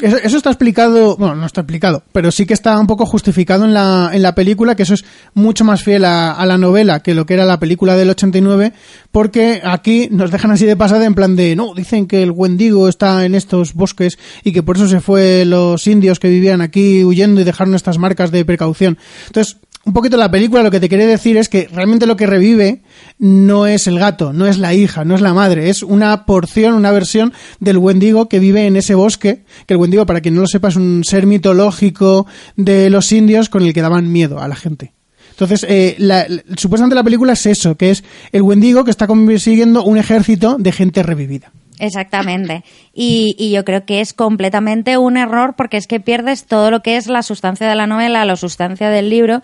Eso, 0.00 0.18
eso 0.18 0.36
está 0.36 0.50
explicado, 0.50 1.16
bueno, 1.16 1.36
no 1.36 1.46
está 1.46 1.62
explicado, 1.62 2.02
pero 2.12 2.30
sí 2.30 2.44
que 2.44 2.52
está 2.52 2.78
un 2.78 2.86
poco 2.86 3.06
justificado 3.06 3.64
en 3.64 3.72
la, 3.72 4.10
en 4.12 4.22
la 4.22 4.34
película, 4.34 4.74
que 4.74 4.82
eso 4.82 4.92
es 4.92 5.04
mucho 5.32 5.64
más 5.64 5.82
fiel 5.82 6.04
a, 6.04 6.32
a 6.32 6.44
la 6.44 6.58
novela 6.58 7.00
que 7.00 7.14
lo 7.14 7.24
que 7.24 7.34
era 7.34 7.46
la 7.46 7.58
película 7.58 7.96
del 7.96 8.10
89, 8.10 8.74
porque 9.10 9.62
aquí 9.64 10.08
nos 10.10 10.30
dejan 10.30 10.50
así 10.50 10.66
de 10.66 10.76
pasada 10.76 11.06
en 11.06 11.14
plan 11.14 11.34
de, 11.34 11.56
no, 11.56 11.72
dicen 11.74 12.06
que 12.06 12.22
el 12.22 12.30
Wendigo 12.30 12.88
está 12.88 13.24
en 13.24 13.34
estos 13.34 13.72
bosques 13.72 14.18
y 14.44 14.52
que 14.52 14.62
por 14.62 14.76
eso 14.76 14.86
se 14.86 15.00
fue 15.00 15.44
los 15.46 15.86
indios 15.86 16.18
que 16.18 16.28
vivían 16.28 16.60
aquí 16.60 17.02
huyendo 17.02 17.40
y 17.40 17.44
dejaron 17.44 17.74
estas 17.74 17.96
marcas 17.96 18.30
de 18.30 18.44
precaución. 18.44 18.98
Entonces, 19.28 19.56
un 19.86 19.92
poquito 19.92 20.16
la 20.18 20.30
película 20.30 20.62
lo 20.62 20.70
que 20.70 20.80
te 20.80 20.88
quiere 20.88 21.06
decir 21.06 21.36
es 21.38 21.48
que 21.48 21.68
realmente 21.72 22.06
lo 22.06 22.16
que 22.16 22.26
revive 22.26 22.82
no 23.18 23.66
es 23.66 23.86
el 23.86 23.98
gato, 23.98 24.32
no 24.32 24.46
es 24.46 24.58
la 24.58 24.74
hija, 24.74 25.04
no 25.04 25.14
es 25.14 25.20
la 25.20 25.32
madre, 25.32 25.70
es 25.70 25.82
una 25.82 26.26
porción, 26.26 26.74
una 26.74 26.90
versión 26.90 27.32
del 27.60 27.78
Wendigo 27.78 28.28
que 28.28 28.38
vive 28.40 28.66
en 28.66 28.76
ese 28.76 28.94
bosque, 28.94 29.44
que 29.66 29.74
el 29.74 29.80
Wendigo, 29.80 30.04
para 30.04 30.20
quien 30.20 30.34
no 30.34 30.42
lo 30.42 30.46
sepa, 30.48 30.68
es 30.68 30.76
un 30.76 31.02
ser 31.04 31.26
mitológico 31.26 32.26
de 32.56 32.90
los 32.90 33.10
indios 33.12 33.48
con 33.48 33.62
el 33.62 33.72
que 33.72 33.80
daban 33.82 34.10
miedo 34.12 34.40
a 34.40 34.48
la 34.48 34.56
gente. 34.56 34.92
Entonces, 35.30 35.64
eh, 35.68 35.94
la- 35.98 36.26
supuestamente 36.56 36.94
la 36.94 37.04
película 37.04 37.34
es 37.34 37.46
eso, 37.46 37.76
que 37.76 37.90
es 37.90 38.02
el 38.32 38.42
Wendigo 38.42 38.84
que 38.84 38.90
está 38.90 39.06
consiguiendo 39.06 39.84
un 39.84 39.98
ejército 39.98 40.56
de 40.58 40.72
gente 40.72 41.02
revivida. 41.02 41.52
Exactamente. 41.78 42.64
Y, 42.94 43.34
y 43.38 43.50
yo 43.50 43.64
creo 43.64 43.84
que 43.84 44.00
es 44.00 44.12
completamente 44.12 44.96
un 44.98 45.16
error 45.16 45.54
porque 45.56 45.76
es 45.76 45.86
que 45.86 46.00
pierdes 46.00 46.46
todo 46.46 46.70
lo 46.70 46.80
que 46.80 46.96
es 46.96 47.06
la 47.06 47.22
sustancia 47.22 47.68
de 47.68 47.74
la 47.74 47.86
novela, 47.86 48.24
la 48.24 48.36
sustancia 48.36 48.88
del 48.90 49.10
libro. 49.10 49.42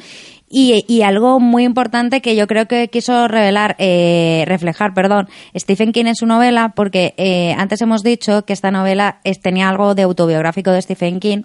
Y, 0.55 1.01
algo 1.01 1.41
muy 1.41 1.65
importante 1.65 2.21
que 2.21 2.37
yo 2.37 2.47
creo 2.47 2.69
que 2.69 2.89
quiso 2.89 3.27
revelar, 3.27 3.75
eh, 3.79 4.45
reflejar, 4.47 4.93
perdón, 4.93 5.27
Stephen 5.57 5.93
King 5.93 6.05
en 6.05 6.15
su 6.15 6.27
novela, 6.27 6.75
porque 6.77 7.15
eh, 7.17 7.55
antes 7.57 7.81
hemos 7.81 8.03
dicho 8.03 8.45
que 8.45 8.53
esta 8.53 8.71
novela 8.71 9.21
tenía 9.41 9.71
algo 9.71 9.95
de 9.95 10.03
autobiográfico 10.03 10.71
de 10.71 10.83
Stephen 10.83 11.21
King, 11.21 11.45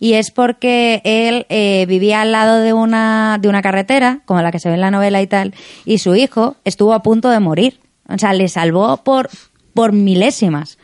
y 0.00 0.14
es 0.14 0.30
porque 0.30 1.02
él 1.04 1.44
eh, 1.50 1.84
vivía 1.86 2.22
al 2.22 2.32
lado 2.32 2.60
de 2.60 2.72
una, 2.72 3.36
de 3.38 3.50
una 3.50 3.60
carretera, 3.60 4.22
como 4.24 4.40
la 4.40 4.50
que 4.50 4.60
se 4.60 4.70
ve 4.70 4.76
en 4.76 4.80
la 4.80 4.90
novela 4.90 5.20
y 5.20 5.26
tal, 5.26 5.52
y 5.84 5.98
su 5.98 6.14
hijo 6.14 6.56
estuvo 6.64 6.94
a 6.94 7.02
punto 7.02 7.28
de 7.28 7.40
morir. 7.40 7.78
O 8.08 8.16
sea, 8.16 8.32
le 8.32 8.48
salvó 8.48 8.96
por, 9.04 9.28
por 9.78 9.92
milésimas. 9.92 10.76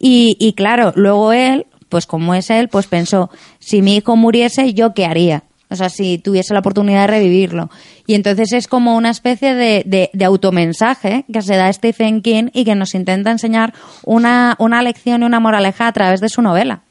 Y, 0.00 0.36
y 0.40 0.54
claro, 0.54 0.92
luego 0.96 1.32
él, 1.32 1.66
pues 1.88 2.06
como 2.06 2.34
es 2.34 2.50
él, 2.50 2.68
pues 2.68 2.88
pensó, 2.88 3.30
si 3.60 3.82
mi 3.82 3.96
hijo 3.96 4.16
muriese, 4.16 4.74
¿yo 4.74 4.94
qué 4.94 5.06
haría? 5.06 5.44
O 5.70 5.76
sea, 5.76 5.88
si 5.88 6.18
tuviese 6.18 6.52
la 6.52 6.58
oportunidad 6.58 7.02
de 7.02 7.06
revivirlo. 7.06 7.70
Y 8.04 8.14
entonces 8.14 8.52
es 8.52 8.66
como 8.66 8.96
una 8.96 9.10
especie 9.10 9.54
de, 9.54 9.84
de, 9.86 10.10
de 10.12 10.24
automensaje 10.24 11.24
que 11.32 11.40
se 11.40 11.54
da 11.56 11.72
Stephen 11.72 12.20
King 12.20 12.48
y 12.52 12.64
que 12.64 12.74
nos 12.74 12.96
intenta 12.96 13.30
enseñar 13.30 13.74
una, 14.04 14.56
una 14.58 14.82
lección 14.82 15.22
y 15.22 15.24
una 15.24 15.38
moraleja 15.38 15.86
a 15.86 15.92
través 15.92 16.20
de 16.20 16.28
su 16.28 16.42
novela. 16.42 16.82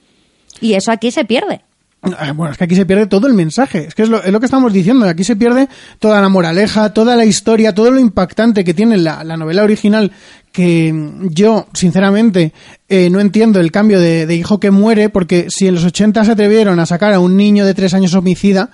Y 0.62 0.74
eso 0.76 0.92
aquí 0.94 1.12
se 1.12 1.26
pierde. 1.26 1.62
Ah, 2.04 2.32
Bueno, 2.34 2.52
es 2.52 2.58
que 2.58 2.64
aquí 2.64 2.76
se 2.76 2.86
pierde 2.88 3.06
todo 3.06 3.28
el 3.28 3.36
mensaje. 3.36 3.86
Es 3.88 3.94
que 3.94 4.02
es 4.02 4.10
lo, 4.10 4.24
es 4.24 4.32
lo 4.32 4.40
que 4.40 4.46
estamos 4.48 4.74
diciendo. 4.74 5.06
Aquí 5.08 5.24
se 5.24 5.36
pierde 5.36 5.68
toda 6.00 6.20
la 6.20 6.30
moraleja, 6.30 6.94
toda 6.94 7.16
la 7.16 7.26
historia, 7.26 7.76
todo 7.76 7.92
lo 7.92 8.00
impactante 8.00 8.64
que 8.64 8.74
tiene 8.74 8.98
la, 8.98 9.24
la 9.24 9.38
novela 9.38 9.64
original. 9.64 10.12
Que 10.52 10.94
yo, 11.30 11.68
sinceramente, 11.74 12.54
eh, 12.90 13.10
no 13.10 13.20
entiendo 13.22 13.60
el 13.60 13.72
cambio 13.72 14.00
de, 14.00 14.26
de 14.26 14.36
hijo 14.36 14.60
que 14.60 14.70
muere, 14.70 15.10
porque 15.10 15.48
si 15.50 15.68
en 15.68 15.76
los 15.76 15.86
80 15.86 16.26
se 16.26 16.32
atrevieron 16.32 16.80
a 16.80 16.86
sacar 16.86 17.14
a 17.14 17.20
un 17.20 17.38
niño 17.38 17.66
de 17.66 17.74
tres 17.74 17.94
años 17.94 18.14
homicida, 18.14 18.72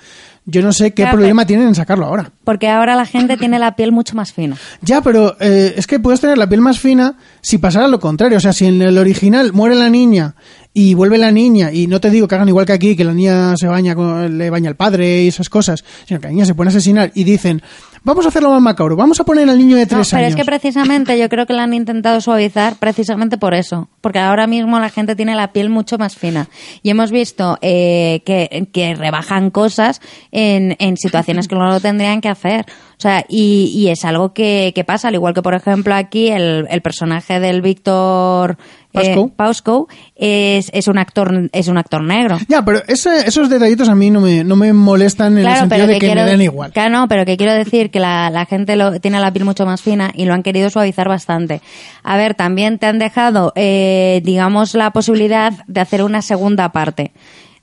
yo 0.49 0.61
no 0.61 0.71
sé 0.71 0.91
qué 0.91 1.03
Claro, 1.03 1.17
problema 1.17 1.45
tienen 1.45 1.67
en 1.67 1.75
sacarlo 1.75 2.05
ahora. 2.05 2.31
Porque 2.45 2.69
ahora 2.69 2.95
la 2.95 3.05
gente 3.05 3.35
tiene 3.35 3.59
la 3.59 3.75
piel 3.75 3.91
mucho 3.91 4.15
más 4.15 4.31
fina. 4.31 4.55
Ya, 4.81 5.01
pero 5.01 5.35
eh, 5.41 5.73
es 5.75 5.85
que 5.87 5.99
puedes 5.99 6.21
tener 6.21 6.37
la 6.37 6.47
piel 6.47 6.61
más 6.61 6.79
fina 6.79 7.17
si 7.41 7.57
pasara 7.57 7.89
lo 7.89 7.99
contrario. 7.99 8.37
O 8.37 8.39
sea, 8.41 8.53
si 8.53 8.65
en 8.65 8.81
el 8.81 8.97
original 8.97 9.51
muere 9.51 9.75
la 9.75 9.89
niña 9.89 10.35
y 10.73 10.93
vuelve 10.93 11.17
la 11.17 11.31
niña, 11.31 11.73
y 11.73 11.87
no 11.87 11.99
te 11.99 12.09
digo 12.09 12.29
que 12.29 12.35
hagan 12.35 12.47
igual 12.47 12.65
que 12.65 12.71
aquí, 12.71 12.95
que 12.95 13.03
la 13.03 13.13
niña 13.13 13.57
se 13.57 13.67
baña, 13.67 13.93
con, 13.93 14.37
le 14.37 14.49
baña 14.49 14.69
al 14.69 14.77
padre 14.77 15.23
y 15.23 15.27
esas 15.27 15.49
cosas, 15.49 15.83
sino 16.07 16.21
que 16.21 16.27
la 16.27 16.31
niña 16.31 16.45
se 16.45 16.55
pone 16.55 16.69
a 16.69 16.71
asesinar 16.71 17.11
y 17.13 17.25
dicen, 17.25 17.61
vamos 18.07 18.25
a 18.25 18.29
hacerlo 18.29 18.49
más 18.49 18.61
macabro, 18.61 18.95
vamos 18.95 19.19
a 19.19 19.23
poner 19.23 19.47
al 19.47 19.57
niño 19.59 19.75
de 19.75 19.83
No, 19.83 19.87
tres 19.89 20.09
pero 20.09 20.21
años. 20.21 20.29
es 20.31 20.35
que 20.35 20.45
precisamente 20.45 21.19
yo 21.19 21.29
creo 21.29 21.45
que 21.45 21.53
la 21.53 21.63
han 21.63 21.73
intentado 21.75 22.19
suavizar 22.21 22.77
precisamente 22.77 23.37
por 23.37 23.53
eso, 23.53 23.89
porque 24.01 24.17
ahora 24.19 24.47
mismo 24.47 24.79
la 24.79 24.89
gente 24.89 25.15
tiene 25.15 25.35
la 25.35 25.51
piel 25.53 25.69
mucho 25.69 25.97
más 25.99 26.15
fina 26.15 26.47
y 26.81 26.89
hemos 26.89 27.11
visto 27.11 27.59
eh, 27.61 28.21
que, 28.25 28.67
que 28.73 28.95
rebajan 28.95 29.51
cosas 29.51 30.01
en, 30.31 30.75
en 30.79 30.97
situaciones 30.97 31.47
que 31.47 31.55
no 31.55 31.67
lo 31.67 31.79
tendrían 31.79 32.21
que 32.21 32.29
hacer. 32.29 32.65
O 32.97 32.99
sea, 32.99 33.23
y, 33.29 33.65
y 33.75 33.89
es 33.89 34.03
algo 34.05 34.33
que, 34.33 34.71
que 34.73 34.83
pasa, 34.83 35.09
al 35.09 35.13
igual 35.13 35.35
que 35.35 35.43
por 35.43 35.53
ejemplo 35.53 35.93
aquí 35.93 36.29
el, 36.29 36.65
el 36.71 36.81
personaje 36.81 37.39
del 37.39 37.61
Víctor 37.61 38.57
eh, 38.99 39.13
Pascoe. 39.15 39.31
Pascoe 39.35 39.85
es, 40.15 40.69
es 40.73 40.87
un 40.87 40.97
actor 40.97 41.49
es 41.51 41.67
un 41.67 41.77
actor 41.77 42.03
negro. 42.03 42.37
Ya, 42.47 42.63
pero 42.63 42.81
ese- 42.87 43.27
esos 43.27 43.49
detallitos 43.49 43.89
a 43.89 43.95
mí 43.95 44.09
no 44.09 44.21
me, 44.21 44.43
no 44.43 44.55
me 44.55 44.73
molestan 44.73 45.37
en 45.37 45.45
el 45.45 45.55
sentido 45.59 45.87
de 45.87 45.99
que 45.99 46.07
me 46.15 46.23
den 46.31 46.41
igual. 46.41 46.71
Claro, 46.71 46.89
no, 46.97 47.07
pero 47.07 47.25
que 47.25 47.37
quiero 47.37 47.53
decir 47.53 47.89
que 47.91 47.99
la, 47.99 48.29
la 48.29 48.45
gente 48.45 48.75
lo, 48.75 48.99
tiene 48.99 49.19
la 49.19 49.31
piel 49.31 49.45
mucho 49.45 49.65
más 49.65 49.81
fina 49.81 50.11
y 50.15 50.25
lo 50.25 50.33
han 50.33 50.43
querido 50.43 50.69
suavizar 50.69 51.07
bastante. 51.09 51.61
A 52.03 52.17
ver, 52.17 52.33
también 52.35 52.77
te 52.79 52.85
han 52.85 52.99
dejado, 52.99 53.53
eh, 53.55 54.21
digamos, 54.23 54.73
la 54.73 54.91
posibilidad 54.91 55.53
de 55.67 55.81
hacer 55.81 56.03
una 56.03 56.21
segunda 56.21 56.71
parte. 56.71 57.11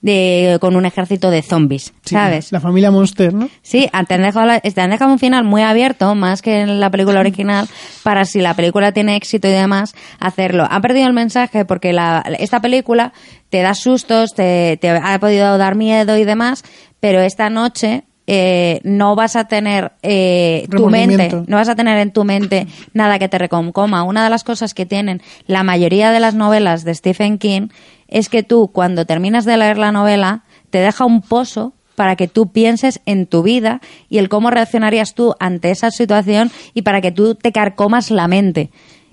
De, 0.05 0.59
con 0.61 0.76
un 0.76 0.84
ejército 0.84 1.30
de 1.30 1.40
zombies, 1.40 1.94
Sí, 2.05 2.14
¿sabes? 2.14 2.52
La 2.52 2.61
familia 2.61 2.90
Monster, 2.90 3.32
¿no? 3.32 3.48
Sí, 3.62 3.88
te 4.07 4.14
han, 4.14 4.20
dejado 4.20 4.44
la- 4.44 4.61
te 4.61 4.78
han 4.82 4.90
dejado 4.90 5.11
un 5.11 5.18
final 5.18 5.44
muy 5.44 5.62
abierto, 5.62 6.14
más 6.14 6.42
que 6.42 6.61
en 6.61 6.78
la 6.78 6.90
película 6.90 7.20
original, 7.20 7.66
para 8.02 8.26
si 8.26 8.42
la 8.42 8.52
película 8.52 8.92
tiene 8.92 9.16
éxito 9.16 9.48
y 9.48 9.52
demás, 9.52 9.94
hacerlo. 10.20 10.66
Han 10.70 10.82
perdido 10.82 11.07
el 11.07 11.14
mensaje 11.14 11.64
porque 11.64 11.94
la, 11.94 12.22
esta 12.38 12.61
película 12.61 13.14
te 13.48 13.62
da 13.62 13.72
sustos, 13.72 14.34
te, 14.34 14.76
te 14.78 14.90
ha 14.90 15.18
podido 15.18 15.57
dar 15.57 15.74
miedo 15.74 16.18
y 16.18 16.24
demás, 16.24 16.64
pero 17.00 17.22
esta 17.22 17.48
noche 17.48 18.05
eh, 18.26 18.80
no 18.84 19.16
vas 19.16 19.36
a 19.36 19.44
tener 19.48 19.92
eh, 20.02 20.66
tu 20.70 20.88
mente, 20.90 21.30
no 21.46 21.57
vas 21.57 21.68
a 21.70 21.74
tener 21.76 21.98
en 21.98 22.11
tu 22.12 22.24
mente 22.24 22.66
nada 22.92 23.18
que 23.18 23.28
te 23.30 23.38
reconcoma. 23.38 24.02
Una 24.02 24.22
de 24.24 24.28
las 24.30 24.44
cosas 24.44 24.74
que 24.74 24.84
tienen 24.84 25.22
la 25.46 25.62
mayoría 25.62 26.11
de 26.11 26.20
las 26.20 26.34
novelas 26.34 26.84
de 26.84 26.94
Stephen 26.94 27.38
King 27.38 27.68
es 28.09 28.28
que 28.28 28.42
tú, 28.42 28.68
cuando 28.72 29.07
terminas 29.07 29.44
de 29.44 29.57
leer 29.57 29.78
la 29.78 29.92
novela, 29.92 30.44
te 30.70 30.78
deja 30.78 31.05
un 31.05 31.22
pozo 31.22 31.72
para 31.94 32.16
que 32.16 32.28
tú 32.28 32.50
pienses 32.50 33.00
en 33.07 33.26
tu 33.26 33.42
vida 33.42 33.80
y 34.09 34.18
el 34.18 34.28
cómo 34.28 34.50
reaccionarías 34.50 35.14
tú 35.14 35.34
ante 35.38 35.70
esa 35.70 35.90
situación 35.90 36.50
y 36.74 36.82
para 36.82 37.00
que 37.00 37.12
tú 37.12 37.34
te 37.34 37.52
carcomas 37.52 38.11
la 38.11 38.28
mente. 38.28 38.70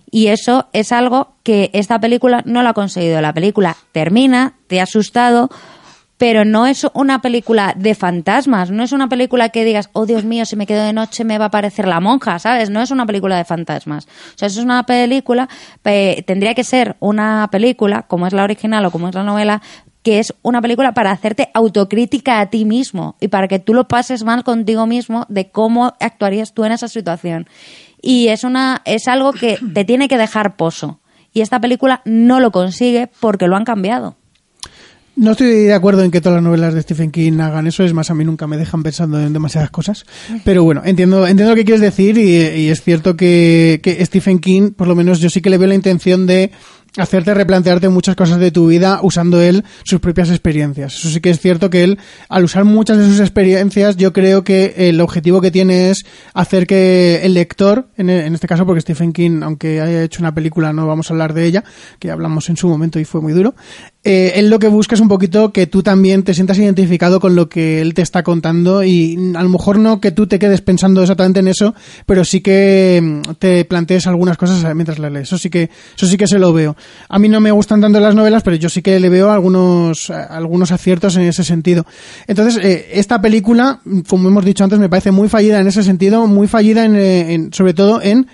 Y 0.09 0.27
eso 0.27 0.67
es 0.73 0.91
algo 0.91 1.35
que 1.43 1.69
esta 1.73 1.99
película 1.99 2.43
no 2.45 2.63
lo 2.63 2.69
ha 2.69 2.73
conseguido. 2.73 3.21
La 3.21 3.33
película 3.33 3.77
termina, 3.93 4.55
te 4.67 4.81
ha 4.81 4.83
asustado, 4.83 5.49
pero 6.21 6.45
no 6.45 6.67
es 6.67 6.85
una 6.93 7.19
película 7.19 7.73
de 7.75 7.95
fantasmas, 7.95 8.69
no 8.69 8.83
es 8.83 8.91
una 8.91 9.09
película 9.09 9.49
que 9.49 9.65
digas, 9.65 9.89
oh 9.93 10.05
Dios 10.05 10.23
mío, 10.23 10.45
si 10.45 10.55
me 10.55 10.67
quedo 10.67 10.83
de 10.83 10.93
noche 10.93 11.23
me 11.23 11.39
va 11.39 11.45
a 11.45 11.47
aparecer 11.47 11.87
la 11.87 11.99
monja, 11.99 12.37
¿sabes? 12.37 12.69
No 12.69 12.79
es 12.79 12.91
una 12.91 13.07
película 13.07 13.37
de 13.37 13.43
fantasmas. 13.43 14.05
O 14.05 14.37
sea, 14.37 14.47
es 14.47 14.57
una 14.57 14.83
película, 14.83 15.49
eh, 15.83 16.21
tendría 16.27 16.53
que 16.53 16.63
ser 16.63 16.95
una 16.99 17.49
película, 17.51 18.03
como 18.03 18.27
es 18.27 18.33
la 18.33 18.43
original 18.43 18.85
o 18.85 18.91
como 18.91 19.09
es 19.09 19.15
la 19.15 19.23
novela, 19.23 19.63
que 20.03 20.19
es 20.19 20.35
una 20.43 20.61
película 20.61 20.93
para 20.93 21.09
hacerte 21.09 21.49
autocrítica 21.55 22.39
a 22.39 22.51
ti 22.51 22.65
mismo 22.65 23.15
y 23.19 23.29
para 23.29 23.47
que 23.47 23.57
tú 23.57 23.73
lo 23.73 23.87
pases 23.87 24.23
mal 24.23 24.43
contigo 24.43 24.85
mismo 24.85 25.25
de 25.27 25.49
cómo 25.49 25.95
actuarías 25.99 26.53
tú 26.53 26.65
en 26.65 26.73
esa 26.73 26.87
situación. 26.87 27.47
Y 27.99 28.27
es 28.27 28.43
una 28.43 28.83
es 28.85 29.07
algo 29.07 29.33
que 29.33 29.57
te 29.73 29.85
tiene 29.85 30.07
que 30.07 30.19
dejar 30.19 30.55
pozo. 30.55 30.99
Y 31.33 31.41
esta 31.41 31.59
película 31.59 32.03
no 32.05 32.39
lo 32.39 32.51
consigue 32.51 33.09
porque 33.19 33.47
lo 33.47 33.55
han 33.55 33.65
cambiado. 33.65 34.17
No 35.15 35.31
estoy 35.31 35.47
de 35.47 35.73
acuerdo 35.73 36.03
en 36.03 36.09
que 36.09 36.21
todas 36.21 36.37
las 36.37 36.43
novelas 36.43 36.73
de 36.73 36.81
Stephen 36.81 37.11
King 37.11 37.39
hagan 37.39 37.67
eso, 37.67 37.83
es 37.83 37.93
más, 37.93 38.09
a 38.09 38.15
mí 38.15 38.23
nunca 38.23 38.47
me 38.47 38.57
dejan 38.57 38.81
pensando 38.81 39.19
en 39.19 39.33
demasiadas 39.33 39.69
cosas. 39.69 40.05
Pero 40.45 40.63
bueno, 40.63 40.81
entiendo, 40.85 41.27
entiendo 41.27 41.51
lo 41.51 41.55
que 41.55 41.65
quieres 41.65 41.81
decir 41.81 42.17
y, 42.17 42.37
y 42.37 42.69
es 42.69 42.81
cierto 42.81 43.17
que, 43.17 43.81
que 43.83 44.03
Stephen 44.05 44.39
King, 44.39 44.71
por 44.71 44.87
lo 44.87 44.95
menos 44.95 45.19
yo 45.19 45.29
sí 45.29 45.41
que 45.41 45.49
le 45.49 45.57
veo 45.57 45.67
la 45.67 45.75
intención 45.75 46.25
de 46.25 46.51
hacerte 46.97 47.33
replantearte 47.33 47.89
muchas 47.89 48.15
cosas 48.15 48.39
de 48.39 48.51
tu 48.51 48.67
vida 48.67 48.99
usando 49.01 49.41
él 49.41 49.63
sus 49.83 49.99
propias 49.99 50.29
experiencias. 50.29 50.95
Eso 50.95 51.09
sí 51.09 51.21
que 51.21 51.29
es 51.29 51.39
cierto 51.39 51.69
que 51.69 51.83
él, 51.83 51.99
al 52.27 52.43
usar 52.43 52.65
muchas 52.65 52.97
de 52.97 53.05
sus 53.05 53.19
experiencias, 53.19 53.95
yo 53.95 54.11
creo 54.13 54.43
que 54.43 54.73
el 54.77 54.99
objetivo 54.99 55.41
que 55.41 55.51
tiene 55.51 55.89
es 55.89 56.05
hacer 56.33 56.67
que 56.67 57.21
el 57.23 57.33
lector, 57.33 57.87
en, 57.95 58.09
en 58.09 58.33
este 58.33 58.47
caso 58.47 58.65
porque 58.65 58.81
Stephen 58.81 59.13
King, 59.13 59.41
aunque 59.43 59.79
haya 59.79 60.03
hecho 60.03 60.21
una 60.21 60.33
película, 60.33 60.73
no 60.73 60.87
vamos 60.87 61.09
a 61.09 61.13
hablar 61.13 61.33
de 61.33 61.45
ella, 61.45 61.63
que 61.99 62.11
hablamos 62.11 62.49
en 62.49 62.57
su 62.57 62.67
momento 62.67 62.99
y 62.99 63.05
fue 63.05 63.21
muy 63.21 63.33
duro, 63.33 63.55
eh, 64.03 64.33
él 64.37 64.49
lo 64.49 64.57
que 64.57 64.67
busca 64.67 64.95
es 64.95 65.01
un 65.01 65.07
poquito 65.07 65.53
que 65.53 65.67
tú 65.67 65.83
también 65.83 66.23
te 66.23 66.33
sientas 66.33 66.57
identificado 66.57 67.19
con 67.19 67.35
lo 67.35 67.49
que 67.49 67.81
él 67.81 67.93
te 67.93 68.01
está 68.01 68.23
contando 68.23 68.83
y 68.83 69.15
a 69.35 69.43
lo 69.43 69.49
mejor 69.49 69.77
no 69.77 70.01
que 70.01 70.09
tú 70.11 70.25
te 70.25 70.39
quedes 70.39 70.61
pensando 70.61 71.01
exactamente 71.03 71.39
en 71.41 71.47
eso, 71.47 71.75
pero 72.07 72.25
sí 72.25 72.41
que 72.41 72.99
mm, 73.01 73.33
te 73.37 73.63
plantees 73.65 74.07
algunas 74.07 74.37
cosas 74.37 74.63
mientras 74.73 74.97
la 74.97 75.09
lees. 75.11 75.27
Eso 75.27 75.37
sí 75.37 75.51
que, 75.51 75.69
eso 75.95 76.07
sí 76.07 76.17
que 76.17 76.25
se 76.27 76.39
lo 76.39 76.51
veo. 76.51 76.75
A 77.09 77.19
mí 77.19 77.29
no 77.29 77.39
me 77.39 77.51
gustan 77.51 77.79
tanto 77.79 77.99
las 77.99 78.15
novelas, 78.15 78.41
pero 78.41 78.55
yo 78.55 78.69
sí 78.69 78.81
que 78.81 78.99
le 78.99 79.09
veo 79.09 79.29
algunos, 79.29 80.09
eh, 80.09 80.13
algunos 80.13 80.71
aciertos 80.71 81.15
en 81.17 81.23
ese 81.23 81.43
sentido. 81.43 81.85
Entonces, 82.25 82.57
eh, 82.63 82.89
esta 82.93 83.21
película, 83.21 83.81
como 84.07 84.29
hemos 84.29 84.43
dicho 84.45 84.63
antes, 84.63 84.79
me 84.79 84.89
parece 84.89 85.11
muy 85.11 85.29
fallida 85.29 85.59
en 85.59 85.67
ese 85.67 85.83
sentido, 85.83 86.25
muy 86.25 86.47
fallida 86.47 86.85
en, 86.85 86.95
eh, 86.95 87.33
en- 87.33 87.53
sobre 87.53 87.75
todo 87.75 88.01
en 88.01 88.25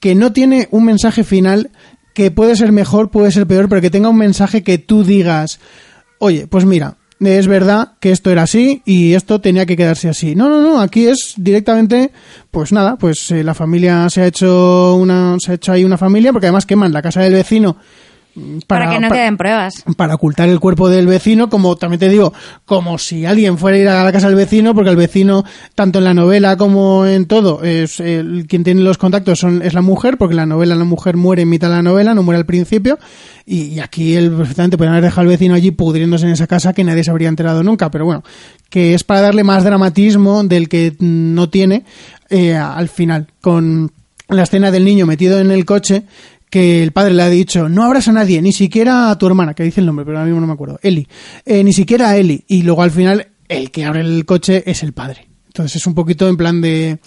que 0.00 0.14
no 0.14 0.32
tiene 0.32 0.68
un 0.70 0.84
mensaje 0.84 1.24
final 1.24 1.70
que 2.18 2.32
puede 2.32 2.56
ser 2.56 2.72
mejor, 2.72 3.10
puede 3.10 3.30
ser 3.30 3.46
peor, 3.46 3.68
pero 3.68 3.80
que 3.80 3.90
tenga 3.90 4.08
un 4.08 4.16
mensaje 4.16 4.64
que 4.64 4.76
tú 4.76 5.04
digas, 5.04 5.60
oye, 6.18 6.48
pues 6.48 6.64
mira, 6.64 6.96
es 7.20 7.46
verdad 7.46 7.92
que 8.00 8.10
esto 8.10 8.32
era 8.32 8.42
así 8.42 8.82
y 8.84 9.14
esto 9.14 9.40
tenía 9.40 9.66
que 9.66 9.76
quedarse 9.76 10.08
así. 10.08 10.34
No, 10.34 10.48
no, 10.48 10.60
no, 10.60 10.80
aquí 10.80 11.06
es 11.06 11.34
directamente, 11.36 12.10
pues 12.50 12.72
nada, 12.72 12.96
pues 12.96 13.30
eh, 13.30 13.44
la 13.44 13.54
familia 13.54 14.10
se 14.10 14.22
ha 14.22 14.26
hecho 14.26 14.96
una, 14.96 15.36
se 15.38 15.52
ha 15.52 15.54
hecho 15.54 15.70
ahí 15.70 15.84
una 15.84 15.96
familia, 15.96 16.32
porque 16.32 16.46
además 16.46 16.66
queman 16.66 16.92
la 16.92 17.02
casa 17.02 17.20
del 17.20 17.34
vecino. 17.34 17.76
Para, 18.66 18.90
que 18.90 19.00
no 19.00 19.10
queden 19.10 19.36
pruebas. 19.36 19.84
para 19.96 20.14
ocultar 20.14 20.48
el 20.48 20.60
cuerpo 20.60 20.88
del 20.88 21.06
vecino, 21.06 21.48
como 21.48 21.76
también 21.76 21.98
te 21.98 22.08
digo, 22.08 22.32
como 22.64 22.98
si 22.98 23.26
alguien 23.26 23.58
fuera 23.58 23.76
a 23.76 23.80
ir 23.80 23.88
a 23.88 24.04
la 24.04 24.12
casa 24.12 24.28
del 24.28 24.36
vecino, 24.36 24.74
porque 24.74 24.90
el 24.90 24.96
vecino, 24.96 25.44
tanto 25.74 25.98
en 25.98 26.04
la 26.04 26.14
novela 26.14 26.56
como 26.56 27.04
en 27.04 27.26
todo, 27.26 27.64
es 27.64 27.98
el, 27.98 28.46
quien 28.48 28.62
tiene 28.62 28.82
los 28.82 28.96
contactos 28.96 29.40
son, 29.40 29.62
es 29.62 29.74
la 29.74 29.82
mujer, 29.82 30.18
porque 30.18 30.34
en 30.34 30.38
la 30.38 30.46
novela 30.46 30.76
la 30.76 30.84
mujer 30.84 31.16
muere 31.16 31.42
en 31.42 31.48
mitad 31.48 31.68
de 31.68 31.76
la 31.76 31.82
novela, 31.82 32.14
no 32.14 32.22
muere 32.22 32.38
al 32.38 32.46
principio, 32.46 32.98
y, 33.44 33.62
y 33.62 33.80
aquí 33.80 34.14
él 34.14 34.30
perfectamente 34.30 34.76
podrían 34.76 34.94
haber 34.94 35.04
dejado 35.04 35.22
al 35.22 35.28
vecino 35.28 35.54
allí 35.54 35.72
pudriéndose 35.72 36.26
en 36.26 36.32
esa 36.32 36.46
casa 36.46 36.72
que 36.72 36.84
nadie 36.84 37.02
se 37.02 37.10
habría 37.10 37.28
enterado 37.28 37.64
nunca, 37.64 37.90
pero 37.90 38.04
bueno, 38.04 38.22
que 38.70 38.94
es 38.94 39.02
para 39.02 39.22
darle 39.22 39.42
más 39.42 39.64
dramatismo 39.64 40.44
del 40.44 40.68
que 40.68 40.94
no 41.00 41.48
tiene 41.48 41.84
eh, 42.30 42.54
al 42.54 42.88
final, 42.88 43.28
con 43.40 43.90
la 44.28 44.42
escena 44.42 44.70
del 44.70 44.84
niño 44.84 45.06
metido 45.06 45.40
en 45.40 45.50
el 45.50 45.64
coche, 45.64 46.04
que 46.50 46.82
el 46.82 46.92
padre 46.92 47.14
le 47.14 47.22
ha 47.22 47.28
dicho, 47.28 47.68
no 47.68 47.84
abras 47.84 48.08
a 48.08 48.12
nadie, 48.12 48.40
ni 48.42 48.52
siquiera 48.52 49.10
a 49.10 49.18
tu 49.18 49.26
hermana, 49.26 49.54
que 49.54 49.62
dice 49.64 49.80
el 49.80 49.86
nombre, 49.86 50.04
pero 50.04 50.18
ahora 50.18 50.26
mismo 50.26 50.40
no 50.40 50.46
me 50.46 50.52
acuerdo, 50.54 50.78
Eli, 50.82 51.06
Eh, 51.44 51.62
ni 51.64 51.72
siquiera 51.72 52.10
a 52.10 52.16
Eli, 52.16 52.44
y 52.48 52.62
luego 52.62 52.82
al 52.82 52.90
final 52.90 53.28
el 53.48 53.70
que 53.70 53.84
abre 53.84 54.00
el 54.00 54.24
coche 54.26 54.62
es 54.66 54.82
el 54.82 54.92
padre. 54.92 55.26
Entonces 55.48 55.76
es 55.76 55.86
un 55.88 55.94
poquito 55.94 56.28
en 56.28 56.36
plan 56.36 56.60
de, 56.60 56.98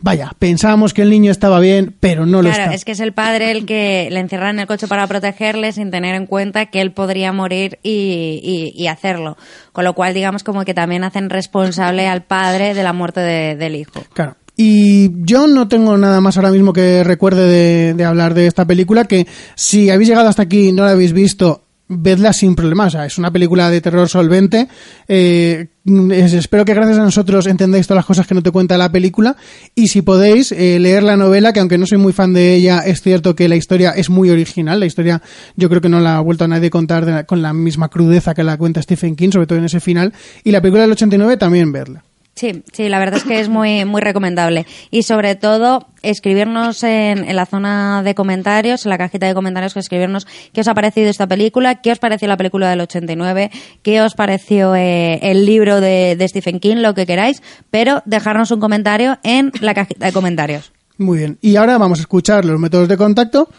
vaya, 0.00 0.32
pensábamos 0.38 0.92
que 0.94 1.02
el 1.02 1.10
niño 1.10 1.30
estaba 1.30 1.60
bien, 1.60 1.94
pero 2.00 2.26
no 2.26 2.42
lo 2.42 2.48
Claro, 2.48 2.64
está. 2.64 2.74
es 2.74 2.84
que 2.84 2.92
es 2.92 3.00
el 3.00 3.12
padre 3.12 3.52
el 3.52 3.66
que 3.66 4.08
le 4.10 4.18
encierra 4.18 4.50
en 4.50 4.58
el 4.58 4.66
coche 4.66 4.88
para 4.88 5.06
protegerle 5.06 5.70
sin 5.70 5.92
tener 5.92 6.16
en 6.16 6.26
cuenta 6.26 6.66
que 6.66 6.80
él 6.80 6.90
podría 6.92 7.32
morir 7.32 7.78
y, 7.84 8.40
y- 8.42 8.82
y 8.82 8.86
hacerlo. 8.88 9.36
Con 9.72 9.84
lo 9.84 9.94
cual, 9.94 10.12
digamos, 10.12 10.42
como 10.42 10.64
que 10.64 10.74
también 10.74 11.04
hacen 11.04 11.30
responsable 11.30 12.08
al 12.08 12.22
padre 12.24 12.74
de 12.74 12.82
la 12.82 12.92
muerte 12.92 13.20
de- 13.20 13.54
del 13.54 13.76
hijo. 13.76 14.02
Claro. 14.12 14.34
Y 14.62 15.10
yo 15.24 15.46
no 15.46 15.68
tengo 15.68 15.96
nada 15.96 16.20
más 16.20 16.36
ahora 16.36 16.50
mismo 16.50 16.74
que 16.74 17.02
recuerde 17.02 17.48
de, 17.48 17.94
de 17.94 18.04
hablar 18.04 18.34
de 18.34 18.46
esta 18.46 18.66
película, 18.66 19.06
que 19.06 19.26
si 19.54 19.88
habéis 19.88 20.10
llegado 20.10 20.28
hasta 20.28 20.42
aquí 20.42 20.68
y 20.68 20.72
no 20.72 20.84
la 20.84 20.90
habéis 20.90 21.14
visto, 21.14 21.62
vedla 21.88 22.34
sin 22.34 22.54
problemas. 22.54 22.88
O 22.88 22.90
sea, 22.98 23.06
es 23.06 23.16
una 23.16 23.30
película 23.32 23.70
de 23.70 23.80
terror 23.80 24.06
solvente. 24.10 24.68
Eh, 25.08 25.68
es- 26.12 26.34
espero 26.34 26.66
que 26.66 26.74
gracias 26.74 26.98
a 26.98 27.02
nosotros 27.02 27.46
entendáis 27.46 27.86
todas 27.86 28.00
las 28.00 28.04
cosas 28.04 28.26
que 28.26 28.34
no 28.34 28.42
te 28.42 28.50
cuenta 28.50 28.76
la 28.76 28.92
película. 28.92 29.34
Y 29.74 29.88
si 29.88 30.02
podéis, 30.02 30.52
eh, 30.52 30.78
leer 30.78 31.04
la 31.04 31.16
novela, 31.16 31.54
que 31.54 31.60
aunque 31.60 31.78
no 31.78 31.86
soy 31.86 31.96
muy 31.96 32.12
fan 32.12 32.34
de 32.34 32.54
ella, 32.54 32.80
es 32.80 33.00
cierto 33.00 33.34
que 33.34 33.48
la 33.48 33.56
historia 33.56 33.92
es 33.92 34.10
muy 34.10 34.28
original. 34.28 34.78
La 34.78 34.84
historia 34.84 35.22
yo 35.56 35.70
creo 35.70 35.80
que 35.80 35.88
no 35.88 36.00
la 36.00 36.18
ha 36.18 36.20
vuelto 36.20 36.44
a 36.44 36.48
nadie 36.48 36.68
contar 36.68 37.04
la- 37.04 37.24
con 37.24 37.40
la 37.40 37.54
misma 37.54 37.88
crudeza 37.88 38.34
que 38.34 38.44
la 38.44 38.58
cuenta 38.58 38.82
Stephen 38.82 39.16
King, 39.16 39.30
sobre 39.32 39.46
todo 39.46 39.58
en 39.58 39.64
ese 39.64 39.80
final. 39.80 40.12
Y 40.44 40.50
la 40.50 40.60
película 40.60 40.82
del 40.82 40.92
89 40.92 41.38
también 41.38 41.72
verla. 41.72 42.04
Sí, 42.40 42.62
sí, 42.72 42.88
la 42.88 42.98
verdad 42.98 43.18
es 43.18 43.24
que 43.24 43.38
es 43.38 43.50
muy, 43.50 43.84
muy 43.84 44.00
recomendable. 44.00 44.64
Y 44.90 45.02
sobre 45.02 45.34
todo, 45.34 45.88
escribirnos 46.00 46.82
en, 46.84 47.36
la 47.36 47.44
zona 47.44 48.02
de 48.02 48.14
comentarios, 48.14 48.86
en 48.86 48.88
la 48.88 48.96
cajita 48.96 49.26
de 49.26 49.34
comentarios, 49.34 49.74
que 49.74 49.80
escribirnos 49.80 50.26
qué 50.54 50.62
os 50.62 50.68
ha 50.68 50.72
parecido 50.72 51.10
esta 51.10 51.26
película, 51.26 51.82
qué 51.82 51.92
os 51.92 51.98
pareció 51.98 52.28
la 52.28 52.38
película 52.38 52.70
del 52.70 52.80
89, 52.80 53.50
qué 53.82 54.00
os 54.00 54.14
pareció 54.14 54.74
eh, 54.74 55.18
el 55.20 55.44
libro 55.44 55.82
de 55.82 56.16
Stephen 56.30 56.60
King, 56.60 56.76
lo 56.76 56.94
que 56.94 57.04
queráis, 57.04 57.42
pero 57.70 58.02
dejarnos 58.06 58.50
un 58.52 58.60
comentario 58.60 59.18
en 59.22 59.52
la 59.60 59.74
cajita 59.74 60.06
de 60.06 60.12
comentarios. 60.12 60.72
Muy 60.96 61.18
bien. 61.18 61.38
Y 61.42 61.56
ahora 61.56 61.76
vamos 61.76 61.98
a 61.98 62.02
escuchar 62.02 62.46
los 62.46 62.58
métodos 62.58 62.88
de 62.88 62.96
contacto 62.96 63.50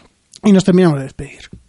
y 0.42 0.50
nos 0.50 0.64
terminamos 0.64 0.98
de 0.98 1.04
despedir. 1.04 1.61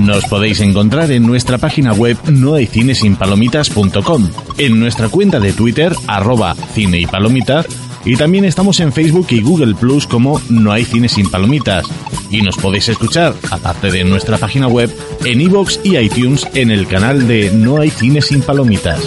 Nos 0.00 0.24
podéis 0.24 0.60
encontrar 0.60 1.12
en 1.12 1.26
nuestra 1.26 1.58
página 1.58 1.92
web 1.92 2.16
nohaycinesinpalomitas.com, 2.26 4.30
en 4.56 4.80
nuestra 4.80 5.10
cuenta 5.10 5.38
de 5.38 5.52
Twitter, 5.52 5.94
arroba 6.06 6.54
cine 6.74 7.00
y 7.00 7.06
palomitas, 7.06 7.66
y 8.06 8.16
también 8.16 8.46
estamos 8.46 8.80
en 8.80 8.94
Facebook 8.94 9.26
y 9.28 9.42
Google 9.42 9.74
Plus 9.74 10.06
como 10.06 10.40
No 10.48 10.72
hay 10.72 10.86
cine 10.86 11.10
sin 11.10 11.30
palomitas. 11.30 11.84
Y 12.30 12.40
nos 12.40 12.56
podéis 12.56 12.88
escuchar, 12.88 13.34
aparte 13.50 13.90
de 13.90 14.04
nuestra 14.04 14.38
página 14.38 14.68
web, 14.68 14.90
en 15.26 15.42
iVoox 15.42 15.80
y 15.84 15.98
iTunes 15.98 16.48
en 16.54 16.70
el 16.70 16.86
canal 16.86 17.28
de 17.28 17.50
No 17.50 17.78
hay 17.78 17.90
cine 17.90 18.22
sin 18.22 18.40
palomitas. 18.40 19.00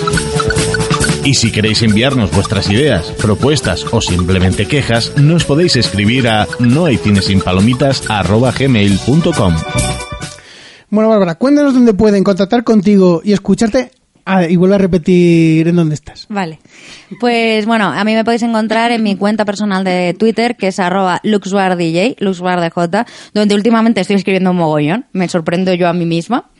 Y 1.24 1.34
si 1.34 1.52
queréis 1.52 1.82
enviarnos 1.82 2.30
vuestras 2.32 2.70
ideas, 2.70 3.08
propuestas 3.20 3.84
o 3.92 4.00
simplemente 4.00 4.68
quejas, 4.68 5.18
nos 5.18 5.44
podéis 5.44 5.76
escribir 5.76 6.28
a 6.28 6.48
nohaycinesinpalomitas.gmail.com 6.60 9.56
Bueno, 10.94 11.10
Bárbara, 11.10 11.34
cuéntanos 11.34 11.74
dónde 11.74 11.96
pueden 11.96 12.24
contactar 12.24 12.64
contigo 12.64 13.22
y 13.24 13.34
escucharte. 13.34 13.90
Ah, 14.26 14.46
y 14.46 14.58
vuelve 14.58 14.76
a 14.76 14.78
repetir 14.78 15.68
en 15.68 15.76
dónde 15.76 15.96
estás. 15.96 16.28
Vale. 16.30 16.60
Pues 17.20 17.66
bueno, 17.66 17.86
a 17.86 18.04
mí 18.04 18.14
me 18.14 18.24
podéis 18.24 18.44
encontrar 18.44 18.92
en 18.92 19.02
mi 19.02 19.16
cuenta 19.16 19.44
personal 19.44 19.84
de 19.84 20.14
Twitter, 20.14 20.56
que 20.56 20.68
es 20.68 20.78
arroba 20.78 21.20
luxbardj, 21.24 22.18
luxbardj, 22.20 23.08
donde 23.34 23.56
últimamente 23.56 24.02
estoy 24.02 24.18
escribiendo 24.18 24.52
un 24.52 24.58
mogollón. 24.58 25.06
Me 25.14 25.28
sorprendo 25.28 25.74
yo 25.74 25.88
a 25.88 25.94
mí 25.94 26.06
misma. 26.06 26.52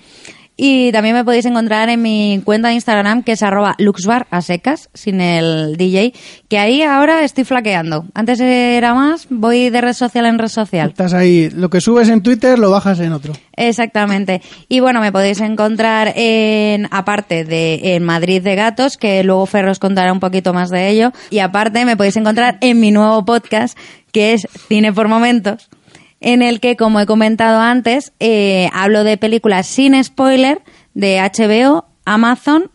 Y 0.56 0.92
también 0.92 1.16
me 1.16 1.26
podéis 1.26 1.46
encontrar 1.46 1.90
en 1.90 2.02
mi 2.02 2.40
cuenta 2.44 2.68
de 2.68 2.76
Instagram, 2.76 3.24
que 3.24 3.32
es 3.32 3.42
arroba 3.42 3.76
luxbar 3.80 4.28
a 4.30 4.42
secas, 4.42 4.90
sin 4.94 5.20
el 5.20 5.78
DJ, 5.78 6.14
que 6.48 6.60
ahí 6.60 6.84
ahora 6.84 7.24
estoy 7.24 7.44
flaqueando. 7.44 8.06
Antes 8.14 8.40
era 8.40 8.94
más, 8.94 9.26
voy 9.30 9.72
de 9.72 9.82
red 9.82 9.94
social 9.94 10.28
en 10.28 10.38
red 10.38 10.50
social. 10.50 10.90
Estás 10.90 11.14
ahí, 11.14 11.50
lo 11.50 11.72
que 11.72 11.82
subes 11.82 12.10
en 12.10 12.22
Twitter 12.22 12.60
lo 12.60 12.70
bajas 12.70 13.00
en 13.00 13.14
otro. 13.14 13.34
Exactamente. 13.56 14.42
Y 14.70 14.80
bueno, 14.80 15.02
me 15.02 15.12
podéis 15.12 15.42
encontrar 15.42 16.14
en, 16.16 16.88
aparte 16.92 17.46
de 17.46 17.96
en 17.96 18.04
Madrid 18.04 18.44
de 18.44 18.56
Gatos, 18.56 18.98
que 18.98 19.24
luego 19.24 19.48
Ferro 19.48 19.72
os 19.72 19.80
contará 19.80 20.14
un 20.14 20.20
poquito 20.20 20.54
más 20.54 20.70
de 20.70 20.90
ello. 20.90 21.14
Y 21.32 21.40
aparte 21.40 21.84
me 21.84 21.98
podéis 21.98 22.18
encontrar 22.18 22.60
en 22.62 22.80
mi 22.80 22.92
nuevo 22.92 23.26
podcast, 23.26 23.76
que 24.12 24.34
es 24.34 24.48
Cine 24.68 24.94
por 24.94 25.08
Momentos, 25.08 25.70
en 26.24 26.42
el 26.42 26.60
que, 26.60 26.76
como 26.78 27.00
he 27.00 27.06
comentado 27.06 27.60
antes, 27.60 28.14
eh, 28.20 28.70
hablo 28.74 29.04
de 29.04 29.18
películas 29.18 29.68
sin 29.68 30.02
spoiler 30.02 30.62
de 30.94 31.20
HBO, 31.20 31.86
Amazon 32.06 32.72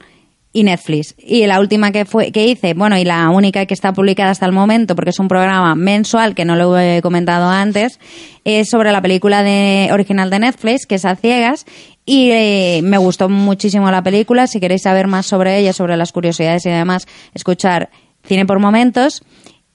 y 0.53 0.65
Netflix. 0.65 1.15
Y 1.19 1.47
la 1.47 1.59
última 1.59 1.91
que 1.91 2.05
fue 2.05 2.31
que 2.31 2.47
hice, 2.47 2.75
bueno, 2.75 2.99
y 2.99 3.05
la 3.05 3.31
única 3.31 3.65
que 3.65 3.73
está 3.73 3.95
publicada 3.95 4.31
hasta 4.31 4.45
el 4.45 4.53
momento, 4.53 4.95
porque 4.95 5.11
es 5.11 5.19
un 5.19 5.29
programa 5.29 5.75
mensual 5.75 6.35
que 6.35 6.45
no 6.45 6.57
lo 6.57 6.79
he 6.79 7.01
comentado 7.01 7.49
antes, 7.49 7.99
es 8.45 8.69
sobre 8.69 8.93
la 8.93 9.01
película 9.01 9.43
de 9.43 9.89
original 9.93 10.29
de 10.29 10.41
Netflix, 10.41 10.87
que 10.87 10.97
es 10.97 11.07
A 11.07 11.17
Ciegas. 11.17 11.65
Y 12.05 12.31
eh, 12.31 12.81
me 12.85 12.99
gustó 12.99 13.31
muchísimo 13.31 13.91
la 13.91 14.03
película. 14.03 14.47
Si 14.47 14.61
queréis 14.61 14.83
saber 14.83 15.07
más 15.07 15.25
sobre 15.25 15.59
ella, 15.59 15.73
sobre 15.73 15.97
las 15.97 16.13
curiosidades 16.13 16.67
y 16.67 16.71
demás, 16.71 17.07
escuchar 17.33 17.89
Cine 18.25 18.45
por 18.45 18.59
Momentos. 18.59 19.23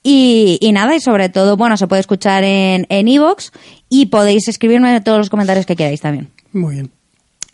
Y, 0.06 0.58
y 0.60 0.72
nada, 0.72 0.94
y 0.94 1.00
sobre 1.00 1.30
todo, 1.30 1.56
bueno, 1.56 1.78
se 1.78 1.88
puede 1.88 2.00
escuchar 2.00 2.44
en 2.44 2.86
en 2.90 3.08
iVoox 3.08 3.50
y 3.88 4.06
podéis 4.06 4.48
escribirme 4.48 5.00
todos 5.00 5.18
los 5.18 5.30
comentarios 5.30 5.64
que 5.64 5.76
queráis 5.76 6.02
también. 6.02 6.28
Muy 6.52 6.74
bien. 6.74 6.90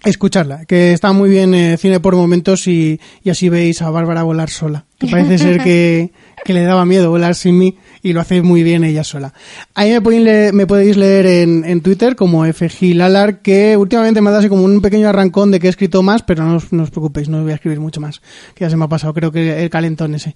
Escucharla, 0.02 0.64
que 0.64 0.92
está 0.92 1.12
muy 1.12 1.28
bien 1.28 1.52
eh, 1.52 1.76
cine 1.76 2.00
por 2.00 2.16
momentos 2.16 2.66
y, 2.66 2.98
y 3.22 3.28
así 3.28 3.50
veis 3.50 3.82
a 3.82 3.90
Bárbara 3.90 4.22
volar 4.22 4.48
sola. 4.48 4.86
Que 4.98 5.06
parece 5.08 5.36
ser 5.36 5.62
que, 5.62 6.12
que 6.44 6.54
le 6.54 6.62
daba 6.62 6.86
miedo 6.86 7.10
volar 7.10 7.34
sin 7.34 7.58
mí 7.58 7.76
y 8.02 8.14
lo 8.14 8.22
hace 8.22 8.40
muy 8.40 8.62
bien 8.62 8.82
ella 8.82 9.04
sola. 9.04 9.34
Ahí 9.74 9.90
me, 9.92 10.00
podéis 10.00 10.22
leer, 10.22 10.52
me 10.54 10.66
podéis 10.66 10.96
leer 10.96 11.26
en, 11.26 11.64
en 11.66 11.82
Twitter 11.82 12.16
como 12.16 12.50
FGLalar, 12.50 13.42
que 13.42 13.76
últimamente 13.76 14.22
me 14.22 14.28
ha 14.28 14.32
dado 14.32 14.40
así 14.40 14.48
como 14.48 14.64
un 14.64 14.80
pequeño 14.80 15.06
arrancón 15.06 15.50
de 15.50 15.60
que 15.60 15.66
he 15.66 15.70
escrito 15.70 16.02
más, 16.02 16.22
pero 16.22 16.44
no 16.44 16.56
os, 16.56 16.72
no 16.72 16.82
os 16.82 16.90
preocupéis, 16.90 17.28
no 17.28 17.42
voy 17.42 17.52
a 17.52 17.56
escribir 17.56 17.80
mucho 17.80 18.00
más, 18.00 18.20
que 18.54 18.64
ya 18.64 18.70
se 18.70 18.76
me 18.76 18.86
ha 18.86 18.88
pasado, 18.88 19.12
creo 19.12 19.30
que 19.30 19.62
el 19.62 19.68
calentón 19.68 20.14
ese. 20.14 20.34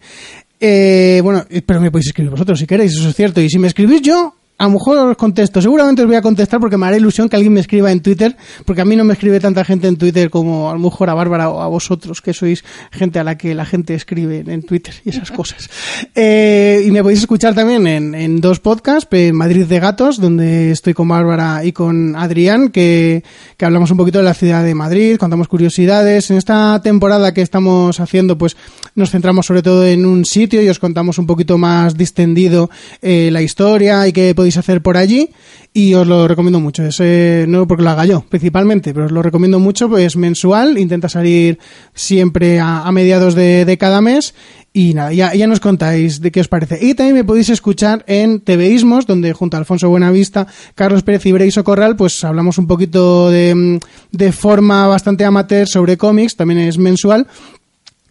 Eh, 0.66 1.20
bueno, 1.22 1.44
pero 1.66 1.78
me 1.78 1.90
podéis 1.90 2.06
escribir 2.06 2.30
vosotros 2.30 2.58
si 2.58 2.66
queréis, 2.66 2.92
eso 2.92 3.10
es 3.10 3.14
cierto. 3.14 3.38
Y 3.38 3.50
si 3.50 3.58
me 3.58 3.66
escribís 3.66 4.00
yo, 4.00 4.34
a 4.57 4.64
lo 4.64 4.70
mejor 4.70 4.98
os 4.98 5.16
contesto, 5.16 5.61
seguramente 5.61 6.02
os 6.02 6.07
voy 6.07 6.16
a 6.16 6.22
contestar 6.22 6.61
porque 6.61 6.76
me 6.76 6.86
hará 6.86 6.96
ilusión 6.96 7.28
que 7.28 7.34
alguien 7.34 7.52
me 7.52 7.61
escriba 7.61 7.90
en 7.90 8.00
Twitter, 8.00 8.36
porque 8.64 8.82
a 8.82 8.84
mí 8.84 8.94
no 8.94 9.02
me 9.02 9.14
escribe 9.14 9.40
tanta 9.40 9.64
gente 9.64 9.88
en 9.88 9.96
Twitter 9.96 10.30
como 10.30 10.70
a 10.70 10.74
lo 10.74 10.78
mejor 10.78 11.11
a 11.11 11.14
Bárbara 11.14 11.48
o 11.50 11.61
a 11.61 11.66
vosotros, 11.66 12.22
que 12.22 12.32
sois 12.32 12.64
gente 12.92 13.18
a 13.18 13.24
la 13.24 13.36
que 13.36 13.55
la 13.55 13.64
gente 13.64 13.94
escribe 13.94 14.44
en 14.46 14.62
Twitter 14.62 14.94
y 15.05 15.11
esas 15.11 15.30
cosas. 15.30 15.68
Eh, 16.16 16.84
y 16.86 16.90
me 16.90 17.02
podéis 17.02 17.20
escuchar 17.20 17.55
también 17.55 17.86
en, 17.86 18.14
en 18.14 18.40
dos 18.40 18.61
podcasts, 18.61 19.09
en 19.12 19.34
Madrid 19.34 19.66
de 19.66 19.80
Gatos, 19.80 20.20
donde 20.20 20.70
estoy 20.70 20.94
con 20.94 21.09
Bárbara 21.09 21.64
y 21.64 21.72
con 21.72 22.14
Adrián, 22.14 22.68
que, 22.68 23.24
que 23.57 23.64
hablamos 23.64 23.90
un 23.90 23.96
poquito 23.96 24.18
de 24.18 24.24
la 24.24 24.34
ciudad 24.34 24.62
de 24.62 24.74
Madrid, 24.74 25.16
contamos 25.16 25.48
curiosidades. 25.48 26.30
En 26.30 26.36
esta 26.36 26.80
temporada 26.82 27.34
que 27.34 27.42
estamos 27.42 27.98
haciendo, 28.00 28.38
pues 28.38 28.57
nos 28.94 29.11
centramos 29.11 29.46
sobre 29.46 29.62
todo 29.62 29.84
en 29.84 30.07
un 30.07 30.24
sitio 30.24 30.62
y 30.62 30.68
os 30.68 30.78
contamos 30.78 31.18
un 31.18 31.26
poquito 31.26 31.59
más 31.59 31.96
distendido 31.96 32.70
eh, 33.02 33.30
la 33.32 33.42
historia 33.42 34.07
y 34.07 34.12
qué 34.12 34.34
podéis 34.34 34.43
hacer 34.57 34.82
por 34.82 34.97
allí 34.97 35.30
y 35.72 35.95
os 35.95 36.07
lo 36.07 36.28
recomiendo 36.28 36.61
mucho. 36.61 36.84
Es, 36.84 36.99
eh, 37.01 37.47
no 37.49 37.66
porque 37.66 37.82
lo 37.82 37.90
haga 37.90 38.07
yo 38.07 38.24
principalmente, 38.28 38.92
pero 38.95 39.07
os 39.07 39.12
lo 39.12 39.22
recomiendo 39.22 39.59
mucho, 39.59 39.88
pues 39.88 40.16
mensual, 40.16 40.78
intenta 40.78 41.09
salir 41.09 41.59
siempre 41.95 42.61
a, 42.61 42.90
mediados 42.92 43.34
de, 43.34 43.64
de 43.64 43.78
cada 43.78 44.01
mes 44.01 44.34
y 44.76 44.92
nada, 44.92 45.12
ya, 45.12 45.32
ya 45.34 45.47
nos 45.47 45.61
contáis 45.61 46.20
de 46.20 46.32
qué 46.32 46.40
os 46.40 46.49
parece. 46.49 46.84
Y 46.84 46.95
también 46.95 47.14
me 47.14 47.24
podéis 47.24 47.49
escuchar 47.49 48.05
en 48.09 48.40
TVismos, 48.40 49.07
donde 49.07 49.32
junto 49.32 49.57
a 49.57 49.61
Alfonso 49.61 49.88
Buenavista, 49.88 50.49
Carlos 50.74 51.05
Pérez 51.05 51.24
y 51.26 51.32
Breiso 51.32 51.62
Corral, 51.62 51.95
pues 51.95 52.24
hablamos 52.24 52.59
un 52.59 52.66
poquito 52.66 53.30
de, 53.30 53.78
de 54.11 54.32
forma 54.32 54.88
bastante 54.88 55.24
amateur 55.24 55.68
sobre 55.68 55.97
cómics, 55.97 56.34
también 56.34 56.59
es 56.59 56.76
mensual. 56.76 57.28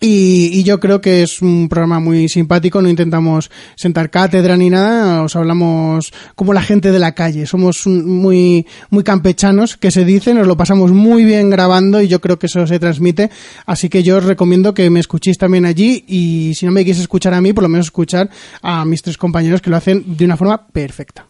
Y, 0.05 0.49
y 0.51 0.63
yo 0.63 0.81
creo 0.81 0.99
que 0.99 1.23
es 1.23 1.41
un 1.41 1.69
programa 1.69 2.01
muy 2.01 2.27
simpático, 2.27 2.81
no 2.81 2.89
intentamos 2.89 3.49
sentar 3.77 4.09
cátedra 4.09 4.57
ni 4.57 4.69
nada, 4.69 5.23
os 5.23 5.33
hablamos 5.37 6.11
como 6.35 6.51
la 6.51 6.61
gente 6.61 6.91
de 6.91 6.99
la 6.99 7.13
calle, 7.13 7.45
somos 7.45 7.85
un- 7.85 8.05
muy, 8.05 8.67
muy 8.89 9.03
campechanos, 9.05 9.77
que 9.77 9.91
se 9.91 10.03
dice, 10.03 10.33
nos 10.33 10.45
lo 10.45 10.57
pasamos 10.57 10.91
muy 10.91 11.23
bien 11.23 11.49
grabando 11.49 12.01
y 12.01 12.09
yo 12.09 12.19
creo 12.19 12.37
que 12.37 12.47
eso 12.47 12.67
se 12.67 12.79
transmite, 12.79 13.29
así 13.65 13.87
que 13.87 14.03
yo 14.03 14.17
os 14.17 14.25
recomiendo 14.25 14.73
que 14.73 14.89
me 14.89 14.99
escuchéis 14.99 15.37
también 15.37 15.63
allí 15.65 16.03
y 16.05 16.51
si 16.55 16.65
no 16.65 16.73
me 16.73 16.83
quieres 16.83 17.01
escuchar 17.01 17.33
a 17.33 17.39
mí, 17.39 17.53
por 17.53 17.63
lo 17.63 17.69
menos 17.69 17.85
escuchar 17.85 18.29
a 18.61 18.83
mis 18.83 19.01
tres 19.03 19.17
compañeros 19.17 19.61
que 19.61 19.69
lo 19.69 19.77
hacen 19.77 20.03
de 20.17 20.25
una 20.25 20.35
forma 20.35 20.67
perfecta. 20.67 21.27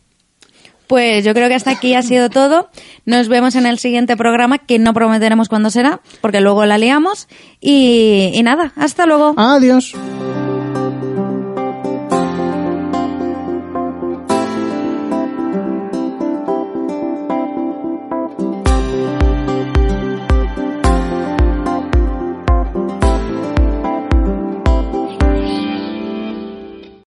Pues 0.87 1.23
yo 1.23 1.33
creo 1.33 1.47
que 1.47 1.55
hasta 1.55 1.71
aquí 1.71 1.95
ha 1.95 2.01
sido 2.01 2.29
todo. 2.29 2.69
Nos 3.05 3.27
vemos 3.27 3.55
en 3.55 3.65
el 3.65 3.79
siguiente 3.79 4.17
programa, 4.17 4.57
que 4.57 4.79
no 4.79 4.93
prometeremos 4.93 5.49
cuándo 5.49 5.69
será, 5.69 6.01
porque 6.21 6.41
luego 6.41 6.65
la 6.65 6.77
liamos. 6.77 7.27
Y, 7.61 8.31
y 8.33 8.43
nada, 8.43 8.73
hasta 8.75 9.05
luego. 9.05 9.33
Adiós. 9.37 9.95